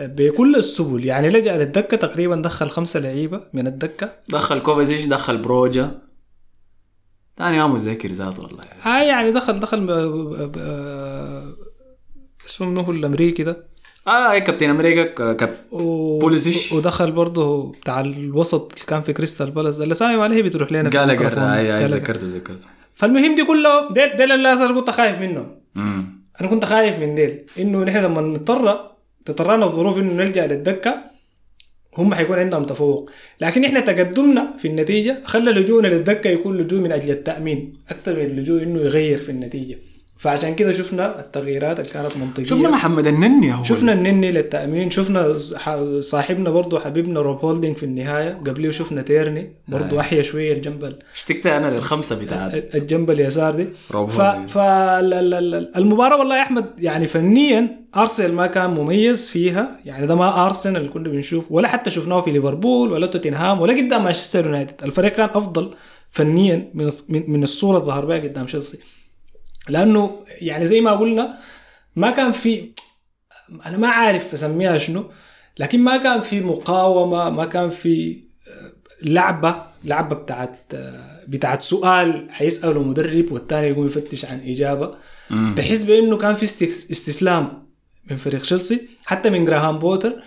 بكل 0.00 0.56
السبل. 0.56 1.04
يعني 1.04 1.30
لجأ 1.30 1.56
للدكة 1.56 1.96
تقريبا 1.96 2.36
دخل 2.36 2.70
خمسة 2.70 3.00
لعيبة 3.00 3.40
من 3.52 3.66
الدكة. 3.66 4.12
دخل 4.28 4.60
كوفاسيتش 4.60 5.04
دخل 5.04 5.38
بروجا. 5.38 6.11
تاني 7.36 7.58
ما 7.58 7.66
متذكر 7.66 8.08
ذاته 8.08 8.42
والله. 8.42 8.64
اي 8.86 9.06
يعني 9.08 9.30
دخل 9.30 9.60
دخل 9.60 9.80
ب... 9.80 9.90
ب... 9.90 10.52
ب... 10.52 10.58
اسمه 12.46 12.66
منو 12.66 12.80
هو 12.80 12.92
الأمريكي 12.92 13.42
ده؟ 13.42 13.66
آه 14.08 14.38
كابتن 14.38 14.70
أمريكا 14.70 15.32
كاب 15.32 15.56
و... 15.70 16.18
بوليسيتش. 16.18 16.72
ودخل 16.72 17.12
برضه 17.12 17.72
بتاع 17.72 18.00
الوسط 18.00 18.72
اللي 18.72 18.86
كان 18.86 19.02
في 19.02 19.12
كريستال 19.12 19.50
بالاس 19.50 19.76
ده. 19.76 19.84
اللي 19.84 19.94
سامي 19.94 20.22
عليه 20.22 20.42
بتروح 20.42 20.72
لنا 20.72 20.82
جالجر 20.82 21.02
الميكروفون. 21.02 21.42
اي 21.42 21.78
أي. 21.78 21.84
ذكرته 21.84 22.26
ذكرته. 22.26 22.66
فالمهم 22.94 23.34
دي 23.34 23.44
كله 23.44 23.92
ديل 23.92 24.16
ديل 24.16 24.32
اللي 24.32 24.52
أنا 24.52 24.80
كنت 24.80 24.90
خايف 24.90 25.22
امم 25.76 26.22
أنا 26.40 26.48
كنت 26.48 26.64
خايف 26.64 26.98
من 26.98 27.14
ديل 27.14 27.46
إنه 27.58 27.84
نحن 27.84 27.96
لما 27.96 28.20
نضطر 28.20 28.90
تضطرنا 29.24 29.66
الظروف 29.66 29.98
إنه 29.98 30.12
نلجأ 30.12 30.46
للدكة. 30.46 31.11
هم 31.98 32.14
حيكون 32.14 32.38
عندهم 32.38 32.64
تفوق. 32.64 33.10
لكن 33.40 33.64
إحنا 33.64 33.80
تقدمنا 33.80 34.56
في 34.58 34.68
النتيجة 34.68 35.16
خلى 35.24 35.50
لجوءنا 35.50 35.88
للدكه 35.88 36.30
يكون 36.30 36.58
لجوء 36.58 36.80
من 36.80 36.92
أجل 36.92 37.10
التأمين. 37.10 37.72
أكثر 37.90 38.16
من 38.16 38.24
اللجوء 38.24 38.62
إنه 38.62 38.80
يغير 38.80 39.18
في 39.18 39.28
النتيجة. 39.28 39.78
فعشان 40.22 40.54
كده 40.54 40.72
شفنا 40.72 41.20
التغييرات 41.20 41.80
اللي 41.80 41.90
كانت 41.90 42.16
منطقية. 42.16 42.44
شفنا 42.44 42.70
محمد 42.70 43.06
النني 43.06 43.54
هو. 43.54 43.62
شفنا 43.62 43.92
النني 43.92 44.32
للتأمين 44.32 44.90
شفنا 44.90 45.38
صاحبنا 46.00 46.50
برضه 46.50 46.80
حبيبنا 46.80 47.20
روب 47.20 47.38
هولدنج 47.44 47.76
في 47.76 47.82
النهاية 47.82 48.30
قبليه 48.46 48.70
شفنا 48.70 49.02
تيرني 49.02 49.52
برضه 49.68 50.00
أحيا 50.00 50.22
شوية 50.22 50.52
الجنب 50.52 50.84
ال- 50.84 50.98
اشتقت 51.14 51.46
أنا 51.46 51.74
للخمسة 51.74 52.16
بتاعت 52.16 52.74
الجنب 52.74 53.10
اليسار 53.10 53.54
دي. 53.54 53.68
روب 53.90 54.08
ف... 54.10 54.20
فالمباراه 55.12 56.18
والله 56.18 56.36
يا 56.36 56.42
أحمد 56.42 56.66
يعني 56.78 57.06
فنيا 57.06 57.82
أرسنال 57.96 58.34
ما 58.34 58.46
كان 58.46 58.70
مميز 58.70 59.28
فيها 59.30 59.80
يعني 59.84 60.06
ده 60.06 60.14
ما 60.14 60.46
أرسنال 60.46 60.76
اللي 60.76 60.88
كنا 60.88 61.08
بنشوف 61.08 61.52
ولا 61.52 61.68
حتى 61.68 61.90
شفناه 61.90 62.20
في 62.20 62.30
ليفربول 62.30 62.92
ولا 62.92 63.06
توتنهام 63.06 63.60
ولا 63.60 63.72
قدام 63.72 64.04
مانشستر 64.04 64.46
يونايتد. 64.46 64.74
الفريق 64.84 65.12
كان 65.12 65.28
أفضل 65.34 65.74
فنيا 66.10 66.70
من 66.74 66.92
من, 67.08 67.24
من 67.30 67.42
الصورة 67.42 67.76
اللي 67.78 67.86
ظهر 67.88 68.04
بها 68.04 68.18
قدام 68.18 68.46
تشيلسي. 68.46 68.78
لأنه 69.68 70.24
يعني 70.40 70.64
زي 70.64 70.80
ما 70.80 70.92
قلنا 70.92 71.38
ما 71.96 72.10
كان 72.10 72.32
في 72.32 72.70
أنا 73.66 73.76
ما 73.76 73.88
عارف 73.88 74.34
أسميها 74.34 74.78
شنو 74.78 75.04
لكن 75.58 75.80
ما 75.80 75.96
كان 75.96 76.20
في 76.20 76.40
مقاومة 76.40 77.30
ما 77.30 77.44
كان 77.44 77.70
في 77.70 78.16
آه، 78.48 78.72
لعبة 79.02 79.62
لعبة 79.84 80.16
بتاعت 80.16 80.58
آه، 80.74 81.20
بتاعت 81.28 81.62
سؤال 81.62 82.26
حيساله 82.30 82.82
مدرب 82.82 83.32
والثاني 83.32 83.66
يقوم 83.68 83.86
يفتش 83.86 84.24
عن 84.24 84.40
إجابة. 84.40 84.94
تحس 85.56 85.82
بإنه 85.82 86.16
كان 86.16 86.34
في 86.34 86.46
استس- 86.46 86.90
استسلام 86.90 87.66
من 88.10 88.16
فريق 88.16 88.42
تشيلسي 88.42 88.80
حتى 89.06 89.30
من 89.30 89.44
جراهام 89.44 89.78
بوتر 89.78 90.22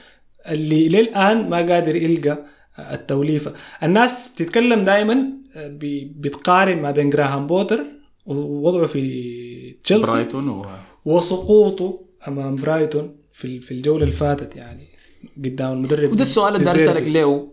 اللي 0.50 0.90
للآن 0.90 1.50
ما 1.50 1.58
قادر 1.58 1.96
يلقى 1.96 2.46
التوليفة. 2.92 3.54
الناس 3.84 4.28
بتتكلم 4.36 4.82
دائما 4.84 5.30
بتقارن 6.16 6.78
ما 6.82 6.92
بين 6.92 7.10
جراهام 7.10 7.48
بوتر 7.48 7.84
ووضعه 8.26 8.88
في 8.88 9.78
تشيلسي 9.84 10.12
برايتون 10.12 10.50
و... 10.50 10.66
وسقوطه 11.06 12.06
أمام 12.28 12.56
برايتون 12.56 13.16
في 13.32 13.60
في 13.60 13.74
الجولة 13.74 14.04
اللي 14.04 14.16
فاتت 14.16 14.56
يعني 14.56 14.88
قدام 15.38 15.74
المدرب 15.74 16.12
وده 16.12 16.22
السؤال 16.22 16.56
اللي. 16.56 16.72
أسألك 16.72 17.08
ليه؟ 17.08 17.48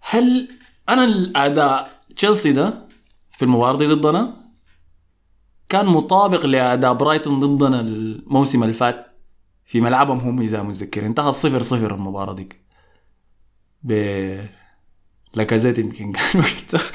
هل 0.00 0.48
أنا 0.88 1.04
الأداء 1.04 2.00
تشيلسي 2.16 2.52
ده 2.52 2.88
في 3.32 3.42
المباراة 3.44 3.78
دي 3.78 3.86
ضدنا 3.86 4.36
كان 5.68 5.86
مطابق 5.86 6.46
لأداء 6.46 6.92
برايتون 6.94 7.40
ضدنا 7.40 7.80
الموسم 7.80 8.62
اللي 8.62 8.74
فات 8.74 9.06
في 9.64 9.80
ملعبهم 9.80 10.18
هم؟ 10.18 10.40
إذا 10.40 10.62
متذكر 10.62 11.06
انتهى 11.06 11.32
صفر 11.32 11.62
صفر 11.62 11.94
المباراة 11.94 12.32
ديك. 12.32 12.60
ب 13.82 13.92
لاكازيت 15.34 15.78
يمكن 15.78 16.12
كان 16.12 16.40
وقتها. 16.40 16.90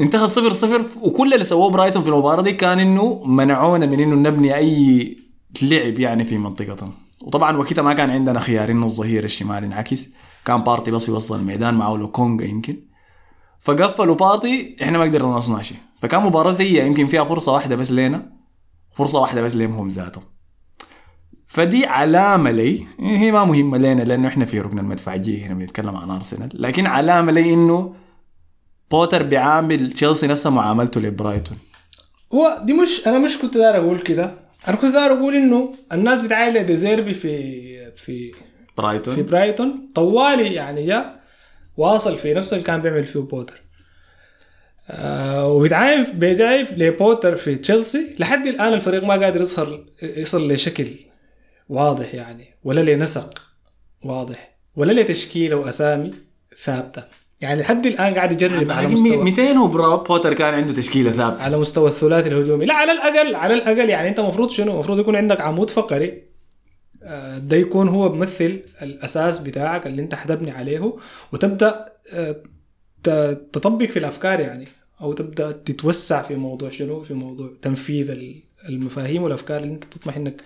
انتهى 0.00 0.26
صفر 0.26 0.52
صفر 0.52 0.84
وكل 1.02 1.34
اللي 1.34 1.44
سووه 1.44 1.70
برايتون 1.70 2.02
في 2.02 2.08
المباراة 2.08 2.42
دي 2.42 2.52
كان 2.52 2.80
إنه 2.80 3.22
منعونا 3.24 3.86
من 3.86 4.00
إنه 4.00 4.30
نبني 4.30 4.56
أي 4.56 5.16
لعب 5.62 5.98
يعني 5.98 6.24
في 6.24 6.38
منطقتهم. 6.38 6.92
وطبعا 7.20 7.56
وقتها 7.56 7.82
ما 7.82 7.92
كان 7.92 8.10
عندنا 8.10 8.40
خيار 8.40 8.70
إنه 8.70 8.86
الظهير 8.86 9.24
الشمال 9.24 9.64
ينعكس. 9.64 10.08
كان 10.44 10.60
بارتي 10.60 10.90
بس 10.90 11.08
يوصل 11.08 11.40
الميدان 11.40 11.74
معه 11.74 11.96
لوكونجا 11.96 12.44
يمكن. 12.44 12.76
فقفلوا 13.60 14.14
بارتي 14.14 14.76
إحنا 14.82 14.98
ما 14.98 15.04
قدرنا 15.04 15.32
نصنع 15.32 15.62
شيء. 15.62 15.78
فكان 16.02 16.22
مباراة 16.22 16.52
سيئة 16.52 16.84
يمكن 16.84 17.06
فيها 17.06 17.24
فرصة 17.24 17.52
واحدة 17.52 17.76
بس 17.76 17.90
لينا. 17.90 18.32
فرصة 18.90 19.20
واحدة 19.20 19.42
بس 19.42 19.54
لهم 19.54 19.72
هم 19.72 19.88
ذاتهم. 19.88 20.24
فدي 21.46 21.86
علامة 21.86 22.50
لي 22.50 22.86
هي 23.00 23.32
ما 23.32 23.44
مهمة 23.44 23.78
لنا 23.78 24.02
لأنه 24.02 24.28
إحنا 24.28 24.44
في 24.44 24.60
ركن 24.60 24.78
المدفعية 24.78 25.46
هنا 25.46 25.54
بنتكلم 25.54 25.96
عن 25.96 26.10
أرسنال. 26.10 26.48
لكن 26.54 26.86
علامة 26.86 27.32
لي 27.32 27.54
إنه 27.54 27.94
بوتر 28.90 29.22
بيعامل 29.22 29.92
تشيلسي 29.92 30.26
نفسها 30.26 30.50
معاملته 30.50 31.00
لبرايتون. 31.00 31.58
هو 32.34 32.60
دي 32.64 32.72
مش 32.72 33.06
أنا 33.08 33.18
مش 33.18 33.38
كنت 33.38 33.56
داير 33.56 33.76
أقول 33.76 33.98
كده. 33.98 34.34
أنا 34.68 34.76
كنت 34.76 34.94
داير 34.94 35.12
أقول 35.12 35.34
إنه 35.34 35.72
الناس 35.92 36.20
بتعاين 36.20 36.66
لديزيربي 36.66 37.14
في 37.14 37.92
في 37.92 38.32
برايتون. 38.76 39.14
في 39.14 39.22
برايتون. 39.22 39.90
طوالي 39.94 40.54
يعني 40.54 40.86
جاء 40.86 41.20
واصل 41.76 42.18
في 42.18 42.34
نفس 42.34 42.52
اللي 42.52 42.64
كان 42.64 42.82
بيعمل 42.82 43.04
فيه 43.04 43.20
بوتر. 43.20 43.62
آه 44.90 45.48
وبتعاين 45.48 46.10
بتعاين 46.10 46.72
لبوتر 46.72 47.36
في 47.36 47.56
تشيلسي. 47.56 48.16
لحد 48.18 48.46
الآن 48.46 48.72
الفريق 48.72 49.04
ما 49.04 49.14
قادر 49.14 49.40
يظهر 49.40 49.84
يصل 50.02 50.52
لشكل 50.52 50.88
واضح 51.68 52.14
يعني 52.14 52.54
ولا 52.64 52.80
لنسق 52.94 53.42
واضح 54.04 54.58
ولا 54.76 55.00
لتشكيلة 55.00 55.56
وأسامي 55.56 56.10
ثابتة. 56.64 57.19
يعني 57.40 57.60
لحد 57.60 57.86
الآن 57.86 58.14
قاعد 58.14 58.32
يجرب 58.32 58.70
على 58.72 58.86
مستوى 58.88 59.16
200 59.16 59.58
وبرا 59.60 59.96
بوتر 59.96 60.34
كان 60.34 60.54
عنده 60.54 60.72
تشكيلة 60.72 61.10
ثابتة. 61.10 61.42
على 61.42 61.58
مستوى 61.58 61.88
الثلاثي 61.88 62.28
الهجومي. 62.28 62.64
لا 62.66 62.74
على 62.74 62.92
الاقل 62.92 63.34
على 63.34 63.54
الأقل 63.54 63.88
يعني 63.90 64.08
أنت 64.08 64.18
المفروض 64.18 64.50
شنو؟ 64.50 64.72
المفروض 64.72 64.98
يكون 64.98 65.16
عندك 65.16 65.40
عمود 65.40 65.70
فقري. 65.70 66.22
آه، 67.02 67.38
ده 67.38 67.56
يكون 67.56 67.88
هو 67.88 68.08
بمثل 68.08 68.60
الأساس 68.82 69.40
بتاعك 69.40 69.86
اللي 69.86 70.02
أنت 70.02 70.14
حتبني 70.14 70.50
عليه. 70.50 70.96
وتبدأ 71.32 71.84
آه، 72.14 72.36
تطبق 73.52 73.86
في 73.86 73.98
الأفكار 73.98 74.40
يعني. 74.40 74.68
أو 75.00 75.12
تبدأ 75.12 75.52
تتوسع 75.52 76.22
في 76.22 76.34
موضوع 76.34 76.70
شنو؟ 76.70 77.00
في 77.00 77.14
موضوع 77.14 77.50
تنفيذ 77.62 78.10
ال- 78.10 78.42
المفاهيم 78.68 79.22
والأفكار 79.22 79.62
اللي 79.62 79.72
أنت 79.74 79.84
تطمح 79.84 80.16
إنك. 80.16 80.42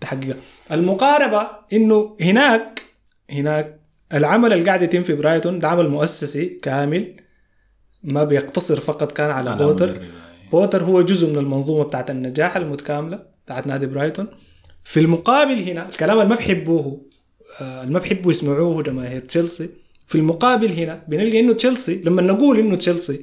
تحققها. 0.00 0.36
المقاربة 0.72 1.48
إنه 1.72 2.16
هناك 2.20 2.82
هناك 3.30 3.77
العمل 4.14 4.52
اللي 4.52 4.64
قاعد 4.64 4.82
يتم 4.82 5.02
في 5.02 5.14
برايتون 5.14 5.58
ده 5.58 5.68
عمل 5.68 5.88
مؤسسي 5.88 6.44
كامل 6.62 7.14
ما 8.02 8.24
بيقتصر 8.24 8.80
فقط 8.80 9.12
كان 9.12 9.30
على 9.30 9.50
على 9.50 9.64
بوتر. 9.64 9.90
مدرب. 9.90 10.02
بوتر 10.52 10.84
هو 10.84 11.02
جزء 11.02 11.30
من 11.30 11.38
المنظومة 11.38 11.84
بتاعت 11.84 12.10
النجاح 12.10 12.56
المتكاملة 12.56 13.22
بتاعت 13.44 13.66
نادي 13.66 13.86
برايتون. 13.86 14.26
في 14.84 15.00
المقابل 15.00 15.68
هنا 15.68 15.88
الكلام 15.88 16.16
اللي 16.18 16.28
ما 16.28 16.34
بحبوه 16.34 17.00
آه، 17.60 17.82
اللي 17.82 17.92
ما 17.94 17.98
بحبوا 17.98 18.30
يسمعوه 18.30 18.82
جماهير 18.82 19.20
تشيلسي 19.20 19.70
في 20.06 20.14
المقابل 20.14 20.68
هنا 20.72 21.02
بنلقى 21.08 21.40
إنه 21.40 21.52
تشيلسي 21.52 22.00
لما 22.04 22.22
نقول 22.22 22.58
إنه 22.58 22.76
تشيلسي 22.76 23.20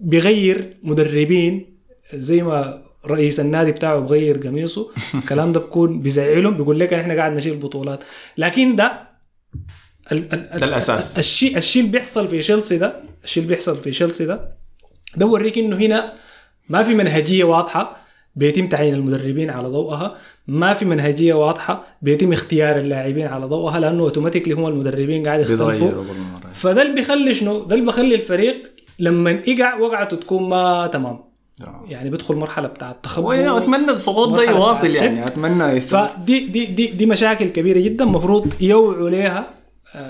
بيغير 0.00 0.76
مدربين 0.82 1.76
زي 2.14 2.42
ما 2.42 2.82
رئيس 3.06 3.40
النادي 3.40 3.72
بتاعه 3.72 4.00
بغير 4.00 4.38
قميصه 4.38 4.90
الكلام 5.14 5.52
ده 5.52 5.60
بكون 5.60 6.00
بيزعلهم 6.00 6.56
بيقول 6.56 6.78
لك 6.80 6.92
إحنا 6.92 7.14
قاعد 7.14 7.32
نشيل 7.32 7.56
بطولات. 7.56 8.04
لكن 8.38 8.76
ده 8.76 9.09
ده 10.12 10.66
الأساس. 10.66 11.18
الشيء 11.18 11.56
الشيء 11.58 11.82
اللي 11.82 11.92
بيحصل 11.92 12.28
في 12.28 12.38
تشيلسي 12.38 12.78
ده 12.78 12.92
الشيء 13.24 13.42
اللي 13.42 13.54
بيحصل 13.54 13.76
في 13.76 13.90
تشيلسي 13.90 14.26
ده 14.26 14.40
ده 15.16 15.26
بوريك 15.26 15.58
إنه 15.58 15.76
هنا 15.76 16.12
ما 16.68 16.82
في 16.82 16.94
منهجية 16.94 17.44
واضحة 17.44 17.96
بيتم 18.36 18.66
تعيين 18.66 18.94
المدربين 18.94 19.50
على 19.50 19.68
ضوءها 19.68 20.16
ما 20.46 20.74
في 20.74 20.84
منهجية 20.84 21.34
واضحة 21.34 21.84
بيتم 22.02 22.32
اختيار 22.32 22.78
اللاعبين 22.78 23.26
على 23.26 23.46
ضوءها 23.46 23.80
لأنه 23.80 24.02
اوتوماتيكلي 24.02 24.54
هم 24.54 24.66
المدربين 24.66 25.26
قاعد 25.26 25.40
يختلفوا. 25.40 25.90
فده 26.52 26.82
اللي 26.82 26.94
بيخلي 26.94 27.34
شنو؟ 27.34 27.64
ده 27.64 27.74
اللي 27.74 27.86
بيخلي 27.86 28.14
الفريق 28.14 28.70
لما 28.98 29.30
يقع 29.30 29.74
وقعته 29.78 30.16
تكون 30.16 30.48
ما 30.48 30.86
تمام. 30.86 31.18
يعني 31.88 32.10
بيدخل 32.10 32.34
مرحلة 32.34 32.68
بتاع 32.68 32.90
التخبط. 32.90 33.24
واتمنى 33.26 33.90
السقوط 33.90 34.28
ده 34.36 34.42
يواصل 34.50 34.94
يعني. 34.94 35.26
أتمنى 35.26 35.64
يستمر. 35.64 36.06
فدي 36.06 36.40
دي 36.40 36.66
دي 36.66 36.86
دي 36.86 37.06
مشاكل 37.06 37.48
كبيرة 37.48 37.80
جدا 37.80 38.04
المفروض 38.04 38.52
يوعوا 38.60 39.10
آه، 39.10 39.44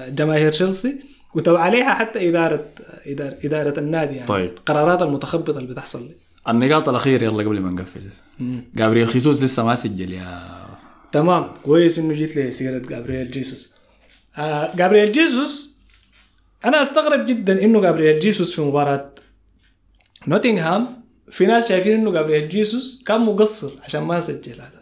جماهير 0.08 0.52
تشيلسي 0.52 1.00
وتوعى 1.34 1.62
عليها 1.62 1.94
حتى 1.94 2.28
إدارة 2.28 2.66
إدارة 3.06 3.36
إدارة 3.44 3.78
النادي 3.80 4.14
يعني. 4.14 4.28
طيب. 4.28 4.50
القرارات 4.50 5.02
المتخبطة 5.02 5.58
اللي 5.58 5.74
بتحصل 5.74 6.08
دي 6.08 6.14
النقاط 6.48 6.88
الأخيرة 6.88 7.24
يلا 7.24 7.42
قبل 7.44 7.60
ما 7.60 7.70
نقفل. 7.70 8.02
جابرييل 8.74 9.08
خيسوس 9.08 9.42
لسه 9.42 9.64
ما 9.64 9.74
سجل 9.74 10.12
يا 10.12 10.66
تمام. 11.12 11.48
كويس 11.64 11.98
إنه 11.98 12.14
جيت 12.14 12.36
لي 12.36 12.52
سيرة 12.52 12.78
جابرييل 12.78 13.30
جيسوس. 13.30 13.74
آه 14.36 14.76
جابرييل 14.76 15.12
جيسوس 15.12 15.70
أنا 16.64 16.82
أستغرب 16.82 17.26
جدا 17.26 17.62
إنه 17.62 17.80
جابرييل 17.80 18.20
جيسوس 18.20 18.54
في 18.54 18.60
مباراة 18.60 19.14
نوتنغهام 20.28 21.02
في 21.30 21.46
ناس 21.46 21.68
شايفين 21.68 21.92
إنه 22.00 22.12
جابرييل 22.12 22.48
جيسوس 22.48 23.02
كان 23.06 23.20
مقصر 23.20 23.70
عشان 23.84 24.02
ما 24.02 24.20
سجل 24.20 24.52
هدف. 24.52 24.80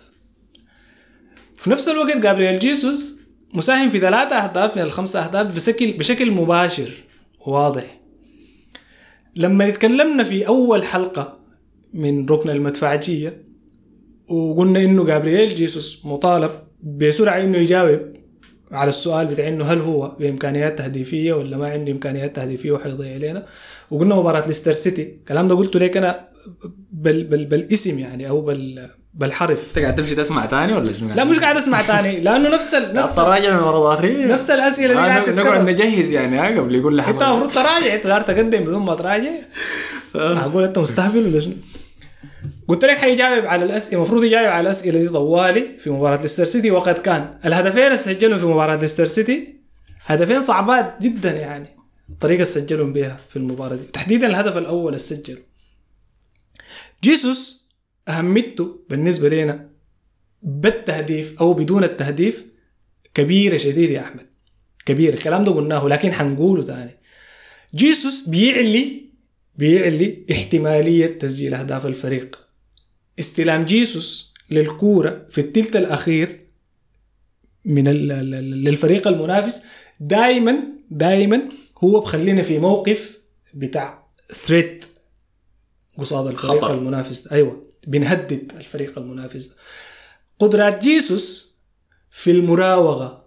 في 1.57 1.71
نفس 1.71 1.89
الوقت 1.89 2.17
جابرييل 2.17 2.59
جيسوس 2.59 3.18
مساهم 3.55 3.91
في 3.91 4.01
ثلاثة 4.01 4.37
أهداف 4.37 4.77
من 4.77 4.83
الخمسة 4.83 5.25
أهداف 5.25 5.55
بشكل 5.55 5.93
بشكل 5.93 6.31
مباشر. 6.31 6.91
واضح. 7.47 8.01
لما 9.37 9.71
تكلمنا 9.71 10.25
في 10.25 10.47
أول 10.47 10.85
حلقة 10.85 11.39
من 11.95 12.27
ركن 12.29 12.51
المدفعجية 12.51 13.45
وقلنا 14.29 14.85
إنه 14.85 15.05
جابرييل 15.05 15.49
جيسوس 15.55 16.07
مطالب 16.07 16.51
بسرعة 16.83 17.43
إنه 17.43 17.59
يجاوب 17.59 18.01
على 18.73 18.89
السؤال 18.89 19.27
بتاع 19.27 19.49
إنه 19.49 19.65
هل 19.65 19.79
هو 19.79 20.17
بإمكانيات 20.21 20.79
تهديفية 20.79 21.33
ولا 21.33 21.57
ما 21.57 21.67
عنده 21.69 21.93
إمكانيات 21.93 22.37
تهديفية 22.37 22.73
وحيضيع 22.73 23.15
علينا. 23.15 23.47
وقلنا 23.91 24.15
مباراة 24.15 24.47
ليستر 24.47 24.73
سيتي. 24.73 25.03
الكلام 25.03 25.49
ده 25.49 25.55
قلته 25.55 25.79
لك 25.79 25.97
أنا 25.97 26.29
بال 26.93 27.25
بال 27.25 27.45
بالاسم 27.45 27.99
يعني 27.99 28.29
أو 28.29 28.41
بال 28.41 28.89
بالحرف. 29.19 29.69
أنت 29.69 29.79
قاعد 29.79 29.95
تمشي 29.95 30.15
تسمع 30.15 30.47
تاني 30.47 30.73
ولا 30.73 30.93
شنو 30.93 31.15
لا 31.15 31.25
مش 31.25 31.39
قاعد 31.39 31.57
أسمع 31.57 31.83
تاني. 31.83 32.21
لأنه 32.21 32.49
نفس 32.49 32.75
ال... 32.75 32.95
نفس 32.95 33.15
تراجع 33.15 33.57
من 33.57 33.63
ورا 33.63 33.95
ظهري. 33.95 34.25
نفس 34.25 34.51
الأسئلة 34.51 34.95
دي 34.95 35.01
قاعد 35.01 35.31
نقعد 35.31 35.69
نجهز 35.69 36.13
يعني 36.13 36.59
قبل 36.59 36.75
يقول 36.75 36.97
لي 36.97 37.07
أنت 37.07 37.23
المفروض 37.23 37.53
تراجع 37.53 37.95
أنت 37.95 38.07
دار 38.07 38.21
تقدم 38.21 38.61
بدون 38.61 38.83
ما 38.83 38.95
تراجع. 38.95 39.31
معقول 40.15 40.65
أنت 40.65 40.79
مستهبل 40.79 41.27
ولا 41.27 41.41
شنو؟ 41.41 41.55
قلت 42.69 42.85
لك 42.85 42.99
حيجاوب 42.99 43.47
على 43.47 43.65
الاسئله 43.65 43.97
المفروض 43.97 44.25
يجاوب 44.25 44.49
على 44.49 44.61
الأسئلة 44.61 45.01
دي 45.01 45.09
طوالي 45.09 45.79
في 45.79 45.91
مباراة 45.91 46.23
ليستر 46.23 46.45
سيتي 46.45 46.71
وقد 46.71 46.99
كان. 46.99 47.39
الهدفين 47.47 47.85
اللي 47.85 47.97
سجلهم 47.97 48.39
في 48.39 48.47
مباراة 48.47 48.77
ليستر 48.77 49.05
سيتي. 49.05 49.59
هدفين 50.07 50.41
صعبات 50.41 50.95
جدا 51.03 51.31
يعني. 51.31 51.69
الطريقة 52.11 52.35
اللي 52.35 52.45
سجلهم 52.45 52.93
بها 52.93 53.17
في 53.29 53.37
المباراة 53.37 53.77
دي. 53.77 53.85
تحديدا 53.93 54.27
الهدف 54.27 54.57
الأول 54.57 54.87
اللي 54.87 54.99
سجله 54.99 55.39
جيسوس 57.05 57.58
أهميته 58.09 58.85
بالنسبة 58.91 59.29
لنا 59.29 59.71
بالتهديف 60.43 61.41
أو 61.41 61.55
بدون 61.55 61.85
التهديف 61.85 62.47
كبيرة 63.15 63.57
شديد 63.57 63.91
يا 63.91 64.01
أحمد. 64.01 64.27
كبير 64.87 65.13
الكلام 65.13 65.45
ده 65.45 65.53
قلناه 65.53 65.89
لكن 65.89 66.13
حنقوله 66.13 66.63
تاني. 66.63 66.97
جيسوس 67.75 68.29
بيعلي 68.29 69.03
بيعلي 69.57 70.27
احتمالية 70.33 71.07
تسجيل 71.19 71.55
أهداف 71.55 71.87
الفريق. 71.87 72.39
استلام 73.19 73.65
جيسوس 73.65 74.35
للكورة 74.51 75.27
في 75.31 75.41
الثلث 75.41 75.77
الأخير 75.77 76.41
من 77.65 77.89
للفريق 77.89 79.09
المنافس 79.09 79.63
دائما 80.01 80.59
دائما 80.91 81.49
هو 81.85 82.01
بخلينا 82.01 82.43
في 82.43 82.59
موقف 82.59 83.19
بتاع 83.55 84.09
threat 84.47 84.85
قصاد 85.99 86.27
الفريق 86.27 86.65
خطر. 86.65 86.75
المنافس. 86.75 87.27
أيوه. 87.33 87.68
بنهدد 87.89 88.53
الفريق 88.59 88.99
المنافس. 88.99 89.57
قدرات 90.39 90.85
جيسوس 90.85 91.59
في 92.11 92.31
المراوغة 92.31 93.25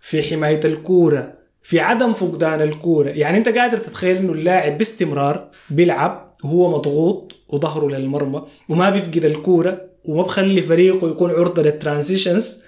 في 0.00 0.22
حماية 0.22 0.60
الكورة 0.64 1.38
في 1.62 1.80
عدم 1.80 2.12
فقدان 2.12 2.62
الكورة. 2.62 3.08
يعني 3.10 3.38
أنت 3.38 3.48
قادر 3.48 3.78
تتخيل 3.78 4.16
إنه 4.16 4.32
اللاعب 4.32 4.78
باستمرار 4.78 5.50
بيلعب 5.70 6.32
وهو 6.44 6.70
مضغوط 6.70 7.32
وظهره 7.48 7.88
للمرمى 7.88 8.42
وما 8.68 8.90
بيفقد 8.90 9.24
الكورة 9.24 9.90
وما 10.04 10.22
بخلي 10.22 10.62
فريقه 10.62 11.10
يكون 11.10 11.30
عرضة 11.30 11.62
لل 11.62 11.76
transitions. 11.76 12.58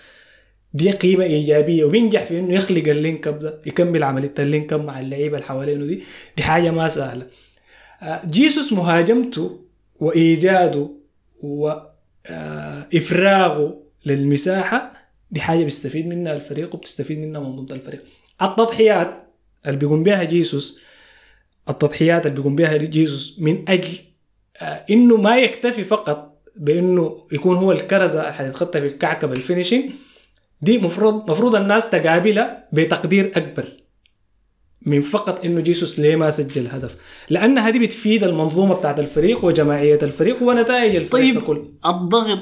دي 0.75 0.91
قيمة 0.91 1.25
إيجابية 1.25 1.85
وبينجح 1.85 2.25
في 2.25 2.39
إنه 2.39 2.55
يخلق 2.55 2.89
ال 2.89 2.97
link 2.97 3.29
up 3.29 3.39
ده 3.39 3.61
يكمل 3.67 4.03
عملية 4.03 4.35
ال 4.39 4.46
link 4.46 4.73
up 4.73 4.85
مع 4.85 5.01
اللعيبة 5.01 5.37
اللي 5.37 5.47
حوالينه 5.49 5.87
دي. 5.87 6.03
دي 6.37 6.43
حاجة 6.43 6.71
ما 6.71 6.89
سهلة. 6.89 7.27
آه، 8.03 8.27
جيسوس 8.27 8.73
مهاجمته 8.73 9.61
وإيجاده 10.01 10.91
وإفراغه 12.31 13.81
للمساحة 14.07 14.93
دي 15.31 15.41
حاجة 15.41 15.65
بيستفيد 15.65 16.07
منها 16.07 16.35
الفريق 16.35 16.75
وبتستفيد 16.75 17.19
منها 17.19 17.41
منظومة 17.41 17.73
الفريق. 17.73 18.05
التضحيات 18.43 19.27
اللي 19.67 19.77
بيقوم 19.77 20.03
بها 20.03 20.25
جيسوس 20.25 20.81
التضحيات 21.69 22.27
اللي 22.27 22.37
بيقوم 22.37 22.57
بها 22.57 22.77
جيسوس 22.77 23.37
من 23.39 23.65
أجل 23.69 23.99
آه، 24.63 24.85
إنه 24.91 25.17
ما 25.17 25.39
يكتفي 25.39 25.85
فقط 25.85 26.43
بإنه 26.57 27.17
يكون 27.33 27.57
هو 27.57 27.73
الكرزة 27.73 28.21
اللي 28.21 28.33
حتتخت 28.33 28.81
في 28.81 28.87
الكعكة 28.87 29.27
بال 29.27 29.38
finishing 29.38 29.91
دي 30.63 30.79
مفروض 30.79 31.31
مفروض 31.31 31.55
الناس 31.57 31.91
تقابلها 31.91 32.69
بتقدير 32.73 33.33
أكبر. 33.37 33.69
من 34.87 35.01
فقط 35.01 35.45
إنه 35.45 35.61
جيسوس 35.61 35.99
ليه 36.01 36.17
ما 36.17 36.31
سجل 36.31 36.67
هدف 36.67 36.97
لانها 37.31 37.71
دي 37.71 37.79
بتفيد 37.79 38.25
المنظومة 38.25 38.75
بتاعت 38.75 39.01
الفريق 39.01 39.45
وجماعية 39.45 39.99
الفريق 40.03 40.43
ونتائج 40.43 40.97
الفريق 40.97 41.23
طيب 41.35 41.43
ككل 41.43 41.65
الضغط 41.87 42.39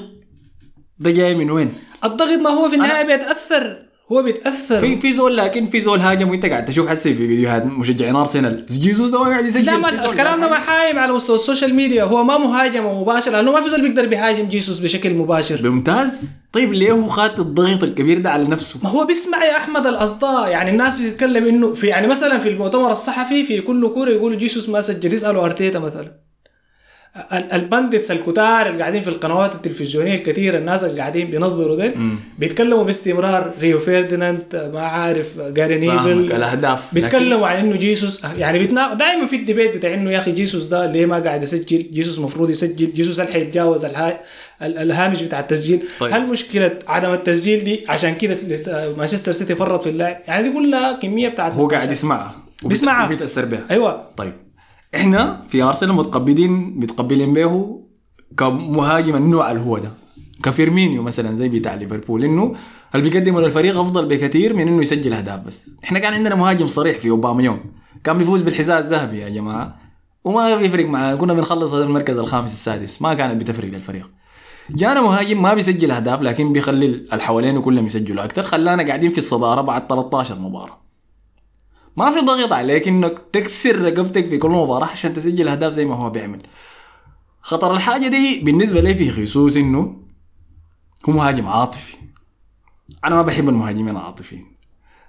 ده 0.99 1.11
جاي 1.11 1.35
من 1.35 1.51
وين؟ 1.51 1.73
الضغط 2.03 2.39
ما 2.39 2.49
هو 2.49 2.69
في 2.69 2.75
النهاية 2.75 3.05
بيتأثر 3.05 3.85
هو 4.11 4.23
بيتأثر. 4.23 4.79
في 4.79 4.97
في 4.97 5.13
زول 5.13 5.37
لكن 5.37 5.65
في 5.65 5.79
زول 5.79 5.99
هاجم 5.99 6.29
وانت 6.29 6.45
قاعد 6.45 6.65
تشوف 6.65 6.87
حسي 6.87 7.13
في 7.15 7.27
فيديوهات 7.27 7.65
مشجعين 7.65 8.15
ارسنال 8.15 8.65
جيسوس 8.71 9.09
ده 9.09 9.19
ما 9.23 9.29
قاعد 9.29 9.45
يسجل. 9.45 9.65
لا 9.65 9.77
ما 9.77 10.05
الكلام 10.05 10.41
ده 10.41 10.49
ما 10.49 10.55
حايم 10.55 10.99
على 10.99 11.13
مستوى 11.13 11.35
ال 11.35 11.40
social 11.40 11.73
media. 11.75 12.03
هو 12.03 12.23
ما 12.23 12.37
مهاجمه 12.37 13.01
مباشر 13.01 13.31
لأنه 13.31 13.51
ما 13.51 13.61
في 13.61 13.69
زول 13.69 13.81
بيقدر 13.81 14.07
بيهاجم 14.07 14.45
جيسوس 14.49 14.79
بشكل 14.79 15.13
مباشر. 15.13 15.69
ممتاز 15.69 16.21
طيب 16.53 16.73
ليه 16.73 16.91
هو 16.91 17.07
خد 17.07 17.39
الضغط 17.39 17.83
الكبير 17.83 18.19
ده 18.19 18.29
على 18.31 18.43
نفسه؟ 18.43 18.79
ما 18.83 18.89
هو 18.89 19.05
بيسمع 19.05 19.45
يا 19.45 19.57
أحمد 19.57 19.87
الأصداء. 19.87 20.49
يعني 20.49 20.69
الناس 20.69 20.99
بتتكلم 20.99 21.45
إنه 21.45 21.73
في 21.73 21.87
يعني 21.87 22.07
مثلا 22.07 22.39
في 22.39 22.49
المؤتمر 22.49 22.91
الصحفي 22.91 23.43
في 23.43 23.61
كل 23.61 23.87
كورة 23.87 24.09
يقولوا 24.09 24.37
جيسوس 24.37 24.69
ما 24.69 24.81
سجل. 24.81 25.13
يسألوا 25.13 25.45
أرتيتا 25.45 25.79
مثلا. 25.79 26.22
ال- 27.33 27.51
ال 27.51 27.59
pundits 27.59 28.11
الكتار 28.11 28.67
اللي 28.69 28.79
قاعدين 28.79 29.01
في 29.01 29.07
القنوات 29.07 29.55
التلفزيونية 29.55 30.15
الكثيره 30.15 30.57
الناس 30.57 30.83
اللي 30.83 30.99
قاعدين 30.99 31.29
بينظروا 31.29 31.75
ديل 31.75 31.93
بيتكلموا 32.39 32.83
باستمرار. 32.83 33.51
ريو 33.61 33.79
فيرديناند 33.79 34.71
ما 34.73 34.79
عارف 34.81 35.39
جاري 35.39 35.79
نيفل 35.79 36.11
الأهداف. 36.11 36.79
بيتكلموا 36.93 37.47
عن 37.47 37.55
إنه 37.55 37.75
جيسوس 37.75 38.21
يعني 38.37 38.59
بيتنا... 38.59 38.93
دائما 38.93 39.27
في 39.27 39.35
ال 39.35 39.41
debate 39.41 39.75
بتاع 39.75 39.93
إنه 39.93 40.11
يا 40.11 40.19
أخي 40.19 40.31
جيسوس 40.31 40.63
ده 40.65 40.91
ليه 40.91 41.05
ما 41.05 41.19
قاعد 41.19 41.43
يسجل؟ 41.43 41.85
جيسوس 41.91 42.19
مفروض 42.19 42.49
يسجل. 42.49 42.93
جيسوس 42.93 43.19
هل 43.19 43.27
حيتجاوز 43.27 43.85
الها... 43.85 44.19
ال- 44.61 44.77
الهامش 44.77 45.21
بتاع 45.21 45.39
التسجيل. 45.39 45.83
طيب. 45.99 46.13
هل 46.13 46.27
مشكلة 46.27 46.79
عدم 46.87 47.13
التسجيل 47.13 47.63
دي؟ 47.63 47.83
عشان 47.89 48.15
كده 48.15 48.35
مانشستر 48.97 49.31
سيتي 49.31 49.55
فرط 49.55 49.83
في 49.83 49.89
اللاعب. 49.89 50.17
يعني 50.27 50.43
دي 50.49 50.53
كلها 50.55 50.91
كمية 50.91 51.27
بتاعت 51.29 51.53
هو 51.53 51.67
قاعد 51.67 51.91
يسمعها 51.91 52.35
بيسمعها. 52.63 53.05
وبيتأثر 53.05 53.45
بها. 53.45 53.65
أيوه. 53.71 54.03
طيب. 54.17 54.33
إحنا 54.95 55.45
في 55.47 55.63
أرسنال 55.63 55.93
متقبلين 55.93 56.51
متقبلين 56.79 57.33
به 57.33 57.79
كمهاجم 58.37 59.15
النوع 59.15 59.51
اللي 59.51 59.61
هو 59.61 59.77
ده. 59.77 59.89
كفيرمينيو 60.43 61.01
مثلا 61.01 61.35
زي 61.35 61.49
بتاع 61.49 61.73
ليفربول 61.73 62.23
إنه 62.23 62.55
اللي 62.95 63.09
بيقدمه 63.09 63.41
للفريق 63.41 63.79
أفضل 63.79 64.05
بكثير 64.05 64.53
من 64.53 64.67
إنه 64.67 64.81
يسجل 64.81 65.13
أهداف 65.13 65.39
بس. 65.39 65.69
إحنا 65.83 65.99
كان 65.99 66.13
عندنا 66.13 66.35
مهاجم 66.35 66.67
صريح 66.67 66.99
في 66.99 67.09
اوباميونج 67.09 67.59
كان 68.03 68.17
بيفوز 68.17 68.41
بالحذاء 68.41 68.79
الذهبي 68.79 69.17
يا 69.17 69.29
جماعة. 69.29 69.75
وما 70.23 70.55
بيفرق 70.55 70.85
معاه 70.85 71.15
كنا 71.15 71.33
بنخلص 71.33 71.73
هذا 71.73 71.83
المركز 71.83 72.17
الخامس 72.17 72.53
السادس. 72.53 73.01
ما 73.01 73.13
كانت 73.13 73.41
بتفرق 73.41 73.69
للفريق. 73.69 74.09
جانا 74.69 75.01
مهاجم 75.01 75.41
ما 75.41 75.53
بيسجل 75.53 75.91
أهداف 75.91 76.21
لكن 76.21 76.53
بيخلي 76.53 76.85
اللي 76.85 77.23
حوالينه 77.23 77.61
كلهم 77.61 77.85
يسجلوا 77.85 78.23
أكثر 78.23 78.43
خلانا 78.43 78.83
قاعدين 78.87 79.11
في 79.11 79.17
الصدارة 79.17 79.61
بعد 79.61 79.87
13 79.87 80.39
مباراة. 80.39 80.82
ما 81.97 82.09
في 82.09 82.19
ضغط 82.19 82.53
عليك 82.53 82.87
إنك 82.87 83.21
تكسر 83.33 83.81
رقبتك 83.81 84.25
في 84.25 84.37
كل 84.37 84.49
مباراة 84.49 84.87
عشان 84.87 85.13
تسجل 85.13 85.47
أهداف 85.47 85.73
زي 85.73 85.85
ما 85.85 85.95
هو 85.95 86.09
بيعمل. 86.09 86.41
خطر 87.41 87.73
الحاجة 87.73 88.07
دي 88.07 88.39
بالنسبة 88.39 88.81
لي 88.81 88.95
في 88.95 89.11
خصوص 89.11 89.57
إنه 89.57 89.97
هو 91.09 91.13
مهاجم 91.13 91.47
عاطفي. 91.47 91.97
أنا 93.05 93.15
ما 93.15 93.21
بحب 93.21 93.49
المهاجمين 93.49 93.89
العاطفيين. 93.89 94.53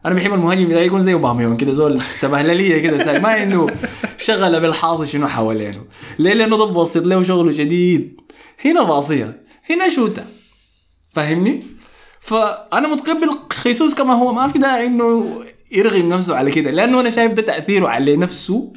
أنا 0.07 0.15
بحب 0.15 0.35
المهاجم 0.35 0.69
بتاعي 0.69 0.87
يكون 0.87 1.01
زي 1.01 1.13
اوباميون 1.13 1.57
كده 1.57 1.73
زول 1.73 2.01
سبهللية 2.01 2.83
كده 2.83 3.21
ما 3.21 3.29
عنده 3.29 3.67
شغل 4.19 4.61
بالحاصل 4.61 5.07
شنو 5.07 5.29
حوالينه. 5.29 5.85
ليه؟ 6.19 6.33
لأنه 6.33 6.59
ده 6.59 6.65
بوسط 6.65 7.03
له 7.03 7.23
شغله 7.23 7.51
شديد. 7.51 8.21
هنا 8.65 8.83
باصيه 8.83 9.45
هنا 9.71 9.89
شوته 9.89 10.25
فاهمني؟ 11.13 11.63
فأنا 12.21 12.89
متقبل 12.89 13.31
خيسوس 13.53 13.95
كما 13.95 14.15
هو. 14.15 14.33
ما 14.33 14.49
في 14.49 14.59
داعي 14.59 14.87
إنه 14.87 15.45
يرغم 15.75 16.09
نفسه 16.09 16.37
على 16.37 16.51
كده. 16.51 16.71
لأنه 16.71 17.01
أنا 17.01 17.11
شايف 17.11 17.33
ده 17.33 17.43
تأثيره 17.43 17.89
على 17.89 18.17
نفسه 18.17 18.73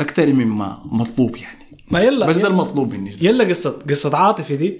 أكثر 0.00 0.26
مما 0.32 0.82
مطلوب 0.84 1.36
يعني. 1.36 1.78
ما 1.90 2.00
يلا 2.00 2.26
بس 2.26 2.36
ده 2.36 2.48
المطلوب 2.48 2.88
بالنسبة 2.88 3.26
يلا 3.28 3.44
قصه 3.44 3.82
قصة 3.88 4.16
عاطفي 4.16 4.56
دي. 4.56 4.78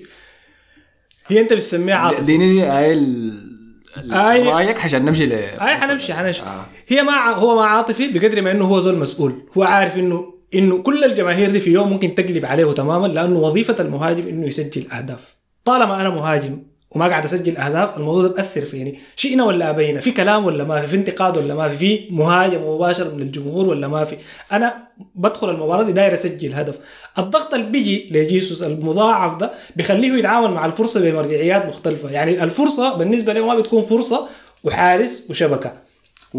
هي 1.26 1.40
أنت 1.40 1.52
بتسميها 1.52 1.94
عاطفي. 1.96 2.20
اديني 2.20 2.52
دي 2.52 2.62
هاي 2.62 4.44
أي- 4.44 4.46
رأيك 4.48 4.80
عشان 4.80 5.04
نمشي 5.04 5.26
ل 5.26 5.32
اي 5.32 5.74
حنمشي 5.76 6.14
حنمشي. 6.14 6.42
آه. 6.42 6.64
هي 6.88 7.02
ما 7.02 7.12
هو 7.30 7.56
ما 7.56 7.64
عاطفي 7.64 8.08
بقدر 8.08 8.42
ما 8.42 8.50
إنه 8.50 8.64
هو 8.64 8.80
زول 8.80 8.98
مسؤول. 8.98 9.42
هو 9.58 9.62
عارف 9.62 9.96
انه 9.98 10.34
إنه 10.54 10.78
كل 10.82 11.04
الجماهير 11.04 11.50
دي 11.50 11.60
في 11.60 11.70
يوم 11.72 11.90
ممكن 11.90 12.14
تقلب 12.14 12.44
عليه 12.46 12.72
تماما 12.72 13.06
لأنه 13.06 13.38
وظيفة 13.38 13.76
المهاجم 13.80 14.28
إنه 14.28 14.46
يسجل 14.46 14.90
أهداف. 14.90 15.36
طالما 15.64 16.00
أنا 16.00 16.10
مهاجم 16.10 16.62
وما 16.94 17.08
قاعد 17.08 17.24
أسجل 17.24 17.56
أهداف 17.56 17.96
الموضوع 17.98 18.22
ده 18.22 18.28
بأثر 18.28 18.64
فيني 18.64 18.98
شئنا 19.16 19.44
ولا 19.44 19.70
أبينا 19.70 20.00
في 20.00 20.10
كلام 20.10 20.44
ولا 20.44 20.64
ما 20.64 20.80
في 20.80 20.86
في 20.86 20.96
انتقاد 20.96 21.38
ولا 21.38 21.54
ما 21.54 21.68
في 21.68 21.76
في 21.76 22.06
مهاجم 22.10 22.62
مباشر 22.62 23.14
من 23.14 23.22
الجمهور 23.22 23.66
ولا 23.66 23.88
ما 23.88 24.04
في. 24.04 24.16
أنا 24.52 24.74
بدخل 25.14 25.50
المباراة 25.50 25.82
دي 25.82 25.92
داير 25.92 26.12
أسجل 26.12 26.54
هدف. 26.54 26.78
الضغط 27.18 27.54
اللي 27.54 27.66
بيجي 27.66 28.08
لجيسوس 28.10 28.62
المضاعف 28.62 29.36
ده 29.36 29.52
بيخليه 29.76 30.12
يتعامل 30.12 30.50
مع 30.50 30.66
الفرصة 30.66 31.00
بمرجعيات 31.00 31.66
مختلفة. 31.66 32.10
يعني 32.10 32.44
الفرصة 32.44 32.94
بالنسبة 32.96 33.32
له 33.32 33.46
ما 33.46 33.54
بتكون 33.54 33.82
فرصة 33.82 34.26
وحارس 34.64 35.26
وشبكة. 35.30 35.72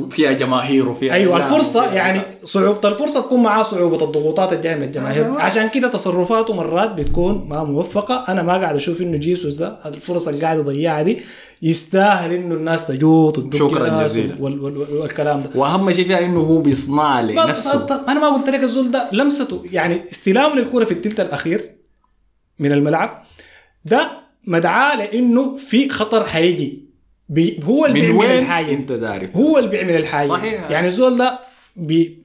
فيها 0.10 0.32
جماهير 0.32 0.90
وفيها 0.90 1.14
أيوه 1.14 1.38
الفرصة 1.38 1.80
وفيها- 1.80 1.94
يعني 1.94 2.22
صعوبه 2.44 2.90
الفرصة 2.90 3.22
تكون 3.22 3.44
معاه 3.44 3.64
صعوبة 3.64 4.06
الضغوطات 4.06 4.54
الجاية 4.54 4.76
من 4.76 4.84
الجماهير. 4.84 5.26
أيوة. 5.26 5.42
عشان 5.42 5.70
كده 5.70 5.88
تصرفاته 5.88 6.54
مرات 6.54 6.92
بتكون 6.92 7.46
ما 7.50 7.64
موفقة. 7.64 8.26
أنا 8.30 8.42
ما 8.42 8.54
قاعد 8.58 8.76
أشوف 8.76 9.02
إنه 9.02 9.18
جيسوس 9.18 9.54
ده 9.54 9.78
الفرص 9.86 10.28
اللي 10.28 10.42
قاعد 10.42 10.58
يضيعها 10.60 11.02
دي 11.02 11.18
يستاهل 11.62 12.34
إنه 12.34 12.56
الناس 12.56 12.88
تجوط 12.88 13.56
شكراً 13.56 14.04
جزيلاً. 14.04 14.36
وال 14.40 14.62
وال 14.62 14.78
وال 14.78 14.94
والكلام 14.98 15.42
ده. 15.42 15.50
وأهم 15.56 15.92
شيء 15.92 16.08
فيها 16.08 16.26
إنه 16.26 16.40
هو 16.40 16.62
بيصنع 16.62 17.22
لنفسه 17.22 18.04
أنا 18.08 18.20
ما 18.20 18.30
قلت 18.30 18.50
لك 18.50 18.64
الزول 18.64 18.92
ده 18.92 19.10
لمسته. 19.12 19.62
يعني 19.72 20.04
استلامه 20.12 20.56
للكرة 20.56 20.86
في 20.86 20.92
الثلث 20.94 21.20
الأخير 21.20 21.76
من 22.60 22.72
الملعب 22.72 23.24
ده 23.86 24.08
مدعاه 24.48 24.96
لإنه 24.96 25.56
في 25.56 25.90
خطر 25.90 26.26
حيجي 26.26 26.83
بي 27.30 27.60
هو 27.64 27.86
اللي 27.86 28.02
من 28.02 28.06
بيعمل 28.06 28.20
وين 28.20 28.40
الحاجة. 28.40 28.74
انت 28.74 28.92
داري؟ 28.92 29.30
هو 29.36 29.58
اللي 29.58 29.70
بيعمل 29.70 29.96
الحاجة 29.96 30.28
صحيح. 30.28 30.72
يعني 30.72 30.88
الزول 30.88 31.18
ده 31.18 31.40
بي 31.76 32.24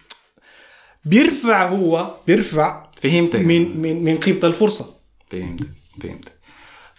بيرفع 1.04 1.68
هو 1.68 2.14
بيرفع 2.26 2.86
فهمتك. 3.02 3.40
من 3.40 3.80
من 3.80 4.04
من 4.04 4.16
قيمة 4.16 4.40
الفرصة. 4.44 4.86
فهمت 5.30 5.60
فهمت 6.02 6.32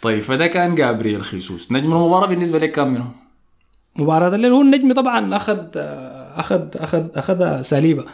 طيب 0.01 0.19
فده 0.21 0.47
كان 0.47 0.75
جابرييل 0.75 1.21
خيسوس. 1.21 1.71
نجم 1.71 1.91
المباراة 1.91 2.27
بالنسبة 2.27 2.59
لك 2.59 2.71
كان 2.71 2.87
منه؟ 2.87 3.11
مباراة 3.95 4.35
الليل. 4.35 4.51
هو 4.51 4.61
النجم 4.61 4.93
طبعا 4.93 5.35
أخذ 5.35 5.67
أخذ 6.35 6.67
أخذ 6.75 7.05
اخذها 7.15 7.61
صليبة 7.61 8.05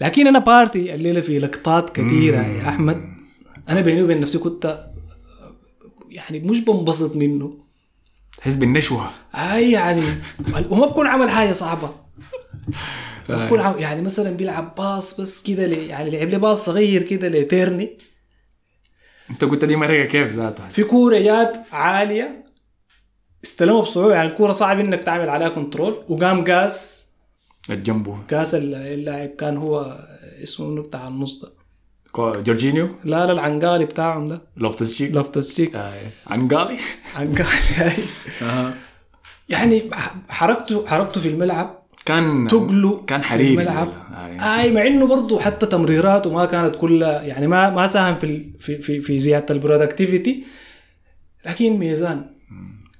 لكن 0.00 0.26
أنا 0.26 0.38
بارتي 0.38 0.94
الليلة 0.94 1.20
في 1.20 1.38
لقطات 1.38 1.90
كثيره 1.90 2.36
يا 2.36 2.68
أحمد. 2.68 3.04
أنا 3.68 3.80
بيني 3.80 4.02
وبين 4.02 4.20
نفسي 4.20 4.38
كنت 4.38 4.90
يعني 6.10 6.38
مش 6.40 6.60
بنبسط 6.60 7.16
منه. 7.16 7.69
تحس 8.38 8.54
بالنشوة 8.54 9.10
أي 9.34 9.70
يعني 9.72 10.02
وما 10.70 10.86
بكون 10.86 11.06
عمل 11.06 11.30
حاجة 11.30 11.52
صعبة. 11.52 11.94
بكون 13.28 13.60
عم- 13.60 13.78
يعني 13.78 14.02
مثلا 14.02 14.30
بيلعب 14.30 14.74
pass 14.74 15.20
بس 15.20 15.42
كده 15.42 15.66
لي 15.66 15.88
يعني 15.88 16.10
لعب 16.10 16.28
لي 16.28 16.38
pass 16.38 16.64
صغير 16.66 17.02
كده 17.02 17.28
لتيرني. 17.28 17.98
أنت 19.30 19.44
قلت 19.44 19.64
دي 19.64 19.76
مرقة 19.76 20.04
كيف 20.04 20.32
ذاته؟ 20.32 20.68
في 20.68 20.84
كورة 20.84 21.18
جات 21.18 21.56
عالية. 21.72 22.44
استلمها 23.44 23.80
بصعوبة 23.80 24.14
يعني 24.14 24.28
الكورة 24.28 24.52
صعب 24.52 24.80
إنك 24.80 25.02
تعمل 25.04 25.28
عليها 25.28 25.48
control 25.48 26.04
وقام 26.08 26.44
قاس 26.44 27.04
جنبه. 27.70 28.18
قاس 28.30 28.54
ال- 28.54 28.74
اللاعب 28.74 29.28
كان 29.28 29.56
هو 29.56 29.98
اسمه 30.42 30.82
بتاع 30.82 31.08
النص 31.08 31.40
ده. 31.44 31.52
جورجينيو؟ 32.16 32.88
لا 33.04 33.26
لا 33.26 33.32
العنقالي 33.32 33.84
بتاعهم 33.84 34.26
ده. 34.26 34.42
لوفتس 34.56 34.92
شيك 34.94 35.16
لفتس 35.16 35.56
شيك 35.56 35.74
آه. 35.76 35.92
عنقالي 36.26 36.76
عنقالي 37.16 37.48
آه. 38.42 38.72
يعني 39.48 39.82
حركته 40.28 40.86
حركته 40.86 41.20
في 41.20 41.28
الملعب. 41.28 41.80
كان 42.06 42.46
تقله 42.46 43.02
كان 43.06 43.20
في 43.20 43.26
حريري 43.26 43.50
الملعب. 43.52 43.88
آه. 43.88 44.60
أي 44.60 44.72
مع 44.72 44.86
إنه 44.86 45.06
برضه 45.06 45.40
حتى 45.40 45.66
تمريراته 45.66 46.32
ما 46.32 46.44
كانت 46.44 46.76
كلها 46.76 47.22
يعني 47.22 47.46
ما 47.46 47.70
ما 47.70 47.86
ساهم 47.86 48.14
في 48.14 48.52
في 48.58 48.78
في, 48.78 49.00
في 49.00 49.18
زيادة 49.18 49.54
ال 49.54 49.61
productivity 49.61 50.44
لكن 51.46 51.72
ميزان 51.78 52.26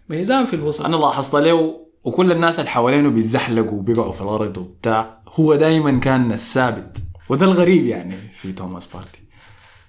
ميزان 0.09 0.47
في 0.47 0.55
الوسط. 0.55 0.85
أنا 0.85 0.97
لاحظت 0.97 1.35
له 1.37 1.81
وكل 2.05 2.33
الناس 2.33 2.59
اللي 2.59 2.71
حوالينه 2.71 3.09
بيتزحلقوا 3.09 3.79
وبيقعوا 3.79 4.13
في 4.13 4.21
الأرض 4.21 4.59
وبتاع 4.59 5.23
هو 5.29 5.55
دائما 5.55 5.99
كان 6.01 6.33
الثابت. 6.33 6.97
وده 7.31 7.47
الغريب 7.47 7.87
يعني 7.87 8.17
في 8.17 8.53
توماس 8.53 8.87
بارتي. 8.87 9.21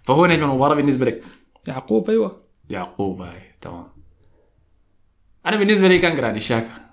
فهو 0.03 0.25
نجم 0.25 0.43
المباراة 0.43 0.75
بالنسبة 0.75 1.05
لك؟ 1.05 1.23
يعقوب 1.67 2.09
أيوه. 2.09 2.41
يعقوب 2.69 3.21
هاي 3.21 3.41
تمام. 3.61 3.87
أنا 5.45 5.55
بالنسبة 5.55 5.87
لي 5.87 5.99
كان 5.99 6.15
جرانيت 6.15 6.39
شاكا. 6.39 6.91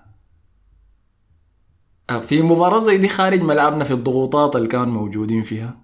آه، 2.09 2.19
في 2.19 2.41
مباراة 2.41 2.85
زي 2.85 2.97
دي 2.97 3.09
خارج 3.09 3.41
ملعبنا 3.41 3.83
في 3.83 3.93
الضغوطات 3.93 4.55
اللي 4.55 4.67
كانوا 4.67 4.93
موجودين 4.93 5.43
فيها. 5.43 5.77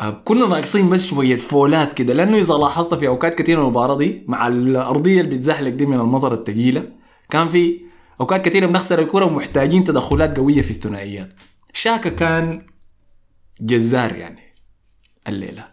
آه، 0.00 0.10
كنا 0.10 0.46
ناقصين 0.46 0.90
بس 0.90 1.06
شوية 1.06 1.36
فولات 1.36 1.92
كده 1.92 2.14
لأنه 2.14 2.36
إذا 2.38 2.54
لاحظت 2.54 2.94
في 2.94 3.08
أوقات 3.08 3.34
كثيرة 3.34 3.62
المباراة 3.62 3.96
دي 3.98 4.24
مع 4.28 4.46
الأرضية 4.46 5.20
اللي 5.20 5.36
بتزحلق 5.36 5.70
دي 5.70 5.86
من 5.86 6.00
المطر 6.00 6.34
الثقيلة 6.34 6.88
كان 7.30 7.48
في 7.48 7.80
أوقات 8.20 8.44
كثيرة 8.44 8.66
بنخسر 8.66 8.98
الكرة 8.98 9.24
ومحتاجين 9.24 9.84
تدخلات 9.84 10.36
قوية 10.36 10.62
في 10.62 10.70
الثنائيات. 10.70 11.32
شاكا 11.72 12.10
كان 12.10 12.66
جزار 13.60 14.16
يعني 14.16 14.54
الليلة. 15.28 15.68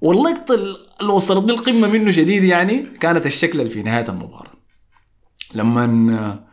واللقطة 0.00 0.54
اللي 1.00 1.12
وصلتني 1.12 1.52
القمة 1.52 1.88
منه 1.88 2.10
شديد 2.10 2.44
يعني 2.44 2.82
كانت 2.82 3.26
الشكل 3.26 3.68
في 3.68 3.82
نهاية 3.82 4.04
المباراة. 4.08 4.52
لما 5.54 6.44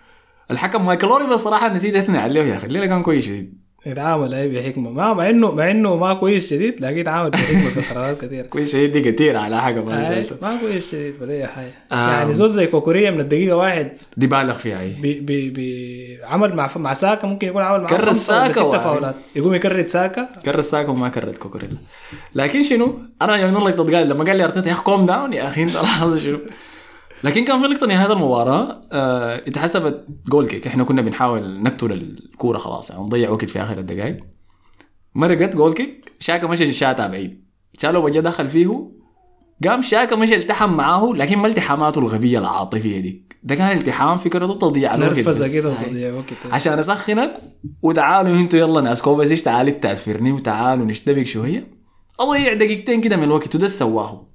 الحكم 0.52 0.86
مايكل 0.86 1.08
اوليفر 1.08 1.28
بصراحة 1.28 1.70
نسيت 1.70 1.96
اثني 1.96 2.18
عليه 2.18 2.44
يا 2.44 2.58
أخي 2.58 2.68
الليلة 2.68 2.86
كان 2.86 3.04
كويس 3.04 3.26
شديد. 3.26 3.61
يتعامل 3.86 4.34
اي 4.34 4.50
بحكمة. 4.50 4.90
ما 4.90 5.14
مع 5.14 5.30
انه 5.30 5.52
مع 5.56 5.72
إنه 5.72 5.96
ما 5.96 6.14
كويس 6.14 6.50
شديد 6.50 6.82
لكن 6.82 6.98
يتعامل 6.98 7.30
بحكمة 7.30 7.70
في 7.70 7.82
قرارات 7.82 8.22
كثيره 8.26 8.46
كويس 8.54 8.72
شديد 8.74 8.92
دي 8.92 9.12
كتير 9.12 9.38
على 9.38 9.62
حاجة 9.62 9.82
ما 9.82 10.24
ما 10.42 10.58
كويس 10.62 10.92
شديد 10.92 11.14
ولا 11.22 11.34
أي 11.34 11.48
حاجة. 11.48 11.72
آه. 11.92 12.12
يعني 12.12 12.34
زول 12.34 12.50
زي 12.50 12.68
كوكوريلا 12.68 13.12
من 13.12 13.20
الدقيقة 13.20 13.56
واحد 13.58 13.92
دي 14.18 14.28
بالغ 14.28 14.54
فيها 14.54 14.82
اي 14.82 14.96
بي 15.02 15.20
بي 15.20 15.50
بي 15.50 16.18
عمل 16.24 16.56
مع 16.56 16.70
مع 16.76 16.94
ساكا 16.94 17.28
ممكن 17.28 17.48
يكون 17.48 17.62
عمل 17.62 17.82
مع 17.82 17.88
كرر 17.88 18.12
ساكا 18.14 18.52
ستة. 18.52 18.80
فاولات. 18.80 19.16
يقوم 19.36 19.54
يكرر 19.54 19.88
ساكا. 19.88 20.30
كرر 20.46 20.62
ساكا 20.62 20.90
وما 20.90 21.10
كررت 21.10 21.38
كوكوريلا. 21.38 21.78
لكن 22.36 22.64
شنو؟ 22.64 23.00
أنا 23.22 23.36
يوم 23.38 23.58
اللقطة 23.58 23.84
قال 23.98 24.10
لما 24.10 24.24
قال 24.24 24.38
لي 24.38 24.44
أرتيتا 24.44 24.68
يا 24.68 24.74
أخي 24.74 24.84
calm 24.84 25.06
down 25.06 25.34
يا 25.34 25.48
أخي 25.48 25.64
أنت 25.64 25.74
لاحظ 25.84 26.18
شنو؟ 26.18 26.40
لكن 27.24 27.46
كان 27.46 27.62
في 27.62 27.68
لقطة 27.68 27.88
نهاية 27.88 28.14
المباراة 28.14 28.82
آه 28.92 29.36
اتحسبت 29.36 30.06
goal 30.30 30.48
kick 30.48 30.68
إحنا 30.68 30.84
كنا 30.84 31.02
بنحاول 31.02 31.64
نقتل 31.64 31.92
الكورة 31.92 32.58
خلاص 32.58 32.92
يعني 32.92 33.04
نضيع 33.04 33.30
وقت 33.30 33.46
في 33.46 33.64
آخر 33.64 33.78
الدقائق 33.78 34.18
مرقت 35.16 35.56
goal 35.56 35.74
kick 35.74 36.12
شاكا 36.20 36.48
مشى 36.48 36.74
شاتها 36.74 37.08
بعيد. 37.08 37.46
شالوباه 37.82 38.20
دخل 38.20 38.50
فيه 38.50 38.92
قام 39.68 39.82
شاكا 39.82 40.16
مشى 40.16 40.36
التحم 40.36 40.74
معاه 40.74 41.14
لكن 41.16 41.38
ما 41.38 41.48
التحاماته 41.48 42.00
الغبية 42.00 42.40
العاطفية 42.40 43.00
ديك. 43.00 43.38
ده 43.44 43.56
كان 43.56 43.78
التحام 43.78 44.18
فكرته 44.18 44.54
تضييع 44.54 44.96
الوقت. 44.96 45.18
نرفزة. 45.18 45.54
كده 45.54 45.70
هاي. 45.70 45.86
وتضيع 45.86 46.14
وقت. 46.14 46.54
عشان 46.54 46.80
أسخنك 46.80 47.34
وتعالوا 47.82 48.36
أنتوا 48.36 48.60
يلا 48.60 48.82
ناس 48.82 49.02
كوفاسيتش 49.02 49.42
تعالي 49.42 49.72
تأثرني 49.72 50.32
وتعالوا 50.32 50.86
نشتبك 50.86 51.26
شوية. 51.26 51.68
أضيع 52.20 52.54
دقيقتين 52.54 53.02
كده 53.02 53.18
من 53.18 53.24
الوقت 53.24 53.56
وده 53.56 53.68
سواه. 53.68 54.28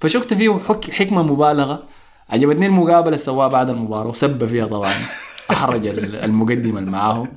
فشكت 0.00 0.34
فيه 0.34 0.58
حك 0.58 0.90
حكمة 0.90 1.22
مبالغة. 1.22 1.88
عجبتني 2.30 2.66
المقابلة 2.66 3.06
اللي 3.06 3.16
سواها 3.16 3.48
بعد 3.48 3.70
المباراة 3.70 4.08
وسب 4.08 4.46
فيها 4.46 4.66
طبعا. 4.66 4.92
أحرج 5.50 5.86
ال- 5.86 6.16
المقدم 6.16 6.78
اللي 6.78 6.90
معاه 6.90 7.28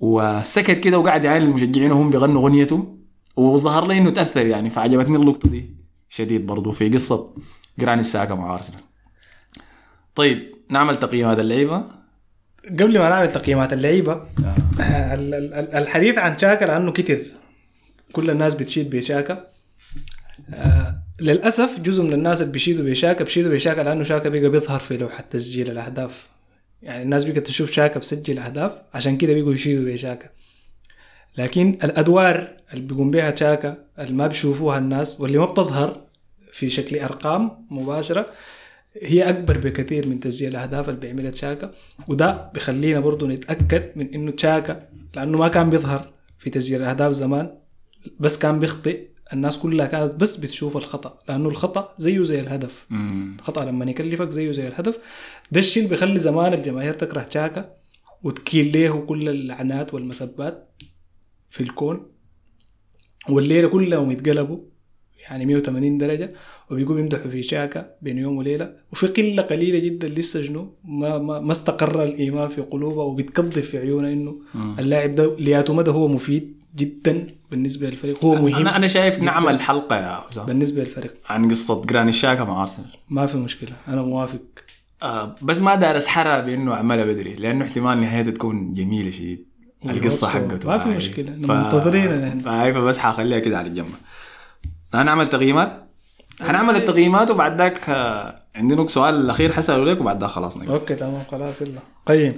وسكت 0.00 0.80
كده 0.80 0.98
وقعد 0.98 1.24
يعاين 1.24 1.42
المشجعين 1.42 1.92
وهم 1.92 2.10
بيغنوا 2.10 2.42
أغنيته. 2.42 2.96
وظهر 3.36 3.86
لي 3.88 3.98
إنه 3.98 4.10
تأثر 4.10 4.46
يعني 4.46 4.70
فعجبتني 4.70 5.16
اللقطة 5.16 5.48
دي. 5.48 5.76
شديد 6.08 6.46
برضو 6.46 6.72
في 6.72 6.88
قصة 6.88 7.34
جراني 7.78 8.00
الساكا 8.00 8.34
مع 8.34 8.54
أرسنال. 8.54 8.80
طيب 10.14 10.54
نعمل 10.70 10.98
تقييمات 10.98 11.38
اللعيبة. 11.38 11.82
قبل 12.70 12.98
ما 12.98 13.08
نعمل 13.08 13.32
تقييمات 13.32 13.72
اللعيبة 13.72 14.12
ال- 14.80 15.34
ال- 15.34 15.54
ال- 15.54 15.74
الحديث 15.74 16.18
عن 16.18 16.38
شاكا 16.38 16.64
لأنه 16.64 16.92
كتر 16.92 17.18
كل 18.12 18.30
الناس 18.30 18.54
بتشيد 18.54 18.90
بشاكا. 18.96 19.46
آه 20.54 20.94
للأسف 21.20 21.80
جزء 21.80 22.02
من 22.02 22.12
الناس 22.12 22.40
اللي 22.42 22.52
بيشيدوا 22.52 22.84
بشاكا 22.90 23.24
بيشيدوا 23.24 23.52
بشاكا 23.52 23.80
لأنه 23.80 24.02
شاكا 24.02 24.28
بقى 24.28 24.48
بيظهر 24.48 24.80
في 24.80 24.96
لوحة 24.96 25.24
تسجيل 25.30 25.70
الأهداف. 25.70 26.28
يعني 26.82 27.02
الناس 27.02 27.24
بقت 27.24 27.38
تشوف 27.38 27.72
شاكا 27.72 28.00
بسجل 28.00 28.38
أهداف 28.38 28.72
عشان 28.94 29.16
كده 29.16 29.32
بيقوا 29.32 29.54
يشيدوا 29.54 29.92
بشاكا 29.92 30.28
لكن 31.38 31.78
الأدوار 31.84 32.56
اللي 32.72 32.84
بيقوم 32.86 33.10
بها 33.10 33.30
تشاكا 33.30 33.76
اللي 33.98 34.12
ما 34.12 34.26
بيشوفوها 34.26 34.78
الناس 34.78 35.20
واللي 35.20 35.38
ما 35.38 35.44
بتظهر 35.46 36.00
في 36.52 36.70
شكل 36.70 36.98
أرقام 36.98 37.66
مباشرة 37.70 38.26
هي 39.02 39.28
أكبر 39.28 39.58
بكثير 39.58 40.06
من 40.06 40.20
تسجيل 40.20 40.48
الأهداف 40.48 40.88
اللي 40.88 41.00
بيعملها 41.00 41.30
تشاكا. 41.30 41.72
وده 42.08 42.50
بيخلينا 42.54 43.00
برضو 43.00 43.26
نتأكد 43.26 43.82
من 43.96 44.14
إنه 44.14 44.30
تشاكا 44.30 44.88
لأنه 45.14 45.38
ما 45.38 45.48
كان 45.48 45.70
بيظهر 45.70 46.10
في 46.38 46.50
تسجيل 46.50 46.82
الأهداف 46.82 47.12
زمان 47.12 47.50
بس 48.20 48.38
كان 48.38 48.58
بيخطئ. 48.58 49.00
الناس 49.32 49.58
كلها 49.58 49.86
كانت 49.86 50.14
بس 50.14 50.36
بتشوف 50.36 50.76
الخطأ 50.76 51.18
لأنه 51.28 51.48
الخطأ 51.48 51.88
زيه 51.98 52.24
زي 52.24 52.40
الهدف. 52.40 52.86
مم. 52.90 53.36
الخطأ 53.38 53.64
لما 53.64 53.90
يكلفك 53.90 54.30
زيه 54.30 54.52
زي 54.52 54.68
الهدف. 54.68 54.98
ده 55.52 55.60
الشيء 55.60 55.82
اللي 55.82 55.94
بيخلي 55.94 56.20
زمان 56.20 56.54
الجماهير 56.54 56.94
تكره 56.94 57.20
تشاكا 57.22 57.74
وتكيل 58.22 58.72
له 58.82 59.00
كل 59.00 59.28
اللعنات 59.28 59.94
والمسبات 59.94 60.68
في 61.50 61.60
الكون. 61.62 62.06
والليلة 63.28 63.68
كلهم 63.68 64.10
يتقلبوا 64.10 64.58
يعني 65.30 65.46
180 65.46 65.98
درجة 65.98 66.32
وبيقوموا 66.70 67.00
يمدحوا 67.00 67.30
في 67.30 67.42
شاكا 67.42 67.94
بين 68.02 68.18
يوم 68.18 68.36
وليلة. 68.36 68.76
وفي 68.92 69.06
قلة 69.06 69.42
قليلة 69.42 69.78
جدا 69.78 70.08
لسه 70.08 70.42
شنو؟ 70.42 70.74
ما 70.84 71.18
ما, 71.18 71.40
ما 71.40 71.52
استقر 71.52 72.02
الإيمان 72.04 72.48
في 72.48 72.60
قلوبها 72.60 73.04
وبتكضف 73.04 73.68
في 73.68 73.78
عيونها 73.78 74.12
إنه 74.12 74.40
اللاعب 74.78 75.14
ده 75.14 75.36
لياته 75.36 75.74
مدى 75.74 75.90
هو 75.90 76.08
مفيد. 76.08 76.63
جدا 76.76 77.26
بالنسبة 77.50 77.90
للفريق. 77.90 78.24
هو 78.24 78.34
مهم 78.34 78.54
أنا 78.54 78.76
أنا 78.76 78.86
شايف 78.86 79.18
نعمل 79.18 79.60
حلقة 79.60 79.96
يا 79.96 80.20
حسام 80.30 80.44
بالنسبة 80.44 80.80
للفريق. 80.80 81.14
عن 81.28 81.50
قصة 81.50 81.82
جراني 81.82 82.12
شاكا 82.12 82.44
مع 82.44 82.60
أرسنال. 82.60 82.88
ما 83.08 83.26
في 83.26 83.36
مشكلة 83.36 83.72
أنا 83.88 84.02
موافق. 84.02 84.40
آه 85.02 85.36
بس 85.42 85.58
ما 85.58 85.74
دار 85.74 85.96
اسحرها 85.96 86.40
بإنه 86.40 86.74
عملها 86.74 87.04
بدري 87.04 87.34
لأنه 87.34 87.64
احتمال 87.64 88.00
نهايتها 88.00 88.30
تكون 88.30 88.72
جميلة 88.72 89.10
شديد 89.10 89.46
القصة. 89.86 90.26
حقته. 90.26 90.68
ما 90.68 90.78
في 90.78 90.88
هاي. 90.88 90.96
مشكلة، 90.96 91.30
منتظرينها 91.30 92.16
يعني. 92.16 92.72
فبس 92.74 92.98
حخليها 92.98 93.38
كده 93.38 93.58
على 93.58 93.68
الجنب. 93.68 93.94
هنعمل 94.94 95.28
تقييمات. 95.28 95.84
هنعمل 96.40 96.76
التقييمات 96.76 97.30
وبعد 97.30 97.58
ذاك 97.58 97.90
آه، 97.90 98.42
عندنا 98.54 98.86
سؤال 98.86 99.14
الأخير 99.14 99.52
حسأله 99.52 99.84
لك 99.84 100.00
وبعد 100.00 100.20
ذاك 100.20 100.30
خلاص 100.30 100.56
نقفل. 100.56 100.70
أوكي 100.72 100.94
تمام 100.94 101.22
خلاص 101.30 101.62
يلا. 101.62 101.80
قيم 102.06 102.34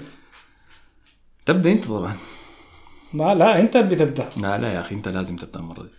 تبدأ 1.47 1.73
أنت 1.73 1.85
طبعا. 1.85 2.17
ما 3.17 3.35
لا 3.35 3.61
انت 3.61 3.77
اللي 3.77 3.95
بتبدا 3.95 4.29
لا 4.43 4.59
لا 4.59 4.73
يا 4.73 4.81
أخي 4.81 4.95
انت 4.95 5.09
لازم 5.09 5.37
تبدأ 5.37 5.61
المرة 5.61 5.83
دي. 5.83 5.91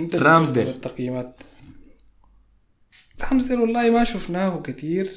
انت 0.00 0.16
رامزديل. 0.16 0.68
التقييمات. 0.68 1.40
رامزديل 3.22 3.60
والله 3.60 3.90
ما 3.90 4.04
شفناه 4.04 4.62
كثير 4.62 5.10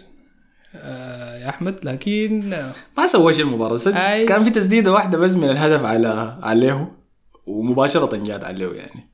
آه 0.75 1.37
يا 1.37 1.49
أحمد 1.49 1.85
لكن 1.85 2.53
آه، 2.53 2.71
ما 2.97 3.07
سوى 3.07 3.33
شيء 3.33 3.45
المباراة. 3.45 3.79
أي. 3.87 4.25
كان 4.25 4.43
في 4.43 4.49
تسديدة 4.49 4.91
واحدة 4.91 5.17
بس 5.17 5.31
من 5.33 5.49
الهدف 5.49 5.85
على 5.85 6.39
عليه 6.43 6.91
ومباشرة 7.45 8.17
جات 8.17 8.43
عليه 8.43 8.67
يعني. 8.73 9.09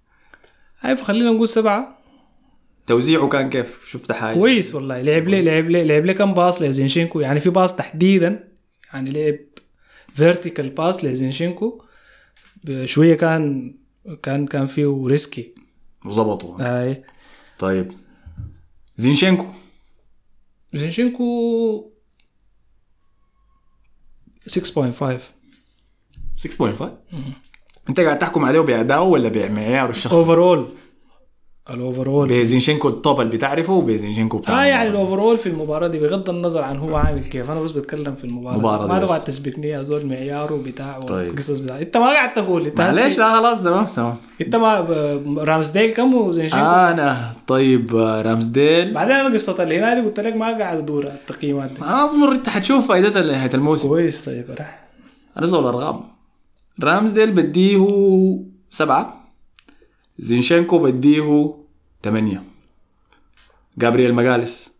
هاي 0.79 0.95
فخلينا 0.97 1.31
نقول 1.31 1.47
سبعة. 1.47 1.97
توزيعه 2.87 3.27
كان 3.27 3.49
كيف؟ 3.49 3.79
شفت 3.87 4.11
حاجة؟ 4.11 4.37
كويس 4.37 4.75
والله. 4.75 5.01
لعب 5.01 5.27
لي 5.27 5.41
لعب 5.41 5.69
لي 5.69 5.83
لعب 5.83 6.05
لي 6.05 6.13
كم 6.13 6.33
pass 6.33 6.61
لزينشينكو. 6.61 7.19
يعني 7.19 7.39
في 7.39 7.49
pass 7.49 7.75
تحديدا 7.75 8.49
يعني 8.93 9.11
لعب 9.11 9.39
vertical 10.15 10.69
pass 10.69 11.05
لزينشينكو. 11.05 11.83
شوية 12.83 13.15
كان 13.15 13.75
كان 14.23 14.47
كان 14.47 14.65
فيه 14.65 15.03
risky 15.07 15.55
ظبطوا 16.07 16.57
هاي 16.61 17.03
طيب. 17.59 17.91
زينشينكو. 18.95 19.45
زينشينكو 20.73 21.91
6.5 24.49 24.53
6.5 26.47 26.83
انت 27.89 27.99
قاعد 27.99 28.19
تحكم 28.19 28.45
عليه 28.45 28.59
بادائه 28.59 28.99
ولا 29.01 29.29
بمعياره 29.29 29.89
الشخصي؟ 29.89 30.15
overall 30.15 30.73
ال 31.69 31.76
overall 31.76 32.27
بزينشينكو 32.29 32.87
ال 32.87 32.96
top 32.96 33.21
اللي 33.21 33.31
بتعرفه 33.37 33.73
وبزينشينكو 33.73 34.37
بتاع 34.37 34.61
آه 34.61 34.65
يعني 34.65 34.89
ال 34.89 34.95
overall 34.95 35.37
في 35.37 35.49
المباراة 35.49 35.87
دي 35.87 35.99
بغض 35.99 36.29
النظر 36.29 36.63
عن 36.63 36.77
هو 36.77 36.95
عامل 36.95 37.23
كيف. 37.23 37.51
أنا 37.51 37.61
بس 37.61 37.71
بتكلم 37.71 38.15
في 38.15 38.23
المباراة 38.23 38.57
مباراة. 38.57 38.87
ما 38.87 38.99
تقعد 38.99 39.19
بس. 39.19 39.25
تسبقني 39.25 39.67
يا 39.69 39.81
زول 39.81 40.05
معياره 40.05 40.55
بتاع 40.65 40.99
طيب. 40.99 41.27
والقصص 41.27 41.59
بتاع. 41.59 41.79
أنت 41.79 41.97
ما 41.97 42.05
قاعد 42.05 42.33
تقول. 42.33 42.65
أنت 42.65 42.81
معلش 42.81 42.97
هسي- 42.99 43.19
لا 43.19 43.29
خلاص 43.39 43.63
تمام 43.63 43.85
تمام. 43.85 44.15
أنت 44.41 44.55
ما 44.55 44.81
ب- 44.81 45.39
رامسديل 45.39 45.89
كم 45.93 46.13
وزينشينكو؟ 46.13 46.65
أنا 46.65 47.31
طيب 47.47 47.95
آه، 47.95 48.21
رامسديل 48.21 48.93
بعدين 48.93 49.15
أنا 49.15 49.33
قصة 49.33 49.63
الهنا 49.63 49.99
دي 49.99 50.01
قلت 50.07 50.19
لك 50.19 50.35
ما 50.35 50.57
قاعد 50.57 50.77
أدور 50.77 51.03
التقييمات 51.07 51.69
دي. 51.71 51.81
أنا 51.81 52.05
أصبر 52.05 52.31
أنت 52.31 52.49
حتشوف 52.49 52.87
فائدتها 52.87 53.21
لنهايه 53.21 53.51
الموسم. 53.53 53.87
كويس 53.87 54.25
طيب 54.25 54.45
راح. 54.59 54.83
أنا 55.37 55.45
زول 55.45 55.65
ارقام 55.65 56.03
رامسديل 56.83 57.31
بديه 57.31 57.87
سبعة. 58.71 59.22
زينشينكو 60.19 60.79
بديه 60.79 61.55
ثمانية 62.03 62.43
جابرييل 63.77 64.13
ماجالهايس 64.13 64.71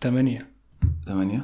ثمانية 0.00 0.50
ثمانية 1.06 1.42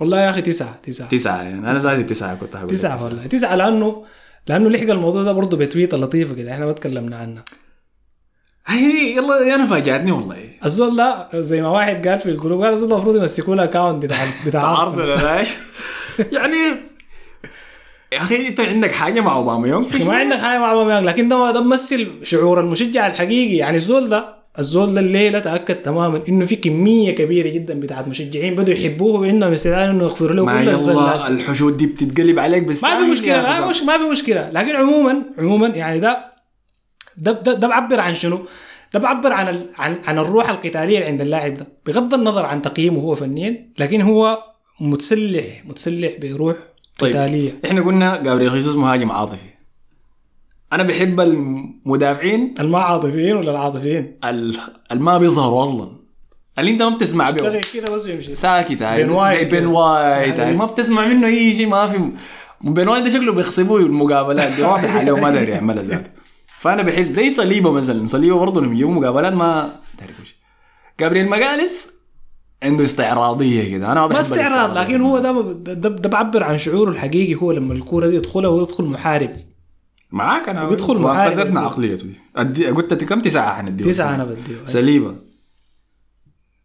والله 0.00 0.20
يا 0.20 0.30
أخي 0.30 0.42
تسعة 0.42 0.76
تسعة. 0.82 1.08
تسعة 1.08 1.42
يعني 1.42 1.58
أنا 1.58 1.72
ذاتي 1.72 2.02
تسعة 2.04 2.34
كنت 2.34 2.56
هقول 2.56 2.70
تسعة 2.70 3.04
والله. 3.04 3.26
تسعة 3.26 3.56
لأنه 3.56 4.04
لأنه 4.46 4.68
لحق 4.70 4.90
الموضوع 4.90 5.22
ده 5.22 5.32
برضه 5.32 5.56
بتويتة 5.56 5.96
لطيفة 5.96 6.34
كده 6.34 6.52
إحنا 6.54 6.66
ما 6.66 6.72
تكلمنا 6.72 7.16
عنها 7.16 7.44
هي 8.66 9.16
يلا 9.16 9.54
أنا 9.54 9.66
فاجأتني 9.66 10.12
والله. 10.12 10.50
الزول 10.64 10.96
ده 10.96 11.28
زي 11.40 11.62
ما 11.62 11.68
واحد 11.68 12.08
قال 12.08 12.18
في 12.20 12.30
ال 12.30 12.35
group 12.35 12.62
قال 12.62 12.72
الزول 12.74 12.92
المفروض 12.92 13.16
يمسكوا 13.16 13.56
له 13.56 13.64
account 13.64 14.02
بتاع 14.04 14.26
بتاع 14.46 14.82
أرسنال. 14.82 15.46
يعني 16.36 16.89
يا 18.12 18.18
أخي 18.18 18.48
إنت 18.48 18.60
عندك 18.60 18.92
حاجة 18.92 19.20
مع 19.20 19.34
أوباما 19.36 19.68
يوم 19.68 19.84
في 19.84 20.04
ما 20.04 20.14
عندك 20.14 20.36
حاجة 20.36 20.58
مع 20.58 20.72
اوباميانج 20.72 21.06
لكن 21.06 21.28
ده 21.28 21.52
ده 21.52 21.60
ممثل 21.60 22.08
شعور 22.22 22.60
المشجع 22.60 23.06
الحقيقي. 23.06 23.56
يعني 23.56 23.76
الزول 23.76 24.08
ده 24.08 24.40
الزول 24.58 24.94
ده 24.94 25.00
الليلة 25.00 25.38
تأكد 25.38 25.74
تماما 25.74 26.22
إنه 26.28 26.46
في 26.46 26.56
كمية 26.56 27.10
كبيرة 27.10 27.48
جدا 27.48 27.80
بتاعت 27.80 28.08
مشجعين 28.08 28.54
بدوا 28.54 28.74
يحبوه 28.74 29.20
وعندهم 29.20 29.52
استعداد 29.52 29.88
إنه 29.88 30.02
يغفروا 30.04 30.32
له 30.36 30.44
ما 30.44 30.62
كل 30.62 30.68
الذلات. 30.68 31.30
الحشود 31.30 31.76
دي 31.76 31.86
بتتقلب 31.86 32.38
عليك 32.38 32.62
بس 32.62 32.84
ما 32.84 32.96
في 32.96 33.10
مشكلة 33.10 33.42
ما 33.42 33.54
في 33.60 33.66
مشكله 33.68 33.86
ما 33.86 33.98
في 33.98 34.04
مشكلة. 34.04 34.50
لكن 34.50 34.76
عموما 34.76 35.22
عموما 35.38 35.66
يعني 35.68 36.00
ده 36.00 36.24
ده 37.16 37.32
ده, 37.32 37.52
ده 37.54 37.68
بعبر 37.68 38.00
عن 38.00 38.14
شنو؟ 38.14 38.40
ده 38.94 38.98
بعبر 39.00 39.32
عن 39.32 39.48
ال 39.48 39.66
عن 39.78 39.98
عن 40.06 40.18
الروح 40.18 40.50
القتالية 40.50 40.98
اللي 40.98 41.08
عند 41.08 41.20
اللاعب 41.20 41.54
ده. 41.54 41.66
بغض 41.86 42.14
النظر 42.14 42.46
عن 42.46 42.62
تقييمه 42.62 43.00
هو 43.00 43.14
فنيا 43.14 43.70
لكن 43.78 44.00
هو 44.00 44.42
متسلح 44.80 45.44
متسلح 45.68 46.12
بروح 46.22 46.56
طيب 47.00 47.12
قتالية. 47.16 47.52
إحنا 47.64 47.80
قلنا 47.80 48.16
جابريل 48.22 48.50
خيسوس 48.50 48.76
مهاجم 48.76 49.10
عاطفي. 49.12 49.50
أنا 50.72 50.82
بحب 50.82 51.20
المدافعين. 51.20 52.54
الما 52.60 52.78
عاطفيين 52.78 53.36
ولا 53.36 53.50
العاطفيين؟ 53.50 54.18
ال- 54.24 54.58
اللي 54.92 55.02
ما 55.04 55.18
بيظهروا 55.18 55.64
أصلا. 55.64 56.00
اللي 56.58 56.70
أنت 56.70 56.82
ما 56.82 56.88
بتسمع 56.96 57.24
بيه 57.24 57.30
اشتغل 57.30 57.60
كده 57.74 57.90
بس 57.90 58.06
ويمشي 58.06 58.34
ساكت 58.34 58.82
هاي. 58.82 59.02
بين 59.02 59.10
وايت. 59.12 59.38
زي 59.38 59.60
بين. 59.60 59.66
وايت 59.66 60.40
هاي. 60.40 60.56
ما 60.56 60.64
بتسمع 60.64 61.06
منه 61.06 61.26
أي 61.26 61.54
شيء 61.54 61.66
ما 61.66 61.88
في 61.88 62.10
بين 62.60 62.88
وايت 62.88 63.04
ده 63.04 63.10
شكله 63.10 63.32
بيغصبوه 63.32 63.80
المقابلات 63.80 64.52
دي 64.52 64.62
واضح 64.62 64.96
عليه 64.96 65.12
وما 65.12 65.30
داري 65.30 65.52
يعملها 65.52 65.82
ذاته. 65.82 66.10
فأنا 66.58 66.82
بحب 66.82 67.04
زي 67.04 67.30
صليبة 67.34 67.70
مثلا. 67.72 68.06
صليبة 68.06 68.38
برضه 68.38 68.60
لما 68.60 68.72
يجيبوا 68.74 68.92
مقابلات 68.94 69.32
ما 69.32 69.72
داري 70.00 70.12
وش. 70.22 70.36
جابريل 71.00 71.28
مجالس 71.30 71.88
عنده 72.62 72.84
استعراضية 72.84 73.70
كده. 73.70 73.92
أنا 73.92 74.06
ما 74.06 74.20
استعراض. 74.20 74.78
لكن 74.78 75.00
هو 75.00 75.18
ده 75.18 75.52
ده, 75.52 75.88
ده 75.88 76.08
بعبر 76.08 76.42
عن 76.42 76.58
شعوره 76.58 76.90
الحقيقي 76.90 77.34
هو 77.34 77.52
لما 77.52 77.74
الكورة 77.74 78.06
دي 78.08 78.16
يدخلها 78.16 78.50
ويدخل 78.50 78.84
محارب. 78.84 79.30
معاك 80.12 80.48
أنا 80.48 80.68
بيدخل 80.68 80.98
محارب. 80.98 81.38
وقفتنا 81.38 81.60
عقليته 81.60 82.06
دي 82.06 82.14
أدي... 82.36 82.66
قلت 82.66 82.94
كم 83.04 83.20
تسعه 83.20 83.56
حنديه 83.56 83.84
تسعة 83.84 84.14
أنا 84.14 84.24
بديه 84.24 84.64
سليبة. 84.64 85.16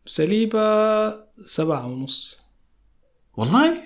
سليبة 0.05 1.09
سبعة 1.45 1.87
ونص. 1.87 2.41
والله؟ 3.37 3.81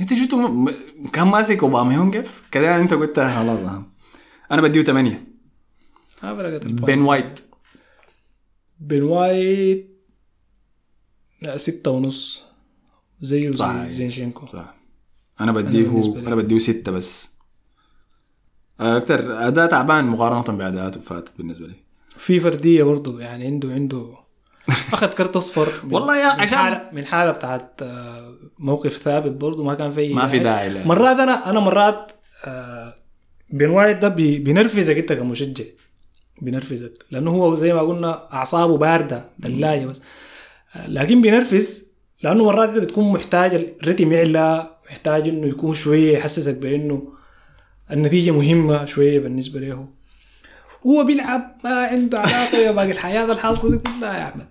أنت 0.00 0.14
شفتوا 0.14 0.48
م... 0.48 0.70
كان 1.12 1.28
ماسك 1.28 1.62
أوباما 1.62 2.10
كيف؟ 2.10 2.42
كده 2.50 2.80
أنت 2.80 2.94
قلت 2.94 3.20
خلاص. 3.20 3.60
أنا 4.52 4.62
بديه 4.62 4.82
فرقت 6.36 6.66
بن 6.66 7.02
وايت. 7.02 7.40
بن 8.80 9.02
وايت. 9.02 9.95
لا 11.46 11.56
ستة 11.56 11.90
ونص. 11.90 12.44
زيه. 13.20 13.50
زي 13.50 13.92
زينشينكو. 13.92 14.46
صح 14.46 14.74
أنا 15.40 15.52
بديه. 15.52 16.00
أنا 16.16 16.34
بديه 16.34 16.58
ستة 16.58 16.92
بس. 16.92 17.28
أكثر 18.80 19.48
أداء 19.48 19.66
تعبان 19.70 20.04
مقارنة 20.04 20.58
باداءاته 20.58 21.00
فاتت 21.00 21.32
بالنسبة 21.38 21.66
لي. 21.66 21.74
في 22.16 22.40
فردية 22.40 22.82
برضو 22.82 23.18
يعني 23.18 23.46
عنده 23.46 23.68
عنده 23.72 24.06
أخذ 24.92 25.06
كرت 25.06 25.36
أصفر 25.36 25.72
والله 25.90 26.16
يا 26.16 26.34
من 26.34 26.40
عشان- 26.40 26.58
حالة 26.58 26.90
من 26.92 27.04
حالة 27.06 27.30
بتاعت 27.30 27.82
آه، 27.82 28.34
موقف 28.58 28.96
ثابت 28.96 29.32
برضو 29.32 29.64
ما 29.64 29.74
كان 29.74 29.90
في 29.90 30.14
ما 30.14 30.26
في 30.26 30.38
داعي 30.38 30.68
له. 30.68 30.86
مرات 30.88 31.16
أنا 31.16 31.50
أنا 31.50 31.60
مرات 31.60 32.12
آه، 32.44 32.94
بن 33.50 33.68
وايت 33.70 33.98
ده 33.98 34.08
بي- 34.08 34.38
بينرفزك 34.38 34.96
أنت 34.98 35.12
كمشجع. 35.12 35.64
بينرفزك. 36.42 36.92
لأنه 37.10 37.30
هو 37.30 37.56
زي 37.56 37.72
ما 37.72 37.80
قلنا 37.80 38.32
أعصابه 38.32 38.76
باردة 38.76 39.24
ثلاجه 39.42 39.86
بس. 39.86 40.00
آه، 40.00 40.04
لكن 40.88 41.20
بينرفز 41.20 41.86
لأنه 42.22 42.44
مرات 42.44 42.68
انت 42.68 42.78
بتكون 42.78 43.12
محتاج 43.12 43.54
الريتم 43.54 44.12
يعلى 44.12 44.70
محتاج 44.90 45.28
إنه 45.28 45.46
يكون 45.46 45.74
شوية 45.74 46.12
يحسسك 46.18 46.54
بإنه 46.54 47.02
النتيجة 47.92 48.30
مهمة 48.30 48.84
شوية 48.84 49.18
بالنسبة 49.18 49.60
له. 49.60 49.88
هو 50.86 51.04
بيلعب 51.04 51.56
ما 51.64 51.70
عنده 51.70 52.18
علاقة 52.18 52.58
يا 52.58 52.70
باقي 52.70 52.90
الحياة 52.90 53.32
الحاصله 53.32 53.70
دي 53.70 53.78
كلها 53.78 54.18
يا 54.18 54.28
أحمد. 54.28 54.46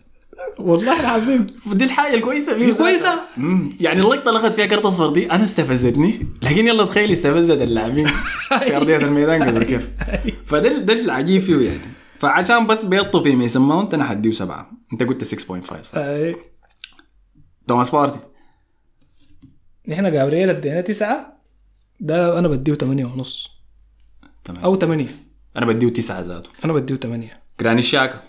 والله 0.60 1.00
العظيم. 1.00 1.48
دي 1.74 1.86
الحاجة 1.86 2.14
الكويسة 2.14 2.56
هي 2.58 2.72
كويسة. 2.74 3.10
مم. 3.38 3.70
يعني 3.80 4.00
اللقطة 4.00 4.30
اللي 4.30 4.40
اخذت 4.40 4.54
فيها 4.54 4.66
كرت 4.66 4.86
أصفر 4.86 5.10
دي 5.10 5.32
أنا 5.32 5.44
استفزتني. 5.44 6.28
لكن 6.42 6.68
يلا 6.68 6.86
تخيل 6.86 7.12
استفزت 7.12 7.62
اللاعبين. 7.62 8.06
في 8.66 8.78
أرضية 8.78 8.98
الميدان 8.98 9.44
قبل 9.44 9.64
كيف. 9.64 9.90
فده 10.50 10.78
ده 10.78 10.94
العجيب 10.94 11.42
فيه 11.42 11.66
يعني. 11.66 11.80
فعشان 12.20 12.68
بس 12.68 12.84
بيضته 12.86 13.24
في 13.24 13.36
ميسن 13.36 13.62
ماونت 13.62 13.94
أنا 13.94 14.06
حديه 14.06 14.32
سبعة. 14.32 14.72
انت 14.94 15.04
قلت 15.04 15.24
6.5 15.24 15.82
صح؟ 15.82 15.98
أي. 15.98 16.36
توماس 17.68 17.92
بارتي 17.92 18.20
نحن 19.88 20.12
جابرييل 20.12 20.50
ادينا 20.50 20.82
تسعة 20.82 21.38
ده 22.00 22.40
أنا 22.40 22.48
بديه 22.48 22.74
ثمانية 22.74 23.06
ونص. 23.06 23.50
تمام. 24.44 24.64
أو 24.64 24.76
ثمانية 24.76 25.08
أنا 25.58 25.66
بديه 25.66 25.90
تسعة 25.90 26.22
ذاته. 26.22 26.50
أنا 26.66 26.74
بديه 26.74 26.96
ثمانية 26.96 27.42
جرانيت 27.62 27.80
تشاكا 27.80 28.22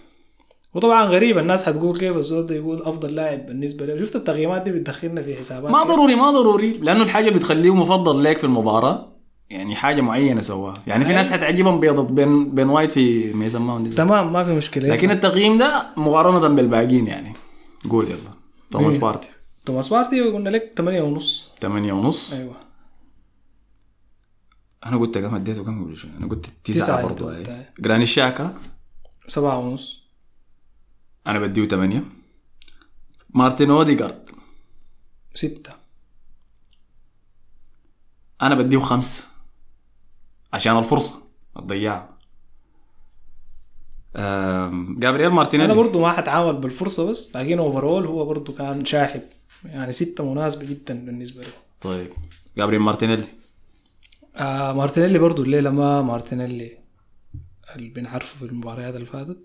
وطبعا 0.74 1.05
غريب 1.05 1.39
الناس 1.39 1.65
حتقول 1.65 1.99
كيف 1.99 2.16
الزول 2.16 2.47
ده 2.47 2.55
يقول 2.55 2.83
أفضل 2.83 3.15
لاعب 3.15 3.47
بالنسبة 3.47 3.87
له 3.87 4.01
شفت 4.05 4.16
التقييمات 4.16 4.62
دي 4.62 4.73
بتدخلنا 4.73 5.23
في 5.23 5.37
حسابات 5.37 5.70
ما؟ 5.73 5.83
ضروري 5.85 6.15
ما 6.15 6.31
ضروري 6.31 6.73
لأنه 6.78 7.03
الحاجة 7.03 7.28
اللي 7.28 7.39
بتخليه 7.39 7.74
مفضل 7.74 8.24
لك 8.24 8.39
في 8.39 8.45
المباراة 8.45 9.15
يعني 9.51 9.77
حاجة 9.77 10.01
معينة 10.01 10.40
سواها. 10.40 10.74
يعني 10.86 11.05
في 11.05 11.12
ناس 11.12 11.32
حتعجبهم 11.32 11.81
بيضة 11.81 12.02
بن 12.03 12.69
وايت 12.68 12.93
في 12.93 13.32
ميسن 13.32 13.62
ماونت. 13.62 13.93
تمام 13.93 14.32
ما 14.32 14.44
في 14.44 14.56
مشكلة. 14.56 14.89
لكن 14.89 15.10
التقييم 15.10 15.59
ده 15.59 15.86
مقارنة 15.97 16.48
بالباقيين 16.48 17.06
يعني. 17.06 17.32
قول 17.90 18.05
يلا. 18.05 18.18
توماس 18.70 18.93
مين؟ 18.93 19.01
بارتي. 19.01 19.28
توماس 19.64 19.89
بارتي 19.89 20.20
قلنا 20.20 20.48
لك 20.48 20.73
ثمانية 20.77 21.02
ونص. 21.02 21.55
ثمانية 21.60 21.93
ونص؟ 21.93 22.32
أيوه. 22.32 22.56
أنا 24.86 24.97
قلت 24.97 25.18
كم 25.18 25.35
أديته؟ 25.35 25.64
كم 25.64 25.85
قبل 25.85 25.97
شوي 25.97 26.10
أنا 26.10 26.28
قلت 26.28 26.47
تسعة 26.64 26.85
تسعة 26.85 27.01
أنت 27.01 27.06
برضو. 27.06 27.28
قلت، 27.28 27.48
أي. 27.48 27.59
أي. 27.59 27.66
جرانيت 27.78 28.03
تشاكا 28.03 28.55
سبعة 29.28 29.59
ونص. 29.59 30.02
أنا 31.27 31.39
بديه 31.39 31.68
ثمانية 31.68 32.05
مارتن 33.31 33.70
اوديجارد 33.70 34.31
ستة. 35.35 35.70
أنا 38.43 38.55
بديه 38.55 38.78
خمسة. 38.78 39.24
عشان 40.57 40.78
الفرصة 40.78 41.23
الضياع. 41.59 42.16
أم، 44.16 44.99
جابرييل 44.99 45.31
مارتينيلي. 45.31 45.73
أنا 45.73 45.83
برضو 45.83 46.01
ما 46.01 46.12
حتعامل 46.12 46.57
بالفرصة 46.57 47.11
بس 47.11 47.37
لكن 47.37 47.59
overall 47.59 48.07
هو 48.07 48.24
برضو 48.24 48.53
كان 48.53 48.85
شاحب. 48.85 49.20
يعني 49.65 49.93
ستة 49.93 50.33
مناسبة 50.33 50.66
جدا 50.66 51.07
بالنسبة 51.07 51.43
له. 51.43 51.49
طيب 51.81 52.11
جابرييل 52.57 52.83
مارتينيلي. 52.83 53.24
آه 54.37 54.73
مارتينيلي 54.73 55.19
برضو 55.19 55.43
الليلة 55.43 55.70
ما 55.70 56.03
مارتينيلي 56.03 56.78
اللي 57.77 57.89
بنعرفه 57.89 58.39
في 58.39 58.45
المباريات 58.45 58.95
اللي 58.95 59.07
فاتت. 59.07 59.39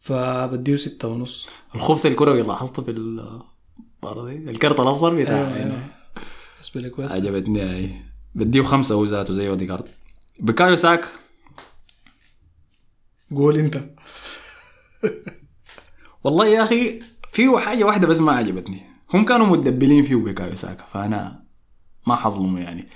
فبديه 0.00 0.76
ستة 0.76 1.08
ونص. 1.08 1.48
الخبث 1.74 2.06
الكروي 2.06 2.42
لاحظته 2.42 2.82
في 2.82 2.90
المباراة 2.90 4.24
دي 4.24 4.50
الكرت 4.50 4.80
الأصفر 4.80 5.14
بتاع 5.14 5.36
يعني. 5.36 5.82
بالنسبة 6.54 6.80
لك 6.80 7.00
عجبتني 7.00 7.62
هاي 7.62 8.05
بديه 8.36 8.62
خمسة 8.62 8.94
هو 8.94 9.04
ذاته 9.04 9.34
زي 9.34 9.48
اوديجارد 9.48 9.88
بوكايو 10.40 10.76
ساكا. 10.76 11.06
قول 13.34 13.58
أنت. 13.58 13.76
والله 16.24 16.46
يا 16.46 16.64
أخي 16.64 16.98
فيه 17.32 17.58
حاجة 17.58 17.84
واحدة 17.84 18.06
بس 18.06 18.20
ما 18.20 18.32
عجبتني. 18.32 18.80
هم 19.14 19.24
كانوا 19.24 19.46
متدبلين 19.46 20.02
فيه 20.02 20.16
بوكايو 20.16 20.54
ساكا 20.54 20.84
فأنا 20.84 21.42
ما 22.06 22.16
حظلمه 22.16 22.60
يعني. 22.60 22.88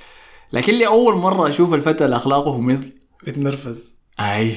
لكن 0.53 0.73
لي 0.73 0.87
أول 0.87 1.15
مرة 1.15 1.49
أشوف 1.49 1.75
الفتى 1.75 2.05
اللي 2.05 2.17
اخلاقه 2.17 2.61
مثل. 2.61 2.93
بتنرفز 3.27 3.97
أي. 4.21 4.55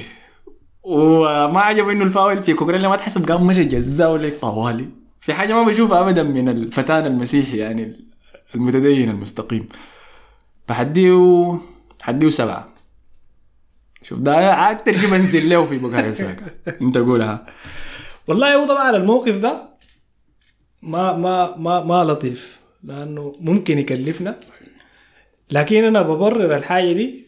وما 0.82 1.60
عجب 1.60 1.88
إنه 1.88 2.04
الفاول 2.04 2.42
في 2.42 2.54
كوكريلا 2.54 2.88
ما 2.88 2.96
تحسب 2.96 3.30
قام 3.30 3.46
مشى 3.46 3.64
جزاه 3.64 4.16
لك 4.16 4.38
طوالي. 4.40 4.88
في 5.20 5.34
حاجة 5.34 5.54
ما 5.54 5.62
بشوفها 5.62 6.00
ابدا 6.00 6.22
من 6.22 6.48
الفتى 6.48 7.06
المسيحي 7.06 7.56
يعني 7.56 8.10
المتدين 8.54 9.10
المستقيم. 9.10 9.66
فحديه 10.68 11.58
حديه 12.02 12.28
سبعة. 12.28 12.74
شوف 14.02 14.18
ده 14.18 14.70
أكتر 14.70 14.96
شيء 14.96 15.10
بنزل 15.10 15.48
له 15.48 15.64
في 15.64 15.78
بوكايو 15.78 16.12
ساكا 16.12 16.46
انت 16.80 16.98
قولها 16.98 17.46
والله 18.28 18.54
هو 18.54 18.68
طبعا 18.68 18.96
الموقف 18.96 19.38
ده 19.38 19.68
ما 20.82 21.16
ما 21.16 21.56
ما 21.56 21.84
ما 21.84 22.04
لطيف 22.04 22.60
لأنه 22.82 23.36
ممكن 23.40 23.78
يكلفنا. 23.78 24.40
لكن 25.50 25.84
أنا 25.84 26.02
ببرر 26.02 26.56
الحاجة 26.56 26.92
دي 26.92 27.24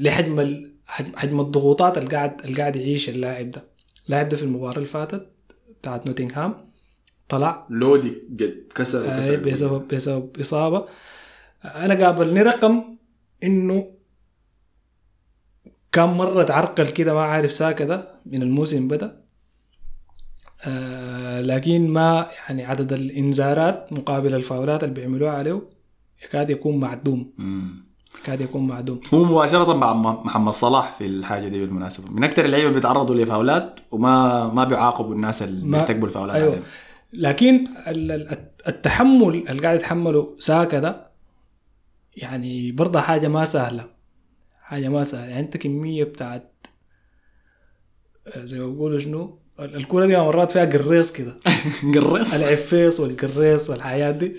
لحجم 0.00 0.64
حجم 0.88 1.40
الضغوطات 1.40 1.98
اللي 1.98 2.10
قاعد 2.10 2.40
اللي 2.44 2.56
قاعد 2.60 2.76
يعيش 2.76 3.08
اللاعب 3.08 3.50
ده. 3.50 3.64
اللاعب 4.06 4.28
ده 4.28 4.36
في 4.36 4.42
المباراة 4.42 4.76
اللي 4.76 4.86
فاتت 4.86 5.30
بتاعت 5.80 6.06
نوتنغهام 6.06 6.70
طلع. 7.28 7.66
لودي 7.70 8.08
قد 8.08 8.64
كسر 8.74 9.04
آه، 9.08 9.36
بسبب 9.36 9.88
بسبب 9.94 10.40
إصابة. 10.40 10.88
أنا 11.64 12.04
قابلني 12.06 12.42
رقم 12.42 12.82
إنه 13.44 13.90
كم 15.92 16.16
مرة 16.16 16.42
تعرقل 16.42 16.86
كده 16.86 17.14
ما 17.14 17.20
عارف 17.22 17.52
ساكا 17.52 17.84
ده 17.84 18.14
من 18.26 18.42
الموسم 18.42 18.88
بدا. 18.88 19.20
آه 20.66 21.40
لكن 21.40 21.88
ما 21.88 22.26
يعني 22.48 22.64
عدد 22.64 22.92
الإنذارات 22.92 23.92
مقابل 23.92 24.34
الفاولات 24.34 24.84
اللي 24.84 24.94
بيعملوها 24.94 25.32
عليه 25.32 25.62
يكاد 26.24 26.50
يكون 26.50 26.76
معدوم. 26.80 27.32
يكاد 28.22 28.40
يكون 28.40 28.66
معدوم. 28.66 29.00
هو 29.14 29.24
مباشرة 29.24 29.74
مع 29.74 29.92
محمد 29.94 30.52
صلاح 30.52 30.92
في 30.92 31.06
الحاجة 31.06 31.48
دي 31.48 31.60
بالمناسبة. 31.60 32.10
من 32.12 32.24
أكثر 32.24 32.44
اللعيبة 32.44 32.66
اللي 32.68 32.74
بيتعرضوا 32.80 33.14
لفاولات 33.14 33.80
وما 33.90 34.46
ما 34.46 34.64
بيعاقبوا 34.64 35.14
الناس 35.14 35.42
اللي 35.42 35.66
ما- 35.66 35.78
بيرتكبوا 35.78 36.08
الفاولات 36.08 36.36
أيوه. 36.36 36.48
عليهم. 36.50 36.62
لكن 37.12 37.66
ال- 37.86 38.12
ال- 38.12 38.38
التحمل 38.68 39.44
اللي 39.48 39.62
قاعد 39.62 39.76
يتحمله 39.76 40.36
ساكا 40.38 40.78
ده 40.80 41.09
يعني 42.22 42.72
برضه 42.72 43.00
حاجة 43.00 43.28
ما 43.28 43.44
سهلة. 43.44 43.90
حاجة 44.62 44.88
ما 44.88 45.04
سهلة. 45.04 45.26
يعني 45.30 45.40
أنت 45.40 45.56
كمية 45.56 46.04
بتاعت 46.04 46.66
آه، 48.26 48.44
زي 48.44 48.58
ما 48.60 48.66
بيقولوا 48.66 48.98
شنو؟ 48.98 49.38
ال- 49.60 49.76
الكورة 49.76 50.06
دي 50.06 50.16
مرات 50.16 50.50
فيها 50.50 50.64
قريص 50.64 51.12
كده. 51.12 51.36
قرص 51.94 52.34
العفيص 52.34 53.00
والقريص 53.00 53.70
والحياة 53.70 54.10
دي. 54.10 54.32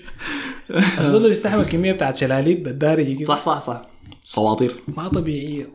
الزول 0.99 1.21
ده 1.21 1.27
بيستحمل 1.27 1.65
كمية 1.65 1.91
بتاعت 1.91 2.15
شلاليت 2.15 2.61
بالدارجة 2.65 3.13
كده 3.17 3.25
صح 3.25 3.41
صح 3.41 3.59
صح. 3.59 3.81
سواطير 4.23 4.81
ما 4.87 5.07
طبيعية 5.07 5.67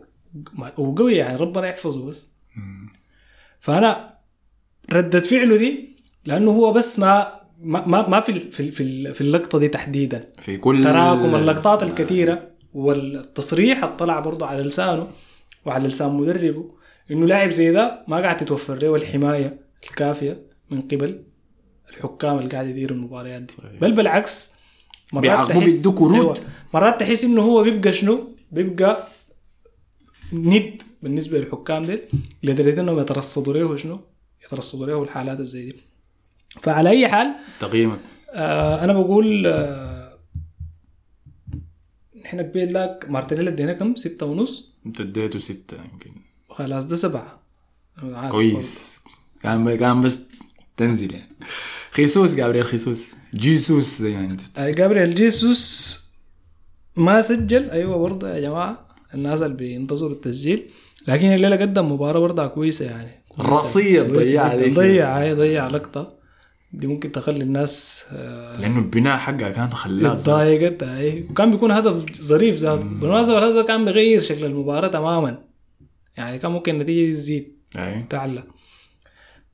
ما- 0.52 0.80
وقوي 0.80 1.14
يعني 1.16 1.36
ربنا 1.36 1.66
يحفظه 1.68 2.04
بس. 2.06 2.28
فأنا 3.60 4.14
ردة 4.92 5.20
فعله 5.20 5.56
دي 5.56 5.96
لأنه 6.24 6.50
هو 6.50 6.72
بس 6.72 6.98
ما 6.98 7.40
ما 7.60 7.86
ما 7.86 8.08
ما 8.08 8.20
في 8.20 8.32
في 8.50 8.70
في 8.70 8.82
ال- 8.82 9.14
في 9.14 9.20
اللقطة 9.20 9.58
دي 9.58 9.68
تحديدا. 9.68 10.20
في 10.40 10.56
كل 10.56 10.84
تراكم 10.84 11.34
اللقطات 11.34 11.82
الكثيرة 11.82 12.50
والتصريح 12.74 13.84
اللي 13.84 13.96
طلع 13.96 14.20
برضه 14.20 14.46
على 14.46 14.62
لسانه 14.62 15.08
وعلى 15.66 15.88
لسان 15.88 16.14
مدربه 16.14 16.70
إنه 17.10 17.26
لاعب 17.26 17.50
زي 17.50 17.72
ده 17.72 18.04
ما 18.08 18.16
قاعد 18.16 18.36
تتوفر 18.36 18.74
له 18.82 18.94
الحماية 18.96 19.60
الكافية 19.84 20.46
من 20.70 20.80
قبل 20.82 21.22
الحكام 21.90 22.38
اللي 22.38 22.50
قاعد 22.50 22.66
يديروا 22.68 22.96
المباريات 22.96 23.42
دي. 23.42 23.54
صحيح. 23.54 23.80
بل 23.80 23.92
بالعكس 23.92 24.50
مرات 25.12 25.48
تحس 25.48 25.88
كروت. 25.88 26.14
أيوة. 26.38 26.50
مرات 26.74 27.00
تحس 27.00 27.24
إنه 27.24 27.42
هو 27.42 27.62
بيبقى 27.62 27.92
شنو؟ 27.92 28.36
بيبقى 28.52 29.08
ند 30.32 30.82
بالنسبة 31.02 31.38
للحكام 31.38 31.82
دي 31.82 31.98
لدرجة 32.42 32.80
إنهم 32.80 32.98
يترصدوا 33.00 33.54
له 33.54 33.76
شنو؟ 33.76 34.00
يترصدوا 34.46 34.86
له 34.86 35.02
الحالات 35.02 35.40
زي 35.40 35.64
دي. 35.70 35.76
فعلى 36.62 36.90
أي 36.90 37.08
حال 37.08 37.34
تقييمك 37.60 37.98
آه 38.32 38.84
أنا 38.84 38.92
بقول 38.92 39.46
آه 39.46 40.18
إحنا 42.24 42.42
قبيل 42.42 42.74
لك 42.74 43.06
مارتينيلي 43.08 43.50
ادينا 43.50 43.72
كم؟ 43.72 43.94
ستة 43.94 44.26
ونص. 44.26 44.72
انت 44.86 45.00
اديته 45.00 45.38
ستة 45.38 45.76
يمكن. 45.76 46.10
خلاص 46.48 46.84
ده 46.84 46.96
سبعة. 46.96 47.40
كويس. 48.30 49.00
كان 49.42 49.76
كان 49.76 50.00
بس 50.00 50.18
تنزل 50.76 51.14
يعني. 51.14 51.36
خيسوس 51.90 52.34
جابريل 52.34 52.64
خيسوس. 52.64 53.06
جيسوس 53.34 54.02
زي 54.02 54.16
ما 54.16 54.24
انت. 54.24 54.40
آه 54.58 54.70
جابريل 54.70 55.14
جيسوس 55.14 55.96
ما 56.96 57.20
سجل. 57.20 57.70
أيوه 57.70 57.96
برضه 57.96 58.28
يا 58.28 58.40
جماعة 58.40 58.86
الناس 59.14 59.42
اللي 59.42 59.56
بينتظروا 59.56 60.12
التسجيل. 60.12 60.70
لكن 61.08 61.26
الليلة 61.26 61.56
قدم 61.56 61.92
مباراة 61.92 62.20
برضه 62.20 62.46
كويسة 62.46 62.84
يعني. 62.84 63.10
ذيك. 64.56 64.72
ضيع 64.74 65.18
هاي 65.18 65.34
ضيع 65.34 65.68
لقطة. 65.68 66.15
دي 66.76 66.86
ممكن 66.86 67.12
تخلي 67.12 67.42
الناس 67.42 68.06
آه 68.12 68.60
لأنه 68.60 68.78
البناء 68.78 69.16
حقها 69.16 69.50
كان 69.50 69.70
ذاته. 69.88 70.12
اتضايقت 70.12 70.82
اي 70.82 71.26
وكان 71.30 71.50
بيكون 71.50 71.70
هدف 71.70 72.20
ظريف 72.22 72.56
ذاته. 72.56 72.86
بالمناسبة 72.86 73.38
الهدف 73.38 73.54
ده 73.54 73.62
كان 73.62 73.84
بيغير 73.84 74.20
شكل 74.20 74.44
المباراة 74.44 74.88
تماما. 74.88 75.38
يعني 76.16 76.38
كان 76.38 76.50
ممكن 76.50 76.74
النتيجة 76.74 77.06
دي 77.06 77.12
تزيد. 77.12 77.56
تعلى 78.10 78.42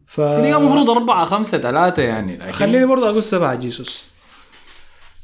ف 0.07 0.21
كان 0.21 0.55
المفروض 0.55 0.91
أربعة 0.91 1.25
خمسة 1.25 1.59
ثلاثة 1.59 2.03
يعني 2.03 2.37
لكن 2.37 2.53
خليني 2.53 2.87
برضه 2.87 3.11
أقول 3.11 3.23
سبعة 3.23 3.55
جيسوس. 3.55 4.09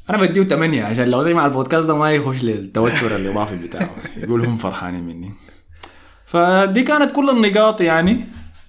أنا 0.09 0.17
بديه 0.17 0.43
8 0.43 0.83
عشان 0.83 1.07
لو 1.07 1.23
سمع 1.23 1.45
البودكاست 1.45 1.87
ده 1.87 1.95
ما 1.95 2.11
يخش 2.11 2.43
للتوتر 2.43 3.15
الاضافي 3.15 3.67
بتاعه. 3.67 3.95
يقول 4.23 4.45
هم 4.45 4.57
فرحانين 4.57 5.03
مني. 5.03 5.31
فدي 6.25 6.83
كانت 6.83 7.11
كل 7.11 7.29
النقاط 7.29 7.81
يعني. 7.81 8.25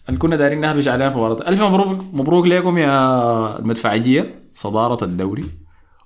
اللي 0.09 0.18
كنا 0.18 0.36
دايرين 0.36 0.60
نهبش 0.60 0.89
عليها 0.89 1.10
في 1.10 1.18
ورطة. 1.18 1.48
ألف 1.48 1.62
مبروك 1.62 2.05
مبروك 2.12 2.47
لكم 2.47 2.78
يا 2.78 3.59
المدفعجية 3.59 4.35
صدارة 4.55 5.05
الدوري. 5.05 5.44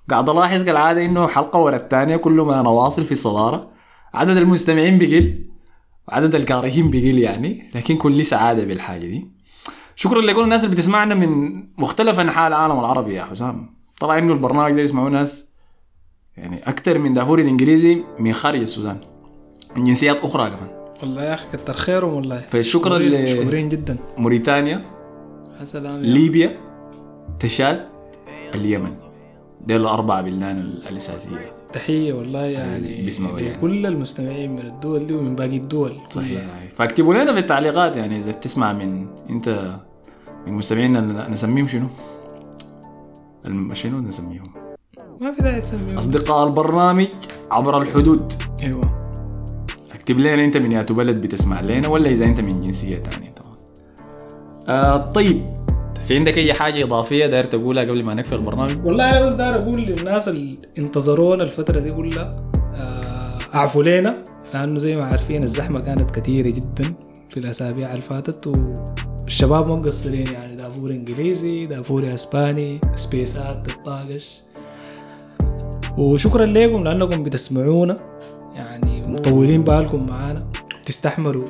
قاعد 0.09 0.29
ألاحظ 0.29 0.63
كالعاده 0.63 1.05
إنه 1.05 1.27
حلقة 1.27 1.59
ورا 1.59 1.75
الثانية 1.75 2.15
كل 2.15 2.31
ما 2.31 2.61
نواصل 2.61 3.05
في 3.05 3.11
الصدارة. 3.11 3.69
عدد 4.13 4.37
المستمعين 4.37 4.97
بقل 4.97 5.45
وعدد 6.07 6.35
الكارهين 6.35 6.89
بقل 6.91 7.19
يعني 7.19 7.71
لكن 7.75 7.97
كل 7.97 8.25
سعادة 8.25 8.63
بالحاجة 8.65 9.07
دي. 9.07 9.27
شكرا 9.95 10.21
لكل 10.21 10.43
الناس 10.43 10.63
اللي 10.63 10.75
بتسمعنا 10.75 11.15
من 11.15 11.63
مختلف 11.77 12.19
أنحاء 12.19 12.47
العالم 12.47 12.79
العربي 12.79 13.13
يا 13.13 13.23
حسام. 13.23 13.75
طلع 13.99 14.17
إنه 14.17 14.33
البرنامج 14.33 14.75
ده 14.75 14.81
يسمعوه 14.81 15.09
ناس 15.09 15.45
يعني 16.37 16.69
أكثر 16.69 16.97
من 16.97 17.13
دافوري 17.13 17.43
الإنجليزي 17.43 18.03
من 18.19 18.33
خارج 18.33 18.59
السودان. 18.61 18.97
من 19.75 19.83
جنسيات 19.83 20.17
أخرى 20.17 20.49
كمان. 20.49 20.84
والله 21.01 21.23
يا 21.23 21.33
أخي 21.33 21.45
كتر 21.53 21.73
خيرهم 21.73 22.13
والله. 22.13 22.39
فشكرا 22.39 22.97
ل- 22.99 23.23
مشكورين 23.23 23.69
جدا. 23.69 23.97
موريتانيا 24.17 24.81
يا 25.59 25.65
سلام 25.65 25.95
يا 25.95 25.99
ليبيا 26.09 26.51
تشاد 27.39 27.85
اليمن. 28.55 28.91
دي 29.65 29.75
الاربع 29.75 30.21
بلدان 30.21 30.57
ال- 30.59 30.87
الأساسية. 30.89 31.51
تحية 31.73 32.13
والله 32.13 32.45
يعني. 32.45 33.09
لكل 33.09 33.85
المستمعين 33.85 34.51
من 34.51 34.59
الدول 34.59 35.07
دي 35.07 35.13
ومن 35.13 35.35
باقي 35.35 35.57
الدول 35.57 35.95
صحيح. 36.11 36.41
فاكتبوا 36.75 37.13
لنا 37.13 37.33
في 37.33 37.39
التعليقات 37.39 37.95
يعني 37.95 38.17
إذا 38.19 38.31
بتسمع 38.31 38.73
من 38.73 39.07
أنت 39.29 39.71
من 40.47 40.53
مستمعينا 40.53 41.27
نسميهم 41.29 41.67
شنو؟ 41.67 41.87
الم- 43.45 43.73
شنو 43.73 43.99
نسميهم؟ 43.99 44.53
ما 45.21 45.31
في 45.31 45.41
داعي 45.41 45.61
تسميهم. 45.61 45.97
أصدقاء 45.97 46.47
البرنامج 46.47 47.07
عبر 47.51 47.81
الحدود. 47.81 48.33
أيوه. 48.63 49.04
اكتب 50.05 50.19
لنا 50.19 50.45
انت 50.45 50.57
من 50.57 50.71
ياتو 50.71 50.93
بلد 50.93 51.21
بتسمع 51.21 51.61
لنا 51.61 51.87
ولا 51.87 52.09
إذا 52.09 52.25
انت 52.25 52.41
من 52.41 52.55
جنسية 52.55 52.97
ثانية 52.97 53.31
طبعا 53.31 53.57
آه 54.69 54.97
طيب 54.97 55.45
في 56.07 56.15
عندك 56.15 56.37
أي 56.37 56.53
حاجة 56.53 56.83
إضافية 56.83 57.25
داير 57.25 57.43
تقولها 57.43 57.83
قبل 57.83 58.05
ما 58.05 58.13
نقفل 58.13 58.35
البرنامج؟ 58.35 58.85
والله 58.85 59.17
أنا 59.17 59.25
بس 59.25 59.31
داير 59.31 59.55
أقول 59.55 59.81
للناس 59.81 60.27
اللي 60.27 60.57
انتظرونا 60.77 61.43
الفترة 61.43 61.79
دي 61.79 61.91
كلها 61.91 62.31
آه، 62.75 63.55
اعفوا 63.55 63.83
لنا 63.83 64.23
لأنه 64.53 64.79
زي 64.79 64.95
ما 64.95 65.05
عارفين 65.05 65.43
الزحمة 65.43 65.79
كانت 65.79 66.11
كثيرة 66.11 66.49
جدا 66.49 66.93
في 67.29 67.37
الأسابيع 67.37 67.91
اللي 67.91 68.01
فاتت 68.01 68.47
والشباب 68.47 69.67
مقصرين 69.67 70.27
يعني 70.27 70.55
دافور 70.55 70.91
إنجليزي 70.91 71.65
دافور 71.65 72.13
إسباني 72.13 72.81
سبيسات 72.95 73.71
تطاقش 73.71 74.41
وشكرا 75.97 76.45
لكم 76.45 76.83
لأنكم 76.83 77.23
بتسمعونا 77.23 77.95
يعني 78.55 78.84
مطولين 79.19 79.63
بالكم 79.63 80.07
معانا. 80.07 80.47
بتستحملوا 80.81 81.47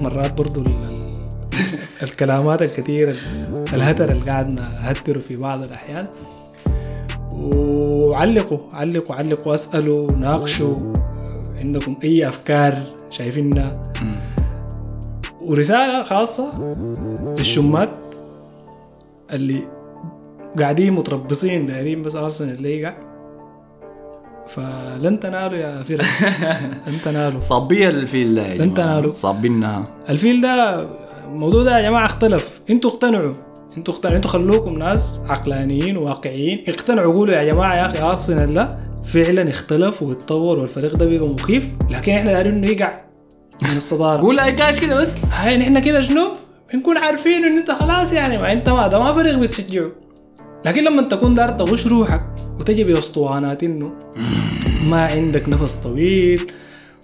مرات 0.00 0.32
برضو 0.32 0.60
ال- 0.60 0.66
ال- 0.66 1.28
الكلامات 2.02 2.62
الكثيرة 2.62 3.14
الهتر 3.72 4.10
اللي 4.12 4.30
قاعدنا 4.30 4.62
نهتره 4.82 5.18
في 5.18 5.36
بعض 5.36 5.62
الأحيان. 5.62 6.06
وعلقوا 7.34 8.58
علقوا 8.72 9.14
علقوا 9.16 9.54
أسألوا 9.54 10.12
ناقشوا 10.12 10.76
عندكم 11.60 11.96
أي 12.04 12.28
أفكار 12.28 12.82
شايفينها 13.10 13.72
ورسالة 15.40 16.02
خاصة 16.02 16.72
للشمات 17.38 17.90
اللي 19.32 19.62
قاعدين 20.58 20.92
متربصين 20.92 21.66
دايرين 21.66 22.02
بس 22.02 22.14
أرسنال 22.16 22.54
اللي 22.54 22.80
يقع 22.80 22.94
فلن 24.54 25.20
تنالوا 25.20 25.58
يا 25.58 25.82
فرق 25.82 26.04
لن 26.88 26.98
تنالوا. 27.04 27.40
صابيه 27.40 27.88
الفيل 27.88 28.34
ده 28.34 28.54
لن. 28.54 28.74
تنالوا. 28.74 29.14
صابينها 29.14 29.84
الفيل 30.08 30.40
ده 30.40 30.86
الموضوع 31.24 31.62
ده 31.62 31.78
يا 31.78 31.82
جماعة 31.82 32.04
اختلف. 32.06 32.60
أنتوا 32.70 32.90
اقتنعوا. 32.90 33.34
أنتوا 33.76 33.94
اقتنعوا. 33.94 34.16
أنتوا 34.16 34.30
خلوكم 34.30 34.72
ناس 34.72 35.20
عقلانيين 35.28 35.96
وواقعيين. 35.96 36.62
اقتنعوا. 36.68 37.14
قولوا 37.14 37.34
يا 37.34 37.44
جماعة 37.44 37.74
يا 37.76 37.86
أخي 37.86 37.98
ارسنال 38.02 38.54
ده 38.54 38.78
فعلا 39.06 39.50
اختلف 39.50 40.02
واتطور 40.02 40.58
والفريق 40.58 40.96
ده 40.96 41.06
بقى 41.06 41.28
مخيف. 41.32 41.68
لكن 41.90 42.12
إحنا 42.12 42.32
دايرين 42.32 42.54
إنه 42.54 42.66
يقع 42.66 42.96
من 43.62 43.76
الصدارة. 43.76 44.20
قول 44.24 44.40
أي 44.40 44.52
كاش 44.52 44.78
كده 44.80 45.00
بس. 45.00 45.08
هاي 45.32 45.58
نحن 45.58 45.78
كده 45.78 46.00
شنو؟ 46.00 46.22
بنكون 46.74 46.96
عارفين 46.96 47.44
إنه 47.44 47.60
أنت 47.60 47.70
خلاص 47.70 48.12
يعني. 48.12 48.38
ما 48.38 48.52
أنت 48.52 48.68
ما 48.68 48.86
ده 48.88 48.98
ما 48.98 49.12
فريق 49.12 49.34
بتشجعه. 49.38 49.90
لكن 50.64 50.84
لما 50.84 51.02
تكون 51.02 51.34
دار 51.34 51.48
تغش 51.48 51.86
روحك 51.86 52.26
وتجي 52.60 52.84
باسطوانات 52.84 53.62
انه 53.64 53.92
ما 54.88 55.06
عندك 55.06 55.48
نفس 55.48 55.74
طويل 55.74 56.52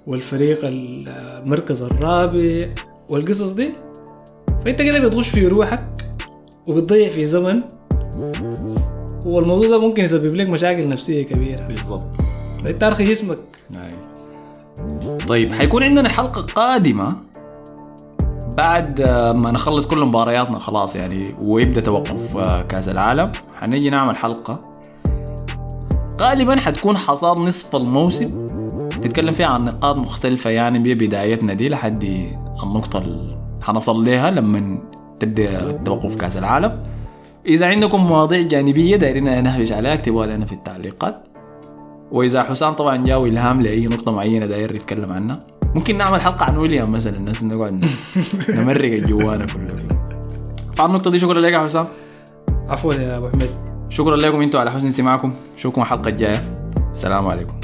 والفريق 0.07 0.59
المركز 0.63 1.83
الرابع 1.83 2.69
والقصص 3.09 3.51
دي 3.51 3.69
فانت 4.65 4.83
كده 4.83 4.99
بتغش 5.09 5.29
في 5.29 5.47
روحك 5.47 5.85
وبتضيع 6.67 7.09
في 7.09 7.25
زمن. 7.25 7.63
والموضوع 9.25 9.69
ده 9.69 9.81
ممكن 9.81 10.05
يسبب 10.05 10.35
لك 10.35 10.51
مشاكل 10.51 10.89
نفسية 10.89 11.23
كبيرة. 11.23 11.65
بالضبط. 11.65 12.05
فانت 12.65 12.83
ارخي 12.83 13.05
جسمك 13.05 13.39
أي. 13.75 13.89
طيب 15.29 15.53
حيكون 15.53 15.83
عندنا 15.83 16.09
حلقة 16.09 16.43
قادمة 16.43 17.17
بعد 18.57 19.01
آه، 19.01 19.33
ما 19.33 19.51
نخلص 19.51 19.87
كل 19.87 20.05
مبارياتنا 20.05 20.59
خلاص 20.59 20.97
يعني 20.97 21.35
ويبدأ 21.43 21.81
توقف 21.81 22.37
آه، 22.37 22.63
كأس 22.63 22.89
العالم. 22.89 23.33
حنيجي 23.61 23.91
نعمل 23.91 24.17
حلقة. 24.17 24.61
غالبا 26.21 26.57
حتكون 26.57 26.97
حصاد 26.97 27.39
نصف 27.39 27.77
الموسم. 27.77 28.47
نتكلم 28.99 29.35
فيها 29.35 29.47
عن 29.47 29.65
نقاط 29.65 29.97
مختلفة 29.97 30.51
يعني 30.51 30.79
ببدايتنا 30.79 31.55
دي 31.55 31.69
لحد 31.69 32.05
النقطة 32.63 32.99
اللي 32.99 33.39
حنصل 33.63 34.05
لها 34.05 34.31
لما 34.31 34.79
تبدأ 35.21 35.73
توقف 35.73 36.17
كأس 36.17 36.37
العالم. 36.37 36.83
إذا 37.47 37.67
عندكم 37.67 38.07
مواضيع 38.07 38.43
جانبية 38.43 38.97
دايرين 38.97 39.45
نهبش 39.45 39.73
عليها 39.73 39.95
اكتبوها 39.95 40.27
لنا 40.27 40.47
في 40.47 40.53
التعليقات. 40.53 41.25
وإذا 42.13 42.43
حسام 42.43 42.73
طبعا 42.73 42.97
جاو 42.97 43.27
إلهام 43.27 43.63
لأي 43.63 43.87
نقطة 43.87 44.13
معينة 44.13 44.47
داير 44.47 44.75
يتكلم 44.75 45.13
عنها. 45.13 45.39
ممكن 45.75 45.99
نعمل 45.99 46.21
حلقة 46.21 46.45
عن 46.45 46.57
ويليام 46.57 46.93
مثلا 46.93 47.17
الناس 47.17 47.45
نقعد 47.45 47.85
نمرق 48.49 48.93
الجوانا 48.93 49.47
كله. 49.47 49.69
فيه 49.69 49.89
فعلى 50.77 50.89
النقطة 50.89 51.11
دي 51.11 51.19
شكرا 51.19 51.41
لك 51.41 51.53
يا 51.53 51.59
حسام. 51.59 51.87
عفوا 52.69 52.95
يا 52.95 53.17
أبو 53.17 53.29
حميد. 53.29 53.51
شكرا 53.89 54.17
لكم 54.17 54.43
أنتم 54.43 54.59
على 54.59 54.71
حسن 54.71 54.87
استماعكم. 54.89 55.33
اشوفكم 55.57 55.81
الحلقة 55.83 56.09
الجاية. 56.09 56.55
السلام 56.93 57.27
عليكم. 57.27 57.61